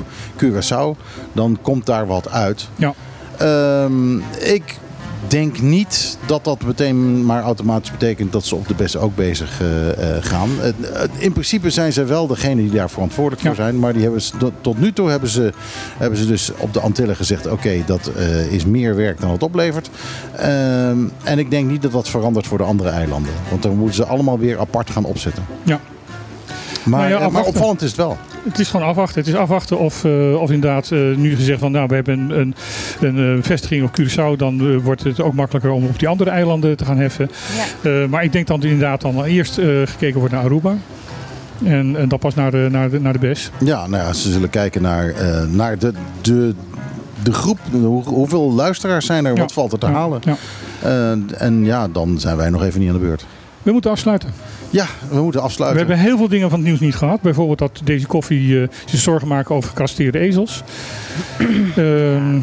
Curaçao, 0.44 1.02
dan 1.34 1.58
komt 1.62 1.86
daar 1.86 2.08
wat 2.08 2.30
uit. 2.30 2.68
Ja. 2.76 2.94
Ehm, 3.38 4.18
ik 4.40 4.64
denk 5.28 5.62
niet 5.62 6.18
dat 6.26 6.44
dat 6.44 6.64
meteen 6.66 7.26
maar 7.26 7.42
automatisch 7.44 7.92
betekent 7.92 8.32
dat 8.32 8.46
ze 8.46 8.56
op 8.56 8.68
de 8.68 8.74
beste 8.74 9.00
ook 9.00 9.16
bezig 9.16 9.62
eh, 9.62 9.90
eh, 10.18 10.24
gaan. 10.24 10.50
In 11.18 11.32
principe 11.32 11.70
zijn 11.70 11.94
ze 11.94 12.04
wel 12.04 12.28
degene 12.28 12.62
die 12.62 12.72
daar 12.72 12.90
verantwoordelijk 12.90 13.42
voor 13.42 13.50
Ja. 13.56 13.56
zijn. 13.58 13.80
Maar 13.80 13.94
die 13.94 14.02
hebben 14.02 14.22
ze, 14.22 14.34
tot- 14.62 14.80
nu 14.80 14.94
toe 14.94 15.10
hebben 15.10 15.30
ze, 15.30 15.54
hebben 15.98 16.20
ze 16.20 16.26
dus 16.26 16.52
op 16.58 16.74
de 16.74 16.80
Antillen 16.80 17.16
gezegd... 17.16 17.48
oké, 17.48 17.84
dat 17.86 18.12
eh, 18.18 18.52
is 18.52 18.66
meer 18.66 18.96
werk 18.96 19.22
dan 19.22 19.32
het 19.32 19.44
oplevert. 19.44 19.90
Ehm, 20.36 20.98
en 21.24 21.40
ik 21.40 21.50
denk 21.52 21.70
niet 21.70 21.82
dat 21.82 21.92
dat 21.92 22.10
verandert 22.10 22.48
voor 22.48 22.58
de 22.58 22.64
andere 22.64 22.90
eilanden. 22.90 23.32
Want 23.50 23.64
dan 23.64 23.78
moeten 23.78 23.96
ze 23.96 24.06
allemaal 24.06 24.40
weer 24.40 24.60
apart 24.60 24.90
gaan 24.90 25.06
opzetten. 25.06 25.46
Ja. 25.64 25.80
Maar, 26.84 27.10
Nou 27.10 27.22
ja, 27.24 27.30
maar 27.30 27.44
opvallend 27.44 27.82
is 27.82 27.88
het 27.88 27.98
wel. 27.98 28.18
Het 28.48 28.60
is 28.60 28.70
gewoon 28.70 28.88
afwachten. 28.88 29.20
Het 29.20 29.28
is 29.30 29.36
afwachten 29.36 29.78
of, 29.80 30.04
eh, 30.04 30.42
of 30.42 30.52
inderdaad 30.52 30.92
eh, 30.92 31.00
nu 31.16 31.36
gezegd 31.36 31.60
van 31.60 31.72
nou 31.72 31.88
we 31.88 31.96
hebben 31.96 32.20
een, 32.20 32.40
een, 32.40 32.56
een 33.02 33.38
eh, 33.38 33.44
vestiging 33.44 33.84
op 33.84 34.00
Curaçao. 34.02 34.38
Dan 34.38 34.82
wordt 34.82 35.04
het 35.04 35.22
ook 35.22 35.34
makkelijker 35.34 35.72
om 35.72 35.86
op 35.86 36.00
die 36.00 36.08
andere 36.08 36.30
eilanden 36.30 36.78
te 36.78 36.86
gaan 36.86 36.98
heffen. 36.98 37.30
Eh, 37.82 38.06
maar 38.06 38.24
ik 38.24 38.32
denk 38.32 38.48
dat 38.48 38.58
er 38.64 38.70
inderdaad 38.70 39.02
dan 39.02 39.24
eerst 39.24 39.58
eh, 39.58 39.66
gekeken 39.86 40.20
wordt 40.20 40.34
naar 40.34 40.44
Aruba. 40.44 40.76
En, 41.66 41.96
en 41.96 42.08
dan 42.10 42.20
pas 42.20 42.36
naar 42.36 42.52
de, 42.52 42.68
naar 42.72 42.90
de, 42.90 43.00
naar 43.00 43.14
de 43.14 43.20
BES. 43.20 43.52
Ja, 43.60 43.88
nou 43.88 44.04
ja, 44.04 44.14
ze 44.14 44.32
zullen 44.32 44.50
kijken 44.50 44.82
naar, 44.82 45.10
eh, 45.10 45.44
naar 45.50 45.78
de, 45.78 45.94
de, 46.22 46.54
de 47.24 47.32
groep. 47.34 47.60
Hoe- 47.72 48.04
hoeveel 48.04 48.54
luisteraars 48.54 49.06
zijn 49.06 49.26
er? 49.26 49.34
Ja. 49.34 49.40
Wat 49.40 49.54
valt 49.54 49.72
er 49.72 49.80
te 49.80 49.86
Ja, 49.86 49.92
halen? 49.92 50.22
ja. 50.24 50.36
Eh, 50.82 51.42
en 51.42 51.64
ja, 51.66 51.88
dan 51.88 52.20
zijn 52.20 52.38
wij 52.38 52.50
nog 52.50 52.64
even 52.64 52.80
niet 52.80 52.90
aan 52.90 52.96
de 53.00 53.02
beurt. 53.06 53.26
We 53.64 53.72
moeten 53.72 53.92
afsluiten. 53.92 54.30
Ja, 54.70 54.86
we 55.10 55.22
moeten 55.22 55.40
We 55.42 55.46
afsluiten. 55.48 55.80
hebben 55.80 56.06
heel 56.06 56.18
veel 56.18 56.28
dingen 56.28 56.50
van 56.50 56.60
het 56.60 56.68
nieuws 56.68 56.80
niet 56.80 56.96
gehad. 56.96 57.22
Bijvoorbeeld 57.22 57.60
dat 57.60 57.82
deze 57.84 58.08
koffie 58.08 58.62
eh, 58.62 58.68
zich 58.86 59.00
zorgen 59.00 59.28
maken 59.28 59.56
over 59.56 59.70
gekasteerde 59.70 60.20
ezels. 60.20 60.64
Ehm, 61.76 62.40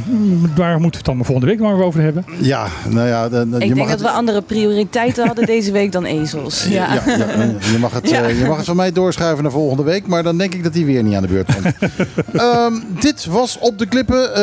daar 0.54 0.72
moeten 0.80 0.90
we 0.90 0.96
het 0.96 1.04
dan 1.04 1.18
de 1.18 1.24
volgende 1.24 1.50
week 1.50 1.60
maar 1.60 1.80
over 1.82 2.00
hebben. 2.00 2.24
Ja, 2.40 2.66
nou 2.88 3.08
ja, 3.08 3.28
de- 3.28 3.48
de- 3.50 3.58
je 3.58 3.64
Ik 3.64 3.74
denk 3.74 3.88
het, 3.88 3.98
dat 3.98 4.08
we 4.10 4.16
andere 4.16 4.42
prioriteiten 4.42 5.26
hadden 5.26 5.46
deze 5.46 5.72
week 5.72 5.92
dan 5.92 6.04
ezels. 6.04 6.64
Ja. 6.68 6.70
ja, 6.94 7.02
ja, 7.06 7.26
je, 7.72 7.78
mag 7.78 7.92
het, 7.92 8.10
Ja. 8.10 8.22
eh, 8.22 8.38
je 8.40 8.46
mag 8.46 8.56
het 8.56 8.66
van 8.66 8.76
mij 8.76 8.92
doorschuiven 8.92 9.42
naar 9.42 9.52
volgende 9.52 9.82
week, 9.82 10.06
maar 10.06 10.22
dan 10.22 10.38
denk 10.38 10.54
ik 10.54 10.62
dat 10.62 10.72
die 10.72 10.84
weer 10.84 11.02
niet 11.02 11.14
aan 11.14 11.22
de 11.22 11.28
beurt 11.28 11.54
komt. 11.54 11.74
Ehm, 12.32 12.72
dit 13.00 13.24
was 13.26 13.58
op 13.58 13.78
de 13.78 13.86
klippen. 13.86 14.34
Eh, 14.34 14.40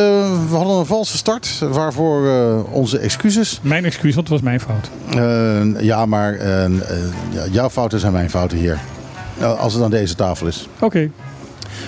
we 0.49 0.55
hadden 0.55 0.75
een 0.77 0.85
valse 0.85 1.17
start, 1.17 1.59
waarvoor 1.71 2.27
eh, 2.27 2.73
onze 2.73 2.97
excuses. 2.97 3.59
Mijn 3.63 3.85
excuus, 3.85 4.15
want 4.15 4.27
het 4.29 4.41
was 4.41 4.45
mijn 4.47 4.59
fout. 4.59 4.89
Ja, 5.83 6.05
maar 6.05 6.45
ja, 7.51 7.69
fouten 7.71 7.99
zijn 7.99 8.13
mijn 8.13 8.29
fouten 8.29 8.57
hier. 8.57 8.79
Eh, 9.39 9.59
als 9.59 9.73
het 9.73 9.83
aan 9.83 9.89
deze 9.89 10.15
tafel 10.15 10.47
is. 10.47 10.67
Oké. 10.79 11.09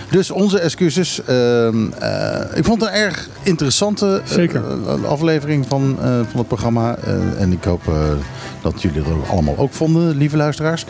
Dus 0.09 0.31
onze 0.31 0.59
excuses. 0.59 1.21
Ehm, 1.25 1.91
eh, 1.99 2.57
ik 2.57 2.65
vond 2.65 2.81
het 2.81 2.89
een 2.89 2.95
erg 2.95 3.29
interessante 3.43 4.21
eh, 4.35 4.55
eh, 4.55 5.03
aflevering 5.03 5.65
van, 5.67 5.97
van 6.29 6.37
het 6.39 6.47
programma. 6.47 6.95
En 7.37 7.51
ik 7.51 7.63
hoop 7.63 7.81
dat 8.61 8.81
jullie 8.81 9.01
het 9.01 9.13
ook 9.13 9.27
allemaal 9.27 9.57
ook 9.57 9.73
vonden, 9.73 10.17
lieve 10.17 10.37
luisteraars. 10.37 10.85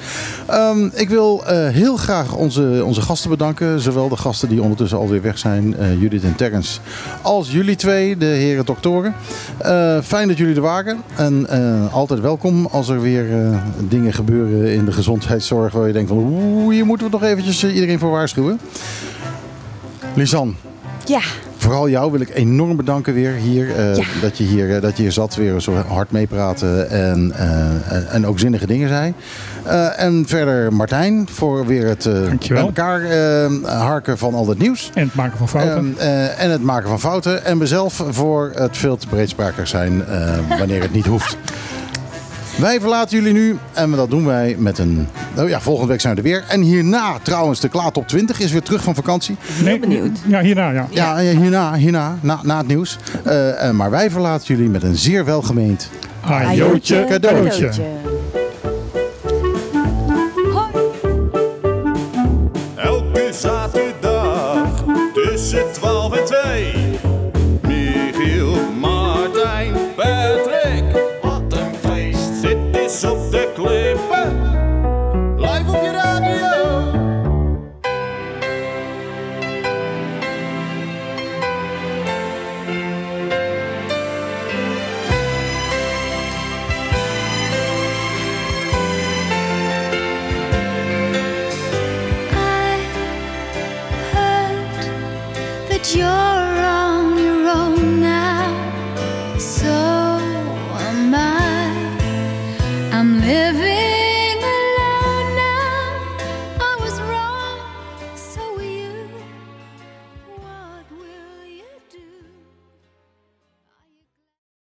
Ehm, 0.48 0.90
ik 0.94 1.10
wil 1.10 1.44
heel 1.48 1.98
graag 1.98 2.36
onze, 2.36 2.82
onze 2.86 3.02
gasten 3.02 3.30
bedanken. 3.30 3.80
Zowel 3.80 4.10
de 4.10 4.18
gasten 4.18 4.50
die 4.50 4.62
ondertussen 4.62 4.98
alweer 4.98 5.22
weg 5.22 5.38
zijn, 5.38 5.76
Judith 6.00 6.24
en 6.24 6.36
Terrence, 6.36 6.80
als 7.22 7.52
jullie 7.52 7.76
twee, 7.76 8.18
de 8.18 8.26
heren 8.26 8.66
doktoren. 8.66 9.16
Fijn 10.04 10.28
dat 10.28 10.38
jullie 10.38 10.56
er 10.56 10.62
waren. 10.62 10.98
En 11.16 11.50
altijd 11.92 12.20
welkom 12.20 12.66
als 12.66 12.90
er 12.90 13.02
weer 13.02 13.26
dingen 13.80 14.14
gebeuren 14.14 14.74
in 14.74 14.86
de 14.86 14.92
gezondheidszorg 14.92 15.74
waar 15.74 15.88
je 15.88 15.94
denkt 15.94 16.10
van 16.10 16.18
oeh, 16.18 16.74
hier 16.74 16.86
moeten 16.86 17.06
we 17.08 17.14
nog 17.14 17.24
eventjes 17.24 17.64
iedereen 17.64 18.00
voor 18.00 18.12
waarschuwen. 18.12 18.60
Lisan, 20.16 20.56
Ja. 21.06 21.20
vooral 21.58 21.90
jou 21.90 22.12
wil 22.12 22.22
ik 22.22 22.30
enorm 22.34 22.76
bedanken 22.76 23.14
weer 23.14 23.34
hier. 23.34 23.76
eh, 23.76 23.96
Ja. 23.96 24.04
dat, 24.22 24.38
je 24.38 24.44
hier 24.44 24.76
eh, 24.76 24.82
dat 24.82 24.96
je 24.98 25.04
hier 25.04 25.12
zat, 25.12 25.36
weer 25.36 25.62
zo 25.62 25.74
hard 25.88 26.12
meepraten 26.12 26.90
en, 26.90 27.32
eh, 27.36 28.14
en, 28.16 28.28
ook 28.28 28.40
zinnige 28.40 28.68
dingen 28.68 28.88
zei. 28.90 29.14
Eh, 29.64 30.00
en 30.00 30.24
verder 30.28 30.74
Martijn 30.74 31.28
voor 31.32 31.66
weer 31.68 31.88
het 31.88 32.06
eh, 32.06 32.14
bij 32.48 32.58
elkaar 32.58 33.02
harken 33.66 34.18
van 34.18 34.34
al 34.34 34.46
dat 34.46 34.58
nieuws. 34.58 34.92
En 34.94 35.04
het 35.06 35.16
maken 35.16 35.38
van 35.38 35.50
fouten. 35.50 35.96
Ehm, 35.98 36.08
eh, 36.10 36.44
en 36.44 36.50
het 36.52 36.62
maken 36.64 36.90
van 36.90 37.00
fouten. 37.00 37.46
En 37.46 37.58
mezelf 37.58 38.04
voor 38.10 38.52
het 38.56 38.78
veel 38.78 38.98
te 38.98 39.08
breedsprakig 39.08 39.68
zijn 39.68 40.06
eh, 40.06 40.34
wanneer 40.60 40.82
het 40.82 40.94
niet 40.94 41.06
hoeft. 41.06 41.38
Wij 42.58 42.80
verlaten 42.80 43.18
jullie 43.18 43.34
nu 43.34 43.58
en 43.74 43.92
dat 43.92 44.10
doen 44.10 44.26
wij 44.26 44.56
met 44.58 44.78
een... 44.78 45.08
Oh 45.38 45.50
ja, 45.50 45.62
volgende 45.62 45.90
week 45.92 46.02
zijn 46.02 46.16
we 46.16 46.22
er 46.22 46.28
weer. 46.28 46.44
En 46.48 46.62
hierna 46.62 47.18
trouwens, 47.22 47.60
de 47.60 47.70
Klaar 47.70 47.92
Top 47.92 48.08
20 48.08 48.40
is 48.40 48.52
weer 48.52 48.62
terug 48.62 48.84
van 48.84 48.96
vakantie. 48.96 49.38
nee, 49.64 49.80
benieuwd. 49.80 50.20
Ja, 50.28 50.42
hierna, 50.42 50.70
ja. 50.72 50.88
Ja, 50.90 51.20
ja, 51.20 51.40
hierna, 51.40 51.74
hierna 51.74 52.18
na, 52.22 52.40
na 52.44 52.58
het 52.58 52.68
nieuws. 52.68 52.98
Eh, 53.24 53.68
eh, 53.68 53.74
maar 53.74 53.90
wij 53.90 54.12
verlaten 54.12 54.56
jullie 54.56 54.70
met 54.70 54.84
een 54.84 54.96
zeer 54.96 55.26
welgemeend... 55.26 55.90
Ajootje, 56.22 57.06
cadeautje. 57.10 57.66
Elke 57.66 57.82